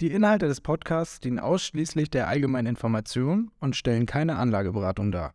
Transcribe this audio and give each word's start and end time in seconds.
Die 0.00 0.12
Inhalte 0.12 0.48
des 0.48 0.62
Podcasts 0.62 1.20
dienen 1.20 1.38
ausschließlich 1.38 2.08
der 2.08 2.26
allgemeinen 2.26 2.68
Information 2.68 3.50
und 3.60 3.76
stellen 3.76 4.06
keine 4.06 4.36
Anlageberatung 4.36 5.12
dar. 5.12 5.34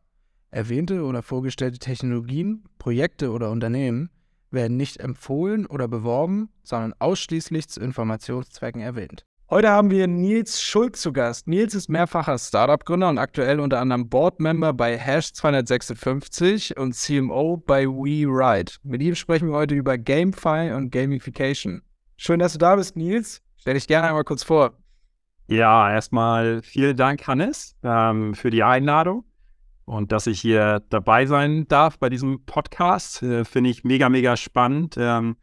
Erwähnte 0.49 1.03
oder 1.03 1.21
vorgestellte 1.21 1.77
Technologien, 1.77 2.63
Projekte 2.79 3.29
oder 3.29 3.51
Unternehmen 3.51 4.09
werden 4.49 4.75
nicht 4.75 4.97
empfohlen 4.97 5.67
oder 5.67 5.87
beworben, 5.87 6.49
sondern 6.63 6.95
ausschließlich 6.97 7.69
zu 7.69 7.79
Informationszwecken 7.79 8.81
erwähnt. 8.81 9.23
Heute 9.51 9.69
haben 9.69 9.91
wir 9.91 10.07
Nils 10.07 10.59
Schulz 10.59 10.99
zu 10.99 11.13
Gast. 11.13 11.47
Nils 11.47 11.75
ist 11.75 11.87
mehrfacher 11.87 12.39
Startup-Gründer 12.39 13.09
und 13.09 13.19
aktuell 13.19 13.59
unter 13.59 13.79
anderem 13.79 14.09
Board-Member 14.09 14.73
bei 14.73 14.97
Hash 14.97 15.31
256 15.33 16.75
und 16.75 16.95
CMO 16.95 17.57
bei 17.57 17.85
WeRide. 17.85 18.71
Mit 18.81 19.03
ihm 19.03 19.13
sprechen 19.13 19.49
wir 19.49 19.57
heute 19.57 19.75
über 19.75 19.99
GameFi 19.99 20.71
und 20.75 20.89
Gamification. 20.91 21.83
Schön, 22.17 22.39
dass 22.39 22.53
du 22.53 22.57
da 22.57 22.75
bist, 22.75 22.95
Nils. 22.95 23.44
Stell 23.65 23.73
dich 23.73 23.87
gerne 23.87 24.07
einmal 24.07 24.23
kurz 24.23 24.43
vor. 24.43 24.77
Ja, 25.47 25.91
erstmal 25.91 26.61
vielen 26.61 26.95
Dank, 26.95 27.25
Hannes, 27.25 27.75
ähm, 27.81 28.35
für 28.35 28.51
die 28.51 28.61
Einladung 28.61 29.25
und 29.85 30.11
dass 30.11 30.27
ich 30.27 30.39
hier 30.39 30.83
dabei 30.91 31.25
sein 31.25 31.67
darf 31.67 31.97
bei 31.97 32.09
diesem 32.09 32.45
Podcast. 32.45 33.23
Äh, 33.23 33.43
Finde 33.43 33.71
ich 33.71 33.83
mega, 33.83 34.07
mega 34.07 34.37
spannend. 34.37 34.97
Ähm, 34.99 35.37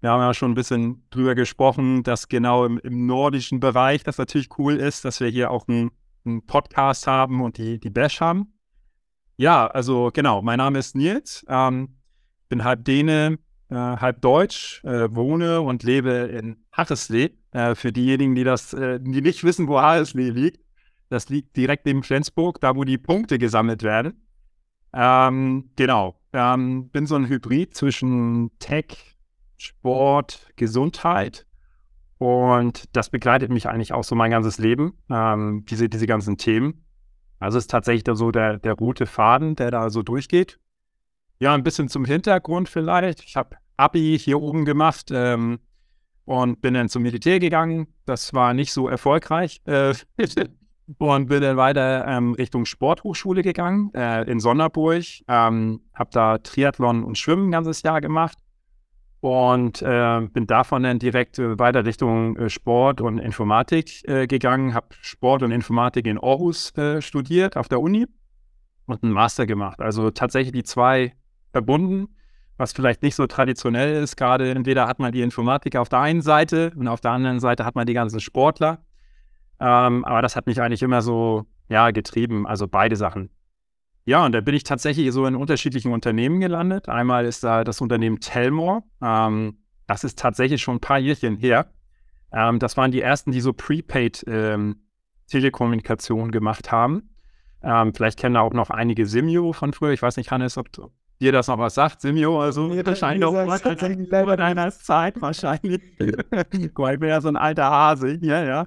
wir 0.00 0.08
haben 0.08 0.22
ja 0.22 0.32
schon 0.32 0.52
ein 0.52 0.54
bisschen 0.54 1.06
drüber 1.10 1.34
gesprochen, 1.34 2.02
dass 2.02 2.28
genau 2.28 2.64
im, 2.64 2.78
im, 2.78 3.04
nordischen 3.04 3.60
Bereich 3.60 4.02
das 4.02 4.16
natürlich 4.16 4.48
cool 4.56 4.76
ist, 4.76 5.04
dass 5.04 5.20
wir 5.20 5.28
hier 5.28 5.50
auch 5.50 5.68
einen, 5.68 5.90
Podcast 6.46 7.06
haben 7.06 7.42
und 7.42 7.58
die, 7.58 7.78
die 7.78 7.90
Bash 7.90 8.22
haben. 8.22 8.54
Ja, 9.36 9.66
also 9.66 10.10
genau, 10.14 10.40
mein 10.40 10.56
Name 10.56 10.78
ist 10.78 10.96
Nils, 10.96 11.44
ähm, 11.46 11.98
bin 12.48 12.64
halb 12.64 12.86
Däne, 12.86 13.38
äh, 13.70 13.74
halb 13.74 14.20
Deutsch, 14.20 14.82
äh, 14.84 15.14
wohne 15.14 15.60
und 15.60 15.82
lebe 15.82 16.10
in 16.10 16.56
Harreslee. 16.72 17.30
Äh, 17.52 17.74
für 17.74 17.92
diejenigen, 17.92 18.34
die 18.34 18.44
das, 18.44 18.72
äh, 18.74 19.00
die 19.00 19.22
nicht 19.22 19.44
wissen, 19.44 19.68
wo 19.68 19.80
Harreslee 19.80 20.30
liegt, 20.30 20.60
das 21.08 21.28
liegt 21.28 21.56
direkt 21.56 21.86
neben 21.86 22.02
Flensburg, 22.02 22.60
da 22.60 22.76
wo 22.76 22.84
die 22.84 22.98
Punkte 22.98 23.38
gesammelt 23.38 23.82
werden. 23.82 24.26
Ähm, 24.92 25.70
genau, 25.76 26.20
ähm, 26.32 26.88
bin 26.90 27.06
so 27.06 27.16
ein 27.16 27.28
Hybrid 27.28 27.74
zwischen 27.74 28.50
Tech, 28.58 29.16
Sport, 29.56 30.48
Gesundheit. 30.56 31.46
Und 32.18 32.96
das 32.96 33.10
begleitet 33.10 33.50
mich 33.50 33.68
eigentlich 33.68 33.92
auch 33.92 34.04
so 34.04 34.14
mein 34.14 34.30
ganzes 34.30 34.58
Leben, 34.58 34.94
ähm, 35.10 35.64
diese, 35.68 35.88
diese 35.88 36.06
ganzen 36.06 36.38
Themen. 36.38 36.84
Also 37.38 37.58
ist 37.58 37.70
tatsächlich 37.70 38.04
so 38.16 38.30
der, 38.30 38.58
der 38.58 38.72
rote 38.72 39.06
Faden, 39.06 39.56
der 39.56 39.70
da 39.70 39.90
so 39.90 40.02
durchgeht. 40.02 40.58
Ja, 41.38 41.54
ein 41.54 41.62
bisschen 41.62 41.88
zum 41.88 42.04
Hintergrund 42.04 42.68
vielleicht. 42.68 43.22
Ich 43.24 43.36
habe 43.36 43.56
Abi 43.76 44.18
hier 44.18 44.40
oben 44.40 44.64
gemacht 44.64 45.10
ähm, 45.12 45.58
und 46.24 46.60
bin 46.62 46.74
dann 46.74 46.88
zum 46.88 47.02
Militär 47.02 47.38
gegangen. 47.40 47.88
Das 48.06 48.32
war 48.32 48.54
nicht 48.54 48.72
so 48.72 48.88
erfolgreich 48.88 49.60
äh, 49.66 49.94
und 50.98 51.26
bin 51.28 51.42
dann 51.42 51.56
weiter 51.56 52.06
ähm, 52.06 52.32
Richtung 52.34 52.64
Sporthochschule 52.64 53.42
gegangen 53.42 53.92
äh, 53.94 54.22
in 54.30 54.40
Sonderburg. 54.40 55.04
Ähm, 55.28 55.82
habe 55.94 56.10
da 56.12 56.38
Triathlon 56.38 57.04
und 57.04 57.18
Schwimmen 57.18 57.48
ein 57.48 57.52
ganzes 57.52 57.82
Jahr 57.82 58.00
gemacht 58.00 58.38
und 59.20 59.82
äh, 59.82 60.20
bin 60.32 60.46
davon 60.46 60.84
dann 60.84 60.98
direkt 60.98 61.38
äh, 61.38 61.58
weiter 61.58 61.84
Richtung 61.84 62.36
äh, 62.36 62.48
Sport 62.48 63.00
und 63.00 63.18
Informatik 63.18 64.08
äh, 64.08 64.26
gegangen. 64.26 64.72
Habe 64.72 64.88
Sport 65.00 65.42
und 65.42 65.50
Informatik 65.50 66.06
in 66.06 66.18
Aarhus 66.18 66.72
studiert 67.00 67.56
auf 67.56 67.68
der 67.68 67.80
Uni 67.80 68.06
und 68.86 69.02
einen 69.02 69.12
Master 69.12 69.46
gemacht. 69.46 69.80
Also 69.80 70.10
tatsächlich 70.10 70.52
die 70.52 70.62
zwei 70.62 71.12
verbunden, 71.56 72.08
was 72.58 72.74
vielleicht 72.74 73.02
nicht 73.02 73.14
so 73.14 73.26
traditionell 73.26 74.02
ist. 74.02 74.16
Gerade 74.16 74.50
entweder 74.50 74.86
hat 74.86 74.98
man 74.98 75.10
die 75.10 75.22
Informatik 75.22 75.76
auf 75.76 75.88
der 75.88 76.00
einen 76.00 76.20
Seite 76.20 76.70
und 76.76 76.86
auf 76.86 77.00
der 77.00 77.12
anderen 77.12 77.40
Seite 77.40 77.64
hat 77.64 77.74
man 77.74 77.86
die 77.86 77.94
ganzen 77.94 78.20
Sportler. 78.20 78.84
Ähm, 79.58 80.04
aber 80.04 80.20
das 80.20 80.36
hat 80.36 80.46
mich 80.46 80.60
eigentlich 80.60 80.82
immer 80.82 81.00
so 81.00 81.46
ja, 81.70 81.90
getrieben, 81.92 82.46
also 82.46 82.68
beide 82.68 82.94
Sachen. 82.94 83.30
Ja, 84.04 84.26
und 84.26 84.32
da 84.32 84.42
bin 84.42 84.54
ich 84.54 84.64
tatsächlich 84.64 85.10
so 85.12 85.24
in 85.24 85.34
unterschiedlichen 85.34 85.92
Unternehmen 85.92 86.40
gelandet. 86.40 86.90
Einmal 86.90 87.24
ist 87.24 87.42
da 87.42 87.64
das 87.64 87.80
Unternehmen 87.80 88.20
Telmore. 88.20 88.82
Ähm, 89.02 89.56
das 89.86 90.04
ist 90.04 90.18
tatsächlich 90.18 90.60
schon 90.60 90.76
ein 90.76 90.80
paar 90.80 90.98
Jährchen 90.98 91.38
her. 91.38 91.72
Ähm, 92.32 92.58
das 92.58 92.76
waren 92.76 92.90
die 92.90 93.00
ersten, 93.00 93.32
die 93.32 93.40
so 93.40 93.54
Prepaid 93.54 94.24
ähm, 94.28 94.82
Telekommunikation 95.28 96.32
gemacht 96.32 96.70
haben. 96.70 97.14
Ähm, 97.62 97.94
vielleicht 97.94 98.18
kennen 98.18 98.34
da 98.34 98.42
auch 98.42 98.52
noch 98.52 98.68
einige 98.68 99.06
Simio 99.06 99.54
von 99.54 99.72
früher. 99.72 99.92
Ich 99.92 100.02
weiß 100.02 100.18
nicht, 100.18 100.30
Hannes, 100.30 100.58
ob, 100.58 100.68
dir 101.20 101.32
das 101.32 101.48
noch 101.48 101.58
was 101.58 101.74
sagt, 101.74 102.00
Simio, 102.00 102.40
also 102.40 102.68
nee, 102.68 102.84
wahrscheinlich 102.84 103.20
noch 103.20 103.58
tatsächlich 103.58 104.06
über 104.06 104.36
deiner 104.36 104.70
Zeit 104.70 105.20
wahrscheinlich. 105.20 105.80
Guck 106.74 106.78
mal, 106.78 106.94
ich 106.94 107.00
bin 107.00 107.08
ja 107.08 107.20
so 107.20 107.28
ein 107.28 107.36
alter 107.36 107.70
Hase, 107.70 108.18
ja, 108.20 108.44
ja. 108.44 108.66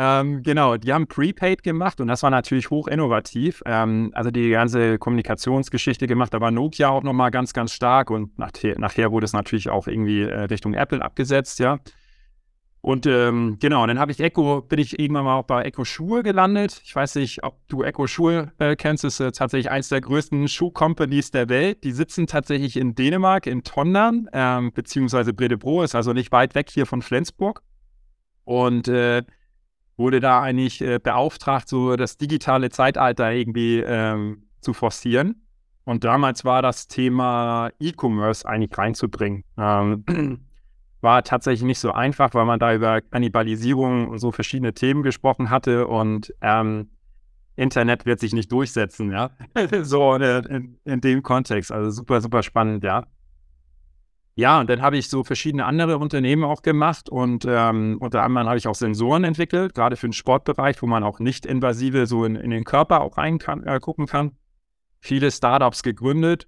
Ähm, 0.00 0.44
genau, 0.44 0.76
die 0.76 0.92
haben 0.92 1.08
Prepaid 1.08 1.64
gemacht 1.64 2.00
und 2.00 2.06
das 2.06 2.22
war 2.22 2.30
natürlich 2.30 2.70
hoch 2.70 2.86
innovativ. 2.86 3.62
Ähm, 3.66 4.12
also 4.14 4.30
die 4.30 4.50
ganze 4.50 4.96
Kommunikationsgeschichte 4.96 6.06
gemacht, 6.06 6.32
da 6.32 6.40
war 6.40 6.52
Nokia 6.52 6.88
auch 6.88 7.02
nochmal 7.02 7.32
ganz, 7.32 7.52
ganz 7.52 7.72
stark 7.72 8.10
und 8.10 8.38
nachher, 8.38 8.78
nachher 8.78 9.10
wurde 9.10 9.24
es 9.24 9.32
natürlich 9.32 9.68
auch 9.70 9.88
irgendwie 9.88 10.22
äh, 10.22 10.42
Richtung 10.42 10.74
Apple 10.74 11.02
abgesetzt, 11.02 11.58
ja. 11.58 11.80
Und 12.88 13.04
ähm, 13.04 13.58
genau, 13.60 13.86
dann 13.86 13.98
habe 13.98 14.12
ich 14.12 14.18
Echo, 14.18 14.62
bin 14.62 14.78
ich 14.78 14.98
irgendwann 14.98 15.26
mal 15.26 15.36
auch 15.36 15.44
bei 15.44 15.62
Echo 15.62 15.84
Schuhe 15.84 16.22
gelandet. 16.22 16.80
Ich 16.82 16.96
weiß 16.96 17.16
nicht, 17.16 17.44
ob 17.44 17.58
du 17.68 17.82
Echo 17.82 18.06
Schuhe 18.06 18.50
äh, 18.56 18.76
kennst. 18.76 19.04
Das 19.04 19.20
ist 19.20 19.20
äh, 19.20 19.30
tatsächlich 19.30 19.70
eines 19.70 19.90
der 19.90 20.00
größten 20.00 20.48
Schuhcompanies 20.48 21.30
der 21.30 21.50
Welt. 21.50 21.84
Die 21.84 21.92
sitzen 21.92 22.26
tatsächlich 22.26 22.78
in 22.78 22.94
Dänemark, 22.94 23.46
in 23.46 23.62
Tondern, 23.62 24.30
ähm, 24.32 24.72
beziehungsweise 24.72 25.34
Bredebro, 25.34 25.82
ist 25.82 25.94
also 25.94 26.14
nicht 26.14 26.32
weit 26.32 26.54
weg 26.54 26.70
hier 26.70 26.86
von 26.86 27.02
Flensburg. 27.02 27.60
Und 28.44 28.88
äh, 28.88 29.22
wurde 29.98 30.20
da 30.20 30.40
eigentlich 30.40 30.80
äh, 30.80 30.98
beauftragt, 30.98 31.68
so 31.68 31.94
das 31.94 32.16
digitale 32.16 32.70
Zeitalter 32.70 33.30
irgendwie 33.30 33.80
ähm, 33.80 34.48
zu 34.62 34.72
forcieren. 34.72 35.42
Und 35.84 36.04
damals 36.04 36.46
war 36.46 36.62
das 36.62 36.88
Thema 36.88 37.68
E-Commerce 37.80 38.48
eigentlich 38.48 38.78
reinzubringen. 38.78 39.44
Ähm, 39.58 40.47
war 41.00 41.22
tatsächlich 41.22 41.66
nicht 41.66 41.78
so 41.78 41.92
einfach, 41.92 42.34
weil 42.34 42.44
man 42.44 42.58
da 42.58 42.74
über 42.74 43.00
Kannibalisierung 43.00 44.08
und 44.08 44.18
so 44.18 44.32
verschiedene 44.32 44.74
Themen 44.74 45.02
gesprochen 45.02 45.50
hatte 45.50 45.86
und 45.86 46.34
ähm, 46.40 46.90
Internet 47.56 48.06
wird 48.06 48.20
sich 48.20 48.32
nicht 48.32 48.50
durchsetzen, 48.52 49.10
ja. 49.10 49.30
so 49.82 50.14
in, 50.14 50.78
in, 50.84 51.00
dem 51.00 51.22
Kontext. 51.22 51.72
Also 51.72 51.90
super, 51.90 52.20
super 52.20 52.42
spannend, 52.42 52.84
ja. 52.84 53.04
Ja, 54.36 54.60
und 54.60 54.70
dann 54.70 54.80
habe 54.80 54.96
ich 54.96 55.08
so 55.08 55.24
verschiedene 55.24 55.64
andere 55.64 55.98
Unternehmen 55.98 56.44
auch 56.44 56.62
gemacht 56.62 57.08
und 57.08 57.44
ähm, 57.48 57.96
unter 57.98 58.22
anderem 58.22 58.46
habe 58.46 58.56
ich 58.56 58.68
auch 58.68 58.76
Sensoren 58.76 59.24
entwickelt, 59.24 59.74
gerade 59.74 59.96
für 59.96 60.06
den 60.06 60.12
Sportbereich, 60.12 60.80
wo 60.80 60.86
man 60.86 61.02
auch 61.02 61.18
nicht 61.18 61.44
invasive 61.44 62.06
so 62.06 62.24
in, 62.24 62.36
in 62.36 62.50
den 62.50 62.62
Körper 62.62 63.00
auch 63.00 63.18
reingucken 63.18 64.06
kann, 64.06 64.28
äh, 64.28 64.30
kann. 64.30 64.36
Viele 65.00 65.32
Startups 65.32 65.82
gegründet, 65.82 66.46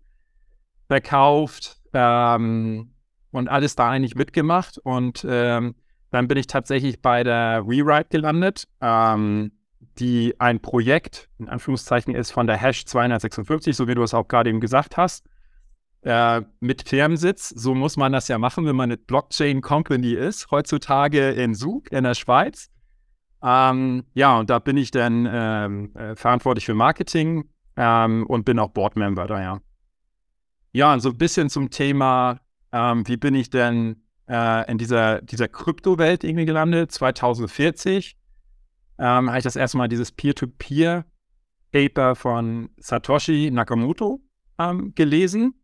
verkauft, 0.86 1.80
ähm, 1.92 2.92
und 3.30 3.48
alles 3.48 3.76
da 3.76 3.90
eigentlich 3.90 4.14
mitgemacht. 4.14 4.78
Und 4.78 5.26
ähm, 5.28 5.74
dann 6.10 6.28
bin 6.28 6.38
ich 6.38 6.46
tatsächlich 6.46 7.00
bei 7.00 7.22
der 7.22 7.62
Rewrite 7.66 8.08
gelandet, 8.10 8.66
ähm, 8.80 9.52
die 9.98 10.34
ein 10.38 10.60
Projekt, 10.60 11.28
in 11.38 11.48
Anführungszeichen, 11.48 12.14
ist 12.14 12.30
von 12.30 12.46
der 12.46 12.56
Hash 12.56 12.84
256, 12.86 13.76
so 13.76 13.88
wie 13.88 13.94
du 13.94 14.02
es 14.02 14.14
auch 14.14 14.28
gerade 14.28 14.50
eben 14.50 14.60
gesagt 14.60 14.96
hast, 14.96 15.26
äh, 16.02 16.42
mit 16.60 16.88
Firmensitz. 16.88 17.50
So 17.50 17.74
muss 17.74 17.96
man 17.96 18.12
das 18.12 18.28
ja 18.28 18.38
machen, 18.38 18.66
wenn 18.66 18.76
man 18.76 18.90
eine 18.90 18.96
Blockchain-Company 18.96 20.12
ist, 20.12 20.50
heutzutage 20.50 21.30
in 21.30 21.54
Zug 21.54 21.92
in 21.92 22.04
der 22.04 22.14
Schweiz. 22.14 22.70
Ähm, 23.42 24.04
ja, 24.14 24.38
und 24.38 24.50
da 24.50 24.58
bin 24.58 24.76
ich 24.76 24.90
dann 24.90 25.28
ähm, 25.30 25.94
äh, 25.94 26.14
verantwortlich 26.14 26.66
für 26.66 26.74
Marketing 26.74 27.48
ähm, 27.76 28.26
und 28.26 28.44
bin 28.44 28.58
auch 28.58 28.70
Boardmember 28.70 29.26
da, 29.26 29.40
ja. 29.40 29.60
Ja, 30.72 30.92
und 30.92 31.00
so 31.00 31.10
ein 31.10 31.18
bisschen 31.18 31.50
zum 31.50 31.70
Thema 31.70 32.40
ähm, 32.72 33.06
wie 33.06 33.16
bin 33.16 33.34
ich 33.34 33.50
denn 33.50 34.02
äh, 34.28 34.70
in 34.70 34.78
dieser, 34.78 35.22
dieser 35.22 35.48
Kryptowelt 35.48 36.24
irgendwie 36.24 36.46
gelandet? 36.46 36.92
2040 36.92 38.16
ähm, 38.98 39.28
habe 39.28 39.38
ich 39.38 39.44
das 39.44 39.56
erste 39.56 39.78
Mal 39.78 39.88
dieses 39.88 40.12
Peer-to-Peer-Paper 40.12 42.14
von 42.14 42.70
Satoshi 42.76 43.50
Nakamoto 43.50 44.20
ähm, 44.58 44.94
gelesen. 44.94 45.54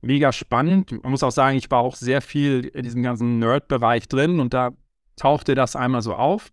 Mega 0.00 0.32
spannend. 0.32 0.90
Man 1.02 1.12
muss 1.12 1.22
auch 1.22 1.30
sagen, 1.30 1.56
ich 1.56 1.70
war 1.70 1.78
auch 1.78 1.94
sehr 1.94 2.20
viel 2.20 2.64
in 2.64 2.82
diesem 2.82 3.02
ganzen 3.02 3.38
Nerd-Bereich 3.38 4.08
drin 4.08 4.40
und 4.40 4.52
da 4.52 4.72
tauchte 5.16 5.54
das 5.54 5.76
einmal 5.76 6.02
so 6.02 6.14
auf. 6.14 6.52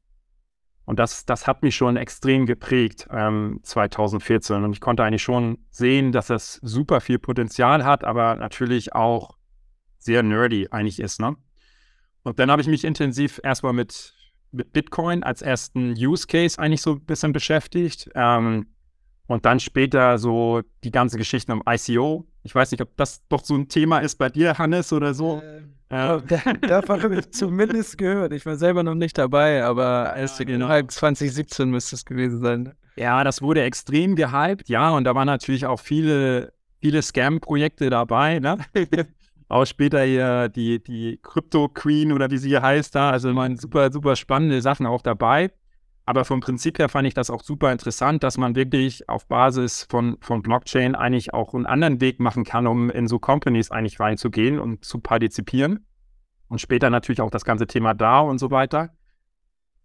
Und 0.86 1.00
das, 1.00 1.26
das 1.26 1.48
hat 1.48 1.64
mich 1.64 1.76
schon 1.76 1.98
extrem 1.98 2.46
geprägt 2.46 3.08
ähm, 3.12 3.60
2014. 3.64 4.64
Und 4.64 4.74
ich 4.74 4.82
konnte 4.82 5.04
eigentlich 5.04 5.22
schon 5.22 5.60
sehen, 5.70 6.12
dass 6.12 6.28
das 6.28 6.56
super 6.64 7.02
viel 7.02 7.20
Potenzial 7.20 7.86
hat, 7.86 8.04
aber 8.04 8.36
natürlich 8.36 8.94
auch 8.94 9.39
sehr 10.00 10.24
nerdy 10.24 10.68
eigentlich 10.72 11.00
ist. 11.00 11.20
Ne? 11.20 11.36
Und 12.24 12.40
dann 12.40 12.50
habe 12.50 12.62
ich 12.62 12.68
mich 12.68 12.84
intensiv 12.84 13.40
erstmal 13.44 13.74
mit, 13.74 14.14
mit 14.52 14.74
Bitcoin 14.74 15.24
als 15.24 15.42
ersten 15.42 15.92
Use 15.92 16.28
Case 16.28 16.60
eigentlich 16.60 16.82
so 16.82 16.94
ein 16.94 17.06
bisschen 17.06 17.34
beschäftigt. 17.34 18.10
Ähm, 18.16 18.68
und 19.28 19.46
dann 19.46 19.60
später 19.60 20.18
so 20.18 20.64
die 20.84 20.92
ganze 20.92 21.18
Geschichte 21.18 21.54
um 21.54 21.62
ICO. 21.70 22.26
Ich 22.42 22.56
weiß 22.56 22.72
nicht, 22.72 22.82
ob 22.82 22.98
das 22.98 23.22
doch 23.28 23.44
so 23.44 23.56
ein 23.56 23.68
Thema 23.68 24.00
ist 24.00 24.16
bei 24.16 24.30
dir, 24.30 24.58
Hannes, 24.58 24.92
oder 24.92 25.14
so. 25.14 25.40
Äh, 25.90 26.16
äh. 26.18 26.58
Davon 26.68 27.04
habe 27.04 27.20
ich 27.20 27.32
zumindest 27.32 28.00
gehört. 28.00 28.34
Ich 28.34 28.46
war 28.48 28.56
selber 28.56 28.82
noch 28.82 28.96
nicht 28.96 29.18
dabei, 29.20 29.64
aber 29.64 30.16
erst 30.16 30.40
ja, 30.40 30.46
genau. 30.46 30.82
2017 30.82 31.70
müsste 31.70 31.96
es 31.96 32.06
gewesen 32.06 32.42
sein. 32.42 32.64
Ne? 32.64 32.76
Ja, 32.96 33.24
das 33.24 33.42
wurde 33.42 33.62
extrem 33.62 34.16
gehypt, 34.16 34.68
ja, 34.68 34.90
und 34.90 35.04
da 35.04 35.16
waren 35.16 35.28
natürlich 35.28 35.66
auch 35.66 35.80
viele, 35.80 36.52
viele 36.82 37.02
Scam-Projekte 37.02 37.90
dabei, 37.90 38.40
ne? 38.40 38.58
auch 39.50 39.66
später 39.66 40.04
hier 40.04 40.48
die, 40.48 40.82
die 40.82 41.20
Crypto 41.22 41.68
Queen 41.68 42.14
oder 42.14 42.30
wie 42.32 42.38
sie 42.38 42.50
hier 42.50 42.62
heißt 42.62 42.94
da. 42.96 43.10
Also 43.10 43.34
man 43.34 43.58
super, 43.58 43.92
super 43.92 44.16
spannende 44.16 44.62
Sachen 44.62 44.86
auch 44.86 45.02
dabei. 45.02 45.52
Aber 46.06 46.24
vom 46.26 46.40
Prinzip 46.40 46.80
her 46.80 46.90
fand 46.90 47.08
ich 47.08 47.14
das 47.14 47.30
auch 47.30 47.44
super 47.44 47.72
interessant, 47.72 48.24
dass 48.24 48.38
man 48.38 48.56
wirklich 48.56 49.10
auf 49.10 49.28
Basis 49.28 49.86
von, 49.90 50.18
von 50.22 50.42
Blockchain 50.42 50.96
eigentlich 50.96 51.34
auch 51.34 51.54
einen 51.54 51.66
anderen 51.66 52.02
Weg 52.02 52.20
machen 52.20 52.46
kann, 52.46 52.66
um 52.66 52.90
in 52.90 53.08
so 53.08 53.20
Companies 53.20 53.70
eigentlich 53.70 54.00
reinzugehen 54.00 54.60
und 54.60 54.86
zu 54.86 55.00
partizipieren. 55.00 55.86
Und 56.48 56.62
später 56.62 56.90
natürlich 56.90 57.22
auch 57.22 57.30
das 57.30 57.46
ganze 57.46 57.68
Thema 57.68 57.94
DAO 57.94 58.30
und 58.30 58.40
so 58.40 58.50
weiter. 58.50 58.90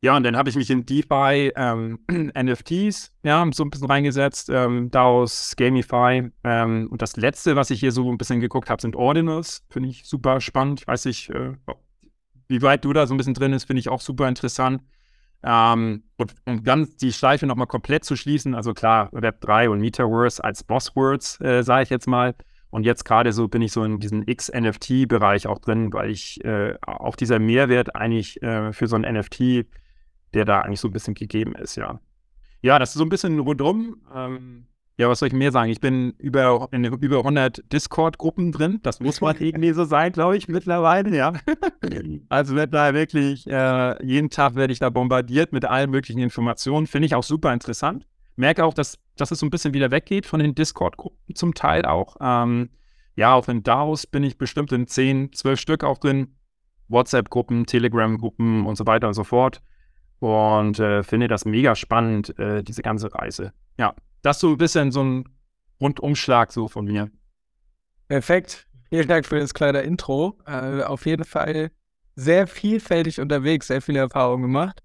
Ja, 0.05 0.15
und 0.19 0.23
dann 0.23 0.37
habe 0.37 0.51
ich 0.51 0.57
mich 0.57 0.69
in 0.69 0.85
DeFi, 0.85 1.51
ähm, 1.57 1.99
NFTs, 2.39 3.11
ja, 3.23 3.43
so 3.55 3.65
ein 3.65 3.71
bisschen 3.71 3.87
reingesetzt, 3.87 4.51
ähm, 4.53 4.91
DAOs, 4.91 5.57
Gamify. 5.57 6.31
Ähm, 6.45 6.89
und 6.91 7.01
das 7.01 7.17
letzte, 7.17 7.57
was 7.57 7.71
ich 7.71 7.81
hier 7.81 7.91
so 7.91 8.13
ein 8.13 8.19
bisschen 8.19 8.39
geguckt 8.41 8.69
habe, 8.69 8.83
sind 8.83 8.97
Ordinals. 8.97 9.65
Finde 9.71 9.89
ich 9.89 10.05
super 10.05 10.43
spannend. 10.43 10.83
Ich 10.83 10.87
weiß 10.87 11.07
nicht, 11.07 11.31
äh, 11.31 11.55
wie 12.49 12.61
weit 12.61 12.85
du 12.85 12.93
da 12.93 13.07
so 13.07 13.15
ein 13.15 13.17
bisschen 13.17 13.33
drin 13.33 13.53
bist, 13.53 13.67
finde 13.67 13.81
ich 13.81 13.89
auch 13.89 14.03
super 14.03 14.29
interessant. 14.29 14.83
Ähm, 15.43 16.03
und 16.19 16.35
um 16.45 16.63
dann 16.63 16.87
die 17.01 17.15
Schleife 17.15 17.47
nochmal 17.47 17.67
komplett 17.67 18.05
zu 18.05 18.15
schließen, 18.15 18.55
also 18.55 18.75
klar, 18.75 19.09
Web3 19.15 19.69
und 19.71 19.81
Metaverse 19.81 20.45
als 20.45 20.65
Bosswords, 20.65 21.41
äh, 21.41 21.63
sage 21.63 21.85
ich 21.85 21.89
jetzt 21.89 22.09
mal. 22.09 22.35
Und 22.69 22.85
jetzt 22.85 23.05
gerade 23.05 23.33
so 23.33 23.49
bin 23.49 23.63
ich 23.63 23.73
so 23.73 23.83
in 23.85 24.01
diesem 24.01 24.23
X-NFT-Bereich 24.27 25.47
auch 25.47 25.61
drin, 25.61 25.95
weil 25.95 26.11
ich 26.11 26.45
äh, 26.45 26.75
auch 26.83 27.17
dieser 27.17 27.39
Mehrwert 27.39 27.97
eigentlich 27.97 28.43
äh, 28.43 28.75
für 28.75 28.87
so 28.87 28.97
ein 28.97 29.11
NFT, 29.11 29.65
der 30.35 30.45
da 30.45 30.61
eigentlich 30.61 30.81
so 30.81 30.89
ein 30.89 30.93
bisschen 30.93 31.15
gegeben 31.15 31.55
ist, 31.55 31.77
ja. 31.77 32.01
Ja, 32.63 32.79
das 32.79 32.91
ist 32.91 32.95
so 32.97 33.05
ein 33.05 33.09
bisschen 33.09 33.39
rundum. 33.39 33.97
Ähm, 34.15 34.67
ja, 34.97 35.09
was 35.09 35.19
soll 35.19 35.29
ich 35.29 35.35
mehr 35.35 35.51
sagen? 35.51 35.71
Ich 35.71 35.81
bin 35.81 36.15
über, 36.19 36.69
in 36.71 36.85
über 36.85 37.19
100 37.19 37.73
Discord-Gruppen 37.73 38.53
drin. 38.53 38.81
Das 38.83 39.01
muss 39.01 39.21
man 39.21 39.37
irgendwie 39.41 39.73
so 39.73 39.85
sein, 39.85 40.13
glaube 40.13 40.37
ich, 40.37 40.49
mittlerweile, 40.49 41.15
ja. 41.15 41.33
also 42.29 42.55
wird 42.55 42.73
da 42.73 42.95
wirklich, 42.95 43.47
äh, 43.47 44.05
jeden 44.05 44.31
Tag 44.31 44.55
werde 44.55 44.73
ich 44.73 44.79
da 44.79 44.91
bombardiert 44.91 45.53
mit 45.53 45.65
allen 45.65 45.91
möglichen 45.91 46.21
Informationen. 46.21 46.87
Finde 46.87 47.07
ich 47.07 47.15
auch 47.15 47.25
super 47.25 47.53
interessant. 47.53 48.07
Merke 48.37 48.65
auch, 48.65 48.75
dass, 48.75 48.99
dass 49.17 49.31
es 49.31 49.41
so 49.41 49.47
ein 49.47 49.51
bisschen 49.51 49.75
wieder 49.75 49.91
weggeht 49.91 50.27
von 50.27 50.41
den 50.41 50.55
Discord-Gruppen 50.55 51.35
zum 51.35 51.55
Teil 51.55 51.85
auch. 51.85 52.17
Ähm, 52.21 52.71
ja, 53.17 53.35
auch 53.35 53.49
in 53.49 53.63
DAOs 53.63 54.07
bin 54.07 54.23
ich 54.25 54.39
bestimmt 54.39 54.73
in 54.73 54.87
10, 54.87 55.33
12 55.33 55.61
Stück 55.61 55.85
auch 55.85 55.99
drin. 55.99 56.37
WhatsApp-Gruppen, 56.89 57.67
Telegram-Gruppen 57.67 58.67
und 58.67 58.77
so 58.77 58.87
weiter 58.87 59.09
und 59.09 59.15
so 59.15 59.25
fort. 59.25 59.63
Und 60.25 60.79
äh, 60.79 61.03
finde 61.03 61.29
das 61.29 61.45
mega 61.45 61.77
spannend, 61.77 62.39
äh, 62.39 62.63
diese 62.63 62.81
ganze 62.81 63.15
Reise. 63.15 63.53
Ja, 63.77 63.95
das 64.23 64.41
so 64.41 64.53
ein 64.53 64.57
bisschen 64.57 64.91
so 64.91 65.05
ein 65.05 65.29
Rundumschlag 65.83 66.51
so 66.51 66.67
von 66.67 66.87
mir. 66.87 67.11
Perfekt. 68.09 68.67
Vielen 68.89 69.07
Dank 69.07 69.27
für 69.27 69.39
das 69.39 69.53
kleine 69.53 69.83
Intro. 69.83 70.39
Äh, 70.47 70.83
auf 70.85 71.05
jeden 71.05 71.25
Fall 71.25 71.71
sehr 72.17 72.47
vielfältig 72.47 73.21
unterwegs, 73.21 73.67
sehr 73.67 73.83
viele 73.83 73.99
Erfahrungen 73.99 74.45
gemacht. 74.45 74.81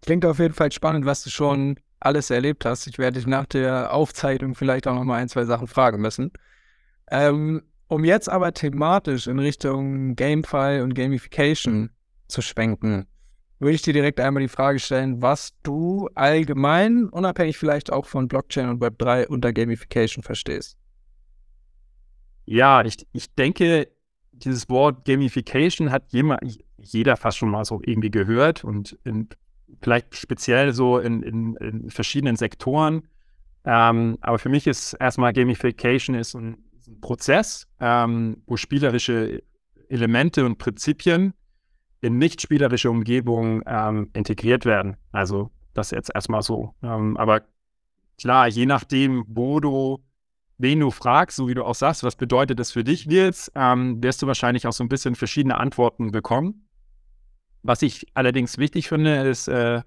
Klingt 0.00 0.26
auf 0.26 0.40
jeden 0.40 0.54
Fall 0.54 0.72
spannend, 0.72 1.06
was 1.06 1.22
du 1.22 1.30
schon 1.30 1.78
alles 2.00 2.30
erlebt 2.30 2.64
hast. 2.64 2.88
Ich 2.88 2.98
werde 2.98 3.20
dich 3.20 3.28
nach 3.28 3.46
der 3.46 3.94
Aufzeichnung 3.94 4.56
vielleicht 4.56 4.88
auch 4.88 4.96
noch 4.96 5.04
mal 5.04 5.20
ein, 5.20 5.28
zwei 5.28 5.44
Sachen 5.44 5.68
fragen 5.68 6.00
müssen. 6.00 6.32
Ähm, 7.08 7.62
um 7.86 8.02
jetzt 8.02 8.28
aber 8.28 8.52
thematisch 8.52 9.28
in 9.28 9.38
Richtung 9.38 10.16
Gamefi 10.16 10.80
und 10.80 10.94
Gamification 10.94 11.90
zu 12.26 12.42
schwenken, 12.42 13.06
würde 13.62 13.74
ich 13.74 13.82
dir 13.82 13.92
direkt 13.92 14.18
einmal 14.18 14.42
die 14.42 14.48
Frage 14.48 14.80
stellen, 14.80 15.22
was 15.22 15.54
du 15.62 16.08
allgemein, 16.14 17.08
unabhängig 17.08 17.56
vielleicht 17.56 17.92
auch 17.92 18.06
von 18.06 18.26
Blockchain 18.26 18.68
und 18.68 18.82
Web3 18.82 19.26
unter 19.26 19.52
Gamification 19.52 20.24
verstehst. 20.24 20.76
Ja, 22.44 22.84
ich, 22.84 23.06
ich 23.12 23.32
denke, 23.34 23.88
dieses 24.32 24.68
Wort 24.68 25.04
Gamification 25.04 25.92
hat 25.92 26.12
jemand, 26.12 26.40
jeder 26.76 27.16
fast 27.16 27.38
schon 27.38 27.50
mal 27.50 27.64
so 27.64 27.80
irgendwie 27.84 28.10
gehört 28.10 28.64
und 28.64 28.98
in, 29.04 29.28
vielleicht 29.80 30.16
speziell 30.16 30.72
so 30.72 30.98
in, 30.98 31.22
in, 31.22 31.54
in 31.56 31.90
verschiedenen 31.90 32.34
Sektoren. 32.34 33.06
Ähm, 33.64 34.18
aber 34.22 34.40
für 34.40 34.48
mich 34.48 34.66
ist 34.66 34.94
erstmal 34.94 35.32
Gamification 35.32 36.16
ist 36.16 36.34
ein, 36.34 36.56
ein 36.88 37.00
Prozess, 37.00 37.68
ähm, 37.78 38.42
wo 38.46 38.56
spielerische 38.56 39.40
Elemente 39.88 40.44
und 40.44 40.58
Prinzipien 40.58 41.34
in 42.02 42.18
nicht 42.18 42.42
spielerische 42.42 42.90
Umgebungen 42.90 43.62
ähm, 43.64 44.10
integriert 44.12 44.66
werden. 44.66 44.96
Also 45.12 45.50
das 45.72 45.92
jetzt 45.92 46.10
erstmal 46.14 46.42
so. 46.42 46.74
Ähm, 46.82 47.16
aber 47.16 47.42
klar, 48.20 48.48
je 48.48 48.66
nachdem, 48.66 49.24
wo 49.28 49.60
du, 49.60 50.04
wen 50.58 50.80
du 50.80 50.90
fragst, 50.90 51.36
so 51.36 51.48
wie 51.48 51.54
du 51.54 51.64
auch 51.64 51.76
sagst, 51.76 52.02
was 52.02 52.16
bedeutet 52.16 52.58
das 52.58 52.72
für 52.72 52.84
dich, 52.84 53.06
Nils, 53.06 53.50
ähm, 53.54 54.02
wirst 54.02 54.20
du 54.20 54.26
wahrscheinlich 54.26 54.66
auch 54.66 54.72
so 54.72 54.84
ein 54.84 54.88
bisschen 54.88 55.14
verschiedene 55.14 55.58
Antworten 55.58 56.10
bekommen. 56.10 56.68
Was 57.62 57.82
ich 57.82 58.06
allerdings 58.14 58.58
wichtig 58.58 58.88
finde, 58.88 59.22
ist, 59.22 59.46
äh, 59.46 59.82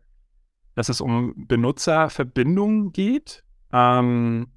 dass 0.73 0.87
es 0.87 1.01
um 1.01 1.33
Benutzerverbindungen 1.35 2.93
geht. 2.93 3.43
Ähm, 3.73 4.47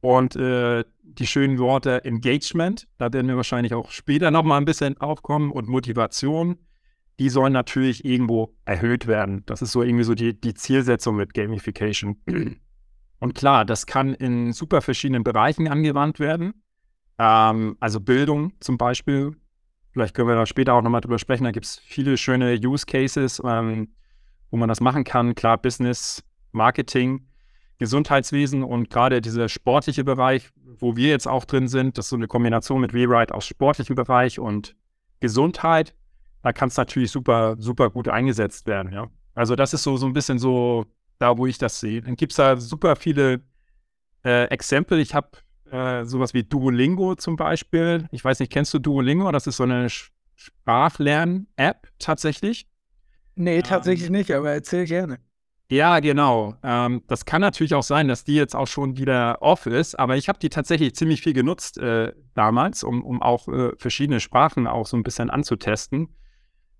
und 0.00 0.36
äh, 0.36 0.84
die 1.02 1.26
schönen 1.26 1.58
Worte 1.58 2.04
Engagement, 2.04 2.86
da 2.98 3.12
werden 3.12 3.26
wir 3.26 3.36
wahrscheinlich 3.36 3.74
auch 3.74 3.90
später 3.90 4.30
nochmal 4.30 4.60
ein 4.60 4.64
bisschen 4.64 5.00
aufkommen 5.00 5.50
und 5.50 5.68
Motivation 5.68 6.58
die 7.18 7.28
sollen 7.28 7.52
natürlich 7.52 8.04
irgendwo 8.04 8.54
erhöht 8.64 9.06
werden. 9.06 9.44
Das 9.46 9.62
ist 9.62 9.72
so 9.72 9.82
irgendwie 9.82 10.04
so 10.04 10.14
die, 10.14 10.38
die 10.38 10.54
Zielsetzung 10.54 11.16
mit 11.16 11.34
Gamification. 11.34 12.16
Und 13.20 13.34
klar, 13.34 13.64
das 13.64 13.86
kann 13.86 14.14
in 14.14 14.52
super 14.52 14.82
verschiedenen 14.82 15.24
Bereichen 15.24 15.68
angewandt 15.68 16.18
werden. 16.18 16.54
Ähm, 17.18 17.76
also 17.80 18.00
Bildung 18.00 18.52
zum 18.60 18.76
Beispiel. 18.76 19.36
Vielleicht 19.92 20.14
können 20.14 20.28
wir 20.28 20.34
da 20.34 20.44
später 20.44 20.74
auch 20.74 20.82
nochmal 20.82 21.00
drüber 21.00 21.18
sprechen. 21.18 21.44
Da 21.44 21.52
gibt 21.52 21.66
es 21.66 21.78
viele 21.78 22.16
schöne 22.16 22.58
Use 22.62 22.84
Cases, 22.84 23.40
ähm, 23.44 23.94
wo 24.50 24.56
man 24.56 24.68
das 24.68 24.80
machen 24.80 25.04
kann. 25.04 25.36
Klar, 25.36 25.58
Business, 25.58 26.24
Marketing, 26.50 27.28
Gesundheitswesen 27.78 28.64
und 28.64 28.90
gerade 28.90 29.20
dieser 29.20 29.48
sportliche 29.48 30.02
Bereich, 30.04 30.50
wo 30.78 30.96
wir 30.96 31.08
jetzt 31.08 31.28
auch 31.28 31.44
drin 31.44 31.68
sind, 31.68 31.96
das 31.96 32.06
ist 32.06 32.10
so 32.10 32.16
eine 32.16 32.26
Kombination 32.26 32.80
mit 32.80 32.92
Rewrite 32.92 33.34
aus 33.34 33.46
sportlichem 33.46 33.94
Bereich 33.94 34.40
und 34.40 34.76
Gesundheit 35.20 35.94
da 36.44 36.52
kann 36.52 36.68
es 36.68 36.76
natürlich 36.76 37.10
super, 37.10 37.56
super 37.58 37.88
gut 37.88 38.06
eingesetzt 38.06 38.66
werden, 38.66 38.92
ja. 38.92 39.08
Also 39.34 39.56
das 39.56 39.72
ist 39.72 39.82
so, 39.82 39.96
so 39.96 40.06
ein 40.06 40.12
bisschen 40.12 40.38
so 40.38 40.84
da, 41.18 41.38
wo 41.38 41.46
ich 41.46 41.56
das 41.56 41.80
sehe. 41.80 42.02
Dann 42.02 42.16
gibt 42.16 42.32
es 42.32 42.36
da 42.36 42.58
super 42.58 42.96
viele 42.96 43.40
äh, 44.24 44.44
Exempel. 44.48 44.98
Ich 44.98 45.14
habe 45.14 45.30
äh, 45.70 46.04
sowas 46.04 46.34
wie 46.34 46.44
Duolingo 46.44 47.14
zum 47.14 47.36
Beispiel. 47.36 48.06
Ich 48.12 48.22
weiß 48.22 48.40
nicht, 48.40 48.52
kennst 48.52 48.74
du 48.74 48.78
Duolingo? 48.78 49.32
Das 49.32 49.46
ist 49.46 49.56
so 49.56 49.62
eine 49.62 49.88
Sprachlern-App 49.88 51.88
tatsächlich. 51.98 52.68
Nee, 53.36 53.62
tatsächlich 53.62 54.08
ähm, 54.08 54.12
nicht, 54.12 54.30
aber 54.30 54.52
erzähl 54.52 54.84
gerne. 54.84 55.20
Ja, 55.70 55.98
genau. 56.00 56.56
Ähm, 56.62 57.02
das 57.06 57.24
kann 57.24 57.40
natürlich 57.40 57.74
auch 57.74 57.82
sein, 57.82 58.06
dass 58.06 58.22
die 58.22 58.34
jetzt 58.34 58.54
auch 58.54 58.66
schon 58.66 58.98
wieder 58.98 59.40
off 59.40 59.64
ist, 59.64 59.98
aber 59.98 60.18
ich 60.18 60.28
habe 60.28 60.38
die 60.38 60.50
tatsächlich 60.50 60.94
ziemlich 60.94 61.22
viel 61.22 61.32
genutzt 61.32 61.78
äh, 61.78 62.12
damals, 62.34 62.84
um, 62.84 63.02
um 63.02 63.22
auch 63.22 63.48
äh, 63.48 63.72
verschiedene 63.78 64.20
Sprachen 64.20 64.66
auch 64.66 64.86
so 64.86 64.98
ein 64.98 65.02
bisschen 65.02 65.30
anzutesten. 65.30 66.14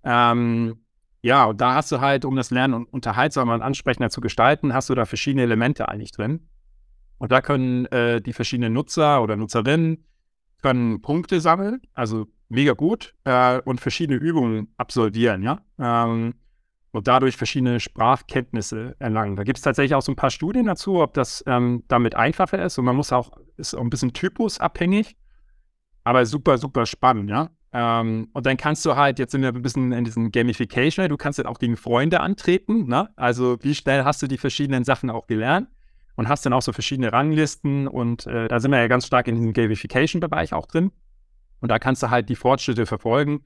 Ähm, 0.05 0.77
ja, 1.21 1.45
und 1.45 1.59
da 1.59 1.73
hast 1.73 1.91
du 1.91 1.99
halt, 1.99 2.23
um 2.23 2.35
das 2.35 2.51
Lernen 2.51 2.85
unterhaltsamer 2.85 3.55
und 3.55 3.61
ansprechender 3.61 4.11
zu 4.11 4.21
gestalten, 4.21 4.73
hast 4.73 4.89
du 4.89 4.95
da 4.95 5.05
verschiedene 5.05 5.41
Elemente 5.41 5.89
eigentlich 5.89 6.11
drin. 6.11 6.47
Und 7.17 7.31
da 7.31 7.41
können 7.41 7.85
äh, 7.87 8.21
die 8.21 8.33
verschiedenen 8.33 8.73
Nutzer 8.73 9.23
oder 9.23 9.35
Nutzerinnen 9.35 10.05
können 10.61 11.01
Punkte 11.01 11.41
sammeln, 11.41 11.81
also 11.93 12.27
mega 12.49 12.73
gut, 12.73 13.15
äh, 13.23 13.59
und 13.61 13.81
verschiedene 13.81 14.19
Übungen 14.19 14.73
absolvieren, 14.77 15.41
ja. 15.43 15.61
Ähm, 15.79 16.35
und 16.91 17.07
dadurch 17.07 17.35
verschiedene 17.35 17.79
Sprachkenntnisse 17.79 18.95
erlangen. 18.99 19.35
Da 19.35 19.43
gibt 19.43 19.57
es 19.57 19.63
tatsächlich 19.63 19.95
auch 19.95 20.01
so 20.01 20.13
ein 20.13 20.15
paar 20.15 20.29
Studien 20.29 20.65
dazu, 20.65 21.01
ob 21.01 21.13
das 21.13 21.43
ähm, 21.45 21.83
damit 21.89 22.15
einfacher 22.15 22.63
ist. 22.63 22.77
Und 22.77 22.85
man 22.85 22.95
muss 22.95 23.11
auch, 23.11 23.31
ist 23.57 23.75
auch 23.75 23.81
ein 23.81 23.89
bisschen 23.89 24.13
typusabhängig, 24.13 25.17
aber 26.05 26.25
super, 26.25 26.57
super 26.57 26.85
spannend, 26.85 27.29
ja. 27.29 27.49
Ähm, 27.77 28.29
und 28.31 28.45
dann 28.45 28.55
kannst 28.55 28.85
du 28.85 28.95
halt, 28.95 29.19
jetzt 29.19 29.33
sind 29.33 29.41
wir 29.41 29.49
ein 29.49 29.61
bisschen 29.61 29.91
in 29.91 30.05
diesem 30.05 30.31
Gamification, 30.31 31.09
du 31.09 31.17
kannst 31.17 31.39
dann 31.39 31.45
auch 31.45 31.59
gegen 31.59 31.75
Freunde 31.75 32.21
antreten. 32.21 32.87
Ne? 32.87 33.09
Also 33.17 33.57
wie 33.63 33.75
schnell 33.75 34.05
hast 34.05 34.21
du 34.21 34.27
die 34.27 34.37
verschiedenen 34.37 34.85
Sachen 34.85 35.09
auch 35.09 35.27
gelernt 35.27 35.67
und 36.15 36.29
hast 36.29 36.45
dann 36.45 36.53
auch 36.53 36.61
so 36.61 36.71
verschiedene 36.71 37.11
Ranglisten 37.11 37.89
und 37.89 38.27
äh, 38.27 38.47
da 38.47 38.61
sind 38.61 38.71
wir 38.71 38.79
ja 38.79 38.87
ganz 38.87 39.05
stark 39.05 39.27
in 39.27 39.35
diesem 39.35 39.51
Gamification-Bereich 39.51 40.53
auch 40.53 40.67
drin. 40.67 40.93
Und 41.59 41.69
da 41.69 41.77
kannst 41.77 42.01
du 42.01 42.09
halt 42.09 42.29
die 42.29 42.37
Fortschritte 42.37 42.85
verfolgen 42.85 43.43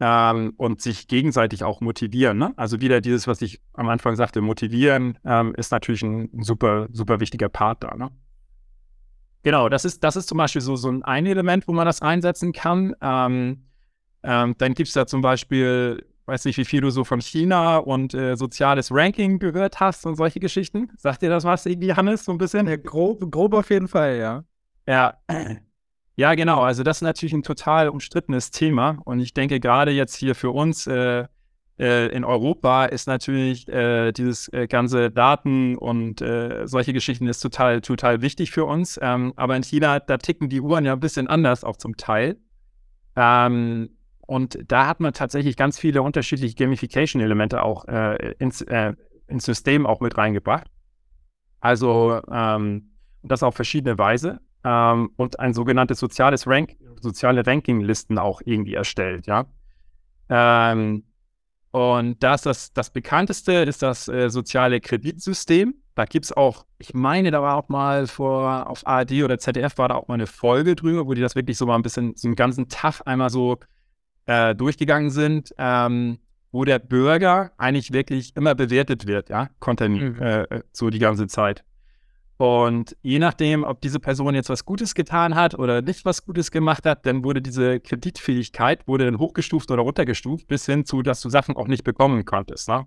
ähm, 0.00 0.54
und 0.56 0.80
sich 0.80 1.06
gegenseitig 1.06 1.62
auch 1.62 1.80
motivieren. 1.80 2.38
Ne? 2.38 2.54
Also 2.56 2.80
wieder 2.80 3.00
dieses, 3.00 3.28
was 3.28 3.40
ich 3.40 3.60
am 3.72 3.88
Anfang 3.88 4.16
sagte, 4.16 4.40
motivieren 4.40 5.16
ähm, 5.24 5.54
ist 5.56 5.70
natürlich 5.70 6.02
ein, 6.02 6.42
super, 6.42 6.88
super 6.90 7.20
wichtiger 7.20 7.48
Part 7.48 7.84
da. 7.84 7.94
Ne? 7.94 8.10
Genau, 9.44 9.68
das 9.68 9.84
ist, 9.84 10.02
das 10.02 10.16
ist 10.16 10.28
zum 10.28 10.38
Beispiel 10.38 10.62
so, 10.62 10.74
so 10.74 10.90
ein 10.90 11.26
Element, 11.26 11.68
wo 11.68 11.72
man 11.72 11.84
das 11.86 12.00
einsetzen 12.00 12.52
kann. 12.52 12.96
Ähm, 13.00 13.66
ähm, 14.22 14.54
dann 14.56 14.72
gibt 14.72 14.88
es 14.88 14.94
da 14.94 15.06
zum 15.06 15.20
Beispiel, 15.20 16.04
weiß 16.24 16.46
nicht, 16.46 16.56
wie 16.56 16.64
viel 16.64 16.80
du 16.80 16.88
so 16.88 17.04
von 17.04 17.20
China 17.20 17.76
und 17.76 18.14
äh, 18.14 18.36
soziales 18.36 18.90
Ranking 18.90 19.38
gehört 19.38 19.80
hast 19.80 20.06
und 20.06 20.16
solche 20.16 20.40
Geschichten. 20.40 20.90
Sagt 20.96 21.20
dir 21.20 21.28
das 21.28 21.44
was 21.44 21.66
irgendwie, 21.66 21.92
Hannes, 21.92 22.24
so 22.24 22.32
ein 22.32 22.38
bisschen? 22.38 22.66
Ja, 22.66 22.76
grob, 22.76 23.30
grob 23.30 23.52
auf 23.52 23.68
jeden 23.68 23.86
Fall, 23.86 24.16
ja. 24.16 24.44
Ja. 24.88 25.18
Ja, 26.16 26.34
genau. 26.36 26.60
Also 26.60 26.84
das 26.84 26.98
ist 26.98 27.02
natürlich 27.02 27.32
ein 27.32 27.42
total 27.42 27.88
umstrittenes 27.88 28.52
Thema. 28.52 28.98
Und 29.04 29.18
ich 29.18 29.34
denke, 29.34 29.58
gerade 29.58 29.90
jetzt 29.90 30.14
hier 30.14 30.36
für 30.36 30.52
uns 30.52 30.86
äh, 30.86 31.24
äh, 31.78 32.06
in 32.08 32.24
Europa 32.24 32.84
ist 32.84 33.06
natürlich 33.08 33.68
äh, 33.68 34.12
dieses 34.12 34.48
äh, 34.52 34.68
ganze 34.68 35.10
Daten 35.10 35.76
und 35.76 36.22
äh, 36.22 36.66
solche 36.66 36.92
Geschichten 36.92 37.26
ist 37.26 37.40
total, 37.40 37.80
total 37.80 38.22
wichtig 38.22 38.52
für 38.52 38.64
uns. 38.64 38.98
Ähm, 39.02 39.32
aber 39.36 39.56
in 39.56 39.62
China, 39.64 39.98
da 39.98 40.18
ticken 40.18 40.48
die 40.48 40.60
Uhren 40.60 40.84
ja 40.84 40.92
ein 40.92 41.00
bisschen 41.00 41.26
anders 41.26 41.64
auch 41.64 41.76
zum 41.76 41.96
Teil. 41.96 42.36
Ähm, 43.16 43.90
und 44.26 44.58
da 44.68 44.86
hat 44.86 45.00
man 45.00 45.12
tatsächlich 45.12 45.56
ganz 45.56 45.78
viele 45.78 46.02
unterschiedliche 46.02 46.54
Gamification-Elemente 46.54 47.62
auch 47.62 47.84
ins, 48.38 48.62
ins 48.62 49.44
System 49.44 49.84
auch 49.84 50.00
mit 50.00 50.16
reingebracht. 50.16 50.66
Also 51.60 52.22
ähm, 52.30 52.94
das 53.22 53.42
auf 53.42 53.54
verschiedene 53.54 53.98
Weise 53.98 54.40
ähm, 54.64 55.10
und 55.16 55.40
ein 55.40 55.52
sogenanntes 55.52 55.98
soziales 55.98 56.46
Rank, 56.46 56.76
soziale 57.00 57.46
Ranking-Listen 57.46 58.18
auch 58.18 58.40
irgendwie 58.44 58.74
erstellt, 58.74 59.26
ja. 59.26 59.44
Ähm, 60.30 61.04
und 61.74 62.22
das, 62.22 62.42
das, 62.42 62.72
das 62.72 62.90
bekannteste 62.90 63.52
ist 63.52 63.82
das 63.82 64.06
äh, 64.06 64.30
soziale 64.30 64.80
Kreditsystem. 64.80 65.74
Da 65.96 66.04
gibt 66.04 66.26
es 66.26 66.32
auch, 66.32 66.66
ich 66.78 66.94
meine, 66.94 67.32
da 67.32 67.42
war 67.42 67.56
auch 67.56 67.68
mal 67.68 68.06
vor, 68.06 68.70
auf 68.70 68.86
ARD 68.86 69.24
oder 69.24 69.40
ZDF 69.40 69.76
war 69.76 69.88
da 69.88 69.96
auch 69.96 70.06
mal 70.06 70.14
eine 70.14 70.28
Folge 70.28 70.76
drüber, 70.76 71.04
wo 71.08 71.14
die 71.14 71.20
das 71.20 71.34
wirklich 71.34 71.58
so 71.58 71.66
mal 71.66 71.74
ein 71.74 71.82
bisschen, 71.82 72.14
so 72.14 72.28
einen 72.28 72.36
ganzen 72.36 72.68
Tag 72.68 73.00
einmal 73.06 73.28
so 73.28 73.58
äh, 74.26 74.54
durchgegangen 74.54 75.10
sind, 75.10 75.52
ähm, 75.58 76.18
wo 76.52 76.64
der 76.64 76.78
Bürger 76.78 77.50
eigentlich 77.56 77.92
wirklich 77.92 78.36
immer 78.36 78.54
bewertet 78.54 79.08
wird, 79.08 79.28
ja, 79.28 79.48
Content, 79.58 80.00
mhm. 80.00 80.22
äh, 80.22 80.62
so 80.70 80.90
die 80.90 81.00
ganze 81.00 81.26
Zeit. 81.26 81.64
Und 82.36 82.96
je 83.02 83.20
nachdem, 83.20 83.62
ob 83.62 83.80
diese 83.80 84.00
Person 84.00 84.34
jetzt 84.34 84.48
was 84.48 84.64
Gutes 84.64 84.94
getan 84.94 85.36
hat 85.36 85.56
oder 85.56 85.82
nicht 85.82 86.04
was 86.04 86.24
Gutes 86.24 86.50
gemacht 86.50 86.84
hat, 86.84 87.06
dann 87.06 87.22
wurde 87.22 87.40
diese 87.40 87.78
Kreditfähigkeit 87.78 88.88
wurde 88.88 89.04
dann 89.04 89.18
hochgestuft 89.18 89.70
oder 89.70 89.82
runtergestuft, 89.82 90.48
bis 90.48 90.66
hin 90.66 90.84
zu, 90.84 91.02
dass 91.02 91.20
du 91.20 91.28
Sachen 91.28 91.56
auch 91.56 91.68
nicht 91.68 91.84
bekommen 91.84 92.24
konntest. 92.24 92.68
Ne? 92.68 92.86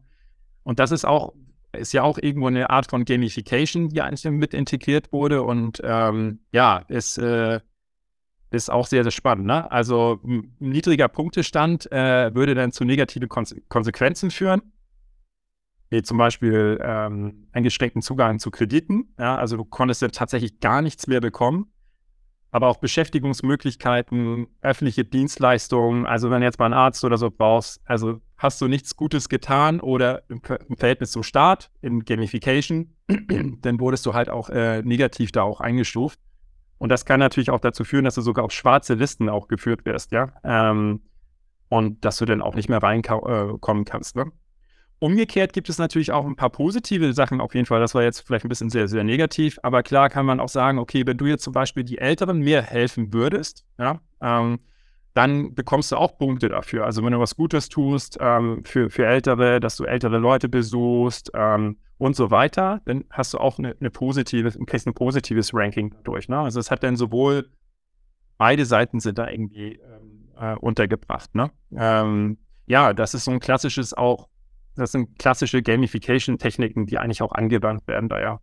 Und 0.63 0.79
das 0.79 0.91
ist 0.91 1.05
auch, 1.05 1.33
ist 1.71 1.93
ja 1.93 2.03
auch 2.03 2.17
irgendwo 2.17 2.47
eine 2.47 2.69
Art 2.69 2.89
von 2.89 3.05
Gamification, 3.05 3.87
die 3.87 4.01
eigentlich 4.01 4.25
mit 4.25 4.53
integriert 4.53 5.13
wurde. 5.13 5.43
Und 5.43 5.79
ähm, 5.81 6.39
ja, 6.51 6.79
ist, 6.89 7.17
äh, 7.17 7.61
ist 8.51 8.69
auch 8.69 8.87
sehr, 8.87 9.03
sehr 9.03 9.11
spannend. 9.11 9.45
Ne? 9.45 9.71
Also 9.71 10.19
ein 10.25 10.55
niedriger 10.59 11.07
Punktestand 11.07 11.89
äh, 11.89 12.35
würde 12.35 12.53
dann 12.53 12.73
zu 12.73 12.83
negativen 12.83 13.29
Konse 13.29 13.61
Konsequenzen 13.69 14.29
führen 14.29 14.61
wie 15.89 16.01
zum 16.01 16.17
Beispiel 16.17 16.79
ähm, 16.81 17.47
eingeschränkten 17.51 18.01
Zugang 18.01 18.39
zu 18.39 18.51
Krediten. 18.51 19.13
Ja, 19.17 19.37
also 19.37 19.57
du 19.57 19.65
konntest 19.65 20.01
ja 20.01 20.09
tatsächlich 20.09 20.59
gar 20.59 20.81
nichts 20.81 21.07
mehr 21.07 21.21
bekommen. 21.21 21.71
Aber 22.49 22.67
auch 22.67 22.77
Beschäftigungsmöglichkeiten, 22.77 24.47
öffentliche 24.61 25.03
Dienstleistungen, 25.03 26.05
also 26.05 26.31
wenn 26.31 26.39
du 26.39 26.45
jetzt 26.45 26.59
mal 26.59 26.65
einen 26.65 26.73
Arzt 26.73 27.03
oder 27.03 27.17
so 27.17 27.29
brauchst, 27.29 27.81
also 27.85 28.21
hast 28.37 28.61
du 28.61 28.67
nichts 28.67 28.95
Gutes 28.95 29.27
getan 29.27 29.81
oder 29.81 30.23
im, 30.29 30.41
im 30.69 30.77
Verhältnis 30.77 31.11
zum 31.11 31.23
Staat, 31.23 31.69
in 31.81 32.05
Gamification, 32.05 32.95
dann 33.61 33.79
wurdest 33.79 34.05
du 34.05 34.13
halt 34.13 34.29
auch 34.29 34.49
äh, 34.49 34.81
negativ 34.81 35.31
da 35.31 35.43
auch 35.43 35.59
eingestuft. 35.59 36.19
Und 36.77 36.89
das 36.89 37.05
kann 37.05 37.19
natürlich 37.19 37.49
auch 37.49 37.59
dazu 37.59 37.83
führen, 37.83 38.05
dass 38.05 38.15
du 38.15 38.21
sogar 38.21 38.45
auf 38.45 38.51
schwarze 38.51 38.93
Listen 38.93 39.29
auch 39.29 39.47
geführt 39.47 39.85
wirst, 39.85 40.11
ja. 40.11 40.33
Ähm, 40.43 41.01
und 41.69 42.05
dass 42.05 42.17
du 42.17 42.25
dann 42.25 42.41
auch 42.41 42.55
nicht 42.55 42.69
mehr 42.69 42.81
reinkommen 42.81 43.81
äh, 43.81 43.85
kannst, 43.85 44.15
ne? 44.15 44.31
Umgekehrt 44.99 45.53
gibt 45.53 45.69
es 45.69 45.77
natürlich 45.77 46.11
auch 46.11 46.25
ein 46.25 46.35
paar 46.35 46.49
positive 46.49 47.13
Sachen 47.13 47.39
auf 47.39 47.53
jeden 47.53 47.67
Fall. 47.67 47.79
Das 47.79 47.93
war 47.93 48.01
jetzt 48.01 48.21
vielleicht 48.21 48.45
ein 48.45 48.49
bisschen 48.49 48.71
sehr, 48.71 48.87
sehr 48.87 49.03
negativ. 49.03 49.59
Aber 49.61 49.83
klar 49.83 50.09
kann 50.09 50.25
man 50.25 50.39
auch 50.39 50.49
sagen, 50.49 50.79
okay, 50.79 51.05
wenn 51.05 51.17
du 51.17 51.25
jetzt 51.25 51.43
zum 51.43 51.53
Beispiel 51.53 51.83
die 51.83 51.99
Älteren 51.99 52.39
mehr 52.39 52.63
helfen 52.63 53.13
würdest, 53.13 53.63
ja, 53.77 54.01
ähm, 54.21 54.59
dann 55.13 55.53
bekommst 55.55 55.91
du 55.91 55.97
auch 55.97 56.17
Punkte 56.17 56.49
dafür. 56.49 56.85
Also 56.85 57.03
wenn 57.03 57.11
du 57.11 57.19
was 57.19 57.35
Gutes 57.35 57.69
tust 57.69 58.17
ähm, 58.21 58.63
für, 58.65 58.89
für 58.89 59.05
Ältere, 59.05 59.59
dass 59.59 59.75
du 59.75 59.83
ältere 59.83 60.17
Leute 60.17 60.49
besuchst 60.49 61.31
ähm, 61.33 61.77
und 61.97 62.15
so 62.15 62.29
weiter, 62.31 62.81
dann 62.85 63.05
hast 63.09 63.33
du 63.33 63.39
auch 63.39 63.57
eine, 63.59 63.75
eine 63.79 63.89
positive, 63.89 64.51
kriegst 64.65 64.87
ein 64.87 64.93
positives 64.93 65.53
Ranking 65.53 65.93
durch. 66.03 66.27
Ne? 66.29 66.37
Also 66.39 66.59
es 66.59 66.69
hat 66.69 66.83
dann 66.83 66.95
sowohl 66.95 67.49
beide 68.37 68.65
Seiten 68.65 68.99
sind 68.99 69.17
da 69.17 69.29
irgendwie 69.29 69.73
ähm, 69.73 70.29
äh, 70.39 70.55
untergebracht. 70.55 71.33
Ne? 71.33 71.51
Ähm, 71.75 72.37
ja, 72.67 72.93
das 72.93 73.13
ist 73.13 73.25
so 73.25 73.31
ein 73.31 73.39
klassisches 73.39 73.95
auch 73.95 74.27
das 74.77 74.91
sind 74.91 75.17
klassische 75.19 75.61
Gamification-Techniken, 75.61 76.85
die 76.85 76.97
eigentlich 76.97 77.21
auch 77.21 77.31
angewandt 77.31 77.87
werden 77.87 78.09
da 78.09 78.19
ja. 78.19 78.39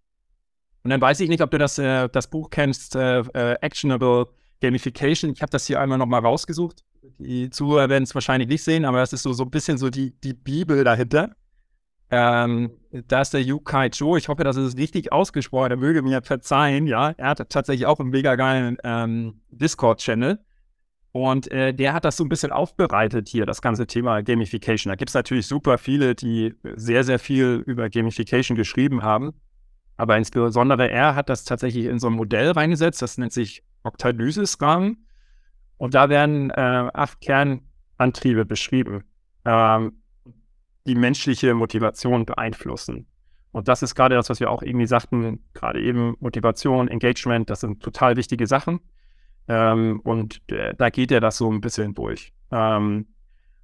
Und 0.83 0.91
dann 0.91 1.01
weiß 1.01 1.21
ich 1.21 1.29
nicht, 1.29 1.43
ob 1.43 1.51
du 1.51 1.59
das, 1.59 1.79
äh, 1.79 2.09
das 2.11 2.29
Buch 2.29 2.51
kennst, 2.51 2.95
äh, 2.95 3.21
äh, 3.21 3.57
Actionable 3.63 4.27
Gamification. 4.61 5.33
Ich 5.33 5.41
habe 5.41 5.51
das 5.51 5.67
hier 5.67 5.81
einmal 5.81 5.99
nochmal 5.99 6.21
rausgesucht. 6.21 6.85
Die 7.19 7.51
Zuhörer 7.51 7.89
werden 7.89 8.05
es 8.05 8.15
wahrscheinlich 8.15 8.49
nicht 8.49 8.63
sehen, 8.63 8.85
aber 8.85 8.99
das 8.99 9.13
ist 9.13 9.23
so, 9.23 9.33
so 9.33 9.45
ein 9.45 9.51
bisschen 9.51 9.79
so 9.79 9.91
die, 9.91 10.13
die 10.21 10.35
Bibel 10.35 10.85
dahinter. 10.85 11.35
Ähm, 12.11 12.71
da 13.09 13.23
ist 13.23 13.33
der 13.33 13.43
Yukai 13.43 13.89
Joe. 13.89 14.19
Ich 14.19 14.29
hoffe, 14.29 14.45
das 14.45 14.57
ist 14.57 14.77
richtig 14.77 15.13
ausgesprochen. 15.13 15.71
Er 15.71 15.77
möge 15.77 16.03
mir 16.03 16.23
verzeihen. 16.23 16.87
Ja, 16.87 17.11
er 17.11 17.31
hat 17.31 17.49
tatsächlich 17.49 17.87
auch 17.87 17.99
einen 17.99 18.11
mega 18.11 18.37
geilen 18.37 18.77
ähm, 18.85 19.41
Discord-Channel. 19.51 20.39
Und 21.17 21.49
äh, 21.53 21.73
der 21.73 21.93
hat 21.93 22.05
das 22.05 22.17
so 22.17 22.25
ein 22.25 22.29
bisschen 22.29 22.51
aufbereitet 22.51 23.29
hier, 23.29 23.47
das 23.47 23.63
ganze 23.63 23.87
Thema 23.87 24.21
Gamification. 24.25 24.91
Da 24.91 24.97
gibt 24.97 25.11
es 25.11 25.15
natürlich 25.15 25.47
super 25.47 25.79
viele, 25.79 26.17
die 26.17 26.57
sehr, 26.75 27.05
sehr 27.05 27.21
viel 27.21 27.63
über 27.67 27.89
Gamification 27.89 28.57
geschrieben 28.57 29.05
haben. 29.05 29.33
Aber 29.97 30.19
insbesondere 30.19 30.91
er 30.91 31.15
hat 31.15 31.29
das 31.29 31.45
tatsächlich 31.45 31.85
in 31.85 32.01
so 32.01 32.09
ein 32.09 32.15
Modell 32.15 32.51
reingesetzt, 32.51 33.01
das 33.01 33.17
nennt 33.17 33.33
sich 33.33 33.63
Octalysis-Rahmen. 33.85 35.07
Und 35.77 35.95
da 35.95 36.09
werden 36.09 36.51
äh, 36.51 36.91
acht 36.93 37.21
Kernantriebe 37.21 38.45
beschrieben, 38.45 39.05
ähm, 39.45 40.03
die 40.85 40.97
menschliche 40.97 41.55
Motivation 41.55 42.27
beeinflussen. 42.27 43.07
Und 43.53 43.69
das 43.69 43.85
ist 43.85 43.95
gerade 43.95 44.17
das, 44.17 44.31
was 44.31 44.41
wir 44.41 44.51
auch 44.51 44.63
irgendwie 44.63 44.89
sagten, 44.89 45.45
gerade 45.55 45.81
eben 45.81 46.17
Motivation, 46.19 46.89
Engagement, 46.89 47.51
das 47.51 47.61
sind 47.61 47.81
total 47.85 48.17
wichtige 48.17 48.49
Sachen. 48.49 48.81
Ähm, 49.49 50.01
und 50.05 50.41
äh, 50.51 50.75
da 50.77 50.91
geht 50.91 51.13
er 51.13 51.21
das 51.21 51.37
so 51.37 51.51
ein 51.51 51.61
bisschen 51.61 51.95
durch. 51.95 52.33
Ähm, 52.51 53.07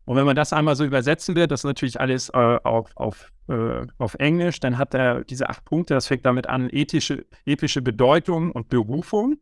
und 0.05 0.17
wenn 0.17 0.27
man 0.27 0.37
das 0.37 0.53
einmal 0.53 0.75
so 0.77 0.85
übersetzen 0.85 1.37
wird, 1.37 1.51
das 1.51 1.61
ist 1.61 1.65
natürlich 1.65 2.01
alles 2.01 2.31
äh, 2.31 2.59
auf, 2.65 2.91
auf, 2.97 3.33
äh, 3.49 3.87
auf 3.99 4.15
Englisch, 4.15 4.61
dann 4.61 4.77
hat 4.77 4.95
er 4.95 5.25
diese 5.25 5.49
acht 5.49 5.65
Punkte, 5.65 5.95
das 5.95 6.09
fängt 6.09 6.27
damit 6.27 6.49
an, 6.49 6.69
ethische, 6.71 7.27
epische 7.45 7.81
Bedeutung 7.81 8.51
und 8.51 8.69
Berufung. 8.69 9.39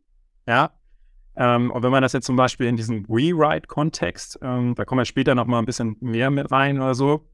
Ja. 0.46 0.72
Ähm, 1.36 1.70
und 1.70 1.82
wenn 1.82 1.90
man 1.90 2.02
das 2.02 2.12
jetzt 2.12 2.26
zum 2.26 2.36
Beispiel 2.36 2.66
in 2.66 2.76
diesem 2.76 3.06
Rewrite-Kontext, 3.08 4.40
ähm, 4.42 4.74
da 4.74 4.84
kommen 4.84 5.00
wir 5.00 5.04
später 5.06 5.34
nochmal 5.34 5.62
ein 5.62 5.66
bisschen 5.66 5.96
mehr 6.00 6.30
mit 6.30 6.50
rein 6.50 6.78
oder 6.78 6.94
so, 6.94 7.26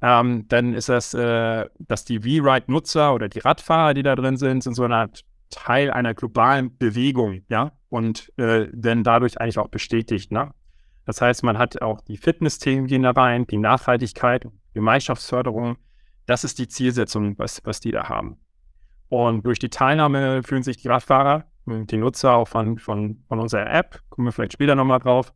ähm, 0.00 0.48
dann 0.48 0.74
ist 0.74 0.88
das, 0.88 1.14
äh, 1.14 1.66
dass 1.78 2.04
die 2.04 2.16
Rewrite-Nutzer 2.16 3.14
oder 3.14 3.28
die 3.28 3.38
Radfahrer, 3.38 3.94
die 3.94 4.02
da 4.02 4.16
drin 4.16 4.36
sind, 4.36 4.64
sind 4.64 4.74
so 4.74 4.82
eine 4.82 4.96
Art 4.96 5.24
Teil 5.52 5.90
einer 5.90 6.14
globalen 6.14 6.76
Bewegung, 6.76 7.42
ja, 7.48 7.72
und 7.88 8.32
äh, 8.38 8.66
denn 8.72 9.04
dadurch 9.04 9.40
eigentlich 9.40 9.58
auch 9.58 9.68
bestätigt, 9.68 10.32
ne? 10.32 10.52
Das 11.04 11.20
heißt, 11.20 11.42
man 11.42 11.58
hat 11.58 11.82
auch 11.82 12.00
die 12.00 12.16
Fitness-Themen 12.16 12.86
gehen 12.86 13.02
da 13.02 13.10
rein, 13.10 13.46
die 13.46 13.58
Nachhaltigkeit, 13.58 14.46
Gemeinschaftsförderung. 14.72 15.76
Das 16.26 16.44
ist 16.44 16.58
die 16.58 16.68
Zielsetzung, 16.68 17.36
was, 17.38 17.60
was 17.64 17.80
die 17.80 17.90
da 17.90 18.08
haben. 18.08 18.38
Und 19.08 19.44
durch 19.44 19.58
die 19.58 19.68
Teilnahme 19.68 20.42
fühlen 20.42 20.62
sich 20.62 20.76
die 20.76 20.88
Radfahrer, 20.88 21.44
die 21.66 21.96
Nutzer 21.96 22.34
auch 22.34 22.48
von, 22.48 22.78
von, 22.78 23.22
von 23.28 23.40
unserer 23.40 23.68
App, 23.68 24.00
kommen 24.08 24.28
wir 24.28 24.32
vielleicht 24.32 24.54
später 24.54 24.74
nochmal 24.74 25.00
drauf, 25.00 25.34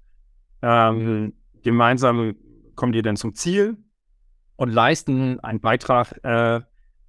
ähm, 0.62 1.34
gemeinsam 1.62 2.36
kommen 2.74 2.92
die 2.92 3.02
dann 3.02 3.16
zum 3.16 3.34
Ziel 3.34 3.76
und 4.56 4.72
leisten 4.72 5.40
einen 5.40 5.60
Beitrag 5.60 6.18
äh, 6.24 6.60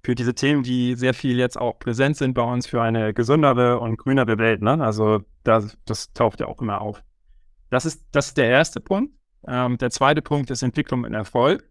für 0.08 0.14
diese 0.14 0.34
Themen, 0.34 0.62
die 0.62 0.94
sehr 0.94 1.12
viel 1.12 1.36
jetzt 1.36 1.60
auch 1.60 1.78
präsent 1.78 2.16
sind 2.16 2.32
bei 2.32 2.40
uns 2.40 2.66
für 2.66 2.80
eine 2.80 3.12
gesündere 3.12 3.78
und 3.78 3.98
grünere 3.98 4.38
Welt. 4.38 4.62
Ne? 4.62 4.82
Also 4.82 5.20
das, 5.44 5.76
das 5.84 6.14
taucht 6.14 6.40
ja 6.40 6.46
auch 6.46 6.62
immer 6.62 6.80
auf. 6.80 7.04
Das 7.68 7.84
ist, 7.84 8.06
das 8.12 8.28
ist 8.28 8.38
der 8.38 8.48
erste 8.48 8.80
Punkt. 8.80 9.12
Ähm, 9.46 9.76
der 9.76 9.90
zweite 9.90 10.22
Punkt 10.22 10.50
ist 10.50 10.62
Entwicklung 10.62 11.04
in 11.04 11.12
Erfolg. 11.12 11.68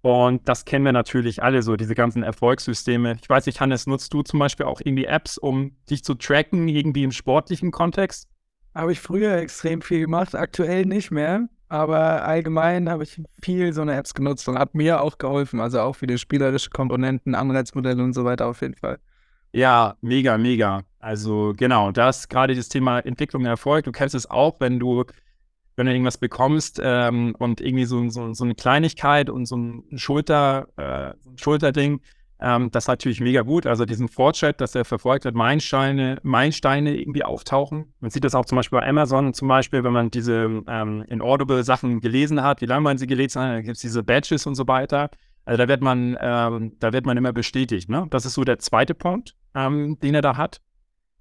Und 0.00 0.48
das 0.48 0.64
kennen 0.64 0.86
wir 0.86 0.92
natürlich 0.92 1.42
alle 1.42 1.62
so, 1.62 1.76
diese 1.76 1.94
ganzen 1.94 2.22
Erfolgssysteme. 2.22 3.18
Ich 3.20 3.28
weiß 3.28 3.44
nicht, 3.44 3.60
Hannes, 3.60 3.86
nutzt 3.86 4.14
du 4.14 4.22
zum 4.22 4.38
Beispiel 4.38 4.64
auch 4.64 4.80
irgendwie 4.82 5.04
Apps, 5.04 5.36
um 5.36 5.76
dich 5.90 6.04
zu 6.04 6.14
tracken, 6.14 6.68
irgendwie 6.68 7.04
im 7.04 7.12
sportlichen 7.12 7.70
Kontext? 7.70 8.30
Habe 8.74 8.92
ich 8.92 9.00
früher 9.00 9.36
extrem 9.36 9.82
viel 9.82 10.00
gemacht, 10.00 10.34
aktuell 10.34 10.86
nicht 10.86 11.10
mehr. 11.10 11.50
Aber 11.72 12.26
allgemein 12.26 12.90
habe 12.90 13.02
ich 13.02 13.18
viel 13.40 13.72
so 13.72 13.80
eine 13.80 13.94
Apps 13.94 14.12
genutzt 14.12 14.46
und 14.46 14.58
hat 14.58 14.74
mir 14.74 15.00
auch 15.00 15.16
geholfen. 15.16 15.58
Also 15.58 15.80
auch 15.80 15.96
viele 15.96 16.18
spielerische 16.18 16.68
Komponenten, 16.68 17.34
Anreizmodelle 17.34 18.04
und 18.04 18.12
so 18.12 18.26
weiter 18.26 18.46
auf 18.46 18.60
jeden 18.60 18.74
Fall. 18.74 18.98
Ja, 19.54 19.96
mega, 20.02 20.36
mega. 20.36 20.82
Also 20.98 21.54
genau, 21.56 21.90
das 21.90 22.28
gerade 22.28 22.54
das 22.54 22.68
Thema 22.68 22.98
Entwicklung 22.98 23.44
und 23.44 23.48
Erfolg. 23.48 23.86
Du 23.86 23.92
kennst 23.92 24.14
es 24.14 24.30
auch, 24.30 24.60
wenn 24.60 24.78
du 24.78 25.04
wenn 25.76 25.86
du 25.86 25.92
irgendwas 25.92 26.18
bekommst 26.18 26.78
ähm, 26.84 27.34
und 27.38 27.62
irgendwie 27.62 27.86
so, 27.86 28.06
so, 28.10 28.34
so, 28.34 28.44
eine 28.44 28.54
Kleinigkeit 28.54 29.30
und 29.30 29.46
so 29.46 29.56
ein 29.56 29.84
Schulter, 29.96 30.68
äh, 30.76 31.14
Schulterding, 31.36 32.02
ähm, 32.42 32.70
das 32.72 32.84
ist 32.84 32.88
natürlich 32.88 33.20
mega 33.20 33.42
gut. 33.42 33.66
Also 33.66 33.84
diesen 33.84 34.08
Fortschritt, 34.08 34.60
dass 34.60 34.74
er 34.74 34.84
verfolgt 34.84 35.24
wird, 35.24 35.36
Meilensteine, 35.36 36.18
Meilensteine 36.22 36.96
irgendwie 36.96 37.22
auftauchen. 37.22 37.94
Man 38.00 38.10
sieht 38.10 38.24
das 38.24 38.34
auch 38.34 38.44
zum 38.44 38.56
Beispiel 38.56 38.80
bei 38.80 38.88
Amazon 38.88 39.32
zum 39.32 39.46
Beispiel, 39.46 39.84
wenn 39.84 39.92
man 39.92 40.10
diese 40.10 40.62
ähm, 40.66 41.04
Inaudible 41.08 41.62
Sachen 41.62 42.00
gelesen 42.00 42.42
hat, 42.42 42.60
wie 42.60 42.66
lange 42.66 42.82
man 42.82 42.98
sie 42.98 43.06
gelesen 43.06 43.40
hat, 43.40 43.52
da 43.52 43.60
gibt 43.60 43.76
es 43.76 43.80
diese 43.80 44.02
Badges 44.02 44.46
und 44.46 44.56
so 44.56 44.66
weiter. 44.66 45.10
Also 45.44 45.56
da 45.56 45.68
wird 45.68 45.82
man, 45.82 46.16
ähm, 46.20 46.76
da 46.80 46.92
wird 46.92 47.06
man 47.06 47.16
immer 47.16 47.32
bestätigt. 47.32 47.88
Ne? 47.88 48.06
Das 48.10 48.26
ist 48.26 48.34
so 48.34 48.42
der 48.42 48.58
zweite 48.58 48.94
Punkt, 48.94 49.34
ähm, 49.54 49.98
den 50.00 50.14
er 50.14 50.22
da 50.22 50.36
hat. 50.36 50.60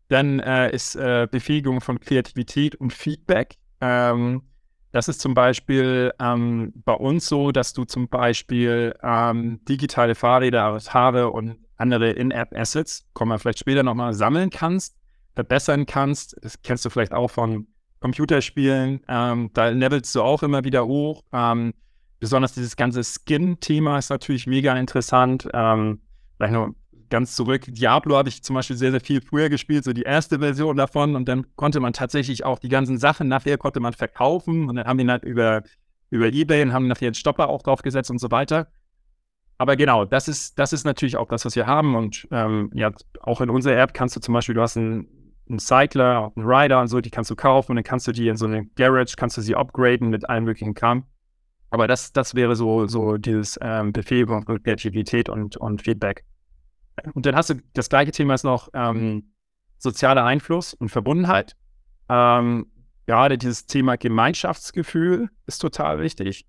Dann 0.07 0.39
äh, 0.39 0.71
ist 0.71 0.95
äh, 0.95 1.27
Befähigung 1.29 1.81
von 1.81 1.99
Kreativität 1.99 2.75
und 2.75 2.93
Feedback. 2.93 3.55
Ähm, 3.79 4.41
das 4.91 5.07
ist 5.07 5.21
zum 5.21 5.33
Beispiel 5.33 6.11
ähm, 6.19 6.73
bei 6.83 6.93
uns 6.93 7.27
so, 7.27 7.51
dass 7.51 7.73
du 7.73 7.85
zum 7.85 8.09
Beispiel 8.09 8.93
ähm, 9.01 9.63
digitale 9.65 10.15
Fahrräder, 10.15 10.63
Avatare 10.63 11.31
und 11.31 11.57
andere 11.77 12.11
In-App-Assets, 12.11 13.07
kommen 13.13 13.31
wir 13.31 13.39
vielleicht 13.39 13.59
später 13.59 13.83
nochmal, 13.83 14.13
sammeln 14.13 14.49
kannst, 14.49 14.97
verbessern 15.33 15.85
kannst. 15.85 16.35
Das 16.41 16.61
kennst 16.61 16.85
du 16.85 16.89
vielleicht 16.89 17.13
auch 17.13 17.29
von 17.29 17.67
Computerspielen. 18.01 19.01
Ähm, 19.07 19.49
da 19.53 19.69
levelst 19.69 20.13
du 20.15 20.21
auch 20.21 20.43
immer 20.43 20.63
wieder 20.63 20.85
hoch. 20.85 21.23
Ähm, 21.31 21.73
besonders 22.19 22.53
dieses 22.53 22.75
ganze 22.75 23.03
Skin-Thema 23.03 23.97
ist 23.97 24.09
natürlich 24.09 24.45
mega 24.45 24.75
interessant. 24.75 25.47
Ähm, 25.53 26.01
vielleicht 26.35 26.53
noch 26.53 26.69
ganz 27.11 27.35
zurück. 27.35 27.65
Diablo 27.67 28.17
habe 28.17 28.29
ich 28.29 28.41
zum 28.41 28.55
Beispiel 28.55 28.75
sehr, 28.75 28.89
sehr 28.89 29.01
viel 29.01 29.21
früher 29.21 29.49
gespielt, 29.49 29.83
so 29.83 29.93
die 29.93 30.01
erste 30.01 30.39
Version 30.39 30.77
davon. 30.77 31.15
Und 31.15 31.27
dann 31.27 31.45
konnte 31.55 31.79
man 31.79 31.93
tatsächlich 31.93 32.43
auch 32.43 32.57
die 32.57 32.69
ganzen 32.69 32.97
Sachen 32.97 33.27
nachher 33.27 33.59
konnte 33.59 33.79
man 33.79 33.93
verkaufen. 33.93 34.67
Und 34.67 34.77
dann 34.77 34.87
haben 34.87 34.97
die 34.97 35.07
halt 35.07 35.23
über, 35.23 35.61
über 36.09 36.27
Ebay 36.27 36.63
und 36.63 36.73
haben 36.73 36.87
nachher 36.87 37.07
einen 37.07 37.13
Stopper 37.13 37.49
auch 37.49 37.61
draufgesetzt 37.61 38.09
und 38.09 38.17
so 38.17 38.31
weiter. 38.31 38.67
Aber 39.59 39.75
genau, 39.75 40.05
das 40.05 40.27
ist, 40.27 40.57
das 40.57 40.73
ist 40.73 40.85
natürlich 40.85 41.17
auch 41.17 41.27
das, 41.27 41.45
was 41.45 41.55
wir 41.55 41.67
haben. 41.67 41.95
Und 41.95 42.27
ähm, 42.31 42.71
ja, 42.73 42.91
auch 43.19 43.41
in 43.41 43.51
unserer 43.51 43.77
App 43.77 43.93
kannst 43.93 44.15
du 44.15 44.19
zum 44.19 44.33
Beispiel, 44.33 44.55
du 44.55 44.61
hast 44.61 44.75
einen, 44.75 45.07
einen 45.47 45.59
Cycler, 45.59 46.31
einen 46.35 46.47
Rider 46.47 46.81
und 46.81 46.87
so, 46.87 46.99
die 46.99 47.11
kannst 47.11 47.29
du 47.29 47.35
kaufen 47.35 47.73
und 47.73 47.75
dann 47.75 47.83
kannst 47.83 48.07
du 48.07 48.11
die 48.11 48.27
in 48.27 48.37
so 48.37 48.47
eine 48.47 48.65
Garage, 48.75 49.13
kannst 49.17 49.37
du 49.37 49.41
sie 49.41 49.55
upgraden 49.55 50.09
mit 50.09 50.27
allen 50.27 50.45
möglichen 50.45 50.73
Kram. 50.73 51.05
Aber 51.69 51.87
das, 51.87 52.11
das 52.11 52.33
wäre 52.35 52.55
so, 52.55 52.87
so 52.87 53.17
dieses 53.17 53.59
ähm, 53.61 53.93
Befähigung 53.93 54.43
von 54.45 54.63
Kreativität 54.63 55.29
und, 55.29 55.57
und 55.57 55.81
Feedback. 55.81 56.25
Und 57.13 57.25
dann 57.25 57.35
hast 57.35 57.49
du 57.49 57.55
das 57.73 57.89
gleiche 57.89 58.11
Thema 58.11 58.33
ist 58.33 58.43
noch 58.43 58.69
ähm, 58.73 59.31
sozialer 59.77 60.23
Einfluss 60.23 60.73
und 60.73 60.89
Verbundenheit. 60.89 61.55
Ähm, 62.09 62.67
gerade 63.05 63.37
dieses 63.37 63.65
Thema 63.65 63.97
Gemeinschaftsgefühl 63.97 65.29
ist 65.47 65.59
total 65.59 65.99
wichtig. 65.99 66.45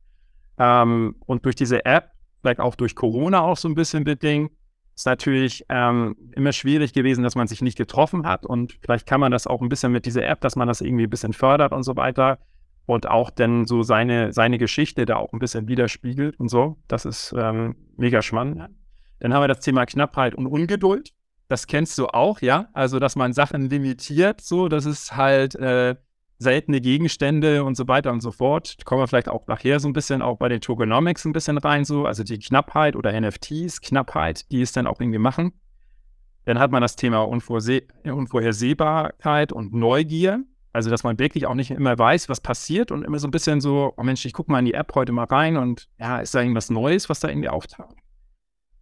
Ähm, 0.59 1.17
und 1.27 1.45
durch 1.45 1.55
diese 1.55 1.85
App, 1.85 2.11
vielleicht 2.41 2.61
auch 2.61 2.75
durch 2.75 2.95
Corona 2.95 3.41
auch 3.41 3.57
so 3.57 3.69
ein 3.69 3.75
bisschen 3.75 4.05
bedingt, 4.05 4.53
ist 4.95 5.07
natürlich 5.07 5.65
ähm, 5.69 6.17
immer 6.33 6.53
schwierig 6.53 6.93
gewesen, 6.93 7.25
dass 7.25 7.35
man 7.35 7.47
sich 7.47 7.63
nicht 7.63 7.79
getroffen 7.79 8.27
hat. 8.27 8.45
Und 8.45 8.79
vielleicht 8.83 9.07
kann 9.07 9.21
man 9.21 9.33
das 9.33 9.47
auch 9.47 9.62
ein 9.62 9.69
bisschen 9.69 9.93
mit 9.93 10.05
dieser 10.05 10.27
App, 10.27 10.41
dass 10.41 10.57
man 10.57 10.69
das 10.69 10.81
irgendwie 10.81 11.05
ein 11.05 11.11
bisschen 11.11 11.33
fördert 11.33 11.73
und 11.73 11.83
so 11.83 11.97
weiter. 11.97 12.38
Und 12.85 13.09
auch 13.09 13.31
dann 13.31 13.65
so 13.65 13.83
seine, 13.83 14.33
seine 14.33 14.59
Geschichte 14.59 15.07
da 15.07 15.17
auch 15.17 15.33
ein 15.33 15.38
bisschen 15.38 15.69
widerspiegelt 15.69 16.38
und 16.38 16.49
so. 16.49 16.77
Das 16.88 17.05
ist 17.05 17.35
ähm, 17.37 17.77
mega 17.97 18.21
spannend. 18.21 18.69
Dann 19.23 19.33
haben 19.33 19.45
wir 19.45 19.49
das 19.49 19.61
Thema 19.61 19.87
Knappheit 19.87 20.35
und 20.35 20.49
Ungeduld. 20.49 21.13
Das 21.47 21.69
kennst 21.69 21.97
du 21.97 22.09
auch, 22.09 22.41
ja? 22.41 22.67
Also, 22.73 22.99
dass 22.99 23.15
man 23.15 23.33
Sachen 23.33 23.71
limitiert, 23.71 24.41
so, 24.41 24.67
das 24.67 24.85
ist 24.85 25.17
halt 25.17 25.55
äh, 25.55 25.95
seltene 26.39 26.81
Gegenstände 26.81 27.63
und 27.63 27.77
so 27.77 27.87
weiter 27.87 28.11
und 28.11 28.21
so 28.21 28.33
fort. 28.33 28.81
Da 28.81 28.85
kommen 28.85 29.01
wir 29.01 29.07
vielleicht 29.07 29.29
auch 29.29 29.47
nachher 29.47 29.79
so 29.79 29.89
ein 29.89 29.93
bisschen 29.93 30.23
auch 30.23 30.39
bei 30.39 30.49
den 30.49 30.61
Tokenomics 30.61 31.25
ein 31.25 31.33
bisschen 31.33 31.59
rein, 31.59 31.85
so, 31.85 32.05
also 32.05 32.25
die 32.25 32.41
Knappheit 32.41 32.97
oder 32.97 33.13
NFTs, 33.13 33.81
Knappheit, 33.81 34.51
die 34.51 34.61
es 34.61 34.73
dann 34.73 34.89
auch 34.89 35.01
irgendwie 35.01 35.21
machen. 35.21 35.53
Dann 36.45 36.59
hat 36.59 36.73
man 36.73 36.83
das 36.83 36.97
Thema 36.97 37.21
Unvorse 37.21 37.83
Unvorhersehbarkeit 38.03 39.53
und 39.53 39.73
Neugier. 39.73 40.43
Also, 40.73 40.91
dass 40.91 41.05
man 41.05 41.17
wirklich 41.21 41.47
auch 41.47 41.55
nicht 41.55 41.71
immer 41.71 41.97
weiß, 41.97 42.29
was 42.29 42.41
passiert 42.41 42.91
und 42.91 43.05
immer 43.05 43.21
so 43.21 43.29
ein 43.29 43.31
bisschen 43.31 43.61
so, 43.61 43.95
oh 43.97 44.03
Mensch, 44.03 44.25
ich 44.25 44.33
gucke 44.33 44.51
mal 44.51 44.59
in 44.59 44.65
die 44.65 44.75
App 44.75 44.97
heute 44.97 45.13
mal 45.13 45.27
rein 45.27 45.57
und 45.57 45.89
ja, 46.01 46.19
ist 46.19 46.35
da 46.35 46.41
irgendwas 46.41 46.71
Neues, 46.71 47.09
was 47.09 47.21
da 47.21 47.29
irgendwie 47.29 47.51
auftaucht? 47.51 48.02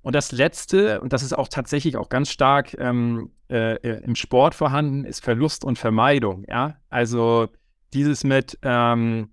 Und 0.03 0.15
das 0.15 0.33
Letzte, 0.33 1.01
und 1.01 1.13
das 1.13 1.23
ist 1.23 1.35
auch 1.35 1.49
tatsächlich 1.49 1.97
auch 1.97 2.09
ganz 2.09 2.31
stark 2.31 2.75
ähm, 2.79 3.31
äh, 3.51 3.75
äh, 3.75 4.03
im 4.05 4.15
Sport 4.15 4.55
vorhanden, 4.55 5.05
ist 5.05 5.23
Verlust 5.23 5.65
und 5.65 5.79
Vermeidung. 5.79 6.45
Ja, 6.49 6.77
also 6.89 7.49
dieses 7.93 8.25
mit, 8.25 8.59
ähm, 8.63 9.31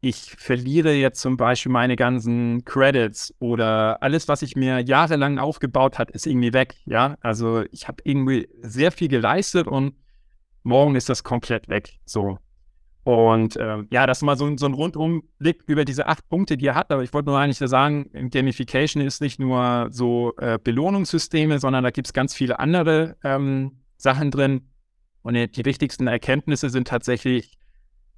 ich 0.00 0.36
verliere 0.38 0.92
jetzt 0.92 1.20
zum 1.20 1.36
Beispiel 1.36 1.72
meine 1.72 1.96
ganzen 1.96 2.64
Credits 2.64 3.34
oder 3.40 4.02
alles, 4.02 4.28
was 4.28 4.42
ich 4.42 4.56
mir 4.56 4.80
jahrelang 4.80 5.38
aufgebaut 5.38 5.98
hat, 5.98 6.10
ist 6.10 6.26
irgendwie 6.26 6.52
weg. 6.52 6.76
Ja, 6.86 7.16
also 7.20 7.64
ich 7.72 7.88
habe 7.88 8.02
irgendwie 8.04 8.48
sehr 8.62 8.92
viel 8.92 9.08
geleistet 9.08 9.66
und 9.66 9.94
morgen 10.62 10.94
ist 10.94 11.08
das 11.08 11.24
komplett 11.24 11.68
weg. 11.68 11.98
So. 12.04 12.38
Und 13.08 13.56
äh, 13.56 13.84
ja, 13.90 14.06
das 14.06 14.18
ist 14.18 14.22
mal 14.22 14.36
so, 14.36 14.44
ein, 14.44 14.58
so 14.58 14.66
ein 14.66 14.74
Rundumblick 14.74 15.62
über 15.66 15.86
diese 15.86 16.08
acht 16.08 16.28
Punkte, 16.28 16.58
die 16.58 16.66
er 16.66 16.74
hat. 16.74 16.92
Aber 16.92 17.02
ich 17.02 17.14
wollte 17.14 17.30
nur 17.30 17.38
eigentlich 17.38 17.56
sagen, 17.56 18.10
Gamification 18.30 19.02
ist 19.02 19.22
nicht 19.22 19.40
nur 19.40 19.88
so 19.90 20.34
äh, 20.36 20.58
Belohnungssysteme, 20.62 21.58
sondern 21.58 21.84
da 21.84 21.90
gibt 21.90 22.08
es 22.08 22.12
ganz 22.12 22.34
viele 22.34 22.58
andere 22.58 23.16
ähm, 23.24 23.78
Sachen 23.96 24.30
drin. 24.30 24.68
Und 25.22 25.36
die 25.36 25.64
wichtigsten 25.64 26.06
Erkenntnisse 26.06 26.68
sind 26.68 26.86
tatsächlich, 26.86 27.56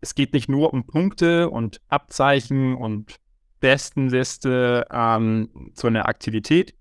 es 0.00 0.16
geht 0.16 0.32
nicht 0.32 0.48
nur 0.48 0.74
um 0.74 0.84
Punkte 0.84 1.50
und 1.50 1.80
Abzeichen 1.86 2.74
und 2.74 3.14
Bestenliste 3.60 4.86
ähm, 4.90 5.70
zu 5.74 5.86
einer 5.86 6.08
Aktivität, 6.08 6.74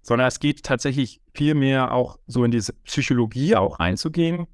sondern 0.00 0.28
es 0.28 0.40
geht 0.40 0.62
tatsächlich 0.62 1.20
viel 1.34 1.54
mehr 1.54 1.92
auch 1.92 2.18
so 2.26 2.42
in 2.42 2.52
diese 2.52 2.72
Psychologie 2.84 3.54
auch 3.54 3.80
einzugehen 3.80 4.46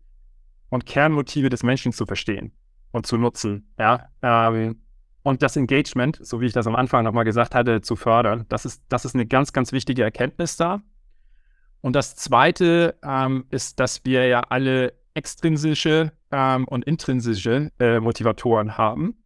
und 0.71 0.87
Kernmotive 0.87 1.51
des 1.51 1.63
Menschen 1.63 1.93
zu 1.93 2.05
verstehen 2.05 2.53
und 2.93 3.07
zu 3.07 3.17
nutzen. 3.17 3.73
Ja, 3.79 4.09
ähm, 4.23 4.83
und 5.23 5.43
das 5.43 5.57
Engagement, 5.57 6.19
so 6.23 6.41
wie 6.41 6.47
ich 6.47 6.53
das 6.53 6.67
am 6.67 6.77
Anfang 6.77 7.05
nochmal 7.05 7.25
gesagt 7.25 7.55
hatte, 7.55 7.83
zu 7.83 7.97
fördern. 7.97 8.47
Das 8.49 8.65
ist, 8.65 8.83
das 8.89 9.05
ist 9.05 9.15
eine 9.15 9.27
ganz, 9.27 9.53
ganz 9.53 9.73
wichtige 9.73 10.03
Erkenntnis 10.03 10.57
da. 10.57 10.81
Und 11.83 11.95
das 11.95 12.17
Zweite 12.17 12.99
ähm, 13.03 13.45
ist, 13.51 13.81
dass 13.81 14.05
wir 14.05 14.27
ja 14.27 14.41
alle 14.41 14.95
extrinsische 15.15 16.13
ähm, 16.31 16.67
und 16.67 16.85
intrinsische 16.85 17.71
äh, 17.79 18.01
Motivatoren 18.01 18.79
haben 18.79 19.23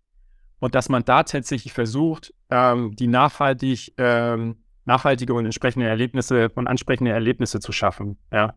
und 0.61 0.75
dass 0.75 0.89
man 0.89 1.05
da 1.05 1.25
tatsächlich 1.25 1.73
versucht, 1.73 2.33
ähm, 2.51 2.95
die 2.97 3.07
nachhaltig, 3.07 3.95
ähm, 3.99 4.57
nachhaltige 4.85 5.35
und 5.35 5.45
entsprechende 5.45 5.87
Erlebnisse 5.87 6.49
und 6.55 6.67
ansprechende 6.67 7.11
Erlebnisse 7.11 7.61
zu 7.61 7.73
schaffen. 7.73 8.19
Ja. 8.33 8.55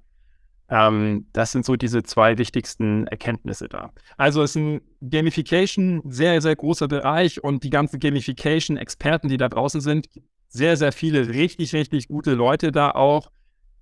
Ähm, 0.69 1.27
das 1.34 1.53
sind 1.53 1.65
so 1.65 1.75
diese 1.75 2.03
zwei 2.03 2.38
wichtigsten 2.38 3.08
Erkenntnisse 3.08 3.69
da. 3.69 3.91
Also 4.17 4.43
es 4.43 4.51
ist 4.51 4.56
ein 4.58 4.82
Gamification, 5.01 6.01
sehr, 6.06 6.41
sehr 6.41 6.56
großer 6.56 6.88
Bereich 6.88 7.43
und 7.43 7.63
die 7.63 7.69
ganzen 7.69 7.99
Gamification-Experten, 7.99 9.30
die 9.30 9.38
da 9.38 9.47
draußen 9.47 9.80
sind, 9.80 10.10
sehr, 10.49 10.75
sehr 10.77 10.91
viele 10.91 11.30
richtig, 11.30 11.73
richtig 11.73 12.08
gute 12.08 12.34
Leute 12.34 12.71
da 12.71 12.91
auch. 12.91 13.32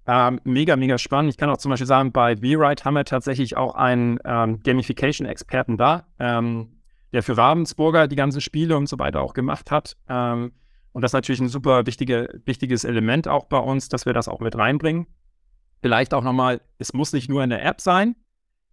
Ähm, 0.08 0.40
mega, 0.44 0.76
mega 0.76 1.00
spannend. 1.00 1.32
Ich 1.32 1.38
kann 1.38 1.50
auch 1.50 1.58
zum 1.58 1.72
Beispiel 1.72 1.88
sagen, 1.88 2.12
bei 2.12 2.36
V-Ride 2.38 2.84
haben 2.84 2.94
wir 2.94 3.06
tatsächlich 3.06 3.58
auch 3.58 3.74
einen 3.74 4.20
ähm, 4.24 4.62
Gamification-Experten 4.62 5.78
da, 5.78 6.06
ähm, 6.20 6.82
der 7.12 7.24
für 7.24 7.36
Ravensburger 7.36 8.08
die 8.08 8.16
ganzen 8.16 8.42
Spiele 8.42 8.78
und 8.78 8.88
so 8.88 9.00
weiter 9.00 9.22
auch 9.22 9.34
gemacht 9.34 9.72
hat. 9.72 9.98
Ähm, 10.08 10.52
und 10.92 11.02
das 11.02 11.10
ist 11.10 11.14
natürlich 11.14 11.42
ein 11.42 11.50
super 11.50 11.88
wichtige, 11.88 12.42
wichtiges 12.46 12.84
Element 12.84 13.28
auch 13.28 13.46
bei 13.46 13.58
uns, 13.58 13.90
dass 13.90 14.06
wir 14.06 14.14
das 14.14 14.28
auch 14.28 14.40
mit 14.40 14.56
reinbringen. 14.56 15.08
Vielleicht 15.82 16.14
auch 16.14 16.24
nochmal, 16.24 16.62
es 16.80 16.94
muss 16.94 17.14
nicht 17.14 17.30
nur 17.30 17.44
in 17.44 17.50
der 17.50 17.64
App 17.64 17.82
sein, 17.82 18.16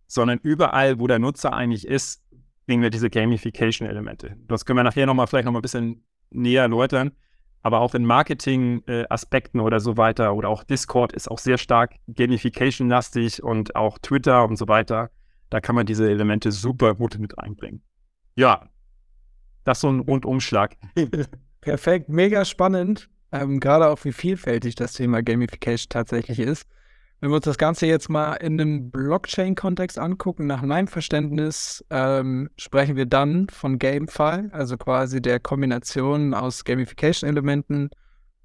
sondern 0.07 0.39
überall, 0.43 0.99
wo 0.99 1.07
der 1.07 1.19
Nutzer 1.19 1.53
eigentlich 1.53 1.87
ist, 1.87 2.23
bringen 2.67 2.83
wir 2.83 2.91
diese 2.91 3.11
Gamification-Elemente. 3.11 4.37
Das 4.47 4.65
können 4.65 4.79
wir 4.79 4.85
nachher 4.85 5.07
nochmal 5.07 5.27
vielleicht 5.27 5.47
nochmal 5.47 5.61
ein 5.61 5.63
bisschen 5.63 6.05
näher 6.31 6.63
erläutern. 6.63 7.13
Aber 7.65 7.81
auch 7.81 7.95
in 7.95 8.05
Marketing-Aspekten 8.05 9.61
oder 9.61 9.79
so 9.79 9.97
weiter 9.97 10.35
oder 10.35 10.49
auch 10.49 10.65
Discord 10.65 11.13
ist 11.13 11.31
auch 11.31 11.39
sehr 11.39 11.59
stark 11.59 11.95
Gamification-lastig 12.09 13.43
und 13.43 13.77
auch 13.77 13.99
Twitter 13.99 14.45
und 14.49 14.57
so 14.57 14.67
weiter. 14.67 15.11
Da 15.49 15.61
kann 15.61 15.77
man 15.77 15.87
diese 15.87 16.11
Elemente 16.11 16.51
super 16.51 16.95
gut 16.95 17.19
mit 17.19 17.39
einbringen. 17.39 17.83
ja, 18.35 18.69
das 19.65 19.79
ist 19.79 19.83
so 19.83 19.91
ein 19.91 20.01
Rundumschlag. 20.01 20.77
Perfekt, 21.61 22.09
mega 22.09 22.45
spannend. 22.45 23.09
Ähm, 23.31 23.61
Gerade 23.61 23.89
auch 23.89 24.05
wie 24.05 24.13
vielfältig 24.13 24.75
das 24.75 24.95
Thema 24.95 25.23
Gamification 25.23 25.89
tatsächlich 25.89 26.39
ist. 26.39 26.67
Wenn 27.23 27.31
wir 27.31 27.37
uns 27.37 27.45
das 27.45 27.57
Ganze 27.57 27.87
jetzt 27.87 28.09
mal 28.09 28.33
in 28.35 28.61
einem 28.61 28.91
Blockchain-Kontext 28.91 29.97
angucken, 29.97 30.49
nach 30.49 30.61
meinem 30.63 30.89
Verständnis 30.89 31.85
ähm, 31.89 32.51
sprechen 32.57 32.97
wir 32.97 33.07
dann 33.07 33.49
von 33.49 33.79
GameFi, 33.79 34.49
also 34.51 34.77
quasi 34.77 35.23
der 35.23 35.39
Kombination 35.39 36.35
aus 36.35 36.65
Gamification-Elementen 36.65 37.91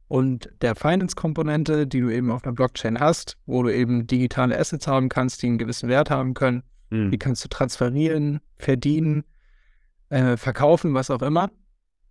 und 0.07 0.51
der 0.61 0.75
Finance-Komponente, 0.75 1.87
die 1.87 2.01
du 2.01 2.11
eben 2.11 2.29
auf 2.29 2.43
einer 2.43 2.53
Blockchain 2.53 2.99
hast, 2.99 3.39
wo 3.47 3.63
du 3.63 3.73
eben 3.73 4.05
digitale 4.05 4.55
Assets 4.55 4.85
haben 4.85 5.09
kannst, 5.09 5.41
die 5.41 5.47
einen 5.47 5.57
gewissen 5.57 5.89
Wert 5.89 6.11
haben 6.11 6.35
können. 6.35 6.61
Mhm. 6.91 7.09
Die 7.09 7.17
kannst 7.17 7.43
du 7.43 7.49
transferieren, 7.49 8.41
verdienen, 8.59 9.23
äh, 10.09 10.37
verkaufen, 10.37 10.93
was 10.93 11.09
auch 11.09 11.23
immer. 11.23 11.49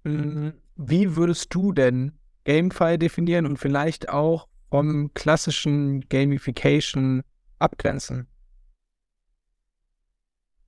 Mhm. 0.03 0.55
Wie 0.75 1.15
würdest 1.15 1.55
du 1.55 1.71
denn 1.71 2.19
GameFi 2.43 2.99
definieren 2.99 3.47
und 3.47 3.57
vielleicht 3.57 4.09
auch 4.09 4.49
vom 4.77 5.15
klassischen 5.15 6.07
Gamification 6.11 7.23
abgrenzen? 7.59 8.27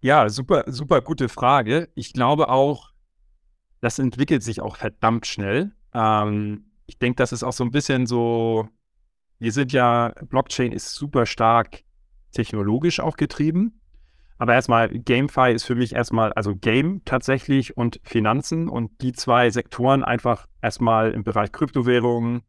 Ja, 0.00 0.30
super, 0.30 0.64
super 0.66 1.02
gute 1.02 1.28
Frage. 1.28 1.90
Ich 1.94 2.14
glaube 2.14 2.48
auch, 2.48 2.92
das 3.82 3.98
entwickelt 3.98 4.42
sich 4.42 4.62
auch 4.62 4.76
verdammt 4.76 5.26
schnell. 5.26 5.72
Ähm, 5.92 6.70
ich 6.86 6.98
denke, 6.98 7.16
das 7.16 7.32
ist 7.32 7.42
auch 7.42 7.52
so 7.52 7.64
ein 7.64 7.70
bisschen 7.70 8.06
so, 8.06 8.66
wir 9.38 9.52
sind 9.52 9.72
ja, 9.72 10.14
Blockchain 10.22 10.72
ist 10.72 10.94
super 10.94 11.26
stark 11.26 11.82
technologisch 12.32 13.00
auch 13.00 13.18
getrieben. 13.18 13.78
Aber 14.38 14.54
erstmal, 14.54 14.88
GameFi 14.88 15.52
ist 15.52 15.64
für 15.64 15.74
mich 15.74 15.94
erstmal, 15.94 16.32
also 16.32 16.56
Game 16.56 17.02
tatsächlich 17.04 17.76
und 17.76 18.00
Finanzen 18.04 18.70
und 18.70 19.02
die 19.02 19.12
zwei 19.12 19.50
Sektoren 19.50 20.02
einfach 20.02 20.46
erstmal 20.62 21.10
im 21.10 21.24
Bereich 21.24 21.52
Kryptowährungen, 21.52 22.42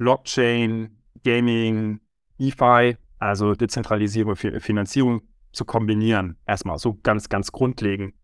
Blockchain, 0.00 0.96
Gaming, 1.24 2.00
DeFi, 2.38 2.96
also 3.18 3.54
Dezentralisierung, 3.54 4.34
Finanzierung 4.34 5.20
zu 5.52 5.66
kombinieren. 5.66 6.38
Erstmal 6.46 6.78
so 6.78 6.98
ganz, 7.02 7.28
ganz 7.28 7.52
grundlegend. 7.52 8.14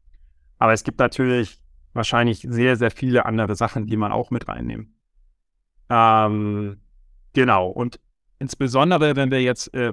Aber 0.59 0.73
es 0.73 0.85
gibt 0.85 0.99
natürlich 0.99 1.61
wahrscheinlich 1.93 2.47
sehr, 2.49 2.77
sehr 2.77 2.91
viele 2.91 3.27
andere 3.27 3.57
Sachen, 3.57 3.87
die 3.87 3.99
man 3.99 4.11
auch 4.11 4.31
mit 4.31 4.49
reinnehmen. 4.49 4.97
Ähm, 5.91 6.81
genau. 7.35 7.69
Und 7.69 8.01
insbesondere, 8.39 9.15
wenn 9.15 9.31
wir 9.31 9.43
jetzt 9.43 9.75
äh, 9.75 9.93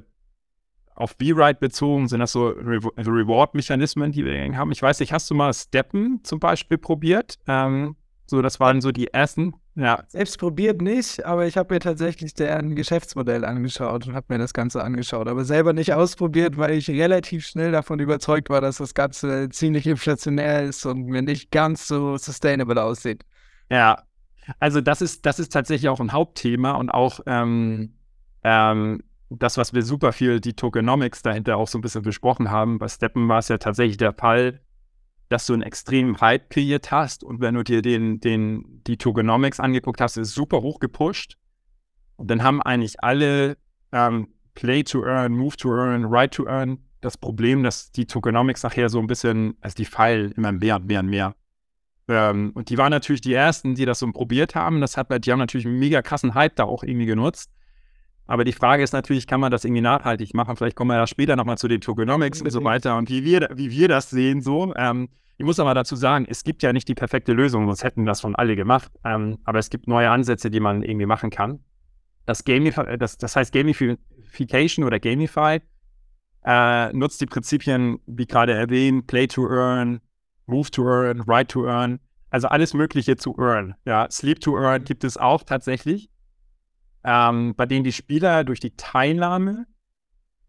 auf 0.95 1.17
B-Ride 1.17 1.59
bezogen, 1.59 2.07
sind 2.07 2.21
das 2.21 2.31
so 2.31 2.47
Re 2.47 2.79
Reward-Mechanismen, 2.95 4.13
die 4.13 4.23
wir 4.23 4.57
haben. 4.57 4.71
Ich 4.71 4.81
weiß 4.81 5.01
nicht, 5.01 5.11
hast 5.11 5.29
du 5.29 5.35
mal 5.35 5.53
Steppen 5.53 6.23
zum 6.23 6.39
Beispiel 6.39 6.77
probiert? 6.77 7.39
Ähm, 7.45 7.97
so, 8.33 8.41
das 8.41 8.59
waren 8.59 8.81
so 8.81 8.91
die 8.91 9.13
ersten. 9.13 9.53
Ja. 9.75 10.03
Selbst 10.07 10.39
probiert 10.39 10.81
nicht, 10.81 11.23
aber 11.23 11.45
ich 11.45 11.55
habe 11.55 11.75
mir 11.75 11.79
tatsächlich 11.79 12.33
deren 12.33 12.75
Geschäftsmodell 12.75 13.45
angeschaut 13.45 14.07
und 14.07 14.15
habe 14.15 14.25
mir 14.29 14.39
das 14.39 14.55
Ganze 14.55 14.83
angeschaut. 14.83 15.27
Aber 15.27 15.45
selber 15.45 15.71
nicht 15.71 15.93
ausprobiert, 15.93 16.57
weil 16.57 16.71
ich 16.71 16.89
relativ 16.89 17.45
schnell 17.45 17.71
davon 17.71 17.99
überzeugt 17.99 18.49
war, 18.49 18.59
dass 18.59 18.77
das 18.77 18.95
Ganze 18.95 19.49
ziemlich 19.49 19.85
inflationär 19.85 20.63
ist 20.63 20.83
und 20.87 21.05
mir 21.05 21.21
nicht 21.21 21.51
ganz 21.51 21.87
so 21.87 22.17
sustainable 22.17 22.81
aussieht. 22.81 23.23
Ja, 23.69 24.01
also 24.59 24.81
das 24.81 25.03
ist, 25.03 25.27
das 25.27 25.37
ist 25.37 25.49
tatsächlich 25.49 25.89
auch 25.89 25.99
ein 25.99 26.11
Hauptthema 26.11 26.71
und 26.71 26.89
auch 26.89 27.19
ähm, 27.27 27.93
ähm, 28.43 29.03
das, 29.29 29.57
was 29.57 29.75
wir 29.75 29.83
super 29.83 30.11
viel, 30.11 30.39
die 30.39 30.53
Tokenomics 30.53 31.21
dahinter 31.21 31.57
auch 31.57 31.67
so 31.67 31.77
ein 31.77 31.81
bisschen 31.81 32.01
besprochen 32.01 32.49
haben. 32.49 32.79
Bei 32.79 32.87
Steppen 32.87 33.29
war 33.29 33.37
es 33.37 33.49
ja 33.49 33.59
tatsächlich 33.59 33.97
der 33.97 34.13
Fall, 34.13 34.59
dass 35.33 35.45
du 35.47 35.53
einen 35.53 35.63
extremen 35.63 36.21
Hype 36.21 36.49
kreiert 36.49 36.91
hast 36.91 37.23
und 37.23 37.41
wenn 37.41 37.55
du 37.55 37.63
dir 37.63 37.81
den, 37.81 38.19
den, 38.19 38.81
die 38.87 38.97
Tokenomics 38.97 39.59
angeguckt 39.59 39.99
hast, 39.99 40.17
ist 40.17 40.33
super 40.33 40.61
hoch 40.61 40.79
gepusht. 40.79 41.37
Und 42.15 42.29
dann 42.29 42.43
haben 42.43 42.61
eigentlich 42.61 43.03
alle 43.03 43.57
ähm, 43.91 44.29
Play 44.53 44.83
to 44.83 45.03
Earn, 45.03 45.33
Move 45.33 45.57
to 45.57 45.75
Earn, 45.75 46.05
Right 46.05 46.31
to 46.31 46.45
Earn 46.45 46.79
das 47.01 47.17
Problem, 47.17 47.63
dass 47.63 47.91
die 47.91 48.05
Tokenomics 48.05 48.63
nachher 48.63 48.89
so 48.89 48.99
ein 48.99 49.07
bisschen, 49.07 49.57
also 49.61 49.75
die 49.75 49.85
Pfeil 49.85 50.33
immer 50.37 50.51
mehr 50.51 50.77
und 50.77 50.85
mehr 50.85 50.99
und 51.01 51.07
mehr. 51.07 51.35
Ähm, 52.07 52.51
und 52.53 52.69
die 52.69 52.77
waren 52.77 52.91
natürlich 52.91 53.21
die 53.21 53.33
ersten, 53.33 53.75
die 53.75 53.85
das 53.85 53.99
so 53.99 54.11
probiert 54.11 54.55
haben. 54.55 54.81
Das 54.81 54.97
hat, 54.97 55.07
die 55.25 55.31
haben 55.31 55.39
natürlich 55.39 55.65
einen 55.65 55.79
mega 55.79 56.01
krassen 56.01 56.33
Hype 56.33 56.55
da 56.55 56.65
auch 56.65 56.83
irgendwie 56.83 57.05
genutzt. 57.05 57.51
Aber 58.25 58.45
die 58.45 58.53
Frage 58.53 58.83
ist 58.83 58.93
natürlich, 58.93 59.27
kann 59.27 59.39
man 59.39 59.51
das 59.51 59.65
irgendwie 59.65 59.81
nachhaltig 59.81 60.33
machen? 60.33 60.55
Vielleicht 60.55 60.75
kommen 60.75 60.91
wir 60.91 60.97
ja 60.97 61.07
später 61.07 61.35
nochmal 61.35 61.57
zu 61.57 61.67
den 61.67 61.81
Tokenomics 61.81 62.41
und 62.41 62.49
so 62.51 62.63
weiter 62.63 62.97
und 62.97 63.09
wie 63.09 63.25
wir, 63.25 63.49
wie 63.53 63.69
wir 63.69 63.87
das 63.87 64.09
sehen 64.09 64.41
so. 64.41 64.73
Ähm, 64.75 65.09
ich 65.37 65.45
muss 65.45 65.59
aber 65.59 65.73
dazu 65.73 65.95
sagen, 65.95 66.25
es 66.29 66.43
gibt 66.43 66.63
ja 66.63 66.73
nicht 66.73 66.87
die 66.87 66.95
perfekte 66.95 67.33
Lösung, 67.33 67.65
sonst 67.65 67.83
hätten 67.83 68.05
das 68.05 68.21
schon 68.21 68.35
alle 68.35 68.55
gemacht. 68.55 68.91
Ähm, 69.03 69.39
aber 69.43 69.59
es 69.59 69.69
gibt 69.69 69.87
neue 69.87 70.09
Ansätze, 70.09 70.51
die 70.51 70.59
man 70.59 70.83
irgendwie 70.83 71.05
machen 71.05 71.29
kann. 71.29 71.59
Das, 72.25 72.43
Gamif 72.43 72.79
das, 72.99 73.17
das 73.17 73.35
heißt 73.35 73.51
Gamification 73.51 74.85
oder 74.85 74.99
Gamify 74.99 75.59
äh, 76.45 76.93
nutzt 76.93 77.21
die 77.21 77.25
Prinzipien, 77.25 77.99
wie 78.05 78.25
gerade 78.25 78.53
erwähnt, 78.53 79.07
Play 79.07 79.27
to 79.27 79.49
Earn, 79.49 80.01
Move 80.45 80.69
to 80.71 80.87
Earn, 80.87 81.27
Write 81.27 81.47
to 81.47 81.67
Earn, 81.67 81.99
also 82.29 82.47
alles 82.47 82.73
Mögliche 82.73 83.15
zu 83.15 83.37
earn. 83.37 83.75
Ja, 83.85 84.09
Sleep 84.09 84.39
to 84.41 84.57
Earn 84.57 84.83
gibt 84.83 85.03
es 85.03 85.17
auch 85.17 85.43
tatsächlich, 85.43 86.09
ähm, 87.03 87.53
bei 87.55 87.65
denen 87.65 87.83
die 87.83 87.91
Spieler 87.91 88.43
durch 88.43 88.59
die 88.59 88.75
Teilnahme 88.75 89.67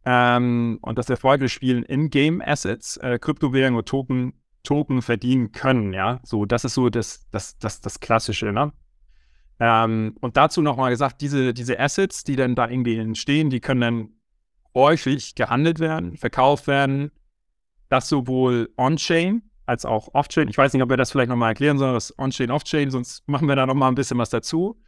ähm, 0.04 0.78
und 0.82 0.98
das 0.98 1.10
erfolgreiche 1.10 1.50
Spielen 1.50 1.82
in 1.82 2.10
Game 2.10 2.40
Assets, 2.40 2.96
äh, 2.96 3.18
Kryptowährungen 3.18 3.78
und 3.78 3.86
Token 3.86 4.32
Token 4.64 5.02
verdienen 5.02 5.52
können, 5.52 5.92
ja. 5.92 6.20
So, 6.24 6.44
das 6.44 6.64
ist 6.64 6.74
so 6.74 6.90
das, 6.90 7.28
das, 7.30 7.58
das, 7.58 7.80
das 7.80 8.00
Klassische, 8.00 8.52
ne? 8.52 8.72
Ähm, 9.60 10.16
und 10.20 10.36
dazu 10.36 10.62
nochmal 10.62 10.90
gesagt, 10.90 11.20
diese, 11.20 11.54
diese 11.54 11.78
Assets, 11.78 12.24
die 12.24 12.34
dann 12.34 12.56
da 12.56 12.68
irgendwie 12.68 12.98
entstehen, 12.98 13.50
die 13.50 13.60
können 13.60 13.80
dann 13.80 14.08
häufig 14.74 15.36
gehandelt 15.36 15.78
werden, 15.78 16.16
verkauft 16.16 16.66
werden. 16.66 17.12
Das 17.88 18.08
sowohl 18.08 18.70
on-chain 18.76 19.42
als 19.66 19.84
auch 19.84 20.12
off-chain. 20.14 20.48
Ich 20.48 20.58
weiß 20.58 20.72
nicht, 20.72 20.82
ob 20.82 20.90
wir 20.90 20.96
das 20.96 21.12
vielleicht 21.12 21.28
nochmal 21.28 21.50
erklären 21.50 21.78
sollen, 21.78 21.94
das 21.94 22.18
on-chain, 22.18 22.50
off-chain, 22.50 22.90
sonst 22.90 23.26
machen 23.28 23.46
wir 23.46 23.56
da 23.56 23.66
nochmal 23.66 23.90
ein 23.90 23.94
bisschen 23.94 24.18
was 24.18 24.30
dazu. 24.30 24.80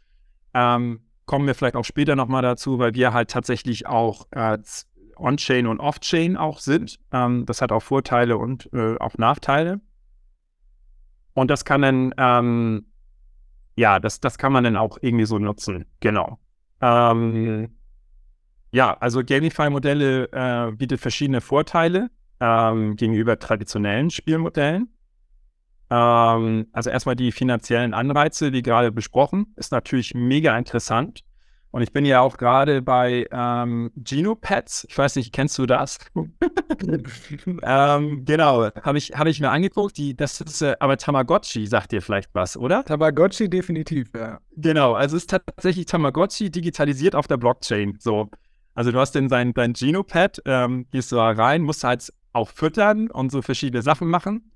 Ähm, 0.54 1.00
kommen 1.26 1.46
wir 1.46 1.54
vielleicht 1.54 1.76
auch 1.76 1.84
später 1.84 2.16
nochmal 2.16 2.42
dazu, 2.42 2.78
weil 2.78 2.94
wir 2.94 3.12
halt 3.12 3.30
tatsächlich 3.30 3.86
auch 3.86 4.26
äh, 4.32 4.58
On-Chain 5.16 5.66
und 5.66 5.80
Off-Chain 5.80 6.36
auch 6.36 6.58
sind. 6.58 6.98
Ähm, 7.12 7.46
das 7.46 7.62
hat 7.62 7.72
auch 7.72 7.82
Vorteile 7.82 8.36
und 8.36 8.70
äh, 8.72 8.96
auch 8.98 9.18
Nachteile. 9.18 9.80
Und 11.34 11.50
das 11.50 11.64
kann 11.64 11.82
dann, 11.82 12.14
ähm, 12.16 12.86
ja, 13.76 14.00
das, 14.00 14.20
das 14.20 14.38
kann 14.38 14.52
man 14.52 14.64
dann 14.64 14.76
auch 14.76 14.98
irgendwie 15.00 15.26
so 15.26 15.38
nutzen. 15.38 15.84
Genau. 16.00 16.38
Ähm, 16.80 17.76
ja, 18.72 18.96
also 18.98 19.22
Gamify-Modelle 19.24 20.28
äh, 20.32 20.72
bietet 20.72 21.00
verschiedene 21.00 21.40
Vorteile 21.40 22.10
ähm, 22.40 22.96
gegenüber 22.96 23.38
traditionellen 23.38 24.10
Spielmodellen. 24.10 24.88
Ähm, 25.90 26.66
also 26.72 26.90
erstmal 26.90 27.16
die 27.16 27.32
finanziellen 27.32 27.94
Anreize, 27.94 28.52
wie 28.52 28.62
gerade 28.62 28.92
besprochen, 28.92 29.52
ist 29.56 29.72
natürlich 29.72 30.14
mega 30.14 30.56
interessant. 30.58 31.22
Und 31.70 31.82
ich 31.82 31.92
bin 31.92 32.06
ja 32.06 32.20
auch 32.20 32.38
gerade 32.38 32.80
bei 32.80 33.26
ähm, 33.30 33.90
Genopads. 33.96 34.86
Ich 34.88 34.96
weiß 34.96 35.16
nicht, 35.16 35.32
kennst 35.32 35.58
du 35.58 35.66
das? 35.66 35.98
ähm, 37.62 38.24
genau, 38.24 38.70
habe 38.82 38.98
ich, 38.98 39.12
hab 39.12 39.26
ich 39.26 39.40
mir 39.40 39.50
angeguckt. 39.50 39.98
Die, 39.98 40.16
das 40.16 40.40
ist 40.40 40.62
äh, 40.62 40.76
aber 40.80 40.96
Tamagotchi, 40.96 41.66
sagt 41.66 41.92
dir 41.92 42.00
vielleicht 42.00 42.34
was, 42.34 42.56
oder? 42.56 42.84
Tamagotchi 42.84 43.50
definitiv, 43.50 44.10
ja. 44.14 44.40
Genau, 44.56 44.94
also 44.94 45.16
es 45.16 45.24
ist 45.24 45.30
tatsächlich 45.30 45.86
Tamagotchi 45.86 46.50
digitalisiert 46.50 47.14
auf 47.14 47.26
der 47.26 47.36
Blockchain. 47.36 47.96
So. 48.00 48.30
Also 48.74 48.92
du 48.92 48.98
hast 48.98 49.12
den 49.14 49.28
sein, 49.28 49.52
dein 49.54 49.72
Genopad, 49.72 50.42
ähm, 50.44 50.86
gehst 50.90 51.12
du 51.12 51.16
da 51.16 51.30
rein, 51.30 51.62
musst 51.62 51.84
halt 51.84 52.12
auch 52.32 52.48
füttern 52.48 53.10
und 53.10 53.32
so 53.32 53.42
verschiedene 53.42 53.82
Sachen 53.82 54.08
machen. 54.08 54.50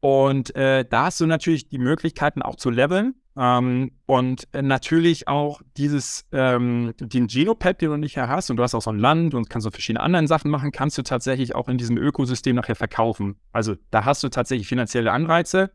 Und 0.00 0.54
äh, 0.54 0.84
da 0.88 1.06
hast 1.06 1.20
du 1.20 1.26
natürlich 1.26 1.68
die 1.68 1.78
Möglichkeiten 1.78 2.42
auch 2.42 2.56
zu 2.56 2.70
leveln. 2.70 3.14
Ähm, 3.36 3.92
und 4.06 4.52
äh, 4.52 4.62
natürlich 4.62 5.28
auch 5.28 5.62
dieses, 5.76 6.26
ähm, 6.32 6.92
den 6.98 7.28
Genopad, 7.28 7.80
den 7.80 7.90
du 7.90 7.96
nicht 7.96 8.16
her 8.16 8.28
hast, 8.28 8.50
und 8.50 8.56
du 8.56 8.62
hast 8.62 8.74
auch 8.74 8.82
so 8.82 8.90
ein 8.90 8.98
Land 8.98 9.34
und 9.34 9.48
kannst 9.48 9.64
so 9.64 9.70
verschiedene 9.70 10.02
anderen 10.02 10.26
Sachen 10.26 10.50
machen, 10.50 10.72
kannst 10.72 10.98
du 10.98 11.02
tatsächlich 11.02 11.54
auch 11.54 11.68
in 11.68 11.78
diesem 11.78 11.96
Ökosystem 11.98 12.56
nachher 12.56 12.74
verkaufen. 12.74 13.36
Also 13.52 13.76
da 13.90 14.04
hast 14.04 14.24
du 14.24 14.28
tatsächlich 14.28 14.66
finanzielle 14.66 15.12
Anreize. 15.12 15.70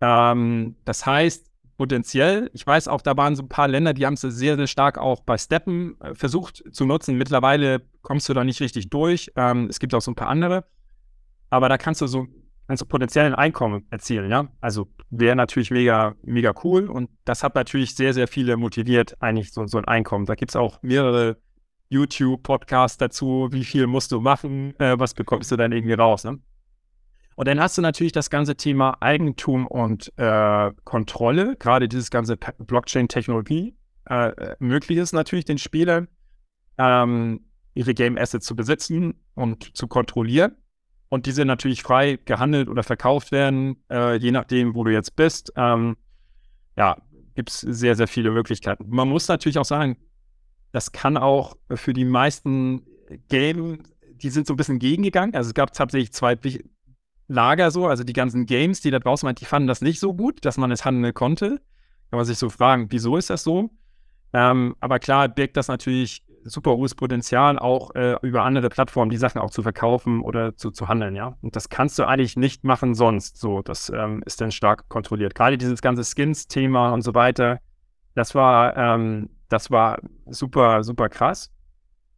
Ähm, 0.00 0.76
das 0.84 1.06
heißt, 1.06 1.50
potenziell, 1.76 2.50
ich 2.52 2.66
weiß 2.66 2.88
auch, 2.88 3.02
da 3.02 3.16
waren 3.16 3.36
so 3.36 3.42
ein 3.42 3.48
paar 3.48 3.68
Länder, 3.68 3.94
die 3.94 4.06
haben 4.06 4.14
es 4.14 4.22
sehr, 4.22 4.56
sehr 4.56 4.66
stark 4.66 4.98
auch 4.98 5.20
bei 5.20 5.38
Steppen 5.38 6.00
äh, 6.00 6.14
versucht 6.14 6.64
zu 6.72 6.86
nutzen. 6.86 7.16
Mittlerweile 7.16 7.82
kommst 8.02 8.28
du 8.28 8.34
da 8.34 8.42
nicht 8.44 8.60
richtig 8.60 8.90
durch. 8.90 9.30
Ähm, 9.36 9.68
es 9.68 9.78
gibt 9.78 9.94
auch 9.94 10.02
so 10.02 10.10
ein 10.10 10.16
paar 10.16 10.28
andere. 10.28 10.64
Aber 11.50 11.68
da 11.68 11.78
kannst 11.78 12.00
du 12.00 12.06
so 12.08 12.26
also 12.66 12.86
potenziellen 12.86 13.34
Einkommen 13.34 13.86
erzielen, 13.90 14.30
ja. 14.30 14.48
Also 14.60 14.88
wäre 15.10 15.36
natürlich 15.36 15.70
mega, 15.70 16.14
mega 16.22 16.54
cool 16.64 16.88
und 16.88 17.10
das 17.24 17.42
hat 17.42 17.54
natürlich 17.54 17.94
sehr, 17.94 18.14
sehr 18.14 18.28
viele 18.28 18.56
motiviert, 18.56 19.16
eigentlich 19.20 19.52
so, 19.52 19.66
so 19.66 19.78
ein 19.78 19.86
Einkommen. 19.86 20.26
Da 20.26 20.34
gibt 20.34 20.50
es 20.50 20.56
auch 20.56 20.82
mehrere 20.82 21.36
YouTube-Podcasts 21.90 22.98
dazu, 22.98 23.48
wie 23.52 23.64
viel 23.64 23.86
musst 23.86 24.12
du 24.12 24.20
machen, 24.20 24.78
äh, 24.80 24.98
was 24.98 25.14
bekommst 25.14 25.52
du 25.52 25.56
dann 25.56 25.72
irgendwie 25.72 25.94
raus, 25.94 26.24
ne? 26.24 26.38
Und 27.36 27.48
dann 27.48 27.58
hast 27.58 27.76
du 27.76 27.82
natürlich 27.82 28.12
das 28.12 28.30
ganze 28.30 28.56
Thema 28.56 28.96
Eigentum 29.00 29.66
und 29.66 30.12
äh, 30.18 30.70
Kontrolle, 30.84 31.56
gerade 31.56 31.88
dieses 31.88 32.10
ganze 32.10 32.36
Blockchain-Technologie, 32.36 33.76
äh, 34.06 34.54
möglich 34.60 34.98
ist 34.98 35.12
natürlich 35.12 35.44
den 35.44 35.58
Spielern, 35.58 36.08
ähm, 36.78 37.44
ihre 37.74 37.94
Game 37.94 38.16
Assets 38.16 38.46
zu 38.46 38.54
besitzen 38.54 39.14
und 39.34 39.76
zu 39.76 39.88
kontrollieren. 39.88 40.56
Und 41.08 41.26
diese 41.26 41.44
natürlich 41.44 41.82
frei 41.82 42.18
gehandelt 42.24 42.68
oder 42.68 42.82
verkauft 42.82 43.30
werden, 43.30 43.76
äh, 43.90 44.16
je 44.16 44.32
nachdem, 44.32 44.74
wo 44.74 44.84
du 44.84 44.92
jetzt 44.92 45.16
bist. 45.16 45.52
Ähm, 45.56 45.96
ja, 46.76 46.96
gibt 47.34 47.50
es 47.50 47.60
sehr, 47.60 47.94
sehr 47.94 48.08
viele 48.08 48.30
Möglichkeiten. 48.30 48.86
Man 48.88 49.08
muss 49.08 49.28
natürlich 49.28 49.58
auch 49.58 49.64
sagen, 49.64 49.96
das 50.72 50.92
kann 50.92 51.16
auch 51.16 51.56
für 51.74 51.92
die 51.92 52.04
meisten 52.04 52.82
Game, 53.28 53.82
die 54.16 54.30
sind 54.30 54.46
so 54.46 54.54
ein 54.54 54.56
bisschen 54.56 54.78
gegengegangen. 54.78 55.34
Also 55.34 55.48
es 55.48 55.54
gab 55.54 55.72
tatsächlich 55.72 56.12
zwei 56.12 56.36
Lager 57.28 57.70
so, 57.70 57.86
also 57.86 58.04
die 58.04 58.12
ganzen 58.12 58.46
Games, 58.46 58.80
die 58.80 58.90
da 58.90 58.98
draußen 58.98 59.26
waren, 59.26 59.36
die 59.36 59.44
fanden 59.44 59.68
das 59.68 59.80
nicht 59.80 60.00
so 60.00 60.14
gut, 60.14 60.44
dass 60.44 60.56
man 60.56 60.70
es 60.70 60.84
handeln 60.84 61.14
konnte. 61.14 61.60
Kann 62.10 62.18
man 62.18 62.24
sich 62.24 62.38
so 62.38 62.50
fragen, 62.50 62.88
wieso 62.90 63.16
ist 63.16 63.30
das 63.30 63.42
so? 63.42 63.70
Ähm, 64.32 64.74
aber 64.80 64.98
klar 64.98 65.28
birgt 65.28 65.56
das 65.56 65.68
natürlich 65.68 66.24
super 66.44 66.76
hohes 66.76 66.94
Potenzial, 66.94 67.58
auch 67.58 67.94
äh, 67.94 68.16
über 68.22 68.42
andere 68.42 68.68
Plattformen 68.68 69.10
die 69.10 69.16
Sachen 69.16 69.40
auch 69.40 69.50
zu 69.50 69.62
verkaufen 69.62 70.20
oder 70.20 70.56
zu, 70.56 70.70
zu 70.70 70.88
handeln, 70.88 71.16
ja. 71.16 71.36
Und 71.42 71.56
das 71.56 71.68
kannst 71.68 71.98
du 71.98 72.04
eigentlich 72.04 72.36
nicht 72.36 72.64
machen 72.64 72.94
sonst. 72.94 73.38
So, 73.38 73.62
das 73.62 73.90
ähm, 73.90 74.22
ist 74.26 74.40
dann 74.40 74.52
stark 74.52 74.88
kontrolliert. 74.88 75.34
Gerade 75.34 75.58
dieses 75.58 75.82
ganze 75.82 76.04
Skins-Thema 76.04 76.92
und 76.92 77.02
so 77.02 77.14
weiter, 77.14 77.60
das 78.14 78.34
war, 78.34 78.76
ähm, 78.76 79.30
das 79.48 79.70
war 79.70 79.98
super, 80.26 80.84
super 80.84 81.08
krass. 81.08 81.50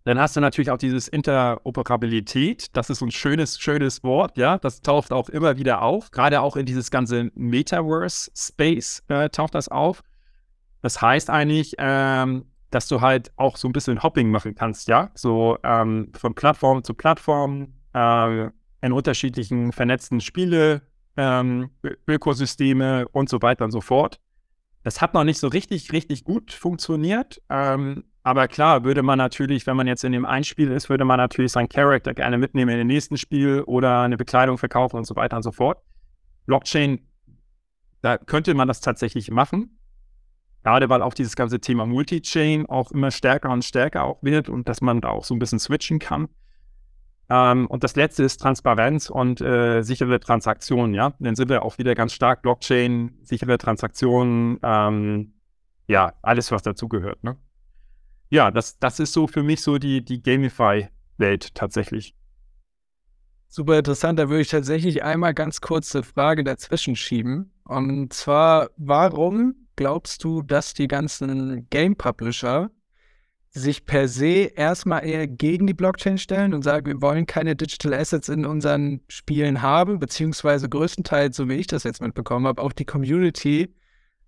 Dann 0.05 0.21
hast 0.21 0.37
du 0.37 0.41
natürlich 0.41 0.71
auch 0.71 0.79
dieses 0.79 1.09
Interoperabilität. 1.09 2.77
Das 2.77 2.91
ist 2.91 3.01
so 3.01 3.07
ein 3.07 3.11
schönes, 3.11 3.59
schönes 3.59 4.05
Wort, 4.05 4.37
ja. 4.37 4.59
Das 4.59 4.81
taucht 4.81 5.13
auch 5.13 5.29
immer 5.29 5.57
wieder 5.57 5.83
auf. 5.83 6.13
Gerade 6.13 6.43
auch 6.43 6.57
in 6.57 6.67
dieses 6.67 6.91
ganze 6.91 7.31
Metaverse-Space 7.35 9.03
äh, 9.09 9.31
taucht 9.31 9.55
das 9.57 9.69
auf. 9.69 10.03
Das 10.81 11.03
heißt 11.03 11.31
eigentlich, 11.31 11.75
ähm, 11.79 12.45
dass 12.71 12.89
du 12.89 13.01
halt 13.01 13.33
auch 13.37 13.57
so 13.57 13.69
ein 13.69 13.73
bisschen 13.73 14.03
Hopping 14.03 14.31
machen 14.31 14.55
kannst, 14.55 14.89
ja. 14.89 15.11
So 15.15 15.59
ähm, 15.63 16.13
von 16.17 16.35
Plattform 16.35 16.83
zu 16.85 16.95
Plattform 16.95 17.75
äh, 17.95 18.51
in 18.83 18.93
unterschiedlichen 18.93 19.73
vernetzten 19.73 20.21
Spiele, 20.21 20.83
ähm, 21.17 21.71
Ökosysteme 22.07 23.09
und 23.09 23.29
so 23.29 23.41
weiter 23.43 23.65
und 23.65 23.71
so 23.71 23.81
fort. 23.81 24.21
Das 24.83 25.01
hat 25.01 25.15
noch 25.15 25.25
nicht 25.25 25.39
so 25.39 25.49
richtig, 25.49 25.93
richtig 25.93 26.25
gut 26.25 26.53
funktioniert. 26.53 27.43
Ähm, 27.51 28.05
aber 28.23 28.49
klar, 28.49 28.85
würde 28.85 29.03
man 29.03 29.19
natürlich, 29.19 29.67
wenn 29.67 29.77
man 29.77 29.87
jetzt 29.87 30.05
in 30.05 30.13
dem 30.13 30.25
einen 30.25 30.45
Spiel 30.45 30.71
ist, 30.71 30.89
würde 30.89 31.05
man 31.05 31.19
natürlich 31.19 31.53
seinen 31.53 31.69
Charakter 31.69 32.13
gerne 32.13 32.39
mitnehmen 32.39 32.71
in 32.71 32.79
den 32.79 32.87
nächsten 32.89 33.17
Spiel 33.17 33.63
oder 33.63 34.03
eine 34.03 34.17
Bekleidung 34.17 34.59
verkaufen 34.59 34.97
und 34.97 35.05
so 35.05 35.17
weiter 35.17 35.37
und 35.37 35.43
so 35.43 35.53
fort. 35.53 35.79
Blockchain, 36.47 37.07
da 38.03 38.19
könnte 38.19 38.55
man 38.55 38.69
das 38.69 38.81
tatsächlich 38.81 39.31
machen. 39.31 39.76
Gerade 40.67 40.89
weil 40.89 41.01
auch 41.01 41.15
dieses 41.15 41.37
ganze 41.37 41.61
Thema 41.61 41.87
Multi-Chain 41.87 42.67
auch 42.67 42.91
immer 42.91 43.13
stärker 43.13 43.51
und 43.51 43.65
stärker 43.65 44.03
auch 44.03 44.21
wird 44.25 44.49
und 44.49 44.69
dass 44.69 44.81
man 44.81 45.01
da 45.01 45.11
auch 45.11 45.23
so 45.23 45.33
ein 45.33 45.39
bisschen 45.39 45.61
switchen 45.61 46.01
kann. 46.01 46.27
Ähm, 47.31 47.69
und 47.69 47.85
das 47.85 47.95
letzte 47.95 48.25
ist 48.25 48.39
Transparenz 48.39 49.09
und 49.09 49.41
äh, 49.41 49.83
sichere 49.83 50.19
Transaktionen, 50.19 50.93
ja. 50.93 51.13
Dann 51.21 51.37
sind 51.37 51.51
wir 51.51 51.63
auch 51.63 51.79
wieder 51.79 51.95
ganz 51.95 52.15
stark 52.15 52.43
Blockchain, 52.43 53.17
sichere 53.23 53.59
Transaktionen, 53.59 54.59
ähm, 54.65 55.35
ja, 55.87 56.15
alles, 56.23 56.51
was 56.51 56.63
dazugehört, 56.63 57.23
ne? 57.23 57.37
ja, 58.29 58.51
das, 58.51 58.77
das 58.81 58.99
ist 58.99 59.13
so 59.13 59.29
für 59.29 59.45
mich 59.45 59.63
so 59.63 59.79
die, 59.79 60.05
die 60.05 60.21
Gamify-Welt 60.21 61.55
tatsächlich. 61.55 62.17
Super 63.47 63.79
interessant. 63.79 64.19
Da 64.19 64.29
würde 64.29 64.41
ich 64.41 64.49
tatsächlich 64.49 65.05
einmal 65.05 65.33
ganz 65.33 65.61
kurze 65.61 66.03
Frage 66.03 66.43
dazwischen 66.43 66.97
schieben. 66.97 67.53
Und 67.63 68.13
zwar, 68.13 68.71
warum 68.77 69.66
glaubst 69.77 70.25
du, 70.25 70.43
dass 70.43 70.75
die 70.75 70.89
ganzen 70.89 71.69
Game 71.71 71.97
Publisher 71.97 72.71
sich 73.51 73.87
per 73.87 74.07
se 74.09 74.51
erstmal 74.55 75.07
eher 75.07 75.27
gegen 75.27 75.67
die 75.67 75.75
Blockchain 75.75 76.19
stellen 76.19 76.53
und 76.53 76.63
sagen, 76.63 76.87
wir 76.87 77.01
wollen 77.01 77.27
keine 77.27 77.57
Digital 77.57 77.95
Assets 77.95 78.29
in 78.29 78.45
unseren 78.45 79.01
Spielen 79.09 79.63
haben, 79.63 79.99
beziehungsweise 79.99 80.69
größtenteils, 80.69 81.37
so 81.37 81.49
wie 81.49 81.55
ich 81.55 81.67
das 81.67 81.85
jetzt 81.85 82.03
mitbekommen 82.03 82.47
habe, 82.47 82.61
auch 82.61 82.73
die 82.73 82.85
Community, 82.85 83.75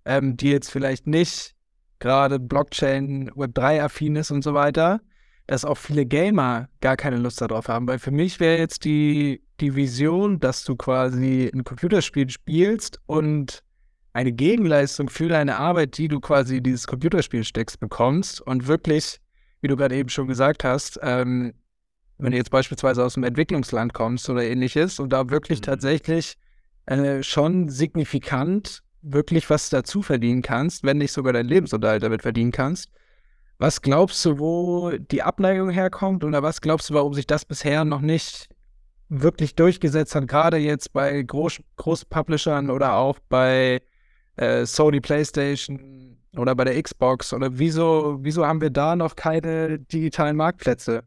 ähm, 0.05 0.35
die 0.35 0.49
jetzt 0.49 0.71
vielleicht 0.71 1.05
nicht 1.05 1.53
gerade 1.99 2.39
Blockchain, 2.39 3.29
Web3-affin 3.31 4.15
ist 4.15 4.31
und 4.31 4.43
so 4.43 4.53
weiter, 4.53 5.01
dass 5.45 5.65
auch 5.65 5.77
viele 5.77 6.05
Gamer 6.05 6.69
gar 6.81 6.95
keine 6.95 7.17
Lust 7.17 7.41
darauf 7.41 7.67
haben. 7.67 7.87
Weil 7.87 7.99
für 7.99 8.11
mich 8.11 8.39
wäre 8.39 8.57
jetzt 8.57 8.85
die, 8.85 9.43
die 9.59 9.75
Vision, 9.75 10.39
dass 10.39 10.63
du 10.63 10.75
quasi 10.75 11.51
ein 11.53 11.63
Computerspiel 11.63 12.29
spielst 12.29 12.99
und 13.05 13.63
eine 14.13 14.31
Gegenleistung 14.31 15.09
für 15.09 15.27
deine 15.27 15.57
Arbeit, 15.57 15.97
die 15.97 16.07
du 16.07 16.19
quasi 16.19 16.57
in 16.57 16.63
dieses 16.63 16.87
Computerspiel 16.87 17.43
steckst, 17.43 17.79
bekommst 17.79 18.41
und 18.41 18.67
wirklich, 18.67 19.19
wie 19.61 19.67
du 19.67 19.75
gerade 19.75 19.95
eben 19.95 20.09
schon 20.09 20.27
gesagt 20.27 20.63
hast, 20.63 20.99
ähm, 21.03 21.53
wenn 22.17 22.31
du 22.31 22.37
jetzt 22.37 22.51
beispielsweise 22.51 23.03
aus 23.03 23.15
einem 23.15 23.23
Entwicklungsland 23.25 23.93
kommst 23.93 24.29
oder 24.29 24.43
ähnliches 24.43 24.99
und 24.99 25.13
da 25.13 25.29
wirklich 25.29 25.59
mhm. 25.59 25.63
tatsächlich 25.63 26.37
äh, 26.85 27.23
schon 27.23 27.69
signifikant 27.69 28.83
wirklich 29.01 29.49
was 29.49 29.69
dazu 29.69 30.01
verdienen 30.01 30.41
kannst, 30.41 30.83
wenn 30.83 30.97
nicht 30.97 31.13
sogar 31.13 31.31
dein 31.31 31.47
Lebensunterhalt 31.47 32.03
damit 32.03 32.21
verdienen 32.21 32.51
kannst. 32.51 32.89
Was 33.57 33.81
glaubst 33.81 34.23
du, 34.25 34.39
wo 34.39 34.91
die 34.91 35.21
Abneigung 35.21 35.69
herkommt 35.69 36.23
oder 36.23 36.43
was 36.43 36.61
glaubst 36.61 36.89
du, 36.89 36.93
warum 36.93 37.13
sich 37.13 37.27
das 37.27 37.45
bisher 37.45 37.85
noch 37.85 38.01
nicht 38.01 38.49
wirklich 39.09 39.55
durchgesetzt 39.55 40.15
hat, 40.15 40.27
gerade 40.27 40.57
jetzt 40.57 40.93
bei 40.93 41.21
Groß 41.23 41.61
Großpublishern 41.77 42.69
oder 42.69 42.93
auch 42.93 43.17
bei 43.27 43.81
äh, 44.39 44.65
Sony 44.65 45.01
PlayStation 45.01 46.17
oder 46.35 46.55
bei 46.55 46.63
der 46.63 46.81
Xbox? 46.81 47.33
Oder 47.33 47.57
wieso, 47.59 48.19
wieso 48.21 48.45
haben 48.45 48.61
wir 48.61 48.69
da 48.69 48.95
noch 48.95 49.15
keine 49.15 49.79
digitalen 49.79 50.35
Marktplätze? 50.35 51.03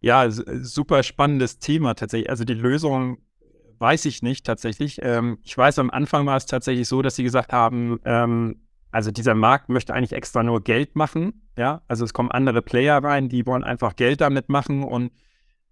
Ja, 0.00 0.30
super 0.30 1.02
spannendes 1.02 1.58
Thema 1.58 1.94
tatsächlich. 1.94 2.30
Also 2.30 2.44
die 2.44 2.54
Lösung 2.54 3.18
weiß 3.78 4.04
ich 4.04 4.22
nicht 4.22 4.46
tatsächlich. 4.46 4.98
Ähm, 5.02 5.38
ich 5.42 5.56
weiß, 5.56 5.78
am 5.78 5.90
Anfang 5.90 6.26
war 6.26 6.36
es 6.36 6.46
tatsächlich 6.46 6.86
so, 6.88 7.02
dass 7.02 7.16
sie 7.16 7.24
gesagt 7.24 7.52
haben, 7.52 7.98
ähm, 8.04 8.62
also 8.90 9.10
dieser 9.10 9.34
Markt 9.34 9.68
möchte 9.68 9.94
eigentlich 9.94 10.12
extra 10.12 10.42
nur 10.42 10.62
Geld 10.62 10.96
machen. 10.96 11.48
Ja, 11.58 11.82
also 11.88 12.04
es 12.04 12.12
kommen 12.12 12.30
andere 12.30 12.62
Player 12.62 13.02
rein, 13.02 13.28
die 13.28 13.46
wollen 13.46 13.64
einfach 13.64 13.96
Geld 13.96 14.20
damit 14.20 14.48
machen 14.48 14.84
und 14.84 15.12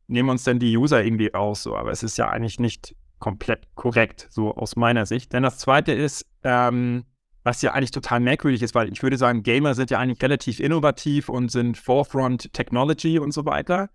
nehmen 0.06 0.30
uns 0.30 0.44
dann 0.44 0.58
die 0.58 0.76
User 0.76 1.04
irgendwie 1.04 1.28
raus. 1.28 1.62
So, 1.62 1.76
aber 1.76 1.90
es 1.90 2.02
ist 2.02 2.18
ja 2.18 2.28
eigentlich 2.28 2.58
nicht 2.58 2.96
komplett 3.24 3.74
korrekt, 3.74 4.26
so 4.28 4.54
aus 4.54 4.76
meiner 4.76 5.06
Sicht. 5.06 5.32
Denn 5.32 5.44
das 5.44 5.56
Zweite 5.56 5.92
ist, 5.92 6.26
ähm, 6.42 7.04
was 7.42 7.62
ja 7.62 7.72
eigentlich 7.72 7.90
total 7.90 8.20
merkwürdig 8.20 8.60
ist, 8.60 8.74
weil 8.74 8.92
ich 8.92 9.02
würde 9.02 9.16
sagen, 9.16 9.42
Gamer 9.42 9.72
sind 9.72 9.90
ja 9.90 9.98
eigentlich 9.98 10.22
relativ 10.22 10.60
innovativ 10.60 11.30
und 11.30 11.50
sind 11.50 11.78
Forefront 11.78 12.52
Technology 12.52 13.18
und 13.18 13.32
so 13.32 13.46
weiter. 13.46 13.88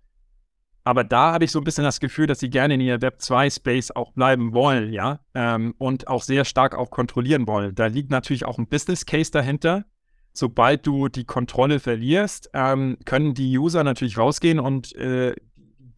Aber 0.82 1.04
da 1.04 1.32
habe 1.32 1.44
ich 1.44 1.52
so 1.52 1.60
ein 1.60 1.64
bisschen 1.64 1.84
das 1.84 2.00
Gefühl, 2.00 2.26
dass 2.26 2.40
sie 2.40 2.50
gerne 2.50 2.74
in 2.74 2.80
ihr 2.80 3.00
Web 3.02 3.18
2-Space 3.20 3.92
auch 3.92 4.10
bleiben 4.14 4.52
wollen, 4.52 4.92
ja, 4.92 5.20
ähm, 5.34 5.76
und 5.78 6.08
auch 6.08 6.24
sehr 6.24 6.44
stark 6.44 6.74
auch 6.74 6.90
kontrollieren 6.90 7.46
wollen. 7.46 7.72
Da 7.76 7.86
liegt 7.86 8.10
natürlich 8.10 8.44
auch 8.46 8.58
ein 8.58 8.66
Business 8.66 9.06
Case 9.06 9.30
dahinter. 9.30 9.84
Sobald 10.32 10.84
du 10.88 11.08
die 11.08 11.24
Kontrolle 11.24 11.78
verlierst, 11.78 12.50
ähm, 12.52 12.96
können 13.04 13.34
die 13.34 13.56
User 13.56 13.84
natürlich 13.84 14.18
rausgehen 14.18 14.58
und 14.58 14.92
äh, 14.96 15.36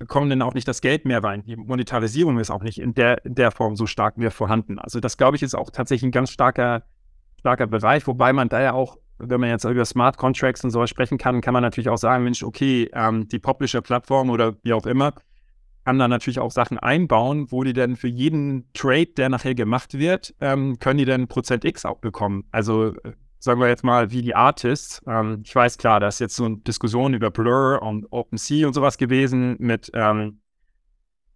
bekommen 0.02 0.28
dann 0.28 0.42
auch 0.42 0.54
nicht 0.54 0.66
das 0.66 0.80
Geld 0.80 1.04
mehr 1.04 1.22
rein. 1.22 1.44
Die 1.44 1.54
Monetarisierung 1.54 2.40
ist 2.40 2.50
auch 2.50 2.64
nicht 2.64 2.80
in 2.80 2.92
der, 2.92 3.24
in 3.24 3.36
der 3.36 3.52
Form 3.52 3.76
so 3.76 3.86
stark 3.86 4.18
mehr 4.18 4.32
vorhanden. 4.32 4.80
Also 4.80 4.98
das, 4.98 5.16
glaube 5.16 5.36
ich, 5.36 5.44
ist 5.44 5.54
auch 5.54 5.70
tatsächlich 5.70 6.08
ein 6.08 6.10
ganz 6.10 6.30
starker, 6.30 6.82
starker 7.38 7.68
Bereich, 7.68 8.04
wobei 8.08 8.32
man 8.32 8.48
da 8.48 8.60
ja 8.60 8.72
auch 8.72 8.98
wenn 9.24 9.40
man 9.40 9.50
jetzt 9.50 9.64
über 9.64 9.84
Smart 9.84 10.16
Contracts 10.16 10.64
und 10.64 10.72
sowas 10.72 10.90
sprechen 10.90 11.16
kann, 11.16 11.40
kann 11.40 11.54
man 11.54 11.62
natürlich 11.62 11.88
auch 11.88 11.96
sagen, 11.96 12.24
Mensch, 12.24 12.42
okay, 12.42 12.90
ähm, 12.92 13.28
die 13.28 13.38
Publisher-Plattform 13.38 14.30
oder 14.30 14.56
wie 14.64 14.72
auch 14.72 14.84
immer, 14.84 15.12
kann 15.84 16.00
da 16.00 16.08
natürlich 16.08 16.40
auch 16.40 16.50
Sachen 16.50 16.76
einbauen, 16.76 17.46
wo 17.52 17.62
die 17.62 17.72
dann 17.72 17.94
für 17.94 18.08
jeden 18.08 18.68
Trade, 18.72 19.12
der 19.16 19.28
nachher 19.28 19.54
gemacht 19.54 19.94
wird, 19.94 20.34
ähm, 20.40 20.80
können 20.80 20.98
die 20.98 21.04
dann 21.04 21.28
Prozent 21.28 21.64
X 21.64 21.84
auch 21.84 21.98
bekommen. 21.98 22.44
Also 22.50 22.96
äh, 23.04 23.12
sagen 23.42 23.60
wir 23.60 23.66
jetzt 23.66 23.82
mal, 23.82 24.12
wie 24.12 24.22
die 24.22 24.36
Artists. 24.36 25.02
Ähm, 25.04 25.42
ich 25.44 25.52
weiß 25.52 25.76
klar, 25.76 25.98
da 25.98 26.06
ist 26.06 26.20
jetzt 26.20 26.36
so 26.36 26.44
eine 26.44 26.58
Diskussion 26.58 27.12
über 27.12 27.32
Blur 27.32 27.82
und 27.82 28.06
OpenSea 28.12 28.68
und 28.68 28.72
sowas 28.72 28.98
gewesen 28.98 29.56
mit 29.58 29.90
ähm, 29.94 30.40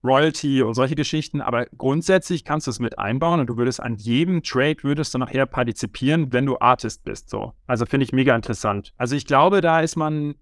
Royalty 0.05 0.63
und 0.63 0.75
solche 0.75 0.95
Geschichten, 0.95 1.41
aber 1.41 1.67
grundsätzlich 1.77 2.45
kannst 2.45 2.69
du 2.69 2.71
es 2.71 2.79
mit 2.79 2.97
einbauen 2.97 3.41
und 3.41 3.49
du 3.49 3.57
würdest 3.57 3.81
an 3.81 3.97
jedem 3.97 4.45
Trade 4.45 4.77
würdest 4.83 5.15
du 5.15 5.19
nachher 5.19 5.47
partizipieren, 5.47 6.33
wenn 6.33 6.47
du 6.47 6.61
Artist 6.61 7.03
bist. 7.03 7.29
So. 7.29 7.55
Also 7.67 7.87
finde 7.87 8.05
ich 8.05 8.13
mega 8.13 8.37
interessant. 8.37 8.93
Also 8.97 9.17
ich 9.17 9.27
glaube, 9.27 9.61
da 9.61 9.81
ist 9.81 9.97
man, 9.97 10.37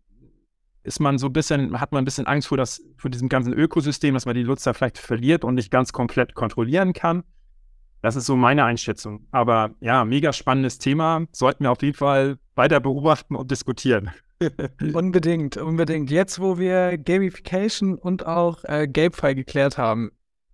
ist 0.82 1.00
man 1.00 1.16
so 1.16 1.28
ein 1.28 1.32
bisschen, 1.32 1.80
hat 1.80 1.92
man 1.92 2.02
ein 2.02 2.04
bisschen 2.04 2.26
Angst 2.26 2.48
vor, 2.48 2.58
das, 2.58 2.82
vor 2.98 3.10
diesem 3.10 3.30
ganzen 3.30 3.54
Ökosystem, 3.54 4.12
dass 4.12 4.26
man 4.26 4.34
die 4.34 4.44
Nutzer 4.44 4.74
vielleicht 4.74 4.98
verliert 4.98 5.44
und 5.44 5.54
nicht 5.54 5.70
ganz 5.70 5.94
komplett 5.94 6.34
kontrollieren 6.34 6.92
kann. 6.92 7.24
Das 8.04 8.16
ist 8.16 8.26
so 8.26 8.36
meine 8.36 8.66
Einschätzung. 8.66 9.26
Aber 9.30 9.70
ja, 9.80 10.04
mega 10.04 10.34
spannendes 10.34 10.76
Thema. 10.76 11.24
Sollten 11.32 11.64
wir 11.64 11.70
auf 11.70 11.80
jeden 11.80 11.96
Fall 11.96 12.36
weiter 12.54 12.78
beobachten 12.78 13.34
und 13.34 13.50
diskutieren. 13.50 14.10
unbedingt, 14.92 15.56
unbedingt. 15.56 16.10
Jetzt, 16.10 16.38
wo 16.38 16.58
wir 16.58 16.98
Gamification 16.98 17.94
und 17.94 18.26
auch 18.26 18.62
äh, 18.64 18.86
GameFi 18.86 19.34
geklärt 19.34 19.78
haben, 19.78 20.10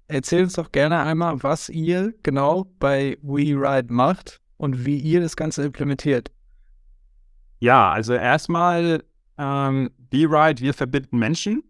erzähl 0.06 0.44
uns 0.44 0.52
doch 0.52 0.70
gerne 0.70 1.00
einmal, 1.00 1.42
was 1.42 1.68
ihr 1.68 2.14
genau 2.22 2.72
bei 2.78 3.18
WeRide 3.20 3.92
macht 3.92 4.40
und 4.56 4.86
wie 4.86 5.00
ihr 5.00 5.20
das 5.20 5.34
Ganze 5.34 5.64
implementiert. 5.64 6.30
Ja, 7.58 7.90
also 7.90 8.12
erstmal 8.12 9.02
ähm, 9.38 9.90
WeRide, 10.12 10.62
wir 10.62 10.72
verbinden 10.72 11.18
Menschen 11.18 11.64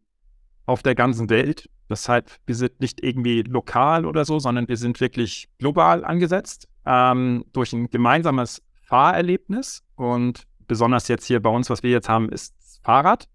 auf 0.66 0.82
der 0.82 0.94
ganzen 0.94 1.30
Welt. 1.30 1.70
Das 1.90 2.09
heißt, 2.09 2.40
wir 2.46 2.55
sind 2.55 2.81
nicht 2.81 3.03
irgendwie 3.03 3.42
lokal 3.42 4.07
oder 4.07 4.24
so, 4.24 4.38
sondern 4.38 4.68
wir 4.68 4.76
sind 4.76 5.00
wirklich 5.00 5.48
global 5.59 6.05
angesetzt 6.05 6.68
ähm, 6.87 7.44
durch 7.53 7.72
ein 7.72 7.90
gemeinsames 7.90 8.62
Fahrerlebnis. 8.83 9.83
Und 9.96 10.46
besonders 10.68 11.09
jetzt 11.09 11.26
hier 11.26 11.40
bei 11.42 11.50
uns, 11.50 11.68
was 11.68 11.83
wir 11.83 11.90
jetzt 11.90 12.09
haben, 12.09 12.29
ist 12.31 12.55
Fahrrad. 12.85 13.29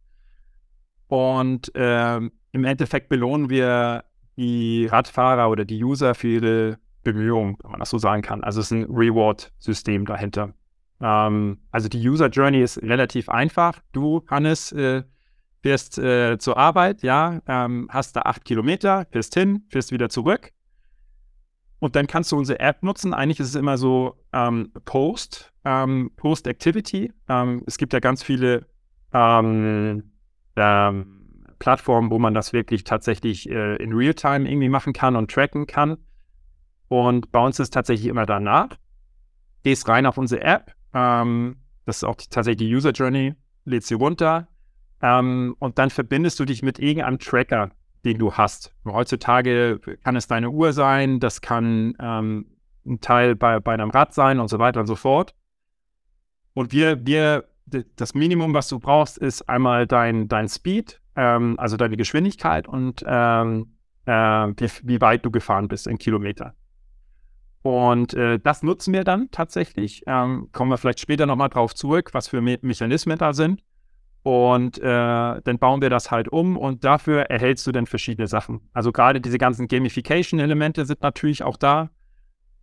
Und 1.08 1.72
ähm, 1.76 2.32
im 2.54 2.64
Endeffekt 2.64 3.10
belohnen 3.10 3.50
wir 3.50 4.06
die 4.38 4.88
Radfahrer 4.88 5.50
oder 5.50 5.66
die 5.66 5.84
User 5.84 6.16
für 6.16 6.28
ihre 6.28 6.78
Bemühungen, 7.04 7.58
wenn 7.62 7.72
man 7.72 7.80
das 7.82 7.90
so 7.90 7.98
sagen 7.98 8.22
kann. 8.22 8.44
Also 8.44 8.62
es 8.62 8.68
ist 8.68 8.72
ein 8.72 8.86
Reward-System 8.86 10.06
dahinter. 10.06 10.54
Ähm, 11.02 11.60
also 11.72 11.90
die 11.90 12.08
User 12.08 12.30
Journey 12.30 12.62
ist 12.62 12.82
relativ 12.82 13.28
einfach. 13.28 13.82
Du, 13.92 14.24
Hannes, 14.30 14.72
äh, 14.72 15.04
fährst 15.66 15.98
äh, 15.98 16.38
zur 16.38 16.58
Arbeit, 16.58 17.02
ja, 17.02 17.42
ähm, 17.48 17.88
hast 17.90 18.16
da 18.16 18.22
acht 18.22 18.46
Kilometer, 18.46 19.08
fährst 19.10 19.34
hin, 19.34 19.64
fährst 19.70 19.92
wieder 19.92 20.10
zurück. 20.10 20.52
Und 21.80 21.96
dann 21.96 22.06
kannst 22.06 22.32
du 22.32 22.38
unsere 22.38 22.60
App 22.60 22.84
nutzen. 22.84 23.16
Eigentlich 23.16 23.40
ist 23.40 23.48
es 23.48 23.56
immer 23.56 23.80
so 23.80 24.24
ähm, 24.32 24.72
Post, 24.86 25.52
ähm, 25.64 26.12
Post-Activity. 26.18 27.12
Ähm, 27.28 27.64
es 27.66 27.80
gibt 27.80 27.94
ja 27.94 28.00
ganz 28.00 28.22
viele 28.22 28.68
ähm, 29.12 30.12
Plattformen, 30.54 32.12
wo 32.12 32.20
man 32.20 32.36
das 32.36 32.54
wirklich 32.54 32.84
tatsächlich 32.84 33.50
äh, 33.50 33.78
in 33.78 33.92
Realtime 33.94 34.48
irgendwie 34.48 34.70
machen 34.70 34.94
kann 34.94 35.16
und 35.16 35.32
tracken 35.32 35.66
kann. 35.66 35.98
Und 36.90 37.32
bei 37.32 37.44
uns 37.44 37.60
ist 37.60 37.74
tatsächlich 37.74 38.06
immer 38.06 38.28
danach. 38.28 38.70
Gehst 39.64 39.88
rein 39.88 40.06
auf 40.06 40.20
unsere 40.20 40.42
App. 40.42 40.76
Ähm, 40.94 41.56
das 41.88 41.98
ist 41.98 42.04
auch 42.04 42.18
die, 42.18 42.28
tatsächlich 42.30 42.68
die 42.68 42.76
User 42.76 42.92
Journey. 42.92 43.34
Lädst 43.64 43.88
sie 43.88 43.96
runter. 43.96 44.48
Ähm, 45.06 45.56
und 45.60 45.78
dann 45.78 45.92
verbindest 45.92 46.40
du 46.40 46.46
dich 46.46 46.64
mit 46.64 46.80
irgendeinem 46.80 47.20
Tracker, 47.20 47.70
den 48.06 48.18
du 48.18 48.34
hast. 48.34 48.74
Heutzutage 48.86 49.80
kann 50.04 50.16
es 50.16 50.26
deine 50.26 50.50
Uhr 50.50 50.74
sein, 50.74 51.20
das 51.20 51.42
kann 51.42 51.96
ähm, 52.00 52.48
ein 52.88 53.02
Teil 53.02 53.36
bei, 53.36 53.60
bei 53.60 53.74
einem 53.74 53.92
Rad 53.92 54.16
sein 54.16 54.40
und 54.40 54.48
so 54.48 54.58
weiter 54.58 54.80
und 54.80 54.88
so 54.88 54.96
fort. 54.96 55.36
Und 56.56 56.72
wir, 56.72 57.06
wir, 57.06 57.46
das 57.98 58.16
Minimum, 58.16 58.56
was 58.56 58.68
du 58.68 58.80
brauchst, 58.80 59.20
ist 59.20 59.48
einmal 59.48 59.86
dein, 59.86 60.28
dein 60.28 60.50
Speed, 60.50 61.00
ähm, 61.16 61.56
also 61.60 61.78
deine 61.78 61.98
Geschwindigkeit 61.98 62.68
und 62.68 63.04
ähm, 63.06 63.76
äh, 64.06 64.12
wie, 64.12 64.70
wie, 64.84 65.02
weit 65.02 65.24
du 65.24 65.30
gefahren 65.30 65.68
bist 65.68 65.86
in 65.86 66.00
Kilometer. 66.00 66.56
Und 67.62 68.16
äh, 68.16 68.40
das 68.40 68.64
nutzen 68.64 68.92
wir 68.92 69.04
dann 69.04 69.30
tatsächlich. 69.30 70.02
Ähm, 70.08 70.50
kommen 70.52 70.72
wir 70.72 70.78
vielleicht 70.78 71.00
später 71.00 71.28
nochmal 71.28 71.50
drauf 71.50 71.76
zurück, 71.76 72.10
was 72.14 72.28
für 72.28 72.42
Me 72.42 72.58
Mechanismen 72.62 73.20
da 73.20 73.34
sind. 73.34 73.62
Und 74.26 74.80
äh, 74.80 74.82
dann 74.82 75.60
bauen 75.60 75.84
wir 75.84 75.92
das 75.92 76.10
halt 76.10 76.30
um 76.30 76.58
und 76.58 76.84
dafür 76.84 77.30
erhältst 77.30 77.68
du 77.68 77.72
dann 77.72 77.86
verschiedene 77.86 78.26
Sachen. 78.26 78.60
Also 78.74 78.92
gerade 78.92 79.22
diese 79.22 79.38
ganzen 79.38 79.68
Gamification-Elemente 79.68 80.84
sind 80.88 81.04
natürlich 81.04 81.44
auch 81.44 81.58
da. 81.58 81.92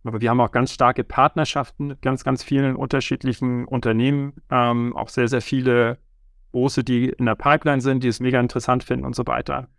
Aber 0.03 0.19
wir 0.19 0.29
haben 0.29 0.41
auch 0.41 0.51
ganz 0.51 0.73
starke 0.73 1.05
Partnerschaften 1.05 1.87
mit 1.87 2.01
ganz, 2.01 2.25
ganz 2.25 2.43
vielen 2.43 2.75
unterschiedlichen 2.75 3.63
Unternehmen. 3.63 4.33
Ähm, 4.51 4.93
auch 4.97 5.07
sehr, 5.07 5.29
sehr 5.29 5.41
viele 5.41 5.99
große, 6.51 6.83
die 6.83 7.07
in 7.07 7.27
der 7.27 7.35
Pipeline 7.35 7.79
sind, 7.79 8.03
die 8.03 8.09
es 8.09 8.19
mega 8.19 8.41
interessant 8.41 8.83
finden 8.83 9.05
und 9.05 9.15
so 9.15 9.25
weiter. 9.25 9.69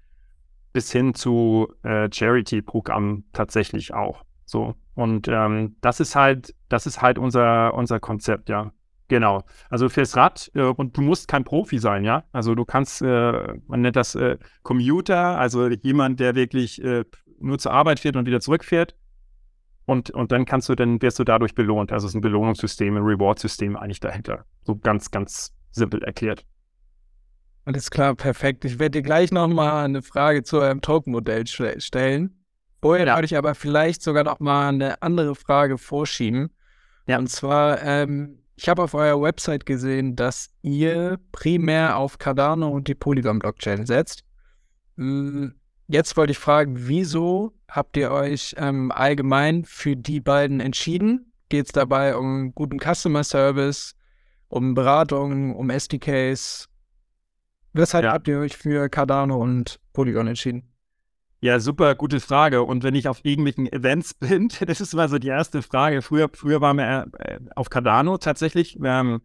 Bis 0.72 0.90
hin 0.90 1.12
zu 1.12 1.70
äh, 1.82 2.08
Charity-Programmen 2.10 3.24
tatsächlich 3.34 3.92
auch. 3.92 4.24
So. 4.46 4.74
Und 4.94 5.28
ähm, 5.28 5.76
das 5.82 6.00
ist 6.00 6.16
halt, 6.16 6.54
das 6.70 6.86
ist 6.86 7.02
halt 7.02 7.18
unser, 7.18 7.74
unser 7.74 8.00
Konzept, 8.00 8.48
ja. 8.48 8.72
Genau. 9.08 9.44
Also 9.68 9.88
fürs 9.88 10.16
Rad 10.16 10.50
äh, 10.54 10.62
und 10.62 10.96
du 10.96 11.02
musst 11.02 11.28
kein 11.28 11.44
Profi 11.44 11.78
sein, 11.78 12.04
ja. 12.04 12.24
Also 12.32 12.54
du 12.54 12.64
kannst, 12.64 13.02
äh, 13.02 13.54
man 13.66 13.82
nennt 13.82 13.96
das 13.96 14.14
äh, 14.14 14.38
Commuter, 14.62 15.38
also 15.38 15.68
jemand, 15.68 16.20
der 16.20 16.34
wirklich 16.34 16.82
äh, 16.82 17.04
nur 17.38 17.58
zur 17.58 17.72
Arbeit 17.72 18.00
fährt 18.00 18.16
und 18.16 18.26
wieder 18.26 18.40
zurückfährt. 18.40 18.94
Und, 19.86 20.10
und 20.10 20.32
dann 20.32 20.46
kannst 20.46 20.70
du, 20.70 20.74
dann 20.74 21.02
wirst 21.02 21.18
du 21.18 21.24
dadurch 21.24 21.54
belohnt. 21.54 21.92
Also 21.92 22.06
es 22.06 22.12
ist 22.12 22.14
ein 22.16 22.22
Belohnungssystem, 22.22 22.96
ein 22.96 23.02
Reward-System 23.02 23.76
eigentlich 23.76 24.00
dahinter. 24.00 24.46
So 24.62 24.76
ganz, 24.76 25.10
ganz 25.10 25.54
simpel 25.70 26.02
erklärt. 26.02 26.46
Alles 27.66 27.90
klar, 27.90 28.14
perfekt. 28.14 28.64
Ich 28.64 28.78
werde 28.78 28.98
dir 28.98 29.02
gleich 29.02 29.30
nochmal 29.30 29.84
eine 29.84 30.02
Frage 30.02 30.42
zu 30.42 30.58
eurem 30.58 30.80
Token-Modell 30.80 31.46
stellen. 31.46 32.44
Vorher 32.80 33.06
ja. 33.06 33.16
würde 33.16 33.26
ich 33.26 33.36
aber 33.36 33.54
vielleicht 33.54 34.02
sogar 34.02 34.24
nochmal 34.24 34.68
eine 34.68 35.02
andere 35.02 35.34
Frage 35.34 35.76
vorschieben. 35.76 36.50
Ja. 37.06 37.18
Und 37.18 37.28
zwar, 37.28 37.82
ähm, 37.82 38.43
ich 38.56 38.68
habe 38.68 38.82
auf 38.82 38.94
eurer 38.94 39.20
Website 39.20 39.66
gesehen, 39.66 40.16
dass 40.16 40.50
ihr 40.62 41.18
primär 41.32 41.96
auf 41.96 42.18
Cardano 42.18 42.68
und 42.68 42.88
die 42.88 42.94
Polygon-Blockchain 42.94 43.86
setzt. 43.86 44.24
Hm, 44.96 45.54
jetzt 45.88 46.16
wollte 46.16 46.32
ich 46.32 46.38
fragen, 46.38 46.74
wieso 46.76 47.52
habt 47.68 47.96
ihr 47.96 48.10
euch 48.10 48.54
ähm, 48.58 48.92
allgemein 48.92 49.64
für 49.64 49.96
die 49.96 50.20
beiden 50.20 50.60
entschieden? 50.60 51.32
Geht 51.48 51.66
es 51.66 51.72
dabei 51.72 52.16
um 52.16 52.54
guten 52.54 52.78
Customer 52.78 53.24
Service, 53.24 53.94
um 54.48 54.74
Beratung, 54.74 55.54
um 55.56 55.70
SDKs? 55.70 56.68
Weshalb 57.72 58.04
ja. 58.04 58.12
habt 58.12 58.28
ihr 58.28 58.38
euch 58.38 58.56
für 58.56 58.88
Cardano 58.88 59.36
und 59.36 59.80
Polygon 59.92 60.28
entschieden? 60.28 60.73
Ja, 61.44 61.60
super 61.60 61.94
gute 61.94 62.20
Frage. 62.20 62.62
Und 62.62 62.84
wenn 62.84 62.94
ich 62.94 63.06
auf 63.06 63.22
irgendwelchen 63.22 63.70
Events 63.70 64.14
bin, 64.18 64.48
das 64.66 64.80
ist 64.80 64.94
mal 64.94 65.10
so 65.10 65.18
die 65.18 65.28
erste 65.28 65.60
Frage. 65.60 66.00
Früher, 66.00 66.30
früher 66.32 66.62
waren 66.62 66.78
wir 66.78 67.06
äh, 67.18 67.38
auf 67.54 67.68
Cardano 67.68 68.16
tatsächlich 68.16 68.78
ähm, 68.82 69.20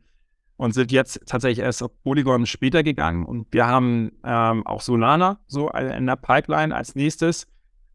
und 0.58 0.74
sind 0.74 0.92
jetzt 0.92 1.22
tatsächlich 1.28 1.64
erst 1.64 1.82
auf 1.82 1.92
Polygon 2.04 2.46
später 2.46 2.84
gegangen. 2.84 3.26
Und 3.26 3.48
wir 3.52 3.68
haben 3.68 4.12
ähm, 4.26 4.68
auch 4.68 4.82
Solana 4.82 5.40
so 5.48 5.70
in 5.70 6.08
der 6.08 6.18
Pipeline 6.18 6.76
als 6.76 6.94
nächstes. 6.94 7.48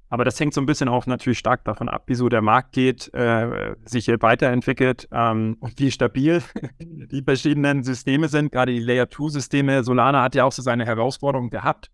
Aber 0.08 0.24
das 0.24 0.40
hängt 0.40 0.54
so 0.54 0.62
ein 0.62 0.66
bisschen 0.66 0.88
auch 0.88 1.04
natürlich 1.04 1.38
stark 1.38 1.62
davon 1.66 1.90
ab, 1.90 2.04
wie 2.06 2.14
so 2.14 2.30
der 2.30 2.40
Markt 2.40 2.72
geht, 2.72 3.12
äh, 3.12 3.74
sich 3.84 4.06
hier 4.06 4.22
weiterentwickelt 4.22 5.06
ähm, 5.12 5.58
und 5.60 5.78
wie 5.78 5.90
stabil 5.90 6.42
die 6.80 7.22
verschiedenen 7.22 7.82
Systeme 7.82 8.28
sind. 8.28 8.52
Gerade 8.52 8.72
die 8.72 8.80
Layer-2-Systeme. 8.80 9.84
Solana 9.84 10.22
hat 10.22 10.34
ja 10.34 10.44
auch 10.44 10.52
so 10.52 10.62
seine 10.62 10.86
Herausforderungen 10.86 11.50
gehabt. 11.50 11.90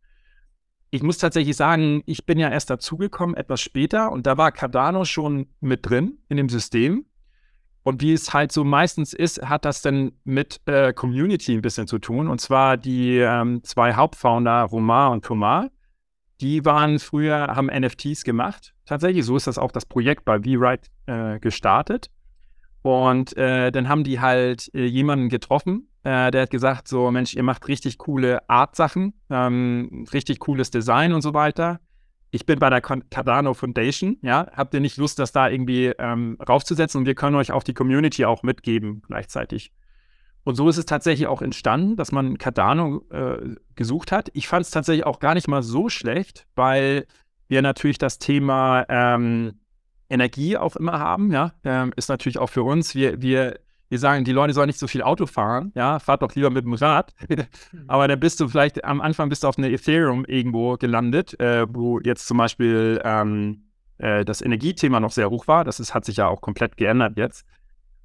Ich 0.90 1.02
muss 1.02 1.18
tatsächlich 1.18 1.56
sagen, 1.56 2.02
ich 2.06 2.26
bin 2.26 2.38
ja 2.38 2.50
erst 2.50 2.70
dazugekommen, 2.70 3.36
etwas 3.36 3.60
später, 3.60 4.10
und 4.10 4.26
da 4.26 4.36
war 4.36 4.52
Cardano 4.52 5.04
schon 5.04 5.46
mit 5.60 5.88
drin 5.88 6.18
in 6.28 6.36
dem 6.36 6.48
System. 6.48 7.06
Und 7.82 8.02
wie 8.02 8.12
es 8.12 8.34
halt 8.34 8.52
so 8.52 8.64
meistens 8.64 9.12
ist, 9.14 9.40
hat 9.42 9.64
das 9.64 9.82
dann 9.82 10.12
mit 10.24 10.60
äh, 10.66 10.92
Community 10.92 11.54
ein 11.54 11.62
bisschen 11.62 11.86
zu 11.86 11.98
tun. 11.98 12.28
Und 12.28 12.40
zwar 12.40 12.76
die 12.76 13.18
ähm, 13.18 13.62
zwei 13.64 13.94
Hauptfounder, 13.94 14.64
Romar 14.64 15.12
und 15.12 15.24
Thomas 15.24 15.70
die 16.40 16.64
waren 16.64 16.98
früher, 16.98 17.48
haben 17.48 17.66
NFTs 17.66 18.24
gemacht. 18.24 18.74
Tatsächlich, 18.86 19.24
so 19.24 19.36
ist 19.36 19.46
das 19.46 19.58
auch 19.58 19.72
das 19.72 19.86
Projekt 19.86 20.24
bei 20.24 20.38
V-Ride 20.38 20.82
äh, 21.06 21.38
gestartet. 21.38 22.10
Und 22.82 23.36
äh, 23.36 23.70
dann 23.70 23.88
haben 23.88 24.04
die 24.04 24.20
halt 24.20 24.70
äh, 24.74 24.86
jemanden 24.86 25.28
getroffen, 25.28 25.88
äh, 26.02 26.30
der 26.30 26.42
hat 26.42 26.50
gesagt: 26.50 26.88
So, 26.88 27.10
Mensch, 27.10 27.34
ihr 27.34 27.42
macht 27.42 27.68
richtig 27.68 27.98
coole 27.98 28.48
Art-Sachen, 28.48 29.14
ähm, 29.30 30.06
richtig 30.12 30.38
cooles 30.40 30.70
Design 30.70 31.12
und 31.12 31.22
so 31.22 31.34
weiter. 31.34 31.80
Ich 32.32 32.46
bin 32.46 32.58
bei 32.60 32.70
der 32.70 32.80
Cardano 32.80 33.54
Foundation, 33.54 34.16
ja. 34.22 34.46
Habt 34.52 34.72
ihr 34.72 34.80
nicht 34.80 34.96
Lust, 34.96 35.18
das 35.18 35.32
da 35.32 35.48
irgendwie 35.48 35.86
ähm, 35.98 36.38
raufzusetzen? 36.48 37.00
Und 37.00 37.06
wir 37.06 37.16
können 37.16 37.36
euch 37.36 37.50
auch 37.50 37.64
die 37.64 37.74
Community 37.74 38.24
auch 38.24 38.42
mitgeben 38.42 39.02
gleichzeitig. 39.06 39.72
Und 40.44 40.54
so 40.54 40.68
ist 40.68 40.78
es 40.78 40.86
tatsächlich 40.86 41.26
auch 41.26 41.42
entstanden, 41.42 41.96
dass 41.96 42.12
man 42.12 42.38
Cardano 42.38 43.04
äh, 43.10 43.56
gesucht 43.74 44.10
hat. 44.12 44.30
Ich 44.32 44.48
fand 44.48 44.64
es 44.64 44.70
tatsächlich 44.70 45.04
auch 45.04 45.18
gar 45.18 45.34
nicht 45.34 45.48
mal 45.48 45.62
so 45.62 45.88
schlecht, 45.88 46.46
weil 46.54 47.06
wir 47.48 47.62
natürlich 47.62 47.98
das 47.98 48.18
Thema 48.18 48.86
ähm, 48.88 49.60
Energie 50.08 50.56
auch 50.56 50.76
immer 50.76 50.98
haben. 50.98 51.32
Ja, 51.32 51.52
ähm, 51.64 51.92
ist 51.96 52.08
natürlich 52.08 52.38
auch 52.38 52.48
für 52.48 52.62
uns. 52.62 52.94
Wir, 52.94 53.20
wir, 53.20 53.60
wir 53.90 53.98
sagen, 53.98 54.24
die 54.24 54.32
Leute 54.32 54.54
sollen 54.54 54.68
nicht 54.68 54.78
so 54.78 54.86
viel 54.86 55.02
Auto 55.02 55.26
fahren. 55.26 55.72
Ja, 55.74 55.98
fahrt 55.98 56.22
doch 56.22 56.34
lieber 56.36 56.48
mit 56.48 56.64
dem 56.64 56.74
Rad. 56.74 57.12
Aber 57.88 58.06
dann 58.06 58.20
bist 58.20 58.38
du 58.38 58.48
vielleicht 58.48 58.84
am 58.84 59.00
Anfang 59.00 59.28
bist 59.28 59.42
du 59.42 59.48
auf 59.48 59.58
eine 59.58 59.70
Ethereum 59.70 60.24
irgendwo 60.24 60.76
gelandet, 60.76 61.38
äh, 61.40 61.66
wo 61.68 61.98
jetzt 61.98 62.26
zum 62.28 62.38
Beispiel 62.38 63.00
ähm, 63.04 63.64
äh, 63.98 64.24
das 64.24 64.42
Energiethema 64.42 65.00
noch 65.00 65.10
sehr 65.10 65.28
hoch 65.28 65.48
war. 65.48 65.64
Das 65.64 65.80
ist, 65.80 65.92
hat 65.92 66.04
sich 66.04 66.18
ja 66.18 66.28
auch 66.28 66.40
komplett 66.40 66.76
geändert 66.76 67.16
jetzt. 67.16 67.44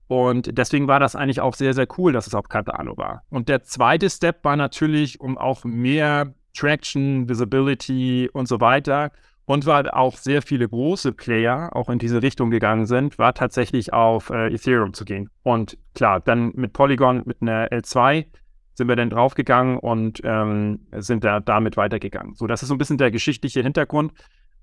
Und 0.07 0.57
deswegen 0.57 0.88
war 0.88 0.99
das 0.99 1.15
eigentlich 1.15 1.41
auch 1.41 1.53
sehr, 1.53 1.73
sehr 1.75 1.88
cool, 1.97 2.13
dass 2.13 2.25
es 2.25 2.33
auf 2.33 2.49
Cardano 2.49 2.97
war. 2.97 3.23
Und 3.29 3.47
der 3.47 3.63
zweite 3.63 4.09
Step 4.09 4.43
war 4.43 4.55
natürlich, 4.55 5.19
um 5.19 5.38
auch 5.38 5.63
mehr 5.65 6.33
Traction, 6.55 7.29
Visibility 7.29 8.29
und 8.33 8.47
so 8.47 8.59
weiter 8.59 9.11
und 9.45 9.65
weil 9.65 9.89
auch 9.89 10.17
sehr 10.17 10.41
viele 10.41 10.67
große 10.67 11.11
Player 11.11 11.69
auch 11.75 11.89
in 11.89 11.99
diese 11.99 12.21
Richtung 12.21 12.49
gegangen 12.49 12.85
sind, 12.87 13.17
war 13.19 13.33
tatsächlich 13.33 13.93
auf 13.93 14.29
äh, 14.31 14.53
Ethereum 14.53 14.93
zu 14.93 15.05
gehen. 15.05 15.29
Und 15.43 15.77
klar, 15.93 16.19
dann 16.19 16.51
mit 16.55 16.73
Polygon, 16.73 17.21
mit 17.25 17.41
einer 17.41 17.67
L2 17.67 18.25
sind 18.73 18.87
wir 18.87 18.95
dann 18.95 19.09
draufgegangen 19.09 19.77
und 19.77 20.21
ähm, 20.23 20.87
sind 20.91 21.23
da 21.23 21.39
damit 21.39 21.77
weitergegangen. 21.77 22.33
So, 22.35 22.47
das 22.47 22.61
ist 22.61 22.69
so 22.69 22.75
ein 22.75 22.77
bisschen 22.77 22.97
der 22.97 23.11
geschichtliche 23.11 23.61
Hintergrund. 23.61 24.11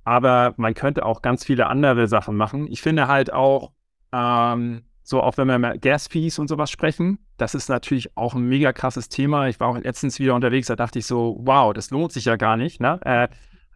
aber 0.04 0.54
man 0.56 0.74
könnte 0.74 1.06
auch 1.06 1.22
ganz 1.22 1.44
viele 1.44 1.68
andere 1.68 2.08
Sachen 2.08 2.36
machen. 2.36 2.66
Ich 2.70 2.82
finde 2.82 3.06
halt 3.06 3.32
auch, 3.32 3.72
ähm, 4.12 4.82
so 5.04 5.22
auch 5.22 5.36
wenn 5.36 5.48
wir 5.48 5.58
mal 5.58 5.78
Gas-Fees 5.78 6.38
und 6.38 6.48
sowas 6.48 6.70
sprechen, 6.70 7.18
das 7.36 7.54
ist 7.54 7.68
natürlich 7.68 8.16
auch 8.16 8.34
ein 8.34 8.48
mega 8.48 8.72
krasses 8.72 9.08
Thema. 9.08 9.48
Ich 9.48 9.60
war 9.60 9.68
auch 9.68 9.78
letztens 9.78 10.18
wieder 10.18 10.34
unterwegs, 10.34 10.66
da 10.66 10.76
dachte 10.76 10.98
ich 10.98 11.06
so, 11.06 11.38
wow, 11.40 11.72
das 11.72 11.90
lohnt 11.90 12.12
sich 12.12 12.24
ja 12.24 12.36
gar 12.36 12.56
nicht. 12.56 12.80
Ne? 12.80 13.00
Äh, 13.04 13.28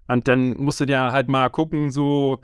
und 0.08 0.28
dann 0.28 0.56
musst 0.56 0.80
du 0.80 0.86
dir 0.86 1.12
halt 1.12 1.28
mal 1.28 1.50
gucken, 1.50 1.90
so, 1.90 2.40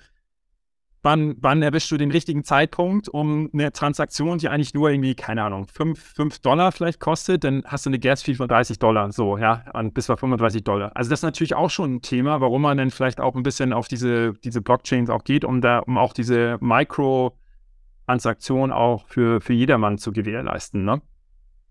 wann, 1.02 1.36
wann 1.40 1.62
erwischst 1.62 1.90
du 1.90 1.96
den 1.96 2.12
richtigen 2.12 2.44
Zeitpunkt, 2.44 3.08
um 3.08 3.48
eine 3.52 3.72
Transaktion, 3.72 4.38
die 4.38 4.48
eigentlich 4.48 4.72
nur 4.74 4.90
irgendwie, 4.90 5.14
keine 5.14 5.42
Ahnung, 5.42 5.66
5, 5.66 6.14
5 6.14 6.38
Dollar 6.40 6.72
vielleicht 6.72 7.00
kostet, 7.00 7.44
dann 7.44 7.62
hast 7.66 7.84
du 7.86 7.90
eine 7.90 7.98
Gas-Fee 7.98 8.34
von 8.34 8.48
30 8.48 8.78
Dollar, 8.78 9.12
so, 9.12 9.36
ja, 9.36 9.64
und 9.74 9.92
bis 9.94 10.06
bei 10.06 10.16
35 10.16 10.64
Dollar. 10.64 10.92
Also 10.94 11.10
das 11.10 11.18
ist 11.20 11.24
natürlich 11.24 11.54
auch 11.54 11.70
schon 11.70 11.96
ein 11.96 12.02
Thema, 12.02 12.40
warum 12.40 12.62
man 12.62 12.78
dann 12.78 12.90
vielleicht 12.90 13.20
auch 13.20 13.34
ein 13.34 13.42
bisschen 13.42 13.72
auf 13.72 13.88
diese, 13.88 14.34
diese 14.44 14.62
Blockchains 14.62 15.10
auch 15.10 15.24
geht, 15.24 15.44
um 15.44 15.60
da, 15.60 15.80
um 15.80 15.98
auch 15.98 16.12
diese 16.12 16.56
Micro-Transaktion 16.60 18.70
auch 18.72 19.08
für, 19.08 19.40
für 19.40 19.52
jedermann 19.52 19.98
zu 19.98 20.12
gewährleisten, 20.12 20.84
ne? 20.84 21.02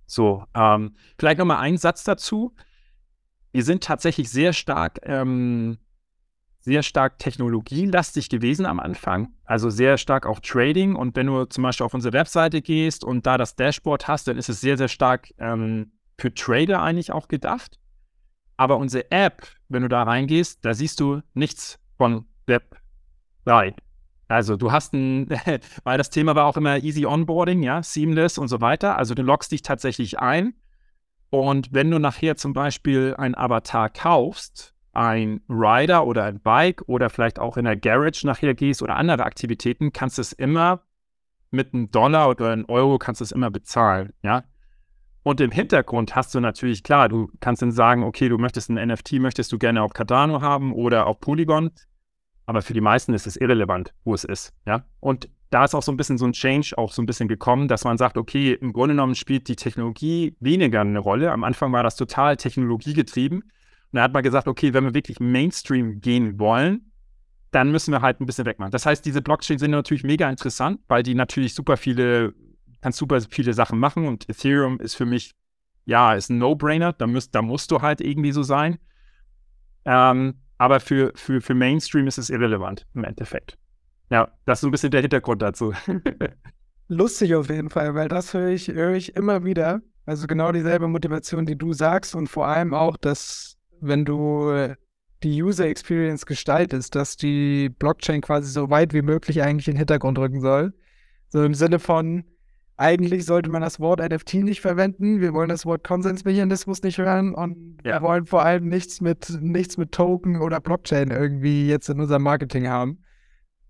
So, 0.05 0.43
ähm, 0.53 0.95
vielleicht 1.17 1.39
nochmal 1.39 1.59
ein 1.59 1.77
Satz 1.77 2.03
dazu. 2.03 2.53
Wir 3.53 3.63
sind 3.63 3.81
tatsächlich 3.81 4.29
sehr 4.29 4.51
stark 4.51 4.99
ähm, 5.03 5.77
sehr 6.62 6.84
stark 6.84 7.18
technologielastig 7.18 8.30
gewesen 8.30 8.66
am 8.66 8.80
Anfang, 8.80 9.34
also 9.45 9.70
sehr 9.70 9.97
stark 9.97 10.26
auch 10.26 10.39
Trading. 10.39 10.95
Und 10.95 11.16
wenn 11.16 11.28
du 11.28 11.45
zum 11.45 11.64
Beispiel 11.64 11.86
auf 11.86 11.93
unsere 11.93 12.14
Webseite 12.14 12.62
gehst 12.62 13.03
und 13.03 13.26
da 13.26 13.38
das 13.38 13.55
Dashboard 13.55 14.07
hast, 14.07 14.28
dann 14.28 14.38
ist 14.38 14.49
es 14.49 14.62
sehr, 14.62 14.78
sehr 14.78 14.88
stark 14.88 15.30
ähm, 15.39 15.91
für 16.18 16.34
Trader 16.34 16.82
eigentlich 16.82 17.12
auch 17.12 17.28
gedacht. 17.28 17.80
Aber 18.57 18.78
unsere 18.78 19.09
App, 19.12 19.47
wenn 19.70 19.82
du 19.82 19.89
da 19.89 20.03
reingehst, 20.03 20.64
da 20.64 20.76
siehst 20.76 20.99
du 20.99 21.22
nichts 21.34 21.80
von 21.97 22.26
Web 22.45 22.78
3. 23.45 23.74
Also 24.28 24.55
du 24.55 24.72
hast 24.72 24.93
ein, 24.93 25.28
weil 25.84 25.97
das 25.97 26.12
Thema 26.12 26.36
war 26.36 26.45
auch 26.45 26.57
immer 26.57 26.78
easy 26.78 27.07
onboarding, 27.07 27.64
ja, 27.64 27.82
seamless 27.82 28.38
und 28.38 28.49
so 28.49 28.62
weiter. 28.62 28.97
Also 28.97 29.16
du 29.16 29.24
loggst 29.24 29.51
dich 29.51 29.64
tatsächlich 29.64 30.20
ein. 30.20 30.53
Und 31.32 31.74
wenn 31.74 31.89
du 31.89 31.97
nachher 31.97 32.36
zum 32.36 32.53
Beispiel 32.53 33.16
ein 33.18 33.36
Avatar 33.36 33.89
kaufst, 33.89 34.70
ein 34.93 35.41
Rider 35.47 36.05
oder 36.05 36.25
ein 36.25 36.39
Bike 36.39 36.83
oder 36.87 37.09
vielleicht 37.09 37.39
auch 37.39 37.57
in 37.57 37.65
der 37.65 37.77
Garage 37.77 38.25
nachher 38.25 38.53
gehst 38.53 38.81
oder 38.81 38.95
andere 38.95 39.23
Aktivitäten, 39.23 39.93
kannst 39.93 40.17
du 40.17 40.21
es 40.21 40.33
immer 40.33 40.81
mit 41.49 41.73
einem 41.73 41.91
Dollar 41.91 42.29
oder 42.29 42.51
einem 42.51 42.65
Euro 42.67 42.97
kannst 42.97 43.21
du 43.21 43.23
es 43.23 43.31
immer 43.31 43.51
bezahlen, 43.51 44.13
ja. 44.23 44.43
Und 45.23 45.39
im 45.39 45.51
Hintergrund 45.51 46.15
hast 46.15 46.33
du 46.33 46.39
natürlich, 46.39 46.83
klar, 46.83 47.07
du 47.07 47.29
kannst 47.39 47.61
dann 47.61 47.71
sagen, 47.71 48.03
okay, 48.03 48.27
du 48.27 48.39
möchtest 48.39 48.69
ein 48.69 48.87
NFT, 48.87 49.13
möchtest 49.13 49.51
du 49.51 49.59
gerne 49.59 49.83
auf 49.83 49.93
Cardano 49.93 50.41
haben 50.41 50.73
oder 50.73 51.05
auf 51.05 51.19
Polygon, 51.19 51.69
aber 52.47 52.61
für 52.61 52.73
die 52.73 52.81
meisten 52.81 53.13
ist 53.13 53.27
es 53.27 53.37
irrelevant, 53.37 53.93
wo 54.03 54.13
es 54.13 54.23
ist, 54.23 54.53
ja. 54.65 54.83
Und 54.99 55.29
da 55.51 55.65
ist 55.65 55.75
auch 55.75 55.83
so 55.83 55.91
ein 55.91 55.97
bisschen 55.97 56.17
so 56.17 56.25
ein 56.25 56.31
Change 56.31 56.77
auch 56.77 56.93
so 56.93 57.01
ein 57.01 57.05
bisschen 57.05 57.27
gekommen, 57.27 57.67
dass 57.67 57.83
man 57.83 57.97
sagt, 57.97 58.17
okay, 58.17 58.53
im 58.53 58.73
Grunde 58.73 58.95
genommen 58.95 59.15
spielt 59.15 59.47
die 59.49 59.57
Technologie 59.57 60.35
weniger 60.39 60.81
eine 60.81 60.99
Rolle. 60.99 61.31
Am 61.31 61.43
Anfang 61.43 61.73
war 61.73 61.83
das 61.83 61.97
total 61.97 62.37
technologiegetrieben. 62.37 63.43
Und 63.91 63.97
da 63.97 64.03
hat 64.03 64.13
man 64.13 64.23
gesagt, 64.23 64.47
okay, 64.47 64.73
wenn 64.73 64.85
wir 64.85 64.93
wirklich 64.93 65.19
Mainstream 65.19 65.99
gehen 65.99 66.39
wollen, 66.39 66.91
dann 67.51 67.71
müssen 67.71 67.91
wir 67.91 68.01
halt 68.01 68.21
ein 68.21 68.25
bisschen 68.25 68.45
wegmachen. 68.45 68.71
Das 68.71 68.85
heißt, 68.85 69.05
diese 69.05 69.21
Blockchains 69.21 69.59
sind 69.59 69.71
natürlich 69.71 70.03
mega 70.03 70.29
interessant, 70.29 70.79
weil 70.87 71.03
die 71.03 71.15
natürlich 71.15 71.53
super 71.53 71.75
viele, 71.75 72.33
kannst 72.81 72.97
super 72.97 73.19
viele 73.29 73.53
Sachen 73.53 73.79
machen 73.79 74.07
und 74.07 74.29
Ethereum 74.29 74.79
ist 74.79 74.95
für 74.95 75.05
mich, 75.05 75.33
ja, 75.85 76.13
ist 76.13 76.29
ein 76.29 76.37
No-Brainer, 76.37 76.93
da, 76.93 77.05
da 77.05 77.41
musst 77.41 77.71
du 77.71 77.81
halt 77.81 77.99
irgendwie 77.99 78.31
so 78.31 78.43
sein. 78.43 78.77
Ähm, 79.83 80.35
aber 80.57 80.79
für, 80.79 81.11
für, 81.15 81.41
für 81.41 81.55
Mainstream 81.55 82.07
ist 82.07 82.17
es 82.17 82.29
irrelevant 82.29 82.85
im 82.93 83.03
Endeffekt. 83.03 83.57
Ja, 84.09 84.29
das 84.45 84.59
ist 84.59 84.61
so 84.61 84.67
ein 84.67 84.71
bisschen 84.71 84.91
der 84.91 85.01
Hintergrund 85.01 85.41
dazu. 85.41 85.73
Lustig 86.87 87.35
auf 87.35 87.49
jeden 87.49 87.69
Fall, 87.69 87.95
weil 87.95 88.07
das 88.07 88.33
höre 88.33 88.49
ich, 88.49 88.67
höre 88.67 88.93
ich 88.93 89.15
immer 89.15 89.43
wieder. 89.43 89.81
Also 90.05 90.27
genau 90.27 90.51
dieselbe 90.51 90.87
Motivation, 90.87 91.45
die 91.45 91.57
du 91.57 91.73
sagst 91.73 92.15
und 92.15 92.27
vor 92.27 92.47
allem 92.47 92.73
auch, 92.73 92.97
dass 92.97 93.57
wenn 93.82 94.05
du 94.05 94.49
äh, 94.51 94.75
die 95.23 95.41
User 95.41 95.65
Experience 95.65 96.25
gestaltest, 96.25 96.95
dass 96.95 97.15
die 97.15 97.69
Blockchain 97.69 98.21
quasi 98.21 98.51
so 98.51 98.69
weit 98.69 98.93
wie 98.93 99.01
möglich 99.01 99.41
eigentlich 99.43 99.67
in 99.67 99.73
den 99.73 99.79
Hintergrund 99.79 100.17
rücken 100.17 100.41
soll. 100.41 100.73
So 101.29 101.43
im 101.43 101.53
Sinne 101.53 101.79
von, 101.79 102.23
eigentlich 102.77 103.25
sollte 103.25 103.49
man 103.49 103.61
das 103.61 103.79
Wort 103.79 103.99
NFT 103.99 104.36
nicht 104.36 104.61
verwenden. 104.61 105.21
Wir 105.21 105.34
wollen 105.34 105.49
das 105.49 105.65
Wort 105.65 105.84
Konsensmechanismus 105.84 106.82
nicht 106.82 106.97
hören 106.97 107.36
und 107.36 107.77
ja. 107.86 107.93
wir 107.93 108.01
wollen 108.01 108.25
vor 108.25 108.43
allem 108.43 108.67
nichts 108.67 109.01
mit, 109.01 109.38
nichts 109.39 109.77
mit 109.77 109.91
Token 109.91 110.41
oder 110.41 110.59
Blockchain 110.59 111.11
irgendwie 111.11 111.67
jetzt 111.67 111.89
in 111.89 111.99
unserem 111.99 112.23
Marketing 112.23 112.67
haben. 112.67 113.03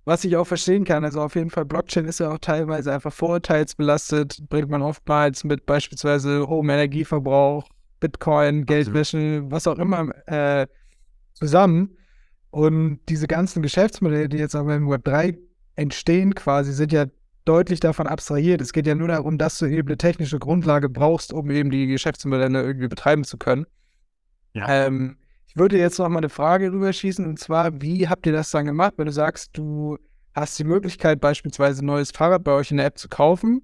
Was 0.06 0.24
ich 0.24 0.36
auch 0.38 0.48
verstehen 0.48 0.84
kann, 0.86 1.04
also 1.04 1.22
auf 1.22 1.36
jeden 1.36 1.52
Fall 1.52 1.66
Blockchain 1.66 2.06
ist 2.06 2.20
ja 2.20 2.32
auch 2.32 2.40
teilweise 2.40 2.92
einfach 2.92 3.14
vorurteilsbelastet, 3.14 4.40
bringt 4.50 4.70
man 4.70 4.82
oftmals 4.82 5.44
mit 5.44 5.66
beispielsweise 5.66 6.48
hohem 6.48 6.70
Energieverbrauch, 6.70 7.68
Bitcoin, 8.02 8.66
Geldwäsche, 8.66 9.44
was 9.50 9.68
auch 9.68 9.80
immer 9.80 10.10
äh, 10.28 10.68
zusammen. 11.34 11.96
Und 12.50 13.00
diese 13.08 13.28
ganzen 13.28 13.62
Geschäftsmodelle, 13.62 14.28
die 14.28 14.38
jetzt 14.38 14.56
aber 14.56 14.76
im 14.76 14.90
Web 14.90 15.06
3 15.06 15.38
entstehen, 15.76 16.36
quasi, 16.36 16.74
sind 16.74 16.92
ja 16.92 17.06
deutlich 17.46 17.80
davon 17.80 18.08
abstrahiert. 18.08 18.60
Es 18.60 18.74
geht 18.74 18.86
ja 18.86 18.96
nur 18.96 19.08
darum, 19.08 19.38
dass 19.38 19.58
du 19.58 19.66
eben 19.66 19.88
eine 19.88 19.98
technische 19.98 20.38
Grundlage 20.38 20.90
brauchst, 20.90 21.32
um 21.32 21.50
eben 21.50 21.70
die 21.72 21.88
Geschäftsmodelle 21.88 22.62
irgendwie 22.62 22.90
betreiben 22.90 23.24
zu 23.24 23.38
können. 23.38 23.66
Ja. 24.54 24.68
Ähm, 24.68 25.18
ich 25.48 25.56
würde 25.56 25.78
jetzt 25.78 25.98
noch 25.98 26.10
mal 26.10 26.20
eine 26.20 26.30
Frage 26.30 26.72
rüberschießen, 26.72 27.26
und 27.26 27.40
zwar, 27.40 27.82
wie 27.82 28.10
habt 28.10 28.26
ihr 28.26 28.34
das 28.34 28.52
dann 28.52 28.66
gemacht, 28.66 28.94
wenn 28.98 29.06
du 29.06 29.12
sagst, 29.12 29.52
du 29.58 29.98
hast 30.34 30.60
die 30.60 30.64
Möglichkeit, 30.64 31.20
beispielsweise 31.20 31.84
ein 31.84 31.88
neues 31.88 32.12
Fahrrad 32.12 32.44
bei 32.44 32.52
euch 32.52 32.72
in 32.72 32.78
der 32.78 32.86
App 32.88 32.98
zu 32.98 33.10
kaufen 33.10 33.62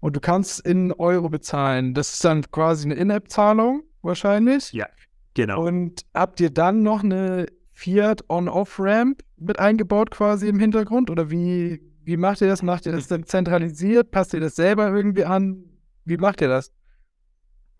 und 0.00 0.16
du 0.16 0.20
kannst 0.20 0.60
in 0.60 0.92
Euro 0.92 1.28
bezahlen. 1.28 1.94
Das 1.94 2.12
ist 2.12 2.24
dann 2.24 2.42
quasi 2.50 2.86
eine 2.86 2.94
In-App-Zahlung 2.94 3.82
wahrscheinlich. 4.02 4.72
Ja, 4.72 4.86
genau. 5.34 5.66
Und 5.66 6.02
habt 6.14 6.40
ihr 6.40 6.50
dann 6.50 6.82
noch 6.82 7.02
eine 7.02 7.46
Fiat 7.72 8.24
On-Off-Ramp 8.28 9.22
mit 9.36 9.58
eingebaut 9.58 10.10
quasi 10.10 10.48
im 10.48 10.58
Hintergrund? 10.58 11.10
Oder 11.10 11.30
wie, 11.30 11.80
wie 12.04 12.16
macht 12.16 12.40
ihr 12.40 12.48
das? 12.48 12.62
Macht 12.62 12.86
ihr 12.86 12.92
das 12.92 13.08
dann 13.08 13.24
zentralisiert? 13.24 14.10
Passt 14.10 14.34
ihr 14.34 14.40
das 14.40 14.56
selber 14.56 14.88
irgendwie 14.88 15.24
an? 15.24 15.64
Wie 16.04 16.16
macht 16.16 16.40
ihr 16.40 16.48
das? 16.48 16.72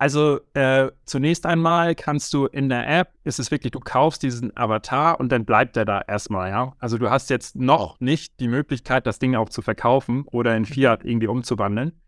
Also 0.00 0.38
äh, 0.54 0.92
zunächst 1.06 1.44
einmal 1.44 1.96
kannst 1.96 2.32
du 2.32 2.46
in 2.46 2.68
der 2.68 2.88
App, 2.88 3.14
ist 3.24 3.40
es 3.40 3.50
wirklich, 3.50 3.72
du 3.72 3.80
kaufst 3.80 4.22
diesen 4.22 4.56
Avatar 4.56 5.18
und 5.18 5.32
dann 5.32 5.44
bleibt 5.44 5.76
er 5.76 5.84
da 5.84 6.00
erstmal, 6.06 6.50
ja. 6.50 6.72
Also 6.78 6.98
du 6.98 7.10
hast 7.10 7.30
jetzt 7.30 7.56
noch 7.56 7.98
nicht 7.98 8.38
die 8.38 8.46
Möglichkeit, 8.46 9.08
das 9.08 9.18
Ding 9.18 9.34
auch 9.34 9.48
zu 9.48 9.60
verkaufen 9.60 10.24
oder 10.26 10.56
in 10.56 10.64
Fiat 10.66 11.04
irgendwie 11.04 11.26
umzuwandeln. 11.26 12.00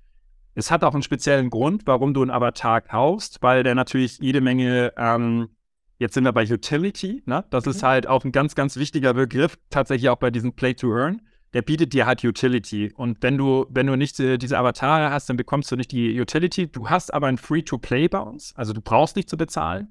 Es 0.55 0.70
hat 0.70 0.84
auch 0.84 0.94
einen 0.94 1.03
speziellen 1.03 1.51
Grund, 1.51 1.86
warum 1.86 2.14
du 2.14 2.22
einen 2.22 2.30
Avatar 2.30 2.80
kaufst, 2.80 3.42
weil 3.42 3.62
der 3.62 3.74
natürlich 3.74 4.18
jede 4.18 4.40
Menge, 4.40 4.92
ähm, 4.96 5.51
jetzt 5.98 6.14
sind 6.14 6.24
wir 6.24 6.32
bei 6.32 6.51
Utility, 6.51 7.22
ne? 7.26 7.44
das 7.51 7.66
ist 7.66 7.82
mhm. 7.82 7.86
halt 7.86 8.07
auch 8.07 8.24
ein 8.24 8.32
ganz, 8.32 8.55
ganz 8.55 8.76
wichtiger 8.76 9.14
Begriff, 9.14 9.59
tatsächlich 9.70 10.09
auch 10.09 10.16
bei 10.16 10.30
diesem 10.30 10.53
Play 10.53 10.74
to 10.74 10.92
Earn. 10.92 11.22
Der 11.53 11.62
bietet 11.62 11.92
dir 11.92 12.07
halt 12.07 12.22
Utility. 12.24 12.92
Und 12.94 13.22
wenn 13.22 13.36
du, 13.36 13.66
wenn 13.70 13.88
du 13.88 13.96
nicht 13.96 14.20
äh, 14.20 14.38
diese 14.38 14.57
Avatare 14.57 15.11
hast, 15.11 15.28
dann 15.28 15.36
bekommst 15.36 15.70
du 15.72 15.76
nicht 15.76 15.90
die 15.90 16.20
Utility. 16.20 16.68
Du 16.68 16.88
hast 16.88 17.12
aber 17.12 17.26
ein 17.26 17.38
Free-to-Play 17.38 18.07
bei 18.07 18.20
uns, 18.20 18.55
also 18.57 18.72
du 18.72 18.80
brauchst 18.80 19.16
nicht 19.16 19.28
zu 19.28 19.36
bezahlen. 19.36 19.88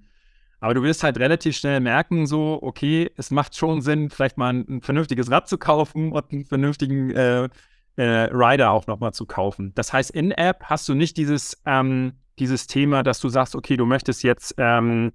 Aber 0.61 0.73
du 0.73 0.83
wirst 0.83 1.03
halt 1.03 1.17
relativ 1.19 1.55
schnell 1.57 1.79
merken, 1.79 2.27
so, 2.27 2.59
okay, 2.61 3.09
es 3.15 3.31
macht 3.31 3.55
schon 3.55 3.81
Sinn, 3.81 4.09
vielleicht 4.09 4.37
mal 4.37 4.53
ein, 4.53 4.65
ein 4.69 4.81
vernünftiges 4.81 5.31
Rad 5.31 5.47
zu 5.47 5.57
kaufen 5.57 6.11
und 6.11 6.31
einen 6.31 6.45
vernünftigen 6.45 7.11
äh, 7.11 7.49
äh, 7.99 8.29
Rider 8.31 8.71
auch 8.71 8.87
nochmal 8.87 9.13
zu 9.13 9.25
kaufen. 9.25 9.73
Das 9.75 9.91
heißt, 9.91 10.11
in 10.11 10.31
App 10.31 10.63
hast 10.63 10.87
du 10.87 10.95
nicht 10.95 11.17
dieses, 11.17 11.61
ähm, 11.65 12.13
dieses 12.39 12.65
Thema, 12.65 13.03
dass 13.03 13.19
du 13.19 13.27
sagst, 13.27 13.55
okay, 13.55 13.75
du 13.75 13.85
möchtest 13.85 14.23
jetzt 14.23 14.55
ähm, 14.57 15.11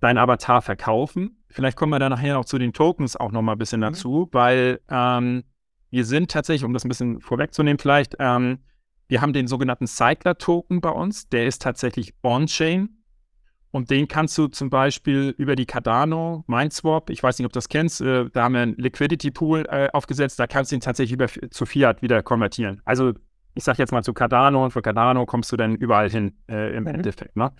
dein 0.00 0.18
Avatar 0.18 0.60
verkaufen. 0.60 1.42
Vielleicht 1.48 1.78
kommen 1.78 1.92
wir 1.92 1.98
dann 1.98 2.12
nachher 2.12 2.38
auch 2.38 2.44
zu 2.44 2.58
den 2.58 2.74
Tokens 2.74 3.16
auch 3.16 3.32
nochmal 3.32 3.54
ein 3.54 3.58
bisschen 3.58 3.80
mhm. 3.80 3.84
dazu, 3.84 4.28
weil 4.32 4.80
ähm, 4.90 5.44
wir 5.90 6.04
sind 6.04 6.30
tatsächlich, 6.30 6.64
um 6.64 6.74
das 6.74 6.84
ein 6.84 6.88
bisschen 6.88 7.22
vorwegzunehmen, 7.22 7.78
vielleicht, 7.78 8.16
ähm, 8.18 8.58
wir 9.08 9.22
haben 9.22 9.32
den 9.32 9.46
sogenannten 9.46 9.86
Cycler-Token 9.86 10.82
bei 10.82 10.90
uns, 10.90 11.28
der 11.30 11.46
ist 11.46 11.62
tatsächlich 11.62 12.12
on-chain. 12.22 12.90
Und 13.74 13.90
den 13.90 14.06
kannst 14.06 14.38
du 14.38 14.46
zum 14.46 14.70
Beispiel 14.70 15.34
über 15.36 15.56
die 15.56 15.66
Cardano, 15.66 16.44
Mindswap, 16.46 17.10
ich 17.10 17.20
weiß 17.20 17.40
nicht, 17.40 17.46
ob 17.46 17.52
du 17.52 17.56
das 17.56 17.68
kennst, 17.68 18.00
äh, 18.02 18.30
da 18.32 18.44
haben 18.44 18.54
wir 18.54 18.60
einen 18.60 18.76
Liquidity 18.76 19.32
Pool 19.32 19.66
äh, 19.68 19.88
aufgesetzt, 19.92 20.38
da 20.38 20.46
kannst 20.46 20.70
du 20.70 20.76
ihn 20.76 20.80
tatsächlich 20.80 21.14
über, 21.14 21.26
zu 21.50 21.66
Fiat 21.66 22.00
wieder 22.00 22.22
konvertieren. 22.22 22.80
Also 22.84 23.14
ich 23.52 23.64
sage 23.64 23.78
jetzt 23.78 23.90
mal 23.90 24.04
zu 24.04 24.12
Cardano 24.12 24.62
und 24.62 24.70
von 24.70 24.80
Cardano 24.80 25.26
kommst 25.26 25.50
du 25.50 25.56
dann 25.56 25.74
überall 25.74 26.08
hin 26.08 26.36
äh, 26.48 26.72
im 26.76 26.84
mhm. 26.84 26.90
Endeffekt. 26.90 27.34
Ne? 27.34 27.50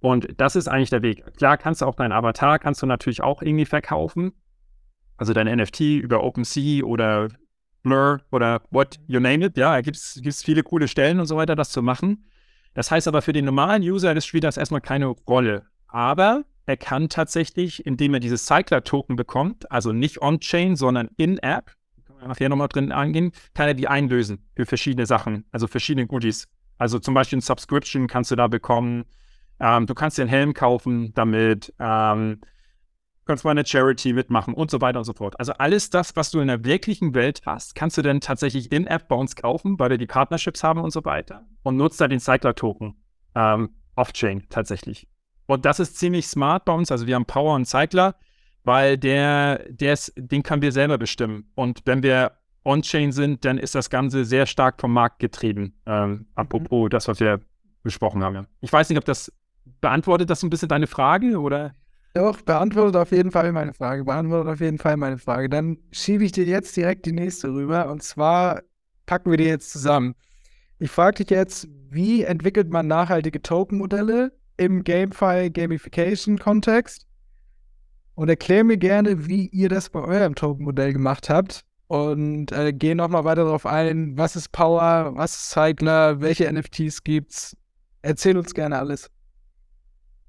Und 0.00 0.28
das 0.38 0.56
ist 0.56 0.66
eigentlich 0.66 0.88
der 0.88 1.02
Weg. 1.02 1.22
Klar 1.36 1.58
kannst 1.58 1.82
du 1.82 1.84
auch 1.84 1.94
deinen 1.94 2.12
Avatar, 2.12 2.58
kannst 2.58 2.80
du 2.80 2.86
natürlich 2.86 3.22
auch 3.22 3.42
irgendwie 3.42 3.66
verkaufen. 3.66 4.32
Also 5.18 5.34
dein 5.34 5.54
NFT 5.58 5.80
über 5.80 6.24
OpenSea 6.24 6.84
oder 6.84 7.28
Blur 7.82 8.22
oder 8.32 8.62
what 8.70 8.98
you 9.06 9.20
name 9.20 9.44
it. 9.44 9.58
Ja, 9.58 9.74
da 9.74 9.82
gibt 9.82 9.98
es 9.98 10.42
viele 10.42 10.62
coole 10.62 10.88
Stellen 10.88 11.20
und 11.20 11.26
so 11.26 11.36
weiter, 11.36 11.54
das 11.54 11.68
zu 11.68 11.82
machen. 11.82 12.24
Das 12.78 12.92
heißt 12.92 13.08
aber 13.08 13.22
für 13.22 13.32
den 13.32 13.44
normalen 13.44 13.82
User 13.82 14.14
das 14.14 14.24
spielt 14.24 14.44
das 14.44 14.56
erstmal 14.56 14.80
keine 14.80 15.06
Rolle. 15.06 15.66
Aber 15.88 16.44
er 16.64 16.76
kann 16.76 17.08
tatsächlich, 17.08 17.84
indem 17.84 18.14
er 18.14 18.20
dieses 18.20 18.46
Cycler-Token 18.46 19.16
bekommt, 19.16 19.68
also 19.72 19.92
nicht 19.92 20.22
on-chain, 20.22 20.76
sondern 20.76 21.10
in-App, 21.16 21.72
können 22.06 22.20
wir 22.20 22.28
nachher 22.28 22.48
nochmal 22.48 22.68
drin 22.68 22.92
angehen, 22.92 23.32
kann 23.52 23.66
er 23.66 23.74
die 23.74 23.88
einlösen 23.88 24.46
für 24.54 24.64
verschiedene 24.64 25.06
Sachen, 25.06 25.44
also 25.50 25.66
verschiedene 25.66 26.06
Goodies. 26.06 26.46
Also 26.76 27.00
zum 27.00 27.14
Beispiel 27.14 27.38
ein 27.38 27.42
Subscription 27.42 28.06
kannst 28.06 28.30
du 28.30 28.36
da 28.36 28.46
bekommen. 28.46 29.06
Ähm, 29.58 29.86
du 29.86 29.94
kannst 29.94 30.16
dir 30.16 30.22
einen 30.22 30.30
Helm 30.30 30.54
kaufen 30.54 31.12
damit. 31.14 31.74
Ähm, 31.80 32.42
kannst 33.28 33.44
mal 33.44 33.52
eine 33.52 33.64
Charity 33.64 34.14
mitmachen 34.14 34.54
und 34.54 34.70
so 34.70 34.80
weiter 34.80 34.98
und 34.98 35.04
so 35.04 35.12
fort. 35.12 35.38
Also 35.38 35.52
alles 35.52 35.90
das, 35.90 36.16
was 36.16 36.30
du 36.30 36.40
in 36.40 36.48
der 36.48 36.64
wirklichen 36.64 37.14
Welt 37.14 37.42
hast, 37.46 37.74
kannst 37.74 37.96
du 37.98 38.02
dann 38.02 38.20
tatsächlich 38.20 38.72
in 38.72 38.86
App 38.86 39.06
bei 39.06 39.14
uns 39.14 39.36
kaufen, 39.36 39.78
weil 39.78 39.90
wir 39.90 39.98
die 39.98 40.06
Partnerships 40.06 40.64
haben 40.64 40.80
und 40.80 40.90
so 40.90 41.04
weiter 41.04 41.46
und 41.62 41.76
nutzt 41.76 42.00
da 42.00 42.08
den 42.08 42.18
Cycler-Token 42.18 42.96
ähm, 43.36 43.70
off-chain 43.94 44.46
tatsächlich. 44.48 45.06
Und 45.46 45.64
das 45.64 45.78
ist 45.78 45.98
ziemlich 45.98 46.26
smart 46.26 46.64
bei 46.64 46.72
uns. 46.72 46.90
Also 46.90 47.06
wir 47.06 47.14
haben 47.14 47.26
Power 47.26 47.54
und 47.54 47.66
Cycler, 47.66 48.16
weil 48.64 48.98
der, 48.98 49.64
der 49.68 49.92
ist, 49.92 50.12
den 50.16 50.42
können 50.42 50.62
wir 50.62 50.72
selber 50.72 50.98
bestimmen. 50.98 51.50
Und 51.54 51.82
wenn 51.84 52.02
wir 52.02 52.32
on-chain 52.64 53.12
sind, 53.12 53.44
dann 53.44 53.58
ist 53.58 53.74
das 53.74 53.90
Ganze 53.90 54.24
sehr 54.24 54.46
stark 54.46 54.80
vom 54.80 54.92
Markt 54.92 55.20
getrieben. 55.20 55.74
Ähm, 55.86 56.10
mhm. 56.10 56.26
apropos 56.34 56.88
das, 56.90 57.08
was 57.08 57.20
wir 57.20 57.40
besprochen 57.82 58.22
haben. 58.22 58.46
Ich 58.60 58.72
weiß 58.72 58.88
nicht, 58.88 58.98
ob 58.98 59.04
das 59.04 59.32
beantwortet 59.80 60.30
das 60.30 60.42
ein 60.42 60.50
bisschen 60.50 60.68
deine 60.68 60.86
Frage 60.86 61.38
oder? 61.38 61.74
Doch, 62.14 62.40
beantwortet 62.42 62.96
auf 62.96 63.12
jeden 63.12 63.30
Fall 63.30 63.52
meine 63.52 63.74
Frage. 63.74 64.04
Beantwortet 64.04 64.52
auf 64.52 64.60
jeden 64.60 64.78
Fall 64.78 64.96
meine 64.96 65.18
Frage. 65.18 65.48
Dann 65.48 65.78
schiebe 65.92 66.24
ich 66.24 66.32
dir 66.32 66.44
jetzt 66.44 66.76
direkt 66.76 67.06
die 67.06 67.12
nächste 67.12 67.48
rüber. 67.48 67.90
Und 67.90 68.02
zwar 68.02 68.62
packen 69.06 69.30
wir 69.30 69.38
die 69.38 69.44
jetzt 69.44 69.70
zusammen. 69.70 70.14
Ich 70.78 70.90
frage 70.90 71.24
dich 71.24 71.30
jetzt, 71.30 71.68
wie 71.90 72.22
entwickelt 72.22 72.70
man 72.70 72.86
nachhaltige 72.86 73.42
Token-Modelle 73.42 74.32
im 74.56 74.84
GameFi 74.84 75.50
Gamification-Kontext? 75.50 77.06
Und 78.14 78.28
erklär 78.28 78.64
mir 78.64 78.78
gerne, 78.78 79.28
wie 79.28 79.46
ihr 79.48 79.68
das 79.68 79.90
bei 79.90 80.00
eurem 80.00 80.34
Token-Modell 80.34 80.92
gemacht 80.92 81.30
habt. 81.30 81.64
Und 81.86 82.52
äh, 82.52 82.72
geh 82.72 82.94
nochmal 82.94 83.24
weiter 83.24 83.44
darauf 83.44 83.64
ein, 83.64 84.18
was 84.18 84.36
ist 84.36 84.50
Power, 84.52 85.12
was 85.14 85.34
ist 85.34 85.50
Cycler, 85.50 86.20
welche 86.20 86.52
NFTs 86.52 87.02
gibt's? 87.02 87.56
Erzähl 88.02 88.36
uns 88.36 88.54
gerne 88.54 88.78
alles. 88.78 89.10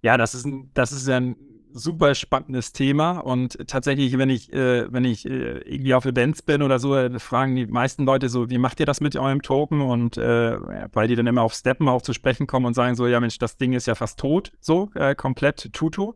Ja, 0.01 0.17
das 0.17 0.33
ist 0.33 0.45
ein, 0.45 0.71
das 0.73 0.91
ist 0.91 1.09
ein 1.09 1.35
super 1.71 2.15
spannendes 2.15 2.73
Thema 2.73 3.19
und 3.19 3.57
tatsächlich, 3.67 4.17
wenn 4.17 4.29
ich, 4.29 4.51
äh, 4.53 4.91
wenn 4.91 5.05
ich 5.05 5.25
äh, 5.25 5.59
irgendwie 5.59 5.93
auf 5.93 6.05
Events 6.05 6.41
bin 6.41 6.61
oder 6.61 6.79
so, 6.79 6.95
äh, 6.95 7.19
fragen 7.19 7.55
die 7.55 7.67
meisten 7.67 8.05
Leute 8.05 8.29
so, 8.29 8.49
wie 8.49 8.57
macht 8.57 8.79
ihr 8.79 8.85
das 8.85 9.01
mit 9.01 9.15
eurem 9.15 9.41
Token? 9.41 9.81
Und 9.81 10.17
äh, 10.17 10.57
weil 10.93 11.07
die 11.07 11.15
dann 11.15 11.27
immer 11.27 11.41
auf 11.43 11.53
Steppen 11.53 11.87
auch 11.87 12.01
zu 12.01 12.13
sprechen 12.13 12.47
kommen 12.47 12.65
und 12.65 12.73
sagen 12.73 12.95
so, 12.95 13.07
ja 13.07 13.19
Mensch, 13.19 13.37
das 13.37 13.57
Ding 13.57 13.73
ist 13.73 13.87
ja 13.87 13.95
fast 13.95 14.19
tot, 14.19 14.51
so 14.59 14.89
äh, 14.95 15.15
komplett 15.15 15.71
tuto. 15.73 16.15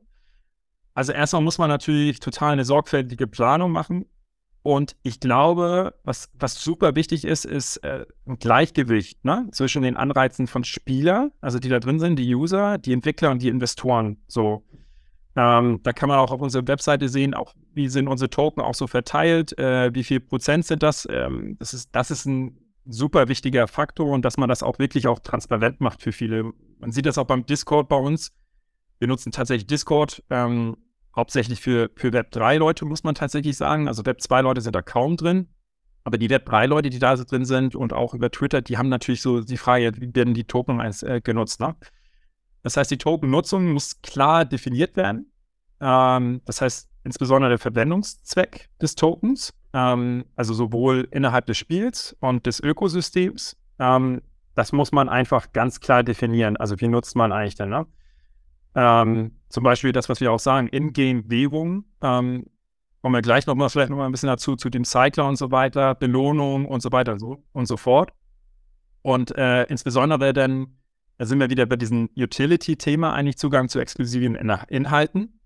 Also 0.93 1.11
erstmal 1.11 1.41
muss 1.41 1.57
man 1.57 1.69
natürlich 1.69 2.19
total 2.19 2.53
eine 2.53 2.65
sorgfältige 2.65 3.27
Planung 3.27 3.71
machen. 3.71 4.05
Und 4.61 4.95
ich 5.03 5.19
glaube, 5.19 5.93
was, 6.05 6.29
was 6.39 6.63
super 6.63 6.95
wichtig 6.95 7.25
ist, 7.25 7.43
ist 7.43 7.77
äh, 7.77 8.05
ein 8.25 8.39
Gleichgewicht 8.39 9.25
ne? 9.25 9.49
zwischen 9.51 9.81
den 9.81 9.97
Anreizen 9.97 10.47
von 10.47 10.63
Spieler, 10.63 11.31
also 11.41 11.59
die 11.59 11.67
da 11.67 11.79
drin 11.79 11.99
sind, 11.99 12.17
die 12.17 12.33
User, 12.33 12.77
die 12.77 12.93
Entwickler 12.93 13.31
und 13.31 13.41
die 13.41 13.49
Investoren. 13.49 14.23
So, 14.27 14.63
ähm, 15.35 15.79
da 15.83 15.93
kann 15.93 16.09
man 16.09 16.19
auch 16.19 16.31
auf 16.31 16.41
unserer 16.41 16.67
Webseite 16.67 17.09
sehen, 17.09 17.33
auch 17.33 17.53
wie 17.73 17.89
sind 17.89 18.07
unsere 18.07 18.29
Token 18.29 18.61
auch 18.61 18.75
so 18.75 18.85
verteilt, 18.87 19.57
äh, 19.57 19.93
wie 19.93 20.03
viel 20.03 20.19
Prozent 20.19 20.65
sind 20.65 20.83
das. 20.83 21.07
Ähm, 21.09 21.57
das, 21.59 21.73
ist, 21.73 21.89
das 21.95 22.11
ist 22.11 22.25
ein 22.25 22.57
super 22.85 23.27
wichtiger 23.27 23.67
Faktor 23.67 24.11
und 24.11 24.23
dass 24.23 24.37
man 24.37 24.49
das 24.49 24.61
auch 24.61 24.77
wirklich 24.77 25.07
auch 25.07 25.19
transparent 25.19 25.81
macht 25.81 26.01
für 26.01 26.11
viele. 26.11 26.51
Man 26.79 26.91
sieht 26.91 27.05
das 27.05 27.17
auch 27.17 27.25
beim 27.25 27.45
Discord 27.45 27.89
bei 27.89 27.95
uns. 27.95 28.31
Wir 28.99 29.07
nutzen 29.07 29.31
tatsächlich 29.31 29.67
Discord, 29.67 30.23
ähm, 30.29 30.77
hauptsächlich 31.15 31.61
für, 31.61 31.89
für 31.95 32.09
Web3-Leute, 32.09 32.85
muss 32.85 33.03
man 33.03 33.15
tatsächlich 33.15 33.57
sagen. 33.57 33.87
Also 33.87 34.03
Web2-Leute 34.03 34.61
sind 34.61 34.75
da 34.75 34.81
kaum 34.81 35.17
drin. 35.17 35.49
Aber 36.03 36.17
die 36.17 36.29
Web3-Leute, 36.29 36.89
die 36.89 36.99
da 36.99 37.15
drin 37.15 37.45
sind 37.45 37.75
und 37.75 37.93
auch 37.93 38.13
über 38.13 38.29
Twitter, 38.29 38.61
die 38.61 38.77
haben 38.77 38.89
natürlich 38.89 39.21
so 39.21 39.41
die 39.41 39.57
Frage, 39.57 39.93
wie 39.99 40.13
werden 40.13 40.33
die 40.33 40.43
Token 40.43 40.79
äh, 40.79 41.21
genutzt. 41.23 41.59
Ne? 41.59 41.75
Das 42.63 42.77
heißt, 42.77 42.89
die 42.89 42.97
Token-Nutzung 42.97 43.73
muss 43.73 44.01
klar 44.01 44.45
definiert 44.45 44.95
werden. 44.95 45.31
Ähm, 45.79 46.41
das 46.45 46.61
heißt, 46.61 46.89
insbesondere 47.03 47.49
der 47.49 47.59
Verwendungszweck 47.59 48.69
des 48.81 48.95
Tokens, 48.95 49.53
ähm, 49.73 50.25
also 50.35 50.53
sowohl 50.53 51.07
innerhalb 51.11 51.45
des 51.45 51.57
Spiels 51.57 52.15
und 52.19 52.45
des 52.45 52.61
Ökosystems. 52.61 53.57
Ähm, 53.79 54.21
das 54.55 54.71
muss 54.71 54.91
man 54.91 55.09
einfach 55.09 55.51
ganz 55.51 55.79
klar 55.81 56.03
definieren. 56.03 56.57
Also 56.57 56.79
wie 56.79 56.87
nutzt 56.87 57.15
man 57.15 57.31
eigentlich 57.31 57.55
denn? 57.55 57.69
Ne? 57.69 57.85
Ähm, 58.75 59.39
zum 59.49 59.63
Beispiel 59.63 59.91
das, 59.91 60.09
was 60.09 60.21
wir 60.21 60.31
auch 60.31 60.39
sagen, 60.39 60.67
In-Game-Währung. 60.67 61.85
Ähm, 62.01 62.45
kommen 63.01 63.15
wir 63.15 63.21
gleich 63.21 63.45
nochmal 63.45 63.69
vielleicht 63.69 63.89
nochmal 63.89 64.05
ein 64.05 64.11
bisschen 64.11 64.27
dazu, 64.27 64.55
zu 64.55 64.69
dem 64.69 64.85
Cycler 64.85 65.27
und 65.27 65.35
so 65.35 65.51
weiter, 65.51 65.95
Belohnung 65.95 66.65
und 66.65 66.81
so 66.81 66.91
weiter 66.91 67.19
so, 67.19 67.43
und 67.51 67.65
so 67.65 67.75
fort. 67.75 68.13
Und 69.01 69.35
äh, 69.37 69.63
insbesondere 69.63 70.31
dann 70.31 70.77
da 71.23 71.27
sind 71.27 71.39
wir 71.39 71.49
wieder 71.49 71.65
bei 71.65 71.77
diesem 71.77 72.09
Utility-Thema, 72.17 73.13
eigentlich 73.13 73.37
Zugang 73.37 73.69
zu 73.69 73.79
exklusiven 73.79 74.35
In 74.35 74.49
Inhalten. 74.67 75.39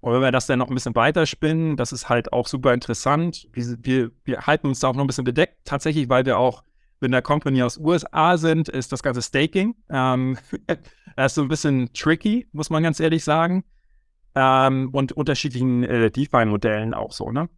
Und 0.00 0.12
wenn 0.12 0.20
wir 0.20 0.32
das 0.32 0.48
dann 0.48 0.58
noch 0.58 0.66
ein 0.66 0.74
bisschen 0.74 0.96
weiterspinnen, 0.96 1.76
das 1.76 1.92
ist 1.92 2.08
halt 2.08 2.32
auch 2.32 2.48
super 2.48 2.74
interessant. 2.74 3.46
Wir, 3.52 3.76
wir, 3.80 4.10
wir 4.24 4.40
halten 4.40 4.66
uns 4.66 4.80
da 4.80 4.88
auch 4.88 4.94
noch 4.94 5.04
ein 5.04 5.06
bisschen 5.06 5.22
bedeckt, 5.22 5.58
tatsächlich, 5.64 6.08
weil 6.08 6.26
wir 6.26 6.36
auch 6.36 6.64
mit 6.98 7.10
einer 7.10 7.22
Company 7.22 7.62
aus 7.62 7.78
USA 7.78 8.36
sind, 8.36 8.68
ist 8.68 8.90
das 8.90 9.04
ganze 9.04 9.22
Staking. 9.22 9.76
Ähm, 9.88 10.36
das 11.16 11.30
ist 11.30 11.34
so 11.36 11.42
ein 11.42 11.48
bisschen 11.48 11.92
tricky, 11.92 12.48
muss 12.50 12.70
man 12.70 12.82
ganz 12.82 12.98
ehrlich 12.98 13.22
sagen. 13.22 13.62
Ähm, 14.34 14.90
und 14.92 15.12
unterschiedlichen 15.12 15.84
äh, 15.84 16.10
DeFi-Modellen 16.10 16.92
auch 16.92 17.12
so, 17.12 17.30
ne? 17.30 17.48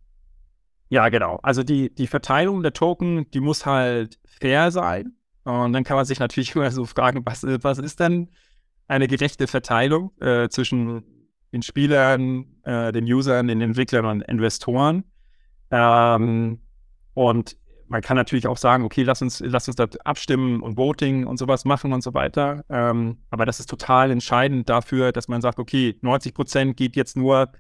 Ja, 0.91 1.09
genau. 1.09 1.41
Also 1.43 1.63
die, 1.63 1.95
die 1.95 2.07
Verteilung 2.07 2.63
der 2.63 2.75
Token, 2.75 3.31
die 3.31 3.41
muss 3.41 3.65
halt 3.65 4.19
fair 4.27 4.71
sein. 4.71 5.17
Und 5.47 5.73
dann 5.73 5.85
kann 5.85 5.97
man 5.97 6.05
sich 6.05 6.19
natürlich 6.19 6.55
immer 6.57 6.71
so 6.71 6.85
fragen, 6.85 7.23
was, 7.25 7.45
was 7.45 7.79
ist 7.79 8.01
denn 8.01 8.29
eine 8.89 9.09
gerechte 9.09 9.47
Verteilung 9.47 10.11
äh, 10.21 10.49
zwischen 10.49 11.05
den 11.53 11.63
Spielern, 11.63 12.47
äh, 12.65 12.93
den 12.93 13.05
Usern, 13.05 13.49
den 13.49 13.61
Entwicklern 13.61 14.07
und 14.07 14.23
Investoren? 14.23 15.05
Ähm, 15.71 16.61
und 17.15 17.57
man 17.89 18.03
kann 18.03 18.17
natürlich 18.17 18.49
auch 18.49 18.57
sagen, 18.57 18.85
okay, 18.85 19.05
lass 19.05 19.23
uns, 19.23 19.39
lass 19.41 19.69
uns 19.69 19.77
da 19.77 19.87
abstimmen 20.05 20.61
und 20.61 20.77
Voting 20.77 21.25
und 21.27 21.37
sowas 21.37 21.65
machen 21.65 21.93
und 21.93 22.03
so 22.03 22.13
weiter. 22.13 22.65
Ähm, 22.69 23.19
aber 23.31 23.47
das 23.47 23.61
ist 23.61 23.71
total 23.71 24.11
entscheidend 24.11 24.69
dafür, 24.69 25.13
dass 25.13 25.29
man 25.29 25.41
sagt, 25.41 25.61
okay, 25.61 25.97
90 26.01 26.35
Prozent 26.35 26.77
geht 26.77 26.97
jetzt 26.97 27.17
nur 27.17 27.53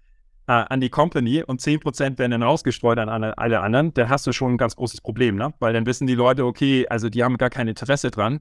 an 0.53 0.81
die 0.81 0.91
Company 0.91 1.43
und 1.43 1.61
10% 1.61 2.19
werden 2.19 2.31
dann 2.31 2.43
rausgestreut 2.43 2.99
an 2.99 3.09
alle, 3.09 3.37
alle 3.37 3.61
anderen, 3.61 3.93
dann 3.95 4.09
hast 4.09 4.27
du 4.27 4.33
schon 4.33 4.53
ein 4.53 4.59
ganz 4.59 4.77
großes 4.77 5.01
Problem, 5.01 5.37
ne? 5.37 5.53
Weil 5.59 5.73
dann 5.73 5.87
wissen 5.87 6.07
die 6.07 6.15
Leute, 6.15 6.45
okay, 6.45 6.87
also 6.89 7.09
die 7.09 7.25
haben 7.25 7.37
gar 7.37 7.51
kein 7.51 7.67
Interesse 7.67 8.13
dran. 8.13 8.41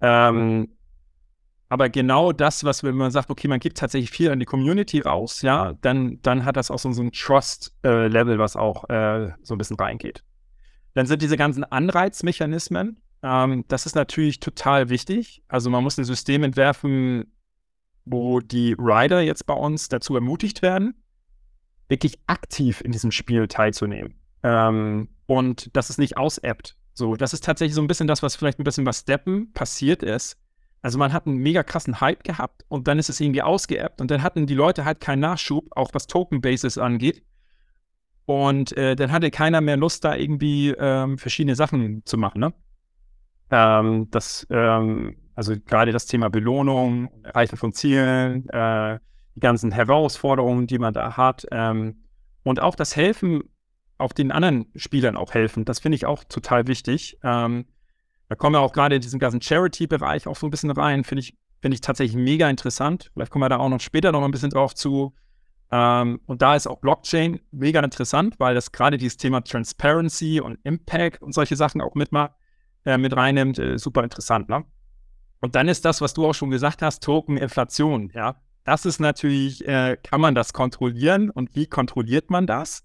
Ähm, 0.00 0.68
aber 1.68 1.88
genau 1.88 2.32
das, 2.32 2.64
was 2.64 2.84
wenn 2.84 2.94
man 2.94 3.10
sagt, 3.10 3.30
okay, 3.30 3.48
man 3.48 3.60
gibt 3.60 3.78
tatsächlich 3.78 4.10
viel 4.10 4.30
an 4.30 4.38
die 4.38 4.46
Community 4.46 5.00
raus, 5.00 5.42
ja, 5.42 5.74
dann, 5.80 6.20
dann 6.22 6.44
hat 6.44 6.56
das 6.56 6.70
auch 6.70 6.78
so, 6.78 6.92
so 6.92 7.02
ein 7.02 7.12
Trust-Level, 7.12 8.36
äh, 8.36 8.38
was 8.38 8.56
auch 8.56 8.88
äh, 8.88 9.32
so 9.42 9.54
ein 9.54 9.58
bisschen 9.58 9.76
reingeht. 9.76 10.22
Dann 10.94 11.06
sind 11.06 11.20
diese 11.20 11.36
ganzen 11.36 11.64
Anreizmechanismen, 11.64 13.00
ähm, 13.22 13.64
das 13.68 13.86
ist 13.86 13.94
natürlich 13.94 14.40
total 14.40 14.88
wichtig. 14.88 15.42
Also 15.48 15.70
man 15.70 15.82
muss 15.82 15.98
ein 15.98 16.04
System 16.04 16.42
entwerfen, 16.44 17.32
wo 18.04 18.40
die 18.40 18.74
Rider 18.78 19.20
jetzt 19.20 19.46
bei 19.46 19.54
uns 19.54 19.88
dazu 19.88 20.14
ermutigt 20.14 20.62
werden, 20.62 20.94
wirklich 21.88 22.18
aktiv 22.26 22.80
in 22.80 22.92
diesem 22.92 23.10
Spiel 23.10 23.48
teilzunehmen. 23.48 24.14
Ähm, 24.42 25.08
und 25.26 25.74
dass 25.76 25.90
es 25.90 25.98
nicht 25.98 26.16
ausappt. 26.16 26.76
So, 26.94 27.16
das 27.16 27.32
ist 27.32 27.44
tatsächlich 27.44 27.74
so 27.74 27.82
ein 27.82 27.86
bisschen 27.86 28.08
das, 28.08 28.22
was 28.22 28.36
vielleicht 28.36 28.58
ein 28.58 28.64
bisschen 28.64 28.84
bei 28.84 28.92
Steppen 28.92 29.52
passiert 29.52 30.02
ist. 30.02 30.36
Also 30.80 30.98
man 30.98 31.12
hat 31.12 31.26
einen 31.26 31.38
mega 31.38 31.62
krassen 31.62 32.00
Hype 32.00 32.22
gehabt 32.24 32.64
und 32.68 32.86
dann 32.86 32.98
ist 32.98 33.08
es 33.08 33.20
irgendwie 33.20 33.42
ausgeappt 33.42 34.00
und 34.00 34.10
dann 34.10 34.22
hatten 34.22 34.46
die 34.46 34.54
Leute 34.54 34.84
halt 34.84 35.00
keinen 35.00 35.20
Nachschub, 35.20 35.66
auch 35.72 35.90
was 35.92 36.06
Token 36.06 36.40
Bases 36.40 36.78
angeht. 36.78 37.24
Und 38.26 38.76
äh, 38.76 38.94
dann 38.94 39.10
hatte 39.10 39.30
keiner 39.30 39.60
mehr 39.60 39.76
Lust, 39.76 40.04
da 40.04 40.14
irgendwie 40.14 40.70
ähm, 40.78 41.18
verschiedene 41.18 41.56
Sachen 41.56 42.02
zu 42.04 42.18
machen. 42.18 42.40
Ne? 42.40 42.52
Ähm, 43.50 44.08
das, 44.10 44.46
ähm, 44.50 45.16
also 45.34 45.54
gerade 45.64 45.92
das 45.92 46.06
Thema 46.06 46.28
Belohnung, 46.28 47.10
Erreichen 47.22 47.56
von 47.56 47.72
Zielen, 47.72 48.48
äh, 48.50 48.98
die 49.38 49.40
ganzen 49.40 49.70
Herausforderungen, 49.70 50.66
die 50.66 50.78
man 50.78 50.92
da 50.92 51.16
hat. 51.16 51.46
Ähm, 51.52 52.02
und 52.42 52.60
auch 52.60 52.74
das 52.74 52.96
Helfen, 52.96 53.44
auch 53.96 54.12
den 54.12 54.32
anderen 54.32 54.66
Spielern 54.74 55.16
auch 55.16 55.32
helfen, 55.32 55.64
das 55.64 55.78
finde 55.78 55.94
ich 55.94 56.06
auch 56.06 56.24
total 56.24 56.66
wichtig. 56.66 57.18
Ähm, 57.22 57.66
da 58.28 58.34
kommen 58.34 58.56
wir 58.56 58.60
auch 58.60 58.72
gerade 58.72 58.96
in 58.96 59.00
diesen 59.00 59.20
ganzen 59.20 59.40
Charity-Bereich 59.40 60.26
auch 60.26 60.34
so 60.34 60.46
ein 60.46 60.50
bisschen 60.50 60.72
rein, 60.72 61.04
finde 61.04 61.20
ich, 61.20 61.36
finde 61.60 61.76
ich 61.76 61.80
tatsächlich 61.80 62.16
mega 62.16 62.50
interessant. 62.50 63.10
Vielleicht 63.14 63.30
kommen 63.30 63.44
wir 63.44 63.48
da 63.48 63.58
auch 63.58 63.68
noch 63.68 63.80
später 63.80 64.10
noch 64.10 64.22
ein 64.22 64.32
bisschen 64.32 64.50
drauf 64.50 64.74
zu. 64.74 65.14
Ähm, 65.70 66.20
und 66.26 66.42
da 66.42 66.56
ist 66.56 66.66
auch 66.66 66.80
Blockchain 66.80 67.40
mega 67.52 67.80
interessant, 67.80 68.40
weil 68.40 68.56
das 68.56 68.72
gerade 68.72 68.98
dieses 68.98 69.18
Thema 69.18 69.42
Transparency 69.42 70.40
und 70.40 70.58
Impact 70.64 71.22
und 71.22 71.32
solche 71.32 71.54
Sachen 71.54 71.80
auch 71.80 71.94
mitmacht, 71.94 72.32
äh, 72.84 72.98
mit 72.98 73.14
reinnimmt. 73.14 73.60
Äh, 73.60 73.78
super 73.78 74.02
interessant, 74.02 74.48
ne? 74.48 74.64
Und 75.40 75.54
dann 75.54 75.68
ist 75.68 75.84
das, 75.84 76.00
was 76.00 76.14
du 76.14 76.26
auch 76.26 76.34
schon 76.34 76.50
gesagt 76.50 76.82
hast, 76.82 77.04
Token-Inflation, 77.04 78.10
ja 78.12 78.40
das 78.68 78.84
ist 78.84 79.00
natürlich, 79.00 79.66
äh, 79.66 79.96
kann 80.02 80.20
man 80.20 80.34
das 80.34 80.52
kontrollieren 80.52 81.30
und 81.30 81.54
wie 81.56 81.66
kontrolliert 81.66 82.28
man 82.28 82.46
das? 82.46 82.84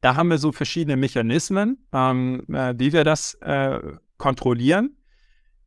Da 0.00 0.16
haben 0.16 0.28
wir 0.28 0.38
so 0.38 0.50
verschiedene 0.50 0.96
Mechanismen, 0.96 1.86
ähm, 1.92 2.42
äh, 2.52 2.74
wie 2.76 2.92
wir 2.92 3.04
das 3.04 3.34
äh, 3.34 3.78
kontrollieren. 4.18 4.96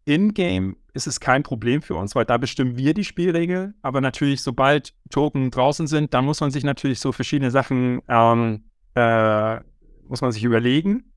In-game 0.03 0.75
ist 0.93 1.07
es 1.07 1.21
kein 1.21 1.43
Problem 1.43 1.81
für 1.81 1.95
uns, 1.95 2.13
weil 2.13 2.25
da 2.25 2.37
bestimmen 2.37 2.77
wir 2.77 2.93
die 2.93 3.05
Spielregel. 3.05 3.73
Aber 3.81 4.01
natürlich, 4.01 4.41
sobald 4.43 4.93
Token 5.11 5.49
draußen 5.49 5.87
sind, 5.87 6.13
dann 6.13 6.25
muss 6.25 6.41
man 6.41 6.51
sich 6.51 6.65
natürlich 6.65 6.99
so 6.99 7.13
verschiedene 7.13 7.49
Sachen, 7.49 8.01
ähm, 8.09 8.65
äh, 8.95 9.61
muss 10.09 10.19
man 10.19 10.33
sich 10.33 10.43
überlegen. 10.43 11.13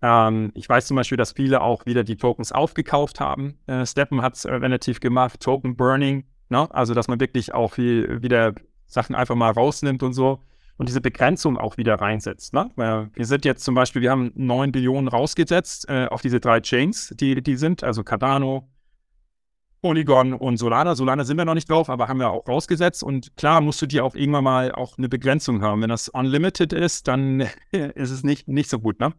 Ähm, 0.00 0.52
ich 0.54 0.68
weiß 0.68 0.86
zum 0.86 0.96
Beispiel, 0.96 1.18
dass 1.18 1.32
viele 1.32 1.60
auch 1.60 1.86
wieder 1.86 2.04
die 2.04 2.16
Tokens 2.16 2.52
aufgekauft 2.52 3.18
haben. 3.18 3.58
Äh, 3.66 3.84
Steppen 3.84 4.22
hat 4.22 4.36
es 4.36 4.46
relativ 4.46 5.00
gemacht, 5.00 5.40
Token 5.40 5.76
Burning, 5.76 6.24
ne? 6.48 6.72
also 6.74 6.94
dass 6.94 7.08
man 7.08 7.20
wirklich 7.20 7.54
auch 7.54 7.74
viel, 7.74 8.22
wieder 8.22 8.54
Sachen 8.86 9.14
einfach 9.14 9.34
mal 9.34 9.50
rausnimmt 9.50 10.02
und 10.02 10.12
so 10.12 10.40
und 10.78 10.88
diese 10.88 11.00
Begrenzung 11.00 11.58
auch 11.58 11.76
wieder 11.76 11.96
reinsetzt. 11.96 12.54
Ne? 12.54 12.70
Wir 12.76 13.26
sind 13.26 13.44
jetzt 13.44 13.64
zum 13.64 13.74
Beispiel, 13.74 14.00
wir 14.00 14.10
haben 14.10 14.32
9 14.34 14.72
Billionen 14.72 15.08
rausgesetzt 15.08 15.88
äh, 15.88 16.06
auf 16.06 16.22
diese 16.22 16.40
drei 16.40 16.60
Chains, 16.60 17.12
die, 17.18 17.42
die 17.42 17.56
sind, 17.56 17.82
also 17.82 18.04
Cardano, 18.04 18.68
Polygon 19.82 20.32
und 20.32 20.56
Solana. 20.56 20.94
Solana 20.94 21.24
sind 21.24 21.36
wir 21.36 21.44
noch 21.44 21.54
nicht 21.54 21.70
drauf, 21.70 21.88
aber 21.90 22.08
haben 22.08 22.18
wir 22.18 22.30
auch 22.30 22.46
rausgesetzt. 22.48 23.02
Und 23.02 23.36
klar 23.36 23.60
musst 23.60 23.80
du 23.82 23.86
dir 23.86 24.04
auch 24.04 24.14
irgendwann 24.14 24.44
mal 24.44 24.72
auch 24.72 24.98
eine 24.98 25.08
Begrenzung 25.08 25.62
haben. 25.62 25.82
Wenn 25.82 25.90
das 25.90 26.08
unlimited 26.08 26.72
ist, 26.72 27.08
dann 27.08 27.40
ist 27.70 28.10
es 28.10 28.22
nicht, 28.24 28.48
nicht 28.48 28.70
so 28.70 28.78
gut. 28.78 29.00
Ne? 29.00 29.12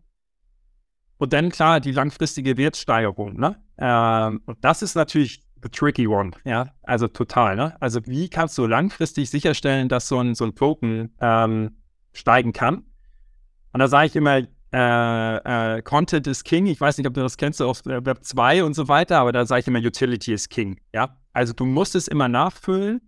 Und 1.18 1.34
dann 1.34 1.50
klar 1.50 1.80
die 1.80 1.92
langfristige 1.92 2.58
Wertsteigerung. 2.58 3.38
Ne? 3.38 3.62
Ähm, 3.78 4.42
und 4.46 4.58
das 4.62 4.82
ist 4.82 4.96
natürlich 4.96 5.42
the 5.64 5.70
tricky 5.70 6.08
one, 6.08 6.32
ja, 6.46 6.70
also 6.84 7.08
total, 7.08 7.56
ne? 7.56 7.76
Also 7.82 8.06
wie 8.06 8.30
kannst 8.30 8.58
du 8.58 8.66
langfristig 8.66 9.30
sicherstellen, 9.30 9.90
dass 9.90 10.08
so 10.08 10.20
ein, 10.20 10.36
so 10.36 10.46
ein 10.46 10.56
Token 10.56 11.14
ähm, 11.20 11.78
steigen 12.14 12.54
kann? 12.54 12.84
Und 13.74 13.80
da 13.80 13.88
sage 13.88 14.08
ich 14.08 14.16
immer, 14.16 14.42
äh, 14.72 15.78
äh, 15.78 15.82
Content 15.82 16.28
is 16.28 16.44
King. 16.44 16.68
Ich 16.68 16.80
weiß 16.80 16.98
nicht, 16.98 17.08
ob 17.08 17.14
du 17.14 17.22
das 17.22 17.38
kennst 17.38 17.62
aus 17.62 17.86
Web 17.86 18.24
2 18.24 18.64
und 18.64 18.74
so 18.74 18.88
weiter, 18.88 19.20
aber 19.20 19.32
da 19.32 19.46
sage 19.46 19.62
ich 19.62 19.68
immer, 19.68 19.80
Utility 19.80 20.34
is 20.34 20.50
King, 20.50 20.80
ja? 20.94 21.18
Also 21.34 21.54
du 21.54 21.66
musst 21.66 21.96
es 21.96 22.08
immer 22.08 22.28
nachfüllen 22.28 23.02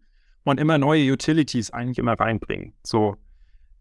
und 0.43 0.59
immer 0.59 0.77
neue 0.77 1.11
Utilities 1.11 1.71
eigentlich 1.71 1.99
immer 1.99 2.19
reinbringen. 2.19 2.73
So, 2.83 3.17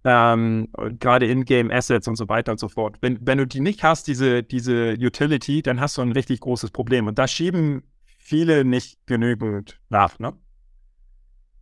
ähm, 0.04 0.68
gerade 0.98 1.26
In-Game 1.26 1.70
Assets 1.70 2.08
und 2.08 2.16
so 2.16 2.28
weiter 2.28 2.52
und 2.52 2.58
so 2.58 2.68
fort. 2.68 2.96
Wenn, 3.00 3.18
wenn 3.26 3.38
du 3.38 3.46
die 3.46 3.60
nicht 3.60 3.82
hast, 3.82 4.06
diese, 4.06 4.42
diese 4.42 4.94
Utility, 4.94 5.62
dann 5.62 5.80
hast 5.80 5.98
du 5.98 6.02
ein 6.02 6.12
richtig 6.12 6.40
großes 6.40 6.70
Problem. 6.70 7.06
Und 7.06 7.18
da 7.18 7.28
schieben 7.28 7.82
viele 8.30 8.64
nicht 8.64 9.04
genügend 9.06 9.80
nach. 9.88 10.20
Ne? 10.20 10.32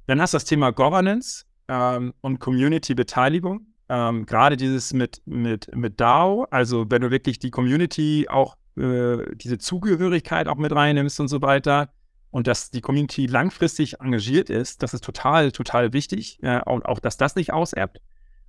Dann 0.07 0.21
hast 0.21 0.35
du 0.35 0.37
das 0.37 0.45
Thema 0.45 0.71
Governance 0.71 1.47
ähm, 1.67 2.13
und 2.21 2.41
Community-Beteiligung. 2.41 3.67
Ähm, 3.89 4.27
Gerade 4.27 4.59
dieses 4.59 4.93
mit, 4.93 5.23
mit, 5.25 5.75
mit 5.75 5.99
DAO, 5.99 6.47
also 6.51 6.85
wenn 6.91 7.01
du 7.01 7.11
wirklich 7.11 7.39
die 7.39 7.51
Community 7.51 8.27
auch, 8.29 8.57
äh, 8.77 9.35
diese 9.35 9.57
Zugehörigkeit 9.57 10.47
auch 10.47 10.57
mit 10.57 10.73
reinnimmst 10.73 11.19
und 11.21 11.29
so 11.29 11.41
weiter 11.41 11.89
und 12.31 12.47
dass 12.47 12.71
die 12.71 12.83
Community 12.83 13.25
langfristig 13.25 14.01
engagiert 14.01 14.51
ist, 14.51 14.83
das 14.83 14.93
ist 14.93 15.03
total, 15.03 15.53
total 15.53 15.95
wichtig 15.95 16.39
äh, 16.43 16.61
und 16.67 16.85
auch, 16.85 16.99
dass 16.99 17.17
das 17.17 17.35
nicht 17.35 17.51
auserbt. 17.51 18.03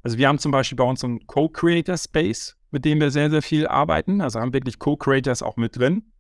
Also 0.04 0.18
wir 0.18 0.28
haben 0.28 0.40
zum 0.40 0.52
Beispiel 0.52 0.76
bei 0.76 0.84
uns 0.84 1.00
so 1.00 1.08
einen 1.08 1.26
Co-Creator-Space, 1.26 2.58
mit 2.72 2.84
dem 2.84 3.00
wir 3.00 3.12
sehr, 3.12 3.30
sehr 3.30 3.42
viel 3.42 3.66
arbeiten. 3.66 4.20
Also 4.20 4.42
haben 4.42 4.52
wirklich 4.52 4.78
Co-Creators 4.78 5.42
auch 5.42 5.56
mit 5.56 5.78
drin. 5.78 6.12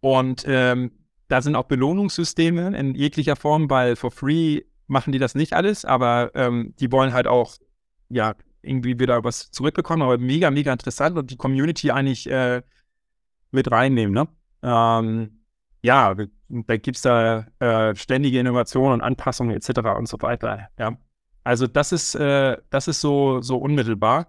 Und 0.00 0.44
ähm, 0.46 0.92
da 1.28 1.42
sind 1.42 1.56
auch 1.56 1.64
Belohnungssysteme 1.64 2.76
in 2.76 2.94
jeglicher 2.94 3.36
Form, 3.36 3.68
weil 3.68 3.96
for 3.96 4.10
free 4.10 4.62
machen 4.86 5.12
die 5.12 5.18
das 5.18 5.34
nicht 5.34 5.52
alles, 5.52 5.84
aber 5.84 6.30
ähm, 6.34 6.74
die 6.78 6.92
wollen 6.92 7.12
halt 7.12 7.26
auch, 7.26 7.56
ja, 8.08 8.34
irgendwie 8.62 8.98
wieder 8.98 9.22
was 9.24 9.50
zurückbekommen, 9.50 10.02
aber 10.02 10.18
mega, 10.18 10.50
mega 10.50 10.72
interessant 10.72 11.16
und 11.16 11.30
die 11.30 11.36
Community 11.36 11.90
eigentlich 11.90 12.28
äh, 12.30 12.62
mit 13.50 13.70
reinnehmen, 13.70 14.14
ne? 14.14 14.28
Ähm, 14.62 15.40
ja, 15.82 16.14
da 16.48 16.76
gibt 16.76 16.96
es 16.96 17.02
da 17.02 17.46
äh, 17.60 17.94
ständige 17.94 18.40
Innovationen 18.40 18.94
und 18.94 19.00
Anpassungen 19.02 19.56
etc. 19.56 19.80
und 19.96 20.08
so 20.08 20.20
weiter, 20.20 20.68
ja. 20.78 20.96
Also 21.44 21.68
das 21.68 21.92
ist, 21.92 22.16
äh, 22.16 22.56
das 22.70 22.88
ist 22.88 23.00
so, 23.00 23.40
so 23.40 23.56
unmittelbar. 23.56 24.26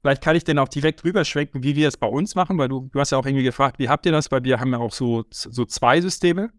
Vielleicht 0.00 0.22
kann 0.22 0.34
ich 0.34 0.44
denn 0.44 0.58
auch 0.58 0.68
direkt 0.68 1.04
rüberschwenken, 1.04 1.62
wie 1.62 1.76
wir 1.76 1.88
es 1.88 1.96
bei 1.96 2.06
uns 2.06 2.34
machen, 2.34 2.56
weil 2.56 2.68
du, 2.68 2.88
du 2.90 3.00
hast 3.00 3.10
ja 3.10 3.18
auch 3.18 3.26
irgendwie 3.26 3.44
gefragt, 3.44 3.78
wie 3.78 3.88
habt 3.88 4.06
ihr 4.06 4.12
das? 4.12 4.30
Weil 4.30 4.44
wir 4.44 4.58
haben 4.58 4.72
ja 4.72 4.78
auch 4.78 4.92
so, 4.92 5.24
so 5.30 5.64
zwei 5.66 6.00
Systeme. 6.00 6.50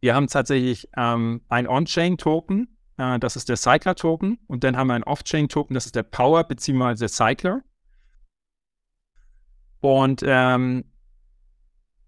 Wir 0.00 0.14
haben 0.14 0.26
tatsächlich 0.26 0.88
ähm, 0.96 1.42
ein 1.48 1.66
On-Chain-Token, 1.66 2.76
äh, 2.98 3.18
das 3.20 3.36
ist 3.36 3.48
der 3.48 3.56
Cycler-Token, 3.56 4.38
und 4.48 4.64
dann 4.64 4.76
haben 4.76 4.88
wir 4.88 4.94
ein 4.94 5.04
Off-Chain-Token, 5.04 5.74
das 5.74 5.86
ist 5.86 5.94
der 5.94 6.02
Power 6.02 6.44
bzw. 6.44 6.94
der 6.96 7.08
Cycler. 7.08 7.62
Und 9.80 10.22
ähm, 10.26 10.84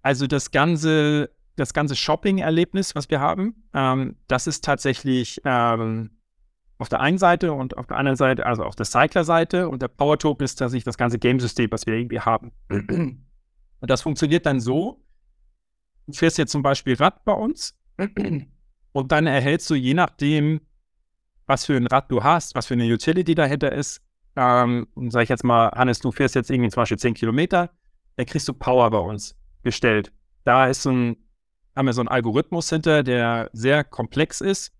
also 0.03 0.26
das 0.26 0.51
ganze, 0.51 1.30
das 1.57 1.72
ganze 1.72 1.97
Shopping-Erlebnis, 1.97 2.95
was 2.95 3.09
wir 3.09 3.20
haben, 3.20 3.64
ähm, 3.72 4.16
das 4.26 4.47
ist 4.47 4.64
tatsächlich 4.64 5.40
ähm, 5.45 6.11
auf 6.78 6.88
der 6.88 7.00
einen 7.00 7.18
Seite 7.18 7.52
und 7.52 7.76
auf 7.76 7.86
der 7.86 7.96
anderen 7.96 8.16
Seite, 8.16 8.46
also 8.46 8.64
auf 8.64 8.74
der 8.74 8.86
Cycler-Seite 8.86 9.68
und 9.68 9.82
der 9.82 9.88
Power 9.88 10.18
Token 10.18 10.44
ist 10.44 10.56
tatsächlich 10.56 10.84
das 10.84 10.98
ganze 10.98 11.18
Game-System, 11.18 11.70
was 11.70 11.86
wir 11.86 11.94
irgendwie 11.94 12.20
haben. 12.20 12.52
Und 13.80 13.90
das 13.90 14.00
funktioniert 14.00 14.46
dann 14.46 14.60
so: 14.60 15.04
Du 16.06 16.14
fährst 16.14 16.38
jetzt 16.38 16.52
zum 16.52 16.62
Beispiel 16.62 16.94
Rad 16.94 17.22
bei 17.26 17.34
uns 17.34 17.78
und 18.92 19.12
dann 19.12 19.26
erhältst 19.26 19.68
du 19.68 19.74
je 19.74 19.92
nachdem, 19.92 20.62
was 21.46 21.66
für 21.66 21.76
ein 21.76 21.86
Rad 21.86 22.10
du 22.10 22.22
hast, 22.22 22.54
was 22.54 22.66
für 22.66 22.74
eine 22.74 22.90
Utility 22.90 23.34
dahinter 23.34 23.72
ist, 23.72 24.00
ähm, 24.36 24.86
sag 25.08 25.24
ich 25.24 25.28
jetzt 25.28 25.44
mal, 25.44 25.70
Hannes, 25.72 26.00
du 26.00 26.12
fährst 26.12 26.34
jetzt 26.34 26.50
irgendwie 26.50 26.70
zum 26.70 26.80
Beispiel 26.80 26.98
10 26.98 27.14
Kilometer, 27.14 27.70
dann 28.16 28.26
kriegst 28.26 28.48
du 28.48 28.54
Power 28.54 28.90
bei 28.90 28.98
uns 28.98 29.36
gestellt. 29.62 30.12
Da 30.44 30.66
ist 30.66 30.86
ein, 30.86 31.16
haben 31.76 31.86
wir 31.86 31.92
so 31.92 32.00
einen 32.00 32.08
Algorithmus 32.08 32.70
hinter, 32.70 33.02
der 33.02 33.50
sehr 33.52 33.84
komplex 33.84 34.40
ist 34.40 34.72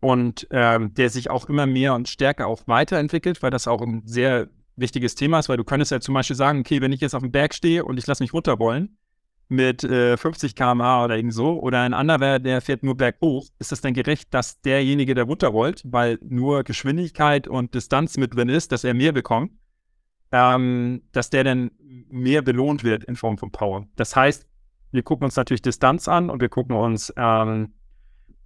und 0.00 0.46
ähm, 0.50 0.94
der 0.94 1.10
sich 1.10 1.30
auch 1.30 1.48
immer 1.48 1.66
mehr 1.66 1.94
und 1.94 2.08
stärker 2.08 2.46
auch 2.46 2.62
weiterentwickelt, 2.66 3.42
weil 3.42 3.50
das 3.50 3.66
auch 3.66 3.82
ein 3.82 4.02
sehr 4.06 4.48
wichtiges 4.76 5.14
Thema 5.14 5.40
ist, 5.40 5.48
weil 5.48 5.56
du 5.56 5.64
könntest 5.64 5.90
ja 5.90 6.00
zum 6.00 6.14
Beispiel 6.14 6.36
sagen, 6.36 6.60
okay, 6.60 6.80
wenn 6.80 6.92
ich 6.92 7.00
jetzt 7.00 7.14
auf 7.14 7.22
dem 7.22 7.32
Berg 7.32 7.54
stehe 7.54 7.84
und 7.84 7.98
ich 7.98 8.06
lasse 8.06 8.22
mich 8.22 8.32
runterrollen 8.32 8.96
mit 9.48 9.82
äh, 9.82 10.16
50 10.16 10.54
km/h 10.54 11.04
oder 11.04 11.16
irgend 11.16 11.34
so, 11.34 11.60
oder 11.60 11.80
ein 11.80 11.94
anderer, 11.94 12.38
der 12.38 12.60
fährt 12.60 12.82
nur 12.82 12.96
berghoch, 12.96 13.46
ist 13.58 13.72
das 13.72 13.80
denn 13.80 13.94
gerecht, 13.94 14.32
dass 14.32 14.60
derjenige, 14.60 15.14
der 15.14 15.24
runterrollt, 15.24 15.82
weil 15.86 16.18
nur 16.22 16.64
Geschwindigkeit 16.64 17.48
und 17.48 17.74
Distanz 17.74 18.18
mit 18.18 18.36
drin 18.36 18.50
ist, 18.50 18.72
dass 18.72 18.84
er 18.84 18.94
mehr 18.94 19.12
bekommt, 19.12 19.52
ähm, 20.32 21.02
dass 21.12 21.30
der 21.30 21.44
dann 21.44 21.70
mehr 22.10 22.42
belohnt 22.42 22.84
wird 22.84 23.04
in 23.04 23.16
Form 23.16 23.38
von 23.38 23.50
Power. 23.50 23.86
Das 23.96 24.14
heißt, 24.14 24.46
wir 24.92 25.02
gucken 25.02 25.24
uns 25.24 25.36
natürlich 25.36 25.62
Distanz 25.62 26.08
an 26.08 26.30
und 26.30 26.40
wir 26.40 26.48
gucken 26.48 26.76
uns 26.76 27.12
ähm, 27.16 27.72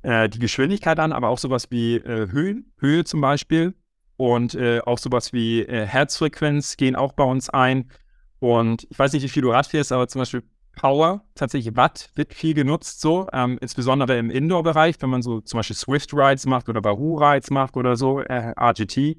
äh, 0.02 0.28
die 0.28 0.38
Geschwindigkeit 0.38 0.98
an, 0.98 1.12
aber 1.12 1.28
auch 1.28 1.38
sowas 1.38 1.70
wie 1.70 1.96
äh, 1.96 2.30
Höhen, 2.30 2.72
Höhe 2.78 3.04
zum 3.04 3.20
Beispiel 3.20 3.74
und 4.16 4.54
äh, 4.54 4.80
auch 4.80 4.98
sowas 4.98 5.32
wie 5.32 5.62
äh, 5.62 5.86
Herzfrequenz 5.86 6.76
gehen 6.76 6.96
auch 6.96 7.12
bei 7.12 7.24
uns 7.24 7.50
ein. 7.50 7.90
Und 8.38 8.86
ich 8.90 8.98
weiß 8.98 9.12
nicht, 9.12 9.22
wie 9.22 9.28
viel 9.28 9.42
du 9.42 9.50
Rad 9.50 9.66
fährst, 9.66 9.92
aber 9.92 10.08
zum 10.08 10.20
Beispiel 10.20 10.42
Power, 10.76 11.24
tatsächlich 11.34 11.76
Watt, 11.76 12.10
wird 12.14 12.32
viel 12.32 12.54
genutzt, 12.54 13.00
so, 13.00 13.28
ähm, 13.32 13.58
insbesondere 13.60 14.16
im 14.18 14.30
Indoor-Bereich, 14.30 14.96
wenn 15.00 15.10
man 15.10 15.22
so 15.22 15.40
zum 15.40 15.58
Beispiel 15.58 15.76
Swift-Rides 15.76 16.46
macht 16.46 16.68
oder 16.68 16.82
Wahoo-Rides 16.82 17.50
macht 17.50 17.76
oder 17.76 17.96
so, 17.96 18.20
äh, 18.20 18.54
RGT, 18.58 19.18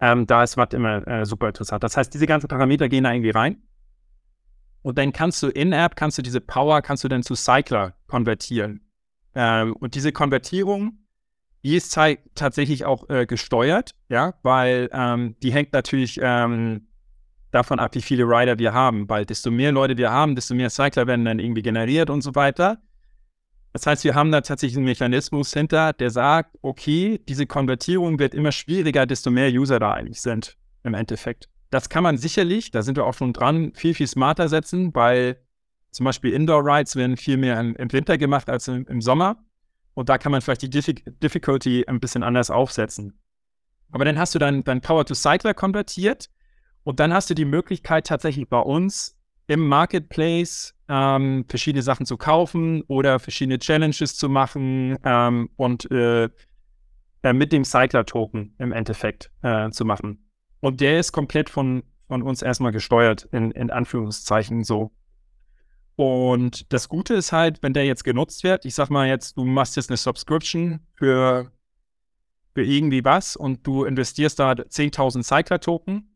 ähm, 0.00 0.26
da 0.26 0.42
ist 0.42 0.56
Watt 0.56 0.74
immer 0.74 1.06
äh, 1.08 1.26
super 1.26 1.48
interessant. 1.48 1.82
Das 1.82 1.96
heißt, 1.96 2.12
diese 2.12 2.26
ganzen 2.26 2.48
Parameter 2.48 2.88
gehen 2.88 3.04
da 3.04 3.12
irgendwie 3.12 3.30
rein. 3.30 3.62
Und 4.82 4.98
dann 4.98 5.12
kannst 5.12 5.42
du 5.42 5.48
in-App, 5.48 5.96
kannst 5.96 6.18
du 6.18 6.22
diese 6.22 6.40
Power, 6.40 6.80
kannst 6.82 7.02
du 7.02 7.08
dann 7.08 7.22
zu 7.22 7.34
Cycler 7.34 7.94
konvertieren. 8.06 8.85
Ähm, 9.36 9.74
und 9.74 9.94
diese 9.94 10.12
Konvertierung, 10.12 10.98
die 11.62 11.76
ist 11.76 11.96
tatsächlich 12.34 12.86
auch 12.86 13.08
äh, 13.10 13.26
gesteuert, 13.26 13.94
ja, 14.08 14.34
weil 14.42 14.88
ähm, 14.92 15.36
die 15.42 15.52
hängt 15.52 15.74
natürlich 15.74 16.18
ähm, 16.22 16.86
davon 17.50 17.78
ab, 17.78 17.94
wie 17.94 18.02
viele 18.02 18.24
Rider 18.24 18.58
wir 18.58 18.72
haben, 18.72 19.08
weil 19.10 19.26
desto 19.26 19.50
mehr 19.50 19.72
Leute 19.72 19.98
wir 19.98 20.10
haben, 20.10 20.34
desto 20.34 20.54
mehr 20.54 20.70
Cycler 20.70 21.06
werden 21.06 21.26
dann 21.26 21.38
irgendwie 21.38 21.62
generiert 21.62 22.08
und 22.08 22.22
so 22.22 22.34
weiter. 22.34 22.78
Das 23.74 23.86
heißt, 23.86 24.04
wir 24.04 24.14
haben 24.14 24.32
da 24.32 24.40
tatsächlich 24.40 24.78
einen 24.78 24.86
Mechanismus 24.86 25.52
hinter, 25.52 25.92
der 25.92 26.10
sagt, 26.10 26.56
okay, 26.62 27.20
diese 27.28 27.46
Konvertierung 27.46 28.18
wird 28.18 28.32
immer 28.34 28.52
schwieriger, 28.52 29.04
desto 29.04 29.30
mehr 29.30 29.50
User 29.50 29.78
da 29.78 29.92
eigentlich 29.92 30.22
sind 30.22 30.56
im 30.82 30.94
Endeffekt. 30.94 31.50
Das 31.68 31.90
kann 31.90 32.02
man 32.02 32.16
sicherlich, 32.16 32.70
da 32.70 32.80
sind 32.80 32.96
wir 32.96 33.04
auch 33.04 33.12
schon 33.12 33.34
dran, 33.34 33.72
viel, 33.74 33.92
viel 33.92 34.06
smarter 34.06 34.48
setzen, 34.48 34.94
weil 34.94 35.36
zum 35.96 36.04
Beispiel 36.04 36.32
Indoor-Rides 36.34 36.94
werden 36.96 37.16
viel 37.16 37.38
mehr 37.38 37.58
im, 37.58 37.92
Winter 37.92 38.18
gemacht 38.18 38.50
als 38.50 38.68
im, 38.68 39.00
Sommer. 39.00 39.38
Und 39.94 40.10
da 40.10 40.18
kann 40.18 40.30
man 40.30 40.42
vielleicht 40.42 40.60
die 40.60 40.68
Diffi 40.68 40.94
Difficulty 40.94 41.84
ein 41.86 42.00
bisschen 42.00 42.22
anders 42.22 42.50
aufsetzen. 42.50 43.18
Aber 43.90 44.04
dann 44.04 44.18
hast 44.18 44.34
du 44.34 44.38
dein, 44.38 44.62
dein 44.62 44.82
Power 44.82 45.06
to 45.06 45.14
Cycler 45.14 45.54
konvertiert 45.54 46.28
und 46.84 47.00
dann 47.00 47.14
hast 47.14 47.30
du 47.30 47.34
die 47.34 47.46
Möglichkeit 47.46 48.06
tatsächlich 48.06 48.46
bei 48.46 48.58
uns 48.58 49.18
im 49.46 49.66
Marketplace 49.66 50.74
ähm, 50.88 51.46
verschiedene 51.48 51.82
Sachen 51.82 52.04
zu 52.04 52.18
kaufen 52.18 52.82
oder 52.88 53.18
verschiedene 53.18 53.58
Challenges 53.58 54.16
zu 54.16 54.28
machen 54.28 54.98
ähm, 55.02 55.48
und 55.56 55.90
äh, 55.90 56.28
äh, 57.22 57.32
mit 57.32 57.52
dem 57.52 57.64
Cycler-Token 57.64 58.54
im 58.58 58.72
Endeffekt 58.72 59.30
äh, 59.40 59.70
zu 59.70 59.86
machen. 59.86 60.28
Und 60.60 60.82
der 60.82 60.98
ist 60.98 61.12
komplett 61.12 61.48
von, 61.48 61.84
von 62.08 62.22
uns 62.22 62.42
erstmal 62.42 62.72
gesteuert, 62.72 63.28
in, 63.32 63.50
in 63.52 63.70
Anführungszeichen 63.70 64.62
so. 64.62 64.92
Und 65.96 66.72
das 66.72 66.88
Gute 66.88 67.14
ist 67.14 67.32
halt, 67.32 67.62
wenn 67.62 67.72
der 67.72 67.86
jetzt 67.86 68.04
genutzt 68.04 68.44
wird, 68.44 68.66
ich 68.66 68.74
sag 68.74 68.90
mal 68.90 69.08
jetzt, 69.08 69.36
du 69.38 69.44
machst 69.44 69.76
jetzt 69.76 69.90
eine 69.90 69.96
Subscription 69.96 70.80
für, 70.94 71.50
für 72.54 72.62
irgendwie 72.62 73.02
was 73.04 73.34
und 73.34 73.66
du 73.66 73.84
investierst 73.84 74.38
da 74.38 74.52
10.000 74.52 75.22
Cycler-Token, 75.22 76.14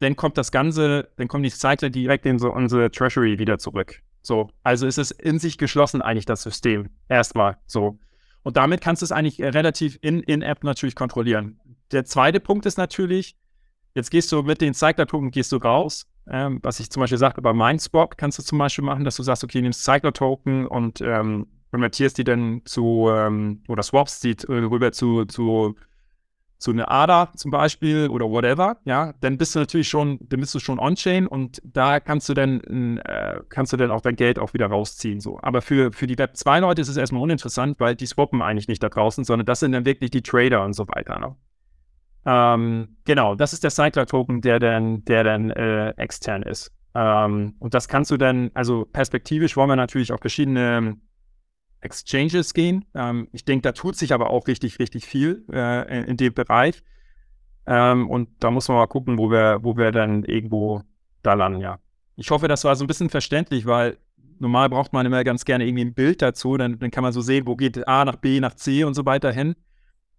dann 0.00 0.16
kommt 0.16 0.36
das 0.36 0.50
Ganze, 0.50 1.08
dann 1.16 1.28
kommen 1.28 1.44
die 1.44 1.50
Cycler 1.50 1.90
direkt 1.90 2.26
in 2.26 2.40
so 2.40 2.52
unsere 2.52 2.90
Treasury 2.90 3.38
wieder 3.38 3.58
zurück. 3.58 4.02
So, 4.22 4.50
also 4.62 4.86
ist 4.86 4.98
es 4.98 5.12
in 5.12 5.38
sich 5.38 5.58
geschlossen 5.58 6.02
eigentlich 6.02 6.24
das 6.24 6.42
System. 6.42 6.90
Erstmal 7.08 7.58
so. 7.66 7.98
Und 8.42 8.56
damit 8.56 8.80
kannst 8.80 9.02
du 9.02 9.04
es 9.04 9.12
eigentlich 9.12 9.40
relativ 9.40 9.98
in, 10.02 10.20
in 10.22 10.42
App 10.42 10.64
natürlich 10.64 10.96
kontrollieren. 10.96 11.60
Der 11.92 12.04
zweite 12.04 12.40
Punkt 12.40 12.66
ist 12.66 12.78
natürlich, 12.78 13.36
jetzt 13.94 14.10
gehst 14.10 14.32
du 14.32 14.42
mit 14.42 14.60
den 14.60 14.74
Cycler-Token 14.74 15.30
gehst 15.30 15.52
du 15.52 15.56
raus. 15.58 16.06
Ähm, 16.30 16.58
was 16.62 16.80
ich 16.80 16.90
zum 16.90 17.00
Beispiel 17.00 17.18
sagte, 17.18 17.42
bei 17.42 17.52
Mindswap 17.52 18.16
kannst 18.16 18.38
du 18.38 18.42
zum 18.42 18.58
Beispiel 18.58 18.84
machen, 18.84 19.04
dass 19.04 19.16
du 19.16 19.22
sagst, 19.22 19.44
okay, 19.44 19.60
nimmst 19.60 19.84
Cycler-Token 19.84 20.66
und 20.66 21.00
ähm, 21.00 21.46
konvertierst 21.70 22.16
die 22.18 22.24
dann 22.24 22.62
zu, 22.64 23.08
ähm, 23.10 23.62
oder 23.68 23.82
swaps 23.82 24.20
die 24.20 24.36
äh, 24.48 24.52
rüber 24.52 24.92
zu, 24.92 25.24
zu 25.24 25.76
so 26.64 26.70
eine 26.70 26.88
ADA 26.88 27.30
zum 27.36 27.50
Beispiel 27.50 28.08
oder 28.08 28.30
whatever, 28.30 28.78
ja, 28.84 29.12
dann 29.20 29.36
bist 29.36 29.54
du 29.54 29.58
natürlich 29.58 29.88
schon, 29.88 30.18
dann 30.28 30.40
bist 30.40 30.54
du 30.54 30.60
schon 30.60 30.78
on-chain 30.78 31.26
und 31.26 31.60
da 31.62 32.00
kannst 32.00 32.28
du 32.28 32.34
dann, 32.34 32.98
äh, 32.98 33.40
kannst 33.50 33.72
du 33.72 33.76
dann 33.76 33.90
auch 33.90 34.00
dein 34.00 34.16
Geld 34.16 34.38
auch 34.38 34.54
wieder 34.54 34.66
rausziehen, 34.66 35.20
so. 35.20 35.38
Aber 35.42 35.60
für, 35.60 35.92
für 35.92 36.06
die 36.06 36.16
Web 36.16 36.36
2 36.36 36.60
Leute 36.60 36.80
ist 36.80 36.88
es 36.88 36.96
erstmal 36.96 37.22
uninteressant, 37.22 37.78
weil 37.80 37.94
die 37.96 38.06
swappen 38.06 38.40
eigentlich 38.40 38.68
nicht 38.68 38.82
da 38.82 38.88
draußen, 38.88 39.24
sondern 39.24 39.44
das 39.44 39.60
sind 39.60 39.72
dann 39.72 39.84
wirklich 39.84 40.10
die 40.10 40.22
Trader 40.22 40.64
und 40.64 40.72
so 40.72 40.88
weiter, 40.88 41.18
ne? 41.18 41.36
Ähm, 42.26 42.96
genau, 43.04 43.34
das 43.34 43.52
ist 43.52 43.64
der 43.64 43.70
Cycler-Token, 43.70 44.40
der 44.40 44.58
dann, 44.58 45.04
der 45.04 45.24
dann 45.24 45.50
äh, 45.50 45.90
extern 45.90 46.42
ist. 46.42 46.72
Ähm, 46.94 47.54
und 47.58 47.74
das 47.74 47.88
kannst 47.88 48.10
du 48.10 48.16
dann, 48.16 48.50
also 48.54 48.84
perspektivisch 48.84 49.56
wollen 49.56 49.68
wir 49.68 49.76
natürlich 49.76 50.12
auch 50.12 50.20
verschiedene 50.20 50.96
Exchanges 51.80 52.54
gehen. 52.54 52.84
Ähm, 52.94 53.28
ich 53.32 53.44
denke, 53.44 53.62
da 53.62 53.72
tut 53.72 53.96
sich 53.96 54.12
aber 54.12 54.30
auch 54.30 54.46
richtig, 54.46 54.78
richtig 54.78 55.04
viel 55.04 55.44
äh, 55.52 55.98
in, 55.98 56.04
in, 56.04 56.16
dem 56.16 56.32
Bereich. 56.32 56.82
Ähm, 57.66 58.08
und 58.08 58.28
da 58.40 58.50
muss 58.50 58.68
man 58.68 58.78
mal 58.78 58.86
gucken, 58.86 59.18
wo 59.18 59.30
wir, 59.30 59.58
wo 59.62 59.76
wir 59.76 59.92
dann 59.92 60.24
irgendwo 60.24 60.82
da 61.22 61.34
landen, 61.34 61.60
ja. 61.60 61.78
Ich 62.16 62.30
hoffe, 62.30 62.46
das 62.46 62.64
war 62.64 62.76
so 62.76 62.84
ein 62.84 62.86
bisschen 62.86 63.10
verständlich, 63.10 63.66
weil 63.66 63.98
normal 64.38 64.68
braucht 64.68 64.92
man 64.92 65.04
immer 65.04 65.24
ganz 65.24 65.44
gerne 65.44 65.66
irgendwie 65.66 65.84
ein 65.84 65.94
Bild 65.94 66.22
dazu, 66.22 66.56
dann, 66.56 66.78
dann 66.78 66.90
kann 66.90 67.02
man 67.02 67.12
so 67.12 67.20
sehen, 67.20 67.46
wo 67.46 67.56
geht 67.56 67.88
A 67.88 68.04
nach 68.04 68.16
B 68.16 68.40
nach 68.40 68.54
C 68.54 68.84
und 68.84 68.94
so 68.94 69.04
weiter 69.04 69.32
hin. 69.32 69.56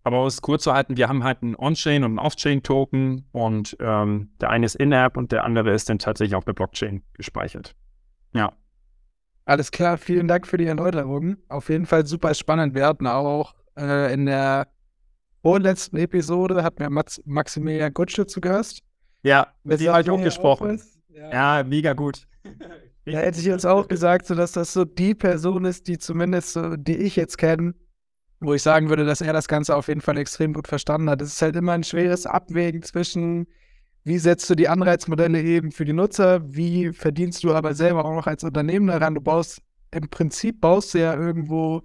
Aber 0.05 0.21
um 0.21 0.27
es 0.27 0.39
kurz 0.39 0.63
zu 0.63 0.71
halten, 0.71 0.97
wir 0.97 1.09
haben 1.09 1.23
halt 1.23 1.41
einen 1.41 1.55
On-Chain 1.55 2.03
und 2.03 2.11
einen 2.11 2.19
Off-Chain-Token 2.19 3.25
und 3.31 3.75
ähm, 3.79 4.29
der 4.39 4.51
eine 4.51 4.67
ist 4.67 4.75
in-App 4.75 5.17
und 5.17 5.31
der 5.31 5.43
andere 5.43 5.73
ist 5.73 5.89
dann 5.89 5.97
tatsächlich 5.97 6.35
auf 6.35 6.45
der 6.45 6.53
Blockchain 6.53 7.01
gespeichert. 7.13 7.75
Ja. 8.31 8.53
Alles 9.45 9.71
klar, 9.71 9.97
vielen 9.97 10.27
Dank 10.27 10.45
für 10.45 10.57
die 10.57 10.67
Erläuterung. 10.67 11.37
Auf 11.49 11.69
jeden 11.69 11.87
Fall 11.87 12.05
super 12.05 12.35
spannend. 12.35 12.75
Wir 12.75 12.85
hatten 12.85 13.07
auch 13.07 13.55
äh, 13.75 14.13
in 14.13 14.27
der 14.27 14.67
vorletzten 15.41 15.97
Episode 15.97 16.63
hat 16.63 16.77
mir 16.77 16.91
Max 16.91 17.19
Maximilian 17.25 17.91
Gutsche 17.91 18.27
zu 18.27 18.41
Gast. 18.41 18.81
Ja, 19.23 19.47
mit 19.63 19.81
ihm 19.81 19.91
halt 19.91 20.07
umgesprochen. 20.07 20.79
Ja. 21.09 21.57
ja, 21.57 21.63
mega 21.63 21.93
gut. 21.93 22.27
Ja, 23.07 23.19
hätte 23.19 23.39
ich 23.39 23.45
jetzt 23.45 23.67
auch 23.67 23.87
gesagt, 23.87 24.25
so 24.25 24.33
dass 24.33 24.53
das 24.53 24.73
so 24.73 24.83
die 24.83 25.13
Person 25.13 25.63
ist, 25.65 25.87
die 25.87 25.99
zumindest 25.99 26.53
so, 26.53 26.75
die 26.75 26.97
ich 26.97 27.15
jetzt 27.15 27.37
kenne, 27.37 27.75
wo 28.39 28.53
ich 28.53 28.61
sagen 28.61 28.89
würde, 28.89 29.05
dass 29.05 29.21
er 29.21 29.33
das 29.33 29.47
Ganze 29.47 29.75
auf 29.75 29.88
jeden 29.88 30.01
Fall 30.01 30.17
extrem 30.17 30.53
gut 30.53 30.67
verstanden 30.67 31.09
hat. 31.09 31.21
Es 31.21 31.33
ist 31.33 31.41
halt 31.41 31.55
immer 31.55 31.73
ein 31.73 31.83
schweres 31.83 32.25
Abwägen 32.25 32.81
zwischen 32.83 33.47
wie 34.07 34.19
setzt 34.19 34.47
du 34.51 34.55
die 34.55 34.67
Anreizmodelle 34.67 35.41
eben 35.41 35.71
für 35.71 35.83
die 35.83 35.93
Nutzer? 35.93 36.41
Wie 36.45 36.93
verdienst 36.93 37.43
du 37.43 37.53
aber 37.55 37.73
selber 37.73 38.05
auch 38.05 38.13
noch 38.13 38.27
als 38.27 38.43
Unternehmen 38.43 38.86
daran? 38.86 39.15
Du 39.15 39.21
baust 39.21 39.63
im 39.89 40.09
Prinzip 40.09 40.61
baust 40.61 40.93
du 40.93 40.99
ja 40.99 41.15
irgendwo 41.15 41.81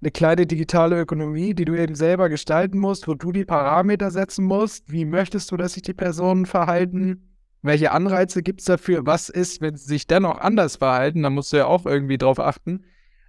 eine 0.00 0.10
kleine 0.10 0.46
digitale 0.46 1.00
Ökonomie, 1.00 1.54
die 1.54 1.64
du 1.64 1.78
eben 1.78 1.94
selber 1.94 2.28
gestalten 2.28 2.78
musst, 2.78 3.06
wo 3.06 3.14
du 3.14 3.30
die 3.30 3.44
Parameter 3.44 4.10
setzen 4.10 4.44
musst. 4.44 4.90
Wie 4.90 5.04
möchtest 5.04 5.52
du, 5.52 5.56
dass 5.56 5.74
sich 5.74 5.82
die 5.82 5.94
Personen 5.94 6.46
verhalten? 6.46 7.36
Welche 7.62 7.92
Anreize 7.92 8.42
gibt 8.42 8.60
es 8.60 8.66
dafür? 8.66 9.06
Was 9.06 9.28
ist, 9.28 9.60
wenn 9.60 9.76
sie 9.76 9.86
sich 9.86 10.08
dennoch 10.08 10.40
anders 10.40 10.76
verhalten? 10.76 11.22
Da 11.22 11.30
musst 11.30 11.52
du 11.52 11.58
ja 11.58 11.66
auch 11.66 11.86
irgendwie 11.86 12.18
drauf 12.18 12.40
achten. 12.40 12.84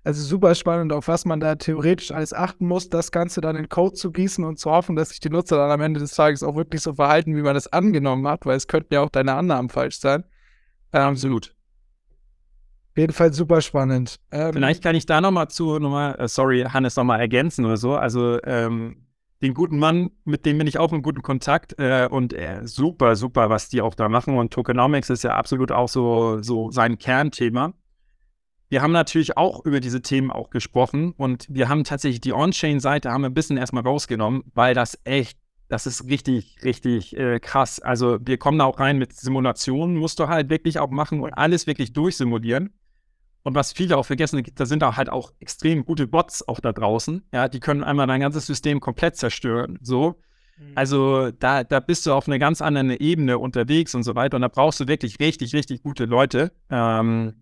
Also 0.06 0.22
super 0.22 0.54
spannend, 0.54 0.92
auf 0.92 1.08
was 1.08 1.24
man 1.24 1.40
da 1.40 1.56
theoretisch 1.56 2.12
alles 2.12 2.34
achten 2.34 2.68
muss, 2.68 2.90
das 2.90 3.12
Ganze 3.12 3.40
dann 3.40 3.56
in 3.56 3.70
Code 3.70 3.94
zu 3.94 4.12
gießen 4.12 4.44
und 4.44 4.60
zu 4.60 4.70
hoffen, 4.70 4.98
dass 4.98 5.10
sich 5.10 5.22
die 5.22 5.30
Nutzer 5.30 5.56
dann 5.56 5.72
am 5.72 5.80
Ende 5.80 6.02
des 6.02 6.12
Tages 6.12 6.44
auch 6.44 6.56
wirklich 6.56 6.82
so 6.82 6.94
verhalten, 6.94 7.38
wie 7.38 7.42
man 7.42 7.54
das 7.54 7.72
angenommen 7.72 8.28
hat, 8.28 8.46
weil 8.46 8.58
es 8.58 8.68
könnten 8.68 8.94
ja 8.94 9.02
auch 9.02 9.10
deine 9.10 9.34
Annahmen 9.34 9.70
falsch 9.70 10.00
sein. 10.00 10.26
Ähm, 10.92 11.12
Absolut. 11.12 11.56
Auf 12.92 12.98
jeden 12.98 13.14
Fall 13.14 13.34
super 13.34 13.62
spannend. 13.62 14.20
Ähm, 14.32 14.54
Vielleicht 14.54 14.84
kann 14.84 14.96
ich 14.96 15.06
da 15.06 15.22
nochmal 15.22 15.48
zu, 15.48 15.80
nochmal, 15.80 16.16
äh, 16.20 16.28
sorry, 16.28 16.64
Hannes, 16.64 16.98
nochmal 16.98 17.22
ergänzen 17.22 17.66
oder 17.66 17.78
so. 17.78 17.96
Also, 17.96 18.40
ähm, 18.44 19.08
den 19.42 19.54
guten 19.54 19.80
Mann, 19.80 20.12
mit 20.26 20.46
dem 20.46 20.58
bin 20.58 20.68
ich 20.68 20.80
auch 20.80 20.94
in 20.94 21.02
gutem 21.02 21.22
Kontakt 21.22 21.78
äh, 21.80 22.08
und 22.10 22.34
äh, 22.34 22.62
super, 22.66 23.16
super, 23.16 23.50
was 23.50 23.68
die 23.70 23.82
auch 23.82 23.96
da 23.96 24.10
machen. 24.10 24.38
Und 24.38 24.54
Tokenomics 24.54 25.10
ist 25.10 25.24
ja 25.24 25.36
absolut 25.36 25.72
auch 25.72 25.90
so, 25.90 26.42
so 26.42 26.72
sein 26.72 26.98
Kernthema 26.98 27.74
wir 28.74 28.82
haben 28.82 28.92
natürlich 28.92 29.38
auch 29.38 29.64
über 29.66 29.80
diese 29.80 30.02
Themen 30.02 30.32
auch 30.32 30.50
gesprochen 30.50 31.12
und 31.16 31.46
wir 31.48 31.70
haben 31.70 31.84
tatsächlich 31.84 32.22
die 32.22 32.34
On-Chain-Seite 32.34 33.12
haben 33.12 33.22
wir 33.22 33.30
ein 33.30 33.36
bisschen 33.36 33.56
erstmal 33.56 33.84
rausgenommen, 33.84 34.42
weil 34.56 34.74
das 34.74 34.98
echt, 35.04 35.38
das 35.70 35.86
ist 35.86 36.06
richtig, 36.06 36.58
richtig 36.64 37.16
äh, 37.16 37.40
krass. 37.40 37.80
Also 37.80 38.18
wir 38.20 38.40
kommen 38.40 38.58
da 38.58 38.66
auch 38.66 38.80
rein 38.80 38.98
mit 38.98 39.14
Simulationen, 39.14 39.96
musst 39.96 40.18
du 40.18 40.28
halt 40.28 40.50
wirklich 40.50 40.80
auch 40.80 40.90
machen 40.90 41.22
und 41.22 41.34
alles 41.34 41.68
wirklich 41.68 41.94
durchsimulieren. 41.94 42.74
Und 43.44 43.54
was 43.54 43.74
viele 43.74 43.96
auch 43.96 44.08
vergessen, 44.08 44.42
da 44.56 44.66
sind 44.66 44.82
da 44.82 44.98
halt 44.98 45.12
auch 45.12 45.34
extrem 45.40 45.86
gute 45.86 46.08
Bots 46.08 46.48
auch 46.48 46.60
da 46.60 46.74
draußen. 46.74 47.22
Ja, 47.32 47.50
die 47.50 47.60
können 47.60 47.84
einmal 47.84 48.08
dein 48.08 48.22
ganzes 48.22 48.48
System 48.48 48.80
komplett 48.80 49.18
zerstören. 49.18 49.78
So. 49.84 50.20
Mhm. 50.58 50.72
Also 50.74 51.30
da, 51.30 51.64
da 51.64 51.80
bist 51.80 52.08
du 52.08 52.14
auf 52.14 52.28
einer 52.28 52.40
ganz 52.40 52.60
anderen 52.60 52.90
Ebene 52.90 53.38
unterwegs 53.38 53.94
und 53.94 54.02
so 54.02 54.16
weiter. 54.16 54.38
Und 54.38 54.42
da 54.42 54.48
brauchst 54.48 54.80
du 54.80 54.88
wirklich 54.88 55.20
richtig, 55.20 55.54
richtig 55.54 55.84
gute 55.84 56.06
Leute. 56.06 56.54
Ähm, 56.72 57.36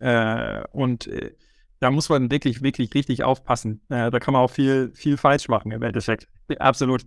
äh, 0.00 0.62
und 0.72 1.06
äh, 1.06 1.34
da 1.80 1.90
muss 1.90 2.08
man 2.08 2.30
wirklich, 2.30 2.62
wirklich 2.62 2.94
richtig 2.94 3.24
aufpassen. 3.24 3.82
Äh, 3.88 4.10
da 4.10 4.18
kann 4.18 4.32
man 4.32 4.42
auch 4.42 4.50
viel, 4.50 4.92
viel 4.94 5.16
falsch 5.16 5.48
machen 5.48 5.70
im 5.72 5.82
Endeffekt. 5.82 6.28
Absolut. 6.58 7.04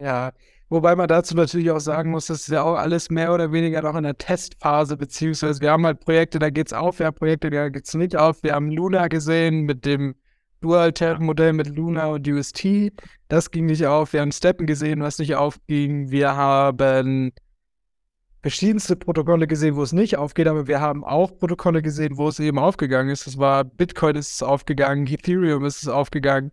ja, 0.00 0.32
wobei 0.68 0.94
man 0.94 1.08
dazu 1.08 1.34
natürlich 1.34 1.70
auch 1.70 1.80
sagen 1.80 2.10
muss, 2.10 2.26
das 2.26 2.40
ist 2.40 2.48
ja 2.48 2.62
auch 2.62 2.76
alles 2.76 3.08
mehr 3.10 3.32
oder 3.32 3.52
weniger 3.52 3.82
noch 3.82 3.96
in 3.96 4.02
der 4.02 4.18
Testphase, 4.18 4.96
beziehungsweise 4.96 5.60
wir 5.60 5.70
haben 5.70 5.86
halt 5.86 6.00
Projekte, 6.00 6.38
da 6.38 6.50
geht 6.50 6.66
es 6.66 6.72
auf, 6.72 6.98
wir 6.98 7.06
haben 7.06 7.16
Projekte, 7.16 7.50
da 7.50 7.68
geht 7.68 7.86
es 7.86 7.94
nicht 7.94 8.16
auf. 8.16 8.42
Wir 8.42 8.54
haben 8.54 8.70
Luna 8.70 9.08
gesehen 9.08 9.62
mit 9.62 9.86
dem 9.86 10.16
Dual-Tab-Modell 10.60 11.52
mit 11.52 11.74
Luna 11.74 12.06
und 12.06 12.26
UST. 12.26 12.92
Das 13.28 13.50
ging 13.50 13.66
nicht 13.66 13.86
auf. 13.86 14.12
Wir 14.12 14.20
haben 14.20 14.32
Steppen 14.32 14.66
gesehen, 14.66 15.00
was 15.00 15.18
nicht 15.18 15.34
aufging. 15.34 16.10
Wir 16.10 16.36
haben 16.36 17.32
verschiedenste 18.42 18.96
Protokolle 18.96 19.46
gesehen, 19.46 19.76
wo 19.76 19.82
es 19.82 19.92
nicht 19.92 20.18
aufgeht, 20.18 20.48
aber 20.48 20.66
wir 20.66 20.80
haben 20.80 21.04
auch 21.04 21.38
Protokolle 21.38 21.80
gesehen, 21.80 22.18
wo 22.18 22.28
es 22.28 22.40
eben 22.40 22.58
aufgegangen 22.58 23.10
ist. 23.10 23.26
Es 23.26 23.38
war 23.38 23.64
Bitcoin 23.64 24.16
ist 24.16 24.34
es 24.34 24.42
aufgegangen, 24.42 25.06
Ethereum 25.06 25.64
ist 25.64 25.82
es 25.82 25.88
aufgegangen. 25.88 26.50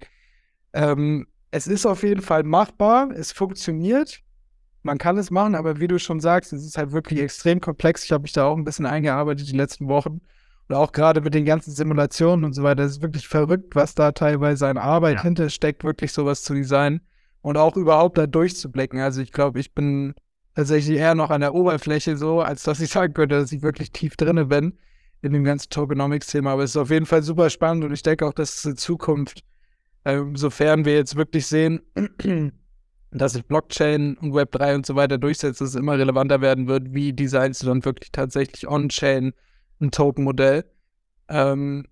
Ähm, 0.74 1.28
es 1.50 1.66
ist 1.66 1.88
auf 1.88 2.04
jeden 2.04 2.22
Fall 2.22 2.44
machbar, 2.44 3.10
es 3.12 3.32
funktioniert. 3.32 4.22
Man 4.84 5.00
kann 5.00 5.18
es 5.18 5.32
machen, 5.32 5.56
aber 5.56 5.80
wie 5.80 5.88
du 5.88 5.98
schon 5.98 6.20
sagst, 6.20 6.54
es 6.54 6.64
ist 6.64 6.78
halt 6.78 6.92
wirklich 6.92 7.20
extrem 7.20 7.60
komplex. 7.60 8.04
Ich 8.04 8.12
habe 8.12 8.22
mich 8.22 8.34
da 8.34 8.46
auch 8.46 8.56
ein 8.56 8.64
bisschen 8.64 8.86
eingearbeitet 8.86 9.50
die 9.50 9.58
letzten 9.58 9.88
Wochen. 9.88 10.22
Und 10.68 10.76
auch 10.76 10.92
gerade 10.92 11.22
mit 11.22 11.34
den 11.34 11.46
ganzen 11.46 11.72
Simulationen 11.72 12.46
und 12.46 12.54
so 12.54 12.62
weiter. 12.62 12.84
Es 12.84 12.92
ist 12.92 13.02
wirklich 13.02 13.28
verrückt, 13.28 13.76
was 13.76 13.96
da 13.96 14.12
teilweise 14.12 14.68
an 14.68 14.78
Arbeit 14.78 15.18
ja. 15.18 15.24
hintersteckt, 15.24 15.84
wirklich 15.84 16.14
sowas 16.14 16.44
zu 16.44 16.54
designen 16.54 17.02
und 17.42 17.58
auch 17.58 17.76
überhaupt 17.76 18.20
da 18.20 18.28
durchzublicken. 18.28 19.00
Also 19.00 19.22
ich 19.22 19.32
glaube, 19.32 19.60
ich 19.60 19.74
bin 19.74 20.14
tatsächlich 20.56 20.98
eher 20.98 21.16
noch 21.16 21.30
an 21.30 21.42
der 21.42 21.54
Oberfläche 21.54 22.18
so, 22.18 22.42
als 22.42 22.64
dass 22.64 22.80
ich 22.80 22.90
sagen 22.90 23.14
könnte, 23.14 23.36
dass 23.36 23.52
ich 23.52 23.62
wirklich 23.62 23.92
tief 23.92 24.16
drinne 24.18 24.46
bin 24.46 24.78
in 25.22 25.34
dem 25.34 25.44
ganzen 25.44 25.70
Tokenomics-Thema. 25.70 26.52
Aber 26.52 26.64
es 26.64 26.72
ist 26.72 26.78
auf 26.78 26.90
jeden 26.90 27.06
Fall 27.06 27.24
super 27.24 27.50
spannend 27.50 27.84
und 27.84 27.94
ich 27.94 28.04
denke 28.04 28.26
auch, 28.26 28.34
dass 28.34 28.56
es 28.56 28.66
in 28.66 28.78
Zukunft, 28.78 29.44
äh, 30.04 30.22
sofern 30.34 30.86
wir 30.86 30.96
jetzt 30.96 31.16
wirklich 31.16 31.48
sehen, 31.48 31.82
dass 33.12 33.34
sich 33.34 33.46
Blockchain 33.46 34.18
und 34.18 34.34
Web3 34.34 34.76
und 34.76 34.86
so 34.86 34.96
weiter 34.96 35.18
durchsetzt, 35.18 35.62
dass 35.62 35.70
es 35.70 35.76
immer 35.76 35.98
relevanter 35.98 36.42
werden 36.42 36.68
wird, 36.68 36.94
wie 36.94 37.14
designst 37.14 37.64
du 37.64 37.68
dann 37.68 37.84
wirklich 37.84 38.12
tatsächlich 38.12 38.68
on-chain 38.68 39.34
ein 39.82 39.92
Token-Modell. 39.92 40.66
Ähm, 41.28 41.86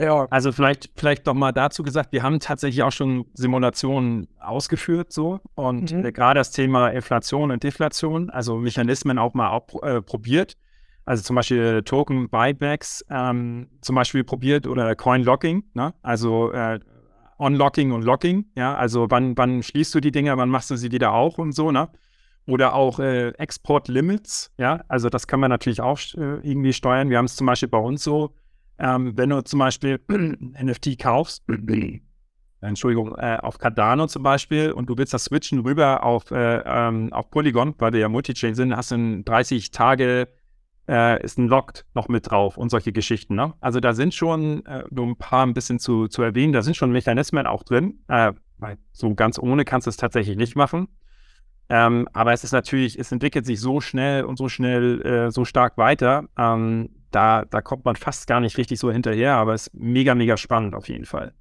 ja. 0.00 0.26
Also 0.30 0.50
vielleicht, 0.52 0.90
vielleicht 0.96 1.26
noch 1.26 1.34
mal 1.34 1.52
dazu 1.52 1.82
gesagt, 1.82 2.12
wir 2.12 2.22
haben 2.22 2.40
tatsächlich 2.40 2.82
auch 2.82 2.92
schon 2.92 3.26
Simulationen 3.34 4.28
ausgeführt 4.40 5.12
so 5.12 5.40
und 5.54 5.92
mhm. 5.92 6.12
gerade 6.12 6.40
das 6.40 6.50
Thema 6.50 6.88
Inflation 6.88 7.50
und 7.50 7.62
Deflation, 7.62 8.30
also 8.30 8.56
Mechanismen 8.56 9.18
auch 9.18 9.34
mal 9.34 9.50
auch, 9.50 9.82
äh, 9.82 10.00
probiert. 10.00 10.56
also 11.04 11.22
zum 11.22 11.36
Beispiel 11.36 11.82
Token 11.82 12.30
Buybacks 12.30 13.04
ähm, 13.10 13.68
zum 13.82 13.94
Beispiel 13.96 14.24
probiert 14.24 14.66
oder 14.66 14.94
Coin 14.96 15.22
Locking, 15.22 15.64
ne? 15.74 15.92
also 16.02 16.50
äh, 16.52 16.80
Unlocking 17.36 17.92
und 17.92 18.02
Locking, 18.02 18.46
ja, 18.54 18.74
also 18.74 19.06
wann, 19.10 19.36
wann 19.36 19.62
schließt 19.62 19.94
du 19.94 20.00
die 20.00 20.12
Dinger, 20.12 20.36
wann 20.36 20.50
machst 20.50 20.70
du 20.70 20.76
sie 20.76 20.92
wieder 20.92 21.12
auch 21.12 21.38
und 21.38 21.52
so, 21.52 21.70
ne? 21.70 21.88
Oder 22.46 22.74
auch 22.74 22.98
äh, 22.98 23.30
Export 23.38 23.88
Limits, 23.88 24.52
ja, 24.58 24.82
also 24.88 25.08
das 25.08 25.26
kann 25.26 25.40
man 25.40 25.50
natürlich 25.50 25.80
auch 25.80 25.98
äh, 26.16 26.40
irgendwie 26.42 26.72
steuern. 26.72 27.08
Wir 27.08 27.18
haben 27.18 27.26
es 27.26 27.36
zum 27.36 27.46
Beispiel 27.46 27.68
bei 27.68 27.78
uns 27.78 28.02
so, 28.04 28.34
ähm, 28.80 29.16
wenn 29.16 29.30
du 29.30 29.42
zum 29.44 29.58
Beispiel 29.58 30.00
NFT 30.08 30.98
kaufst, 30.98 31.44
Entschuldigung, 32.60 33.14
äh, 33.16 33.38
auf 33.40 33.58
Cardano 33.58 34.06
zum 34.06 34.22
Beispiel 34.22 34.72
und 34.72 34.88
du 34.88 34.98
willst 34.98 35.14
das 35.14 35.24
switchen 35.24 35.60
rüber 35.60 36.02
auf, 36.02 36.30
äh, 36.30 36.62
ähm, 36.64 37.12
auf 37.12 37.30
Polygon, 37.30 37.74
weil 37.78 37.92
wir 37.92 38.00
ja 38.00 38.08
Multichain 38.08 38.54
sind, 38.54 38.76
hast 38.76 38.90
du 38.90 38.96
in 38.96 39.24
30 39.24 39.70
Tage 39.70 40.28
äh, 40.88 41.22
ist 41.22 41.38
ein 41.38 41.46
Locked 41.46 41.86
noch 41.94 42.08
mit 42.08 42.30
drauf 42.30 42.56
und 42.56 42.70
solche 42.70 42.92
Geschichten. 42.92 43.34
Ne? 43.34 43.54
Also 43.60 43.80
da 43.80 43.92
sind 43.92 44.12
schon 44.12 44.66
äh, 44.66 44.84
nur 44.90 45.06
ein 45.06 45.16
paar 45.16 45.46
ein 45.46 45.54
bisschen 45.54 45.78
zu, 45.78 46.08
zu 46.08 46.22
erwähnen, 46.22 46.52
da 46.52 46.62
sind 46.62 46.76
schon 46.76 46.90
Mechanismen 46.90 47.46
auch 47.46 47.62
drin, 47.62 48.00
äh, 48.08 48.32
weil 48.58 48.76
so 48.92 49.14
ganz 49.14 49.38
ohne 49.38 49.64
kannst 49.64 49.86
du 49.86 49.90
es 49.90 49.96
tatsächlich 49.96 50.36
nicht 50.36 50.56
machen. 50.56 50.88
Ähm, 51.68 52.08
aber 52.12 52.32
es 52.32 52.42
ist 52.42 52.52
natürlich, 52.52 52.98
es 52.98 53.12
entwickelt 53.12 53.46
sich 53.46 53.60
so 53.60 53.80
schnell 53.80 54.24
und 54.24 54.36
so 54.36 54.48
schnell, 54.48 55.00
äh, 55.02 55.30
so 55.30 55.44
stark 55.44 55.78
weiter. 55.78 56.24
Ähm, 56.36 56.90
da, 57.10 57.44
da 57.44 57.60
kommt 57.60 57.84
man 57.84 57.96
fast 57.96 58.26
gar 58.26 58.40
nicht 58.40 58.56
richtig 58.58 58.78
so 58.78 58.90
hinterher, 58.90 59.34
aber 59.34 59.54
es 59.54 59.68
ist 59.68 59.74
mega, 59.74 60.14
mega 60.14 60.36
spannend 60.36 60.74
auf 60.74 60.88
jeden 60.88 61.04
Fall. 61.04 61.32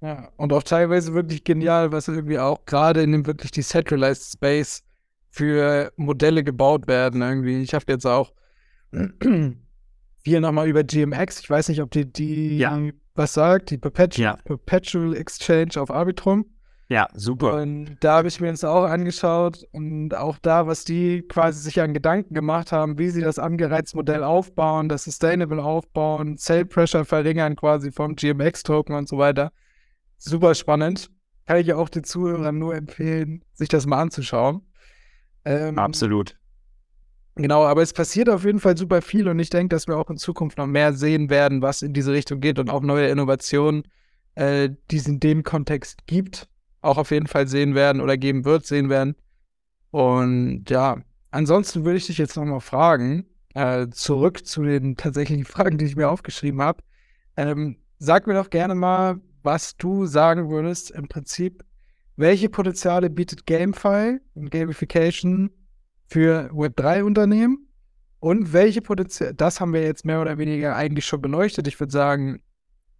Ja, 0.00 0.30
und 0.36 0.52
auch 0.52 0.62
teilweise 0.62 1.12
wirklich 1.12 1.44
genial, 1.44 1.92
was 1.92 2.08
irgendwie 2.08 2.38
auch 2.38 2.64
gerade 2.64 3.02
in 3.02 3.12
dem 3.12 3.26
wirklich 3.26 3.50
Decentralized 3.50 4.32
Space 4.32 4.82
für 5.28 5.92
Modelle 5.96 6.42
gebaut 6.42 6.88
werden. 6.88 7.20
Irgendwie, 7.20 7.60
ich 7.60 7.74
habe 7.74 7.84
jetzt 7.88 8.06
auch 8.06 8.32
viel 8.92 10.40
nochmal 10.40 10.68
über 10.68 10.84
GMX. 10.84 11.40
Ich 11.40 11.50
weiß 11.50 11.68
nicht, 11.68 11.82
ob 11.82 11.90
die, 11.90 12.10
die 12.10 12.58
ja. 12.58 12.78
was 13.14 13.34
sagt, 13.34 13.70
die 13.70 13.78
Perpetual, 13.78 14.24
ja. 14.24 14.36
Perpetual 14.44 15.14
Exchange 15.16 15.72
auf 15.76 15.90
Arbitrum. 15.90 16.46
Ja, 16.90 17.08
super. 17.14 17.54
Und 17.54 17.98
da 18.00 18.16
habe 18.16 18.26
ich 18.26 18.40
mir 18.40 18.50
das 18.50 18.64
auch 18.64 18.82
angeschaut 18.82 19.64
und 19.70 20.12
auch 20.12 20.38
da, 20.38 20.66
was 20.66 20.84
die 20.84 21.22
quasi 21.22 21.62
sich 21.62 21.80
an 21.80 21.94
Gedanken 21.94 22.34
gemacht 22.34 22.72
haben, 22.72 22.98
wie 22.98 23.10
sie 23.10 23.20
das 23.20 23.38
Angereizmodell 23.38 24.24
aufbauen, 24.24 24.88
das 24.88 25.04
Sustainable 25.04 25.62
aufbauen, 25.62 26.36
Sale 26.36 26.66
Pressure 26.66 27.04
verringern 27.04 27.54
quasi 27.54 27.92
vom 27.92 28.16
GMX-Token 28.16 28.96
und 28.96 29.08
so 29.08 29.18
weiter. 29.18 29.52
Super 30.18 30.56
spannend. 30.56 31.12
Kann 31.46 31.58
ich 31.58 31.72
auch 31.72 31.88
den 31.88 32.02
Zuhörern 32.02 32.58
nur 32.58 32.74
empfehlen, 32.74 33.44
sich 33.52 33.68
das 33.68 33.86
mal 33.86 34.02
anzuschauen. 34.02 34.62
Ähm, 35.44 35.78
Absolut. 35.78 36.36
Genau, 37.36 37.64
aber 37.64 37.82
es 37.82 37.92
passiert 37.92 38.28
auf 38.28 38.44
jeden 38.44 38.58
Fall 38.58 38.76
super 38.76 39.00
viel 39.00 39.28
und 39.28 39.38
ich 39.38 39.50
denke, 39.50 39.76
dass 39.76 39.86
wir 39.86 39.96
auch 39.96 40.10
in 40.10 40.16
Zukunft 40.16 40.58
noch 40.58 40.66
mehr 40.66 40.92
sehen 40.92 41.30
werden, 41.30 41.62
was 41.62 41.82
in 41.82 41.92
diese 41.92 42.12
Richtung 42.12 42.40
geht 42.40 42.58
und 42.58 42.68
auch 42.68 42.82
neue 42.82 43.06
Innovationen, 43.06 43.84
äh, 44.34 44.70
die 44.90 44.96
es 44.96 45.06
in 45.06 45.20
dem 45.20 45.44
Kontext 45.44 46.08
gibt, 46.08 46.48
auch 46.82 46.98
auf 46.98 47.10
jeden 47.10 47.26
Fall 47.26 47.46
sehen 47.46 47.74
werden 47.74 48.00
oder 48.00 48.16
geben 48.16 48.44
wird, 48.44 48.66
sehen 48.66 48.88
werden. 48.88 49.16
Und 49.90 50.64
ja, 50.68 50.98
ansonsten 51.30 51.84
würde 51.84 51.98
ich 51.98 52.06
dich 52.06 52.18
jetzt 52.18 52.36
nochmal 52.36 52.60
fragen, 52.60 53.26
äh, 53.54 53.88
zurück 53.90 54.46
zu 54.46 54.62
den 54.62 54.96
tatsächlichen 54.96 55.44
Fragen, 55.46 55.78
die 55.78 55.84
ich 55.84 55.96
mir 55.96 56.08
aufgeschrieben 56.08 56.62
habe. 56.62 56.82
Ähm, 57.36 57.76
sag 57.98 58.26
mir 58.26 58.34
doch 58.34 58.50
gerne 58.50 58.74
mal, 58.74 59.20
was 59.42 59.76
du 59.76 60.06
sagen 60.06 60.50
würdest, 60.50 60.90
im 60.90 61.08
Prinzip, 61.08 61.64
welche 62.16 62.48
Potenziale 62.48 63.08
bietet 63.08 63.46
GameFi 63.46 64.18
und 64.34 64.50
Gamification 64.50 65.50
für 66.06 66.50
Web3-Unternehmen 66.52 67.66
und 68.18 68.52
welche 68.52 68.82
Potenziale, 68.82 69.34
das 69.34 69.60
haben 69.60 69.72
wir 69.72 69.82
jetzt 69.82 70.04
mehr 70.04 70.20
oder 70.20 70.36
weniger 70.36 70.76
eigentlich 70.76 71.06
schon 71.06 71.22
beleuchtet. 71.22 71.66
Ich 71.66 71.80
würde 71.80 71.92
sagen, 71.92 72.42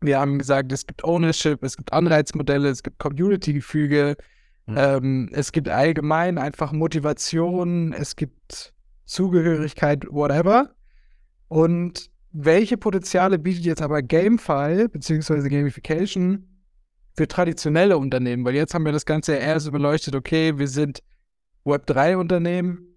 wir 0.01 0.19
haben 0.19 0.39
gesagt, 0.39 0.73
es 0.73 0.87
gibt 0.87 1.05
Ownership, 1.05 1.63
es 1.63 1.77
gibt 1.77 1.93
Anreizmodelle, 1.93 2.69
es 2.69 2.83
gibt 2.83 2.99
Community-Gefüge, 2.99 4.17
mhm. 4.67 4.75
ähm, 4.77 5.31
es 5.33 5.53
gibt 5.53 5.69
allgemein 5.69 6.39
einfach 6.39 6.73
Motivation, 6.73 7.93
es 7.93 8.17
gibt 8.17 8.73
Zugehörigkeit, 9.05 10.07
whatever. 10.11 10.75
Und 11.49 12.11
welche 12.33 12.77
Potenziale 12.77 13.39
bietet 13.39 13.65
jetzt 13.65 13.83
aber 13.83 14.03
GameFi 14.03 14.89
bzw. 14.89 15.49
Gamification 15.49 16.47
für 17.17 17.27
traditionelle 17.27 17.99
Unternehmen? 17.99 18.45
Weil 18.45 18.55
jetzt 18.55 18.73
haben 18.73 18.85
wir 18.85 18.93
das 18.93 19.05
Ganze 19.05 19.35
eher 19.35 19.59
so 19.61 19.73
beleuchtet, 19.73 20.15
okay, 20.15 20.57
wir 20.59 20.69
sind 20.69 21.03
Web3-Unternehmen, 21.65 22.97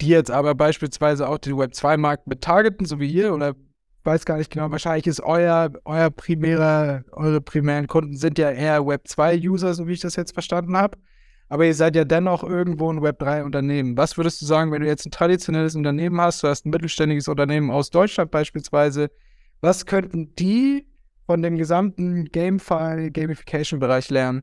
die 0.00 0.08
jetzt 0.08 0.30
aber 0.30 0.54
beispielsweise 0.54 1.28
auch 1.28 1.38
den 1.38 1.54
Web2-Markt 1.54 2.26
mit 2.26 2.40
targeten, 2.40 2.86
so 2.86 3.00
wie 3.00 3.10
ihr, 3.10 3.34
oder 3.34 3.54
weiß 4.04 4.24
gar 4.24 4.36
nicht 4.38 4.50
genau, 4.50 4.70
wahrscheinlich 4.70 5.06
ist 5.06 5.20
euer, 5.20 5.70
euer 5.84 6.10
primärer, 6.10 7.04
eure 7.12 7.40
primären 7.40 7.86
Kunden 7.86 8.16
sind 8.16 8.38
ja 8.38 8.50
eher 8.50 8.80
Web2-User, 8.80 9.74
so 9.74 9.88
wie 9.88 9.92
ich 9.92 10.00
das 10.00 10.16
jetzt 10.16 10.32
verstanden 10.32 10.76
habe. 10.76 10.98
Aber 11.48 11.66
ihr 11.66 11.74
seid 11.74 11.94
ja 11.94 12.04
dennoch 12.04 12.42
irgendwo 12.42 12.90
ein 12.90 13.00
Web3-Unternehmen. 13.00 13.96
Was 13.96 14.16
würdest 14.16 14.40
du 14.40 14.46
sagen, 14.46 14.72
wenn 14.72 14.82
du 14.82 14.88
jetzt 14.88 15.06
ein 15.06 15.10
traditionelles 15.10 15.76
Unternehmen 15.76 16.20
hast, 16.20 16.42
du 16.42 16.48
hast 16.48 16.66
ein 16.66 16.70
mittelständiges 16.70 17.28
Unternehmen 17.28 17.70
aus 17.70 17.90
Deutschland 17.90 18.30
beispielsweise, 18.30 19.10
was 19.60 19.86
könnten 19.86 20.34
die 20.36 20.86
von 21.26 21.42
dem 21.42 21.56
gesamten 21.56 22.26
GameFi, 22.26 23.10
Gamification-Bereich 23.10 24.10
lernen? 24.10 24.42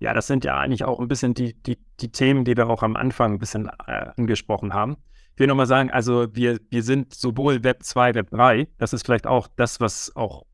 Ja, 0.00 0.12
das 0.12 0.26
sind 0.26 0.44
ja 0.44 0.58
eigentlich 0.58 0.84
auch 0.84 1.00
ein 1.00 1.08
bisschen 1.08 1.34
die, 1.34 1.54
die, 1.62 1.78
die 2.00 2.10
Themen, 2.10 2.44
die 2.44 2.56
wir 2.56 2.68
auch 2.68 2.82
am 2.82 2.96
Anfang 2.96 3.34
ein 3.34 3.38
bisschen 3.38 3.70
äh, 3.86 4.10
angesprochen 4.16 4.74
haben. 4.74 4.96
Ich 5.34 5.40
will 5.40 5.48
nochmal 5.48 5.66
sagen, 5.66 5.90
also 5.90 6.26
wir, 6.32 6.60
wir 6.70 6.82
sind 6.82 7.12
sowohl 7.12 7.64
Web 7.64 7.82
2, 7.82 8.14
Web 8.14 8.30
3, 8.30 8.68
das 8.78 8.92
ist 8.92 9.04
vielleicht 9.04 9.26
auch 9.26 9.48
das, 9.56 9.80
was 9.80 10.14
auch 10.14 10.44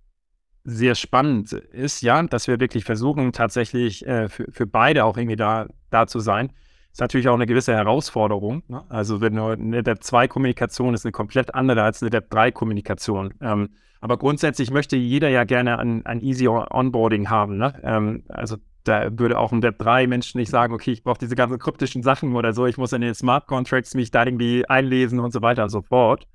sehr 0.64 0.94
spannend 0.94 1.52
ist, 1.52 2.02
ja, 2.02 2.22
dass 2.22 2.48
wir 2.48 2.60
wirklich 2.60 2.84
versuchen, 2.84 3.32
tatsächlich 3.32 4.06
äh, 4.06 4.28
für, 4.28 4.50
für 4.50 4.66
beide 4.66 5.04
auch 5.04 5.16
irgendwie 5.16 5.36
da, 5.36 5.66
da 5.90 6.06
zu 6.06 6.20
sein. 6.20 6.52
Ist 6.92 7.00
natürlich 7.00 7.28
auch 7.28 7.34
eine 7.34 7.46
gewisse 7.46 7.74
Herausforderung. 7.74 8.62
Ne? 8.68 8.84
Also 8.88 9.20
wenn 9.20 9.38
eine 9.38 9.86
Web 9.86 10.00
2-Kommunikation 10.00 10.94
ist 10.94 11.04
eine 11.04 11.12
komplett 11.12 11.54
andere 11.54 11.82
als 11.82 12.02
eine 12.02 12.12
Web 12.12 12.32
3-Kommunikation. 12.32 13.34
Ähm, 13.40 13.70
aber 14.00 14.16
grundsätzlich 14.16 14.70
möchte 14.70 14.96
jeder 14.96 15.28
ja 15.28 15.44
gerne 15.44 15.78
ein, 15.78 16.04
ein 16.06 16.20
easy 16.20 16.48
Onboarding 16.48 17.28
haben. 17.28 17.58
Ne? 17.58 17.78
Ähm, 17.82 18.24
also 18.28 18.56
da 18.84 19.18
würde 19.18 19.38
auch 19.38 19.52
ein 19.52 19.62
Web3-Mensch 19.62 20.34
nicht 20.34 20.50
sagen, 20.50 20.72
okay, 20.72 20.92
ich 20.92 21.02
brauche 21.02 21.18
diese 21.18 21.36
ganzen 21.36 21.58
kryptischen 21.58 22.02
Sachen 22.02 22.34
oder 22.34 22.52
so, 22.52 22.66
ich 22.66 22.78
muss 22.78 22.92
in 22.92 23.02
den 23.02 23.14
Smart 23.14 23.46
Contracts 23.46 23.94
mich 23.94 24.10
da 24.10 24.24
irgendwie 24.24 24.68
einlesen 24.68 25.20
und 25.20 25.32
so 25.32 25.42
weiter 25.42 25.64
und 25.64 25.70
so 25.70 25.82
fort. 25.82 26.26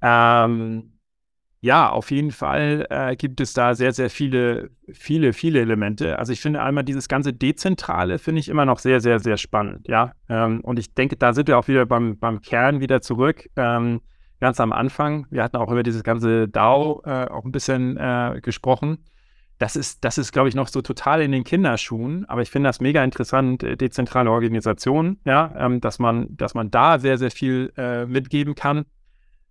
Ähm, 0.00 0.92
ja, 1.60 1.90
auf 1.90 2.10
jeden 2.12 2.30
Fall 2.30 2.86
äh, 2.88 3.16
gibt 3.16 3.40
es 3.40 3.52
da 3.52 3.74
sehr, 3.74 3.92
sehr 3.92 4.10
viele, 4.10 4.70
viele, 4.92 5.32
viele 5.32 5.60
Elemente. 5.60 6.18
Also 6.18 6.32
ich 6.32 6.40
finde 6.40 6.62
einmal 6.62 6.84
dieses 6.84 7.08
ganze 7.08 7.32
Dezentrale 7.32 8.18
finde 8.18 8.40
ich 8.40 8.48
immer 8.48 8.64
noch 8.64 8.78
sehr, 8.78 9.00
sehr, 9.00 9.18
sehr 9.18 9.36
spannend, 9.36 9.88
ja. 9.88 10.12
Ähm, 10.28 10.60
und 10.60 10.78
ich 10.78 10.94
denke, 10.94 11.16
da 11.16 11.32
sind 11.32 11.48
wir 11.48 11.58
auch 11.58 11.66
wieder 11.66 11.84
beim, 11.84 12.16
beim 12.18 12.40
Kern 12.40 12.80
wieder 12.80 13.02
zurück. 13.02 13.48
Ähm, 13.56 14.00
ganz 14.40 14.60
am 14.60 14.72
Anfang. 14.72 15.26
Wir 15.30 15.42
hatten 15.42 15.56
auch 15.56 15.70
über 15.70 15.82
dieses 15.82 16.04
ganze 16.04 16.48
DAO 16.48 17.02
äh, 17.04 17.26
auch 17.26 17.44
ein 17.44 17.52
bisschen 17.52 17.96
äh, 17.96 18.40
gesprochen 18.40 18.98
das 19.58 19.74
ist, 19.74 20.04
das 20.04 20.18
ist, 20.18 20.32
glaube 20.32 20.48
ich, 20.48 20.54
noch 20.54 20.68
so 20.68 20.82
total 20.82 21.20
in 21.20 21.32
den 21.32 21.44
Kinderschuhen, 21.44 22.24
aber 22.26 22.42
ich 22.42 22.50
finde 22.50 22.68
das 22.68 22.80
mega 22.80 23.02
interessant, 23.02 23.62
äh, 23.62 23.76
dezentrale 23.76 24.30
Organisationen, 24.30 25.20
ja, 25.24 25.52
ähm, 25.56 25.80
dass 25.80 25.98
man, 25.98 26.36
dass 26.36 26.54
man 26.54 26.70
da 26.70 26.98
sehr, 26.98 27.18
sehr 27.18 27.30
viel 27.30 27.72
äh, 27.76 28.06
mitgeben 28.06 28.54
kann. 28.54 28.84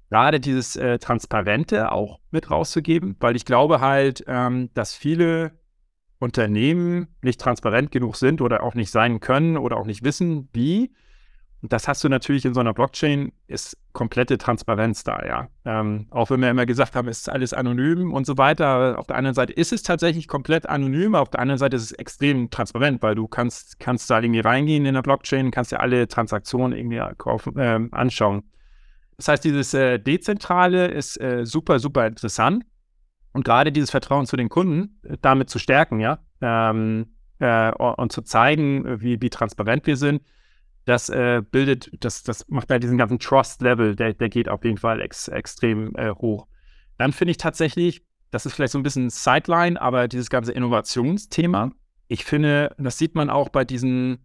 Gerade 0.10 0.40
dieses 0.40 0.78
äh, 0.78 1.00
Transparente 1.00 1.92
auch 1.92 2.20
mit 2.32 2.50
rauszugeben, 2.50 3.18
weil 3.20 3.36
ich 3.36 3.44
glaube 3.44 3.82
halt, 3.82 4.24
ähm, 4.28 4.70
dass 4.74 4.94
viele 4.94 5.52
Unternehmen 6.20 7.08
nicht 7.22 7.42
transparent 7.42 7.92
genug 7.92 8.16
sind 8.16 8.42
oder 8.42 8.64
auch 8.64 8.74
nicht 8.74 8.92
sein 8.92 9.20
können 9.20 9.58
oder 9.58 9.78
auch 9.78 9.86
nicht 9.86 10.04
wissen, 10.04 10.50
wie. 10.54 10.94
Und 11.62 11.74
das 11.74 11.88
hast 11.88 12.04
du 12.04 12.10
natürlich 12.10 12.46
in 12.46 12.54
so 12.54 12.60
einer 12.60 12.74
Blockchain, 12.74 13.32
ist 13.48 13.78
komplette 13.92 14.38
Transparenz 14.38 15.04
da, 15.04 15.26
ja. 15.26 15.48
Ähm, 15.66 16.06
auch 16.12 16.30
wenn 16.30 16.40
wir 16.40 16.52
immer 16.52 16.68
gesagt 16.68 16.96
haben, 16.96 17.08
es 17.08 17.20
ist 17.20 17.30
alles 17.30 17.52
anonym 17.52 18.14
und 18.14 18.28
so 18.28 18.38
weiter. 18.38 19.00
Auf 19.00 19.08
der 19.08 19.16
einen 19.16 19.34
Seite 19.34 19.54
ist 19.54 19.74
es 19.74 19.82
tatsächlich 19.82 20.28
komplett 20.28 20.70
anonym, 20.70 21.16
auf 21.16 21.30
der 21.32 21.40
anderen 21.40 21.58
Seite 21.58 21.76
ist 21.76 21.84
es 21.84 21.92
extrem 21.94 22.52
transparent, 22.52 23.02
weil 23.02 23.16
du 23.16 23.28
kannst, 23.28 23.80
kannst 23.80 24.10
da 24.12 24.22
irgendwie 24.22 24.42
reingehen 24.42 24.86
in 24.86 24.94
der 24.94 25.02
Blockchain, 25.02 25.50
kannst 25.50 25.72
dir 25.72 25.80
alle 25.80 26.08
Transaktionen 26.08 26.78
irgendwie 26.78 27.02
kaufen, 27.18 27.58
äh, 27.58 27.80
anschauen. 27.92 28.44
Das 29.18 29.28
heißt, 29.28 29.44
dieses 29.44 29.74
äh, 29.74 29.98
Dezentrale 29.98 30.88
ist 30.88 31.20
äh, 31.20 31.44
super, 31.44 31.80
super 31.80 32.06
interessant. 32.06 32.66
Und 33.34 33.46
gerade 33.46 33.72
dieses 33.72 33.90
Vertrauen 33.90 34.28
zu 34.28 34.38
den 34.38 34.50
Kunden 34.50 35.00
äh, 35.04 35.18
damit 35.24 35.50
zu 35.50 35.58
stärken, 35.58 36.00
ja, 36.00 36.20
ähm, 36.40 37.16
äh, 37.40 37.72
und 37.72 38.12
zu 38.12 38.22
zeigen, 38.22 39.02
wie, 39.02 39.20
wie 39.20 39.32
transparent 39.32 39.88
wir 39.88 39.98
sind 39.98 40.22
das 40.88 41.10
äh, 41.10 41.42
bildet, 41.52 41.92
das, 42.00 42.24
das 42.24 42.48
macht 42.48 42.70
bei 42.70 42.80
diesem 42.80 42.98
ganzen 42.98 43.20
Trust-Level, 43.20 43.96
der, 43.96 44.14
der 44.14 44.30
geht 44.30 44.48
auf 44.48 44.64
jeden 44.64 44.78
Fall 44.78 45.02
ex, 45.02 45.28
extrem 45.28 45.94
äh, 45.96 46.12
hoch. 46.12 46.48
Dann 46.98 47.12
finde 47.12 47.32
ich 47.32 47.38
tatsächlich, 47.38 48.04
das 48.32 48.46
ist 48.46 48.54
vielleicht 48.54 48.72
so 48.72 48.80
ein 48.80 48.84
bisschen 48.84 49.10
Sideline, 49.10 49.80
aber 49.82 50.08
dieses 50.08 50.30
ganze 50.30 50.54
Innovationsthema, 50.54 51.72
ich 52.08 52.24
finde, 52.24 52.74
das 52.78 52.98
sieht 52.98 53.16
man 53.16 53.30
auch 53.30 53.50
bei 53.50 53.66
diesen 53.66 54.20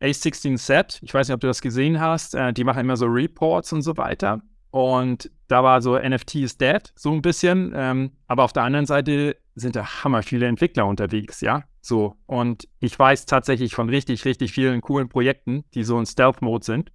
A16Z, 0.00 1.00
ich 1.02 1.12
weiß 1.12 1.26
nicht, 1.26 1.34
ob 1.34 1.40
du 1.40 1.48
das 1.48 1.60
gesehen 1.60 2.00
hast, 2.00 2.36
äh, 2.36 2.52
die 2.52 2.62
machen 2.62 2.80
immer 2.80 2.96
so 2.96 3.06
Reports 3.06 3.72
und 3.72 3.82
so 3.82 3.96
weiter. 3.96 4.40
Und 4.70 5.28
da 5.48 5.64
war 5.64 5.82
so 5.82 5.98
NFT 5.98 6.36
is 6.36 6.56
dead, 6.56 6.92
so 6.94 7.10
ein 7.10 7.20
bisschen. 7.20 7.72
Ähm, 7.74 8.12
aber 8.28 8.44
auf 8.44 8.52
der 8.52 8.62
anderen 8.62 8.86
Seite 8.86 9.36
sind 9.54 9.76
da 9.76 10.04
hammer 10.04 10.22
viele 10.22 10.46
Entwickler 10.46 10.86
unterwegs, 10.86 11.40
ja. 11.40 11.64
So. 11.80 12.16
Und 12.26 12.68
ich 12.78 12.98
weiß 12.98 13.26
tatsächlich 13.26 13.74
von 13.74 13.88
richtig, 13.88 14.24
richtig 14.24 14.52
vielen 14.52 14.80
coolen 14.80 15.08
Projekten, 15.08 15.64
die 15.74 15.84
so 15.84 15.98
in 15.98 16.06
Stealth-Mode 16.06 16.64
sind. 16.64 16.92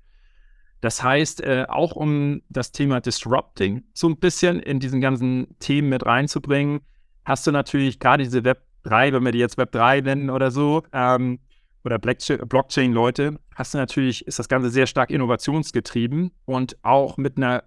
Das 0.81 1.01
heißt, 1.01 1.41
äh, 1.41 1.65
auch 1.67 1.93
um 1.93 2.41
das 2.49 2.71
Thema 2.71 3.01
Disrupting 3.01 3.83
so 3.93 4.07
ein 4.07 4.17
bisschen 4.17 4.59
in 4.59 4.79
diesen 4.79 5.01
ganzen 5.01 5.57
Themen 5.59 5.89
mit 5.89 6.05
reinzubringen, 6.05 6.81
hast 7.23 7.47
du 7.47 7.51
natürlich 7.51 7.99
gerade 7.99 8.23
diese 8.23 8.43
Web 8.43 8.61
3, 8.83 9.13
wenn 9.13 9.23
wir 9.23 9.31
die 9.31 9.39
jetzt 9.39 9.57
Web 9.57 9.71
3 9.71 10.01
nennen 10.01 10.29
oder 10.29 10.51
so, 10.51 10.83
ähm, 10.93 11.39
oder 11.83 11.99
Blockchain-Leute, 11.99 13.39
hast 13.53 13.73
du 13.73 13.77
natürlich, 13.77 14.25
ist 14.27 14.39
das 14.39 14.49
Ganze 14.49 14.69
sehr 14.69 14.87
stark 14.87 15.11
innovationsgetrieben 15.11 16.31
und 16.45 16.77
auch 16.83 17.17
mit 17.17 17.37
einer 17.37 17.63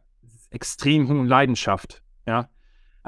extrem 0.51 1.09
hohen 1.09 1.26
Leidenschaft. 1.26 2.03
Ja. 2.26 2.49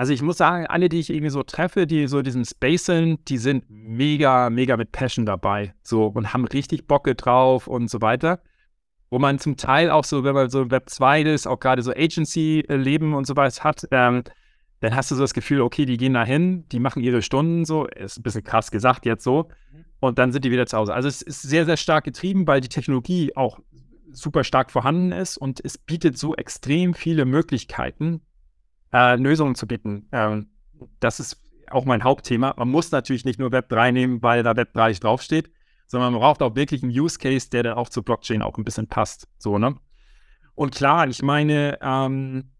Also 0.01 0.15
ich 0.15 0.23
muss 0.23 0.39
sagen, 0.39 0.67
alle, 0.67 0.89
die 0.89 0.99
ich 0.99 1.11
irgendwie 1.11 1.29
so 1.29 1.43
treffe, 1.43 1.87
die 1.87 2.07
so 2.07 2.23
diesen 2.23 2.47
Space 2.47 2.87
sind, 2.87 3.29
die 3.29 3.37
sind 3.37 3.67
mega, 3.69 4.49
mega 4.49 4.79
mit 4.79 4.93
Passion 4.93 5.27
dabei. 5.27 5.75
So 5.83 6.07
und 6.07 6.33
haben 6.33 6.47
richtig 6.47 6.87
Bocke 6.87 7.15
drauf 7.15 7.67
und 7.67 7.91
so 7.91 8.01
weiter. 8.01 8.41
Wo 9.11 9.19
man 9.19 9.39
zum 9.39 9.59
Teil 9.59 9.91
auch 9.91 10.05
so, 10.05 10.25
wenn 10.25 10.33
man 10.33 10.49
so 10.49 10.71
Web 10.71 10.89
2 10.89 11.21
ist, 11.25 11.47
auch 11.47 11.61
gerade 11.61 11.83
so 11.83 11.91
Agency-Leben 11.91 13.13
und 13.13 13.27
so 13.27 13.37
weiter 13.37 13.63
hat, 13.63 13.89
ähm, 13.91 14.25
dann 14.81 14.97
hast 14.97 15.11
du 15.11 15.17
so 15.17 15.21
das 15.21 15.35
Gefühl, 15.35 15.61
okay, 15.61 15.85
die 15.85 15.99
gehen 15.99 16.15
da 16.15 16.25
hin, 16.25 16.65
die 16.73 16.81
machen 16.81 17.03
ihre 17.03 17.21
Stunden 17.21 17.67
so, 17.67 17.85
ist 17.85 18.19
ein 18.19 18.23
bisschen 18.23 18.43
krass 18.43 18.71
gesagt 18.71 19.05
jetzt 19.05 19.23
so, 19.23 19.51
mhm. 19.71 19.85
und 20.01 20.19
dann 20.19 20.33
sind 20.33 20.47
die 20.47 20.51
wieder 20.51 20.65
zu 20.65 20.79
Hause. 20.79 20.95
Also 20.95 21.09
es 21.09 21.21
ist 21.21 21.43
sehr, 21.43 21.67
sehr 21.67 21.77
stark 21.77 22.05
getrieben, 22.05 22.47
weil 22.47 22.63
die 22.63 22.71
Technologie 22.71 23.37
auch 23.37 23.59
super 24.13 24.45
stark 24.45 24.71
vorhanden 24.71 25.13
ist 25.13 25.37
und 25.37 25.61
es 25.63 25.77
bietet 25.77 26.17
so 26.17 26.35
extrem 26.37 26.95
viele 26.95 27.27
Möglichkeiten, 27.27 28.23
äh, 28.93 29.17
Lösungen 29.17 29.55
zu 29.55 29.67
bieten. 29.67 30.09
Ähm, 30.13 30.51
das 31.01 31.21
ist 31.21 31.43
auch 31.71 31.85
mein 31.85 32.05
Hauptthema. 32.05 32.55
Man 32.57 32.69
muss 32.69 32.91
natürlich 32.91 33.25
nicht 33.25 33.39
nur 33.39 33.53
Web 33.53 33.69
3 33.69 33.93
nehmen, 33.93 34.23
weil 34.23 34.43
da 34.43 34.57
Web 34.57 34.73
3 34.75 34.93
draufsteht, 34.95 35.51
sondern 35.87 36.13
man 36.13 36.21
braucht 36.21 36.43
auch 36.43 36.57
wirklich 36.57 36.83
einen 36.83 36.93
Use 36.93 37.19
Case, 37.19 37.51
der 37.51 37.63
dann 37.63 37.75
auch 37.75 37.89
zur 37.89 38.05
Blockchain 38.05 38.43
auch 38.43 38.59
ein 38.59 38.65
bisschen 38.65 38.87
passt. 38.87 39.29
So, 39.39 39.59
ne? 39.59 39.77
Und 40.55 40.75
klar, 40.75 41.09
ich 41.09 41.23
meine, 41.23 41.79
ähm, 41.81 42.51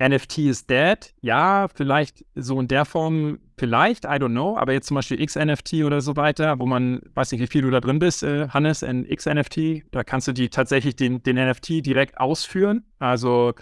NFT 0.00 0.38
is 0.38 0.66
dead. 0.66 1.14
Ja, 1.20 1.68
vielleicht 1.74 2.24
so 2.34 2.58
in 2.58 2.68
der 2.68 2.86
Form, 2.86 3.38
vielleicht, 3.58 4.04
I 4.06 4.16
don't 4.16 4.30
know, 4.30 4.56
aber 4.56 4.72
jetzt 4.72 4.86
zum 4.86 4.94
Beispiel 4.94 5.24
XNFT 5.24 5.84
oder 5.84 6.00
so 6.00 6.16
weiter, 6.16 6.58
wo 6.58 6.64
man, 6.64 7.02
weiß 7.14 7.32
nicht, 7.32 7.42
wie 7.42 7.46
viel 7.46 7.62
du 7.62 7.70
da 7.70 7.80
drin 7.80 7.98
bist, 7.98 8.22
äh, 8.22 8.48
Hannes, 8.48 8.82
in 8.82 9.06
XNFT, 9.06 9.84
da 9.90 10.02
kannst 10.02 10.26
du 10.28 10.32
die 10.32 10.48
tatsächlich 10.48 10.96
den, 10.96 11.22
den 11.22 11.36
NFT 11.36 11.84
direkt 11.84 12.18
ausführen. 12.18 12.84
Also 12.98 13.52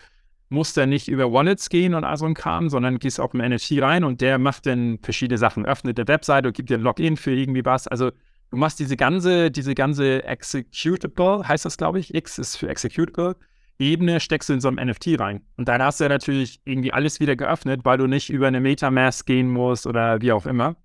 musst 0.48 0.76
du 0.76 0.86
nicht 0.86 1.08
über 1.08 1.32
Wallets 1.32 1.68
gehen 1.68 1.94
und 1.94 2.04
all 2.04 2.16
so 2.16 2.26
ein 2.26 2.34
Kram, 2.34 2.68
sondern 2.68 2.98
gehst 2.98 3.20
auf 3.20 3.32
den 3.32 3.46
NFT 3.48 3.82
rein 3.82 4.04
und 4.04 4.20
der 4.20 4.38
macht 4.38 4.66
dann 4.66 4.98
verschiedene 5.02 5.38
Sachen, 5.38 5.66
öffnet 5.66 5.98
eine 5.98 6.08
Webseite 6.08 6.48
und 6.48 6.54
gibt 6.56 6.70
dir 6.70 6.78
ein 6.78 6.82
Login 6.82 7.16
für 7.16 7.32
irgendwie 7.32 7.64
was. 7.64 7.86
Also 7.86 8.10
du 8.50 8.56
machst 8.56 8.78
diese 8.78 8.96
ganze, 8.96 9.50
diese 9.50 9.74
ganze 9.74 10.24
Executable, 10.24 11.46
heißt 11.46 11.64
das, 11.64 11.76
glaube 11.76 11.98
ich. 11.98 12.14
X 12.14 12.38
ist 12.38 12.56
für 12.56 12.68
Executable 12.68 13.36
Ebene 13.78 14.18
steckst 14.18 14.48
du 14.48 14.54
in 14.54 14.60
so 14.60 14.68
einem 14.68 14.88
NFT 14.88 15.20
rein. 15.20 15.42
Und 15.56 15.68
dann 15.68 15.80
hast 15.82 16.00
du 16.00 16.04
ja 16.04 16.08
natürlich 16.08 16.60
irgendwie 16.64 16.92
alles 16.92 17.20
wieder 17.20 17.36
geöffnet, 17.36 17.84
weil 17.84 17.98
du 17.98 18.06
nicht 18.06 18.28
über 18.30 18.48
eine 18.48 18.60
Metamask 18.60 19.24
gehen 19.24 19.48
musst 19.48 19.86
oder 19.86 20.20
wie 20.20 20.32
auch 20.32 20.46
immer. 20.46 20.76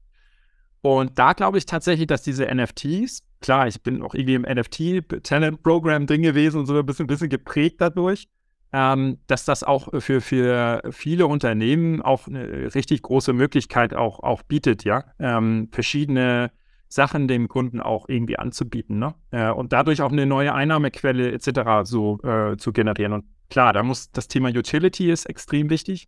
Und 0.82 1.18
da 1.18 1.34
glaube 1.34 1.58
ich 1.58 1.66
tatsächlich, 1.66 2.08
dass 2.08 2.22
diese 2.22 2.46
NFTs, 2.54 3.24
klar, 3.42 3.68
ich 3.68 3.82
bin 3.82 4.04
auch 4.04 4.14
irgendwie 4.14 4.36
im 4.36 4.44
NFT-Talent-Programm 4.44 6.06
drin 6.06 6.22
gewesen 6.22 6.60
und 6.60 6.66
so 6.68 6.78
ein 6.78 6.86
bisschen, 6.86 7.06
ein 7.06 7.08
bisschen 7.08 7.30
geprägt 7.30 7.78
dadurch, 7.80 8.28
ähm, 8.74 9.20
dass 9.28 9.46
das 9.46 9.64
auch 9.64 9.90
für, 10.00 10.20
für 10.20 10.82
viele 10.92 11.28
Unternehmen 11.28 12.02
auch 12.02 12.28
eine 12.28 12.74
richtig 12.74 13.04
große 13.04 13.32
Möglichkeit 13.32 13.94
auch, 13.94 14.22
auch 14.22 14.42
bietet, 14.42 14.84
ja. 14.84 15.06
Ähm, 15.20 15.70
verschiedene 15.72 16.52
Sachen 16.88 17.28
dem 17.28 17.48
Kunden 17.48 17.80
auch 17.80 18.10
irgendwie 18.10 18.38
anzubieten 18.38 19.00
ne? 19.00 19.16
Äh, 19.32 19.52
und 19.52 19.74
dadurch 19.74 20.02
auch 20.02 20.12
eine 20.12 20.26
neue 20.26 20.54
Einnahmequelle 20.54 21.32
etc. 21.32 21.84
so 21.90 22.20
äh, 22.24 22.58
zu 22.58 22.74
generieren. 22.74 23.14
Und 23.14 23.26
klar, 23.50 23.74
da 23.74 23.84
muss 23.84 24.12
das 24.12 24.28
Thema 24.28 24.50
Utility 24.50 25.12
ist 25.12 25.26
extrem 25.26 25.70
wichtig. 25.70 26.08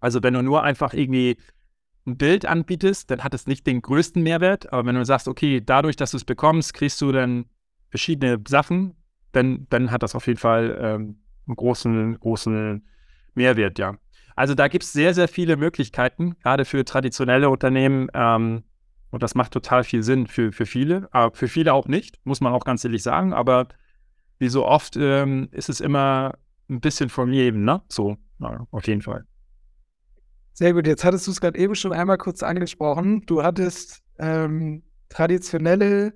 Also 0.00 0.22
wenn 0.22 0.34
du 0.34 0.42
nur 0.42 0.62
einfach 0.62 0.94
irgendwie 0.94 1.36
ein 2.06 2.16
Bild 2.16 2.46
anbietest, 2.46 3.10
dann 3.10 3.22
hat 3.22 3.34
es 3.34 3.46
nicht 3.46 3.66
den 3.66 3.80
größten 3.80 4.22
Mehrwert. 4.22 4.72
Aber 4.72 4.86
wenn 4.86 4.96
du 4.96 5.04
sagst, 5.04 5.28
okay, 5.28 5.62
dadurch, 5.64 5.96
dass 5.96 6.10
du 6.10 6.16
es 6.16 6.24
bekommst, 6.24 6.74
kriegst 6.74 7.00
du 7.00 7.12
dann 7.12 7.46
verschiedene 7.90 8.38
Sachen, 8.48 8.94
dann, 9.32 9.66
dann 9.70 9.90
hat 9.90 10.02
das 10.02 10.14
auf 10.14 10.26
jeden 10.26 10.38
Fall 10.38 10.76
ähm, 10.80 11.22
einen 11.46 11.56
großen, 11.56 12.18
großen 12.18 12.86
Mehrwert, 13.34 13.78
ja. 13.78 13.96
Also 14.34 14.54
da 14.54 14.68
gibt 14.68 14.84
es 14.84 14.92
sehr, 14.92 15.14
sehr 15.14 15.28
viele 15.28 15.56
Möglichkeiten, 15.56 16.36
gerade 16.38 16.64
für 16.64 16.84
traditionelle 16.84 17.50
Unternehmen, 17.50 18.08
ähm, 18.14 18.64
und 19.12 19.22
das 19.22 19.34
macht 19.34 19.52
total 19.52 19.84
viel 19.84 20.02
Sinn 20.02 20.26
für, 20.26 20.52
für 20.52 20.64
viele, 20.64 21.06
aber 21.12 21.36
für 21.36 21.46
viele 21.46 21.74
auch 21.74 21.86
nicht, 21.86 22.18
muss 22.24 22.40
man 22.40 22.54
auch 22.54 22.64
ganz 22.64 22.82
ehrlich 22.82 23.02
sagen. 23.02 23.34
Aber 23.34 23.68
wie 24.38 24.48
so 24.48 24.64
oft 24.64 24.96
ähm, 24.96 25.48
ist 25.52 25.68
es 25.68 25.80
immer 25.80 26.38
ein 26.70 26.80
bisschen 26.80 27.10
vom 27.10 27.28
Leben, 27.28 27.62
ne? 27.62 27.82
So, 27.88 28.16
na, 28.38 28.66
auf 28.70 28.86
jeden 28.86 29.02
Fall. 29.02 29.26
Sehr 30.54 30.72
gut, 30.72 30.86
jetzt 30.86 31.04
hattest 31.04 31.26
du 31.26 31.30
es 31.30 31.42
gerade 31.42 31.58
eben 31.58 31.74
schon 31.74 31.92
einmal 31.92 32.16
kurz 32.16 32.42
angesprochen. 32.42 33.26
Du 33.26 33.42
hattest 33.42 34.02
ähm, 34.18 34.82
traditionelle 35.10 36.14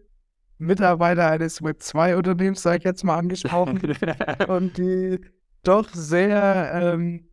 Mitarbeiter 0.59 1.31
eines 1.31 1.61
Web2-Unternehmens, 1.63 2.63
sage 2.63 2.79
ich 2.79 2.85
jetzt 2.85 3.05
mal, 3.05 3.19
angesprochen. 3.19 3.81
und 4.49 4.79
die 4.79 5.21
doch 5.63 5.89
sehr 5.93 6.71
ähm, 6.75 7.29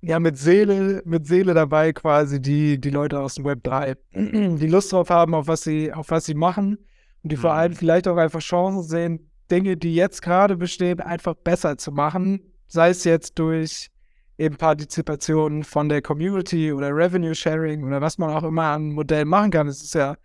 ja, 0.00 0.20
mit 0.20 0.38
Seele, 0.38 1.02
mit 1.04 1.26
Seele 1.26 1.54
dabei 1.54 1.92
quasi 1.92 2.40
die, 2.40 2.80
die 2.80 2.90
Leute 2.90 3.18
aus 3.20 3.34
dem 3.34 3.44
Web 3.44 3.64
3, 3.64 3.96
die 4.14 4.68
Lust 4.68 4.92
drauf 4.92 5.10
haben, 5.10 5.34
auf 5.34 5.48
was 5.48 5.62
sie, 5.62 5.92
auf 5.92 6.10
was 6.10 6.26
sie 6.26 6.34
machen 6.34 6.78
und 7.22 7.32
die 7.32 7.36
vor 7.36 7.52
allem 7.52 7.72
mhm. 7.72 7.76
vielleicht 7.76 8.08
auch 8.08 8.16
einfach 8.16 8.40
Chancen 8.40 8.82
sehen, 8.82 9.30
Dinge, 9.50 9.76
die 9.76 9.94
jetzt 9.94 10.22
gerade 10.22 10.56
bestehen, 10.56 11.00
einfach 11.00 11.34
besser 11.34 11.76
zu 11.76 11.92
machen, 11.92 12.40
sei 12.66 12.90
es 12.90 13.04
jetzt 13.04 13.38
durch 13.38 13.90
eben 14.38 14.56
Partizipation 14.56 15.64
von 15.64 15.88
der 15.88 16.02
Community 16.02 16.72
oder 16.72 16.94
Revenue 16.94 17.34
Sharing 17.34 17.84
oder 17.84 18.00
was 18.00 18.18
man 18.18 18.30
auch 18.30 18.42
immer 18.42 18.64
an 18.64 18.92
Modellen 18.92 19.28
machen 19.28 19.50
kann. 19.50 19.66
Es 19.66 19.82
ist 19.82 19.94
ja 19.94 20.16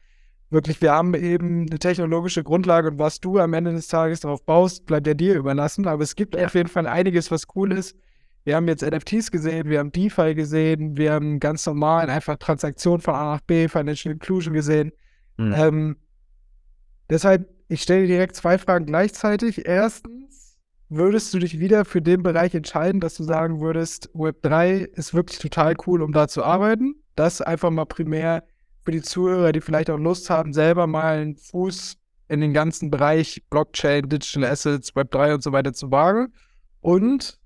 wirklich, 0.52 0.82
wir 0.82 0.92
haben 0.92 1.14
eben 1.16 1.68
eine 1.70 1.80
technologische 1.80 2.44
Grundlage 2.44 2.90
und 2.90 3.00
was 3.00 3.20
du 3.20 3.40
am 3.40 3.54
Ende 3.54 3.72
des 3.72 3.88
Tages 3.88 4.20
darauf 4.20 4.46
baust, 4.46 4.86
bleibt 4.86 5.08
ja 5.08 5.14
dir 5.14 5.36
überlassen. 5.36 5.88
Aber 5.88 6.04
es 6.04 6.16
gibt 6.16 6.38
auf 6.38 6.54
jeden 6.54 6.70
Fall 6.70 6.88
einiges, 6.88 7.32
was 7.32 7.46
cool 7.56 7.72
ist 7.72 7.96
wir 8.44 8.56
haben 8.56 8.68
jetzt 8.68 8.84
NFTs 8.84 9.32
gesehen, 9.32 9.70
wir 9.70 9.80
haben 9.80 9.92
DeFi 9.92 10.34
gesehen, 10.34 10.98
wir 10.98 11.14
haben 11.14 11.40
ganz 11.40 11.66
normal 11.66 12.10
einfach 12.10 12.38
Transaktionen 12.38 13.02
von 13.02 13.14
A 13.14 13.36
nach 13.36 13.42
B, 13.42 13.68
Financial 13.68 14.14
Inclusion 14.14 14.54
gesehen. 14.54 14.92
Mhm. 15.38 15.54
Ähm, 15.56 15.98
deshalb, 17.10 17.48
ich 17.68 17.84
stelle 17.84 18.02
dir 18.02 18.16
direkt 18.16 18.36
zwei 18.36 18.58
Fragen 18.58 18.86
gleichzeitig. 18.86 19.68
Erstens, 19.68 20.58
würdest 20.90 21.34
du 21.34 21.40
dich 21.40 21.60
wieder 21.60 21.86
für 21.86 22.02
den 22.02 22.24
Bereich 22.24 22.56
entscheiden, 22.56 23.00
dass 23.00 23.16
du 23.16 23.24
sagen 23.24 23.62
würdest, 23.62 24.10
Web3 24.16 24.86
ist 24.86 25.14
wirklich 25.14 25.40
total 25.40 25.76
cool, 25.86 26.02
um 26.02 26.12
da 26.12 26.28
zu 26.28 26.44
arbeiten? 26.44 26.96
Das 27.16 27.42
einfach 27.42 27.70
mal 27.70 27.86
primär 27.86 28.44
für 28.84 28.92
die 28.92 29.02
Zuhörer, 29.02 29.52
die 29.52 29.62
vielleicht 29.62 29.90
auch 29.90 29.98
Lust 29.98 30.30
haben, 30.30 30.54
selber 30.54 30.88
mal 30.88 31.20
einen 31.20 31.36
Fuß 31.36 31.98
in 32.28 32.42
den 32.42 32.54
ganzen 32.54 32.90
Bereich 32.90 33.44
Blockchain, 33.50 34.08
Digital 34.08 34.46
Assets, 34.46 34.94
Web3 34.96 35.36
und 35.36 35.44
so 35.44 35.52
weiter 35.52 35.74
zu 35.74 35.92
wagen. 35.92 36.34
Und 36.80 37.40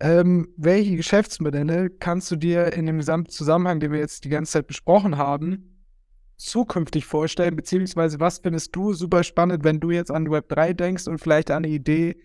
ähm, 0.00 0.48
welche 0.56 0.96
Geschäftsmodelle 0.96 1.90
kannst 1.90 2.30
du 2.30 2.36
dir 2.36 2.72
in 2.72 2.86
dem 2.86 2.98
gesamten 2.98 3.30
Zusammenhang, 3.30 3.78
den 3.78 3.92
wir 3.92 4.00
jetzt 4.00 4.24
die 4.24 4.30
ganze 4.30 4.52
Zeit 4.52 4.66
besprochen 4.66 5.16
haben, 5.16 5.84
zukünftig 6.36 7.04
vorstellen? 7.04 7.54
Beziehungsweise 7.54 8.18
was 8.18 8.38
findest 8.38 8.74
du 8.74 8.94
super 8.94 9.22
spannend, 9.22 9.62
wenn 9.62 9.78
du 9.78 9.90
jetzt 9.90 10.10
an 10.10 10.28
Web 10.30 10.48
3 10.48 10.72
denkst 10.72 11.06
und 11.06 11.18
vielleicht 11.18 11.50
an 11.50 11.58
eine 11.58 11.68
Idee, 11.68 12.16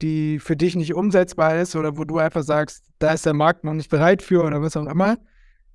die 0.00 0.38
für 0.38 0.56
dich 0.56 0.76
nicht 0.76 0.94
umsetzbar 0.94 1.60
ist 1.60 1.76
oder 1.76 1.98
wo 1.98 2.04
du 2.04 2.18
einfach 2.18 2.42
sagst, 2.42 2.86
da 2.98 3.12
ist 3.12 3.26
der 3.26 3.34
Markt 3.34 3.64
noch 3.64 3.74
nicht 3.74 3.90
bereit 3.90 4.22
für 4.22 4.44
oder 4.44 4.62
was 4.62 4.76
auch 4.76 4.86
immer? 4.86 5.18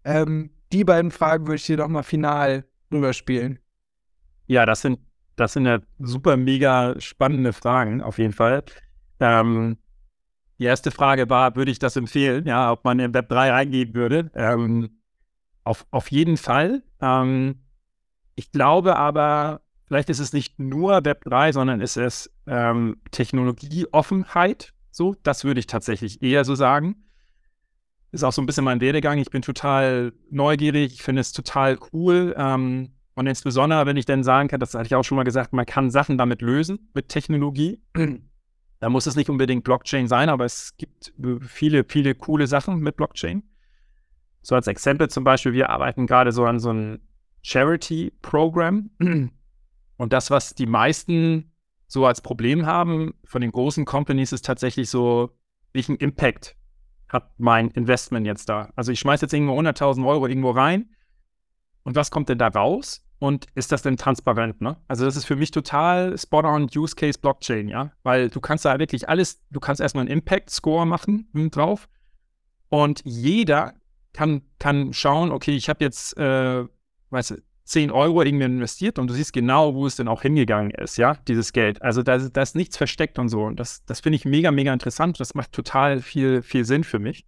Ähm, 0.06 0.50
die 0.74 0.84
beiden 0.84 1.12
Fragen 1.12 1.48
würde 1.48 1.56
ich 1.56 1.66
dir 1.66 1.78
doch 1.78 1.88
mal 1.88 2.04
final 2.04 2.66
rüberspielen. 2.92 3.60
Ja, 4.48 4.66
das 4.66 4.82
sind, 4.82 5.00
das 5.36 5.54
sind 5.54 5.66
ja 5.66 5.80
super 6.00 6.36
mega 6.36 7.00
spannende 7.00 7.54
Fragen, 7.54 8.02
auf 8.02 8.18
jeden 8.18 8.34
Fall. 8.34 8.64
Ähm, 9.20 9.78
die 10.60 10.66
erste 10.66 10.92
Frage 10.92 11.30
war, 11.30 11.56
würde 11.56 11.72
ich 11.72 11.80
das 11.80 11.96
empfehlen, 11.96 12.46
ja, 12.46 12.72
ob 12.72 12.84
man 12.84 13.00
in 13.00 13.14
Web 13.14 13.30
3 13.30 13.52
reingehen 13.52 13.94
würde. 13.94 14.32
Ähm, 14.36 15.00
auf, 15.64 15.86
auf 15.92 16.12
jeden 16.12 16.38
Fall. 16.38 16.84
Ähm, 17.02 17.64
ich 18.36 18.52
glaube 18.52 18.96
aber, 18.96 19.62
vielleicht 19.86 20.10
ist 20.10 20.20
es 20.20 20.34
nicht 20.34 20.60
nur 20.60 21.06
Web 21.06 21.24
3, 21.26 21.52
sondern 21.52 21.82
ist 21.82 21.98
es 21.98 22.32
ähm, 22.48 22.98
Technologieoffenheit. 23.12 24.74
So, 24.92 25.16
das 25.24 25.44
würde 25.44 25.60
ich 25.60 25.68
tatsächlich 25.68 26.22
eher 26.22 26.46
so 26.46 26.56
sagen. 26.56 27.04
Ist 28.14 28.24
auch 28.24 28.32
so 28.32 28.44
ein 28.44 28.46
bisschen 28.46 28.64
mein 28.64 28.80
Werdegang. 28.80 29.18
Ich 29.18 29.32
bin 29.32 29.42
total 29.42 30.14
neugierig. 30.30 30.94
Ich 30.94 31.02
finde 31.02 31.22
es 31.22 31.34
total 31.34 31.80
cool, 31.92 32.36
ähm, 32.38 32.92
Und 33.16 33.26
insbesondere, 33.28 33.88
wenn 33.88 33.98
ich 33.98 34.06
dann 34.06 34.24
sagen 34.24 34.50
kann, 34.50 34.60
das 34.60 34.76
hatte 34.76 34.86
ich 34.86 34.96
auch 34.96 35.04
schon 35.04 35.16
mal 35.16 35.24
gesagt, 35.24 35.52
man 35.52 35.66
kann 35.66 35.90
Sachen 35.90 36.18
damit 36.18 36.44
lösen, 36.44 36.90
mit 36.94 37.10
Technologie. 37.10 37.82
da 38.80 38.90
muss 38.90 39.08
es 39.08 39.16
nicht 39.16 39.32
unbedingt 39.32 39.64
Blockchain 39.64 40.08
sein, 40.08 40.30
aber 40.30 40.46
es 40.46 40.78
gibt 40.78 41.12
viele, 41.42 41.86
viele 41.88 42.14
coole 42.14 42.46
Sachen 42.46 42.80
mit 42.80 42.98
Blockchain. 42.98 43.42
So 44.44 44.54
als 44.54 44.68
Exempel 44.68 45.10
zum 45.10 45.24
Beispiel, 45.24 45.54
wir 45.54 45.72
arbeiten 45.72 46.06
gerade 46.06 46.32
so 46.32 46.46
an 46.46 46.60
so 46.60 46.70
einem 46.70 47.00
Charity-Programm. 47.42 48.92
Und 49.98 50.14
das, 50.14 50.30
was 50.30 50.54
die 50.54 50.68
meisten 50.68 51.52
so 51.88 52.06
als 52.06 52.22
Problem 52.22 52.68
haben 52.68 53.16
von 53.26 53.42
den 53.42 53.52
großen 53.52 53.86
Companies, 53.86 54.34
ist 54.34 54.46
tatsächlich 54.46 54.90
so, 54.90 55.32
welchen 55.72 55.96
Impact 55.96 56.56
hat 57.14 57.32
mein 57.38 57.70
Investment 57.70 58.26
jetzt 58.26 58.50
da? 58.50 58.72
Also 58.76 58.92
ich 58.92 59.00
schmeiße 59.00 59.26
jetzt 59.26 59.34
irgendwo 59.34 59.58
100.000 59.58 60.06
Euro 60.06 60.28
irgendwo 60.28 60.52
rein 60.52 60.90
und 61.84 61.96
was 61.96 62.12
kommt 62.12 62.30
denn 62.30 62.40
da 62.40 62.48
raus? 62.48 63.06
Und 63.20 63.48
ist 63.56 63.72
das 63.72 63.84
denn 63.84 63.96
transparent? 63.96 64.60
Ne? 64.60 64.76
Also 64.90 65.06
das 65.06 65.16
ist 65.16 65.24
für 65.24 65.38
mich 65.38 65.52
total 65.52 66.18
spot-on 66.18 66.70
Use 66.76 66.94
Case 66.94 67.18
Blockchain, 67.18 67.70
ja, 67.70 67.94
weil 68.04 68.30
du 68.30 68.42
kannst 68.42 68.66
da 68.66 68.78
wirklich 68.80 69.08
alles, 69.08 69.42
du 69.50 69.62
kannst 69.62 69.80
erstmal 69.80 70.02
einen 70.02 70.12
Impact 70.12 70.50
Score 70.50 70.86
machen 70.86 71.30
drauf 71.52 71.88
und 72.68 73.02
jeder 73.06 73.76
kann, 74.12 74.42
kann 74.60 74.92
schauen, 74.92 75.32
okay, 75.32 75.56
ich 75.56 75.70
habe 75.70 75.84
jetzt, 75.86 76.18
äh, 76.18 76.66
weißt 77.12 77.32
du, 77.32 77.42
10 77.66 77.92
Euro 77.92 78.22
irgendwie 78.22 78.46
investiert 78.46 79.00
und 79.00 79.08
du 79.08 79.14
siehst 79.14 79.32
genau, 79.32 79.74
wo 79.74 79.86
es 79.86 79.96
denn 79.96 80.08
auch 80.08 80.22
hingegangen 80.22 80.72
ist, 80.72 80.98
ja, 80.98 81.16
dieses 81.28 81.54
Geld. 81.54 81.82
Also 81.82 82.04
da, 82.04 82.18
da 82.18 82.42
ist 82.42 82.56
nichts 82.56 82.76
versteckt 82.76 83.20
und 83.20 83.30
so. 83.30 83.44
Und 83.44 83.60
das, 83.60 83.86
das 83.86 84.02
finde 84.02 84.18
ich 84.18 84.26
mega, 84.26 84.52
mega 84.52 84.74
interessant. 84.74 85.20
Das 85.20 85.34
macht 85.34 85.54
total 85.54 86.02
viel, 86.02 86.42
viel 86.42 86.66
Sinn 86.66 86.84
für 86.84 87.00
mich. 87.00 87.26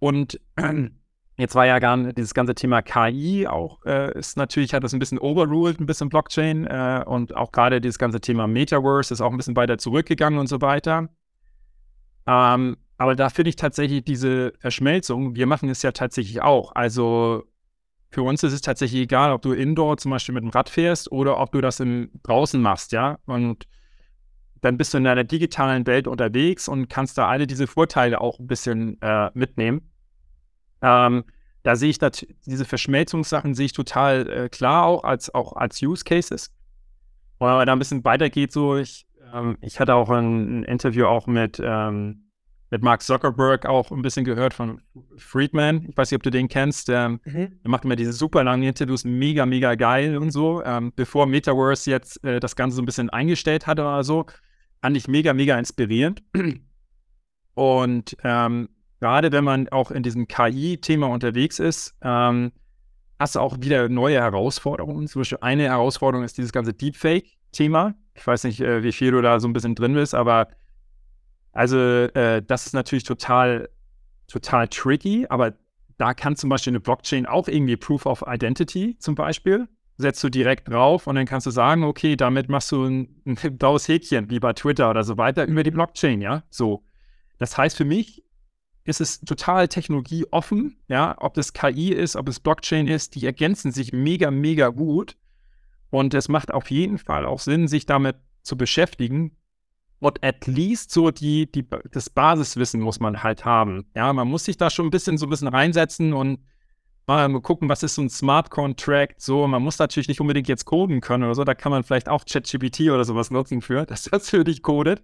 Und 0.00 0.38
jetzt 1.38 1.54
war 1.54 1.66
ja 1.66 1.78
gar 1.78 1.96
nicht, 1.96 2.18
dieses 2.18 2.34
ganze 2.34 2.54
Thema 2.54 2.82
KI 2.82 3.46
auch, 3.46 3.82
äh, 3.86 4.18
ist 4.18 4.36
natürlich, 4.36 4.74
hat 4.74 4.84
das 4.84 4.92
ein 4.92 4.98
bisschen 4.98 5.18
overruled, 5.18 5.80
ein 5.80 5.86
bisschen 5.86 6.10
Blockchain 6.10 6.66
äh, 6.66 7.02
und 7.06 7.34
auch 7.34 7.52
gerade 7.52 7.80
dieses 7.80 7.98
ganze 7.98 8.20
Thema 8.20 8.46
Metaverse 8.46 9.14
ist 9.14 9.22
auch 9.22 9.30
ein 9.30 9.38
bisschen 9.38 9.56
weiter 9.56 9.78
zurückgegangen 9.78 10.38
und 10.38 10.46
so 10.46 10.60
weiter. 10.60 11.08
Ähm, 12.26 12.76
aber 12.98 13.16
da 13.16 13.30
finde 13.30 13.48
ich 13.48 13.56
tatsächlich 13.56 14.04
diese 14.04 14.52
Verschmelzung, 14.58 15.34
wir 15.34 15.46
machen 15.46 15.70
es 15.70 15.80
ja 15.80 15.92
tatsächlich 15.92 16.42
auch. 16.42 16.74
Also 16.74 17.44
für 18.10 18.22
uns 18.22 18.42
ist 18.42 18.52
es 18.52 18.60
tatsächlich 18.60 19.02
egal, 19.02 19.32
ob 19.32 19.42
du 19.42 19.52
indoor 19.52 19.96
zum 19.96 20.10
Beispiel 20.10 20.34
mit 20.34 20.42
dem 20.42 20.50
Rad 20.50 20.68
fährst 20.68 21.10
oder 21.12 21.38
ob 21.38 21.52
du 21.52 21.60
das 21.60 21.80
im, 21.80 22.10
draußen 22.22 22.60
machst, 22.60 22.92
ja. 22.92 23.18
Und 23.26 23.66
dann 24.60 24.76
bist 24.76 24.92
du 24.92 24.98
in 24.98 25.06
einer 25.06 25.24
digitalen 25.24 25.86
Welt 25.86 26.06
unterwegs 26.06 26.68
und 26.68 26.88
kannst 26.88 27.16
da 27.16 27.28
alle 27.28 27.46
diese 27.46 27.66
Vorteile 27.66 28.20
auch 28.20 28.38
ein 28.38 28.46
bisschen 28.46 29.00
äh, 29.00 29.30
mitnehmen. 29.34 29.90
Ähm, 30.82 31.24
da 31.62 31.76
sehe 31.76 31.90
ich 31.90 31.98
das, 31.98 32.26
diese 32.46 32.64
Verschmelzungssachen 32.64 33.54
sehe 33.54 33.66
ich 33.66 33.72
total 33.72 34.28
äh, 34.28 34.48
klar 34.48 34.86
auch 34.86 35.04
als, 35.04 35.32
auch 35.32 35.54
als 35.54 35.80
Use 35.80 36.04
Cases. 36.04 36.50
Und 37.38 37.48
wenn 37.48 37.54
man 37.54 37.66
da 37.66 37.72
ein 37.72 37.78
bisschen 37.78 38.04
weitergeht, 38.04 38.52
so 38.52 38.76
ich, 38.76 39.06
ähm, 39.32 39.56
ich 39.60 39.78
hatte 39.78 39.94
auch 39.94 40.10
ein, 40.10 40.60
ein 40.60 40.64
Interview 40.64 41.06
auch 41.06 41.26
mit 41.26 41.60
ähm, 41.62 42.29
mit 42.70 42.82
Mark 42.82 43.02
Zuckerberg 43.02 43.66
auch 43.66 43.90
ein 43.90 44.02
bisschen 44.02 44.24
gehört 44.24 44.54
von 44.54 44.80
Friedman. 45.16 45.86
Ich 45.90 45.96
weiß 45.96 46.10
nicht, 46.10 46.16
ob 46.16 46.22
du 46.22 46.30
den 46.30 46.48
kennst. 46.48 46.88
Der, 46.88 47.08
mhm. 47.08 47.20
der 47.24 47.70
macht 47.70 47.84
immer 47.84 47.96
diese 47.96 48.12
super 48.12 48.44
langen 48.44 48.62
Interviews, 48.62 49.04
mega, 49.04 49.44
mega 49.44 49.74
geil 49.74 50.16
und 50.16 50.30
so. 50.30 50.62
Ähm, 50.64 50.92
bevor 50.94 51.26
Metaverse 51.26 51.90
jetzt 51.90 52.22
äh, 52.24 52.38
das 52.38 52.54
Ganze 52.54 52.76
so 52.76 52.82
ein 52.82 52.86
bisschen 52.86 53.10
eingestellt 53.10 53.66
hatte 53.66 53.82
oder 53.82 54.04
so, 54.04 54.26
fand 54.80 54.96
ich 54.96 55.08
mega, 55.08 55.34
mega 55.34 55.58
inspirierend. 55.58 56.22
Und 57.54 58.16
ähm, 58.22 58.68
gerade 59.00 59.32
wenn 59.32 59.44
man 59.44 59.68
auch 59.68 59.90
in 59.90 60.02
diesem 60.02 60.28
KI-Thema 60.28 61.08
unterwegs 61.08 61.58
ist, 61.58 61.96
ähm, 62.00 62.52
hast 63.18 63.34
du 63.34 63.40
auch 63.40 63.56
wieder 63.60 63.88
neue 63.88 64.20
Herausforderungen. 64.20 65.08
Zum 65.08 65.20
Beispiel 65.20 65.38
eine 65.42 65.64
Herausforderung 65.64 66.24
ist 66.24 66.38
dieses 66.38 66.52
ganze 66.52 66.72
Deepfake-Thema. 66.72 67.94
Ich 68.14 68.26
weiß 68.26 68.44
nicht, 68.44 68.60
äh, 68.60 68.82
wie 68.82 68.92
viel 68.92 69.10
du 69.10 69.20
da 69.20 69.40
so 69.40 69.48
ein 69.48 69.52
bisschen 69.52 69.74
drin 69.74 69.94
bist, 69.94 70.14
aber 70.14 70.48
also 71.52 71.78
äh, 71.78 72.42
das 72.42 72.66
ist 72.66 72.72
natürlich 72.72 73.04
total, 73.04 73.68
total 74.26 74.68
tricky, 74.68 75.26
aber 75.28 75.54
da 75.96 76.14
kann 76.14 76.36
zum 76.36 76.50
Beispiel 76.50 76.70
eine 76.70 76.80
Blockchain 76.80 77.26
auch 77.26 77.48
irgendwie 77.48 77.76
Proof 77.76 78.06
of 78.06 78.24
Identity 78.26 78.96
zum 78.98 79.14
Beispiel, 79.14 79.68
setzt 79.96 80.24
du 80.24 80.30
direkt 80.30 80.68
drauf 80.68 81.06
und 81.06 81.16
dann 81.16 81.26
kannst 81.26 81.46
du 81.46 81.50
sagen, 81.50 81.84
okay, 81.84 82.16
damit 82.16 82.48
machst 82.48 82.72
du 82.72 82.84
ein, 82.84 83.22
ein 83.26 83.58
blaues 83.58 83.86
Häkchen, 83.86 84.30
wie 84.30 84.40
bei 84.40 84.52
Twitter 84.52 84.90
oder 84.90 85.04
so 85.04 85.18
weiter, 85.18 85.46
über 85.46 85.62
die 85.62 85.70
Blockchain, 85.70 86.20
ja, 86.20 86.42
so. 86.50 86.84
Das 87.38 87.56
heißt 87.58 87.76
für 87.76 87.84
mich 87.84 88.24
ist 88.84 89.00
es 89.00 89.20
total 89.20 89.68
technologieoffen, 89.68 90.78
ja, 90.88 91.14
ob 91.18 91.34
das 91.34 91.52
KI 91.52 91.92
ist, 91.92 92.16
ob 92.16 92.28
es 92.28 92.40
Blockchain 92.40 92.86
ist, 92.86 93.14
die 93.14 93.26
ergänzen 93.26 93.72
sich 93.72 93.92
mega, 93.92 94.30
mega 94.30 94.68
gut. 94.68 95.16
Und 95.90 96.14
es 96.14 96.28
macht 96.28 96.52
auf 96.52 96.70
jeden 96.70 96.98
Fall 96.98 97.26
auch 97.26 97.40
Sinn, 97.40 97.68
sich 97.68 97.84
damit 97.84 98.16
zu 98.42 98.56
beschäftigen, 98.56 99.36
und 100.00 100.22
at 100.24 100.46
least 100.46 100.90
so 100.90 101.10
die, 101.10 101.50
die, 101.50 101.66
das 101.92 102.10
Basiswissen 102.10 102.80
muss 102.80 103.00
man 103.00 103.22
halt 103.22 103.44
haben. 103.44 103.86
Ja, 103.94 104.12
man 104.12 104.28
muss 104.28 104.44
sich 104.44 104.56
da 104.56 104.70
schon 104.70 104.86
ein 104.86 104.90
bisschen 104.90 105.18
so 105.18 105.26
ein 105.26 105.30
bisschen 105.30 105.48
reinsetzen 105.48 106.12
und 106.12 106.40
mal 107.06 107.40
gucken, 107.40 107.68
was 107.68 107.82
ist 107.82 107.96
so 107.96 108.02
ein 108.02 108.10
Smart 108.10 108.50
Contract. 108.50 109.20
So, 109.20 109.46
man 109.46 109.62
muss 109.62 109.78
natürlich 109.78 110.08
nicht 110.08 110.20
unbedingt 110.20 110.48
jetzt 110.48 110.64
coden 110.64 111.00
können 111.00 111.24
oder 111.24 111.34
so. 111.34 111.44
Da 111.44 111.54
kann 111.54 111.72
man 111.72 111.82
vielleicht 111.82 112.08
auch 112.08 112.24
ChatGPT 112.24 112.90
oder 112.90 113.04
sowas 113.04 113.30
nutzen 113.30 113.62
für, 113.62 113.84
dass 113.86 114.04
das 114.04 114.30
für 114.30 114.44
dich 114.44 114.62
codet. 114.62 115.02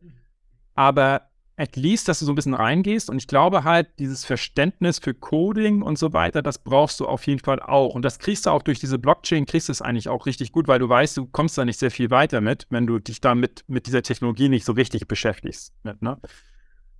Aber 0.75 1.23
at 1.57 1.77
least, 1.77 2.09
dass 2.09 2.19
du 2.19 2.27
so 2.27 2.33
ein 2.33 2.35
bisschen 2.35 2.55
reingehst. 2.55 3.09
Und 3.09 3.17
ich 3.17 3.27
glaube 3.27 3.65
halt, 3.65 3.89
dieses 3.99 4.25
Verständnis 4.25 4.99
für 4.99 5.15
Coding 5.15 5.83
und 5.83 5.99
so 5.99 6.13
weiter, 6.13 6.43
das 6.43 6.59
brauchst 6.59 7.01
du 7.01 7.07
auf 7.07 7.27
jeden 7.27 7.41
Fall 7.41 7.61
auch. 7.61 7.95
Und 7.95 8.05
das 8.05 8.19
kriegst 8.19 8.47
du 8.47 8.51
auch 8.51 8.63
durch 8.63 8.79
diese 8.79 8.99
Blockchain, 8.99 9.47
kriegst 9.47 9.69
du 9.69 9.73
es 9.73 9.83
eigentlich 9.83 10.09
auch 10.09 10.27
richtig 10.27 10.53
gut, 10.53 10.69
weil 10.69 10.79
du 10.79 10.89
weißt, 10.89 11.17
du 11.17 11.27
kommst 11.27 11.57
da 11.57 11.65
nicht 11.65 11.79
sehr 11.79 11.91
viel 11.91 12.11
weiter 12.11 12.41
mit, 12.41 12.67
wenn 12.71 12.87
du 12.87 12.99
dich 12.99 13.21
damit 13.21 13.65
mit 13.69 13.87
dieser 13.87 14.03
Technologie 14.03 14.49
nicht 14.49 14.65
so 14.65 14.73
richtig 14.73 15.09
beschäftigst. 15.09 15.73
Mit, 15.83 16.03
ne? 16.03 16.21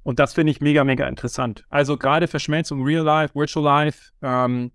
Und 0.03 0.21
das 0.21 0.35
finde 0.35 0.53
ich 0.53 0.61
mega, 0.61 0.85
mega 0.85 1.07
interessant. 1.09 1.65
Also 1.69 1.97
gerade 1.97 2.29
Verschmelzung 2.29 2.83
Real 2.83 3.05
Life, 3.05 3.35
Virtual 3.35 3.65
Life, 3.65 4.13
ähm, 4.23 4.71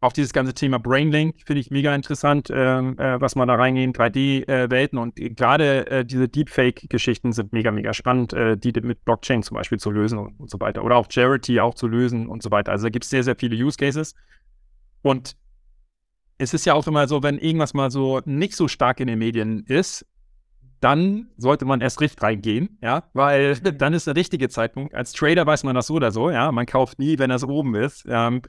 auch 0.00 0.12
dieses 0.12 0.32
ganze 0.32 0.54
Thema 0.54 0.78
Brainlink 0.78 1.36
finde 1.44 1.60
ich 1.60 1.70
mega 1.70 1.94
interessant, 1.94 2.48
ähm, 2.50 2.98
äh, 2.98 3.20
was 3.20 3.36
man 3.36 3.48
da 3.48 3.56
reingehen, 3.56 3.92
3D-Welten 3.92 4.98
äh, 4.98 5.00
und 5.00 5.14
gerade 5.36 5.86
äh, 5.90 6.04
diese 6.06 6.26
Deepfake-Geschichten 6.26 7.32
sind 7.32 7.52
mega, 7.52 7.70
mega 7.70 7.92
spannend, 7.92 8.32
äh, 8.32 8.56
die 8.56 8.72
mit 8.80 9.04
Blockchain 9.04 9.42
zum 9.42 9.56
Beispiel 9.56 9.78
zu 9.78 9.90
lösen 9.90 10.18
und, 10.18 10.40
und, 10.40 10.50
so 10.50 10.58
weiter. 10.58 10.84
Oder 10.84 10.96
auch 10.96 11.06
Charity 11.10 11.60
auch 11.60 11.74
zu 11.74 11.86
lösen 11.86 12.28
und 12.28 12.42
so 12.42 12.50
weiter. 12.50 12.72
Also 12.72 12.84
da 12.84 12.90
gibt 12.90 13.04
es 13.04 13.10
sehr, 13.10 13.22
sehr 13.22 13.36
viele 13.36 13.62
Use 13.62 13.76
Cases. 13.76 14.14
Und 15.02 15.36
es 16.38 16.54
ist 16.54 16.64
ja 16.64 16.72
auch 16.72 16.86
immer 16.86 17.06
so, 17.06 17.22
wenn 17.22 17.36
irgendwas 17.36 17.74
mal 17.74 17.90
so 17.90 18.22
nicht 18.24 18.54
so 18.54 18.68
stark 18.68 19.00
in 19.00 19.06
den 19.06 19.18
Medien 19.18 19.64
ist, 19.66 20.06
dann 20.80 21.28
sollte 21.36 21.66
man 21.66 21.82
erst 21.82 22.00
recht 22.00 22.22
reingehen, 22.22 22.78
ja, 22.80 23.04
weil 23.12 23.56
dann 23.76 23.92
ist 23.92 24.06
der 24.06 24.16
richtige 24.16 24.48
Zeitpunkt. 24.48 24.94
Als 24.94 25.12
Trader 25.12 25.46
weiß 25.46 25.64
man 25.64 25.74
das 25.74 25.88
so 25.88 25.94
oder 25.94 26.10
so, 26.10 26.30
ja, 26.30 26.50
man 26.52 26.64
kauft 26.64 26.98
nie, 26.98 27.18
wenn 27.18 27.28
das 27.28 27.44
oben 27.44 27.74
ist. 27.74 28.06
Ähm, 28.08 28.40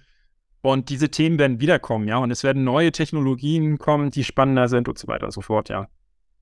und 0.62 0.90
diese 0.90 1.10
Themen 1.10 1.40
werden 1.40 1.60
wiederkommen, 1.60 2.08
ja. 2.08 2.18
Und 2.18 2.32
es 2.32 2.44
werden 2.44 2.64
neue 2.64 2.92
Technologien 2.92 3.78
kommen, 3.78 4.12
die 4.12 4.24
spannender 4.24 4.68
sind 4.68 4.88
und 4.88 4.98
so 4.98 5.08
weiter 5.08 5.26
und 5.26 5.32
so 5.32 5.42
fort, 5.42 5.70
ja. 5.70 5.88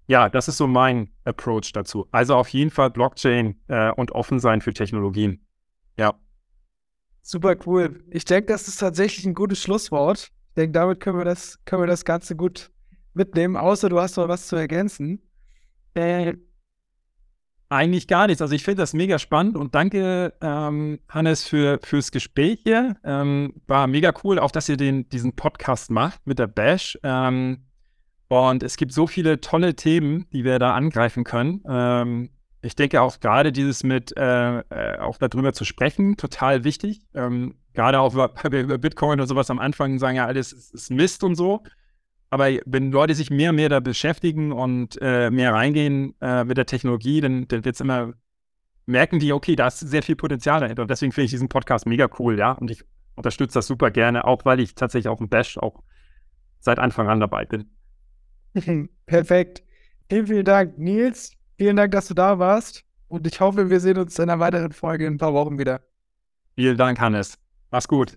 Ja, 0.08 0.28
das 0.28 0.48
ist 0.48 0.58
so 0.58 0.68
mein 0.68 1.12
Approach 1.24 1.72
dazu. 1.72 2.08
Also 2.12 2.36
auf 2.36 2.50
jeden 2.50 2.72
Fall 2.72 2.90
Blockchain 2.90 3.60
äh, 3.68 3.92
und 3.92 4.12
offen 4.12 4.40
sein 4.40 4.60
für 4.60 4.74
Technologien. 4.74 5.46
Ja. 5.98 6.16
Super 7.22 7.56
cool. 7.68 8.04
Ich 8.10 8.26
denke, 8.26 8.48
das 8.48 8.68
ist 8.68 8.78
tatsächlich 8.78 9.26
ein 9.26 9.36
gutes 9.36 9.62
Schlusswort. 9.62 10.32
Ich 10.50 10.54
denke, 10.56 10.72
damit 10.72 11.00
können 11.00 11.20
wir 11.20 11.26
das, 11.26 11.64
können 11.66 11.84
wir 11.84 11.88
das 11.88 12.06
Ganze 12.06 12.36
gut 12.36 12.72
mitnehmen, 13.14 13.56
außer 13.56 13.88
du 13.88 14.00
hast 14.00 14.18
noch 14.18 14.28
was 14.28 14.48
zu 14.48 14.56
ergänzen. 14.56 15.22
Äh, 15.94 16.34
eigentlich 17.70 18.08
gar 18.08 18.28
nichts. 18.28 18.42
Also 18.42 18.56
ich 18.56 18.64
finde 18.64 18.82
das 18.82 18.94
mega 18.94 19.20
spannend 19.20 19.56
und 19.56 19.76
danke, 19.76 20.34
ähm, 20.42 21.00
Hannes, 21.08 21.48
für, 21.48 21.80
fürs 21.84 22.12
Gespräch 22.12 22.62
hier. 22.64 22.98
Ähm, 23.04 23.54
war 23.68 23.88
mega 23.88 24.12
cool, 24.24 24.40
auch 24.40 24.52
dass 24.52 24.68
ihr 24.68 24.78
den, 24.78 25.08
diesen 25.10 25.36
Podcast 25.36 25.92
macht 25.92 26.26
mit 26.26 26.40
der 26.40 26.48
Bash. 26.48 26.98
Ähm, 27.04 27.66
und 28.28 28.64
es 28.64 28.78
gibt 28.78 28.92
so 28.92 29.08
viele 29.08 29.40
tolle 29.40 29.76
Themen, 29.76 30.28
die 30.34 30.44
wir 30.44 30.60
da 30.60 30.74
angreifen 30.74 31.24
können. 31.24 31.64
Ähm, 31.68 32.30
ich 32.62 32.76
denke 32.76 33.02
auch 33.02 33.20
gerade 33.20 33.52
dieses 33.52 33.84
mit 33.84 34.16
äh, 34.18 34.60
äh, 34.60 34.98
auch 35.00 35.18
darüber 35.18 35.54
zu 35.54 35.64
sprechen, 35.64 36.18
total 36.18 36.64
wichtig. 36.64 37.02
Ähm, 37.14 37.56
gerade 37.74 38.00
auch 38.00 38.14
über, 38.14 38.34
über 38.52 38.78
Bitcoin 38.78 39.22
und 39.22 39.28
sowas 39.28 39.50
am 39.50 39.60
Anfang 39.60 40.00
sagen 40.00 40.18
ja 40.18 40.26
alles 40.26 40.52
ist 40.54 40.92
Mist 40.92 41.24
und 41.24 41.36
so. 41.36 41.64
Aber 42.30 42.50
wenn 42.66 42.92
Leute 42.92 43.16
sich 43.16 43.32
mehr 43.32 43.50
und 43.50 43.56
mehr 43.56 43.70
da 43.70 43.80
beschäftigen 43.80 44.52
und 44.52 44.98
äh, 45.02 45.32
mehr 45.32 45.54
reingehen 45.54 46.14
äh, 46.22 46.44
mit 46.44 46.58
der 46.58 46.66
Technologie, 46.66 47.22
dann, 47.22 47.48
dann 47.48 47.66
wird 47.66 47.76
es 47.76 47.82
immer, 47.82 48.14
merken 48.86 49.20
die, 49.20 49.34
okay, 49.34 49.56
da 49.56 49.68
ist 49.68 49.80
sehr 49.80 50.04
viel 50.04 50.16
Potenzial 50.16 50.60
dahinter. 50.60 50.84
Und 50.84 50.92
deswegen 50.92 51.12
finde 51.12 51.26
ich 51.26 51.32
diesen 51.32 51.50
Podcast 51.50 51.88
mega 51.88 52.08
cool, 52.20 52.38
ja. 52.38 52.52
Und 52.52 52.70
ich 52.70 52.84
unterstütze 53.16 53.56
das 53.56 53.68
super 53.68 53.90
gerne, 53.90 54.26
auch 54.26 54.46
weil 54.46 54.60
ich 54.60 54.76
tatsächlich 54.76 55.10
auf 55.10 55.18
dem 55.18 55.30
Bash 55.30 55.58
auch 55.58 55.82
seit 56.60 56.78
Anfang 56.78 57.10
an 57.10 57.20
dabei 57.20 57.46
bin. 57.46 57.70
Perfekt. 59.06 59.64
Vielen, 60.10 60.28
vielen 60.28 60.46
Dank, 60.46 60.78
Nils. 60.78 61.32
Vielen 61.58 61.76
Dank, 61.76 61.92
dass 61.92 62.08
du 62.08 62.14
da 62.14 62.40
warst. 62.40 62.84
Und 63.08 63.26
ich 63.26 63.40
hoffe, 63.40 63.70
wir 63.70 63.80
sehen 63.80 63.98
uns 63.98 64.18
in 64.20 64.30
einer 64.30 64.40
weiteren 64.40 64.72
Folge 64.72 65.06
in 65.06 65.16
ein 65.16 65.18
paar 65.18 65.34
Wochen 65.34 65.58
wieder. 65.58 65.82
Vielen 66.56 66.78
Dank, 66.78 67.00
Hannes. 67.00 67.38
Mach's 67.72 67.88
gut. 67.88 68.16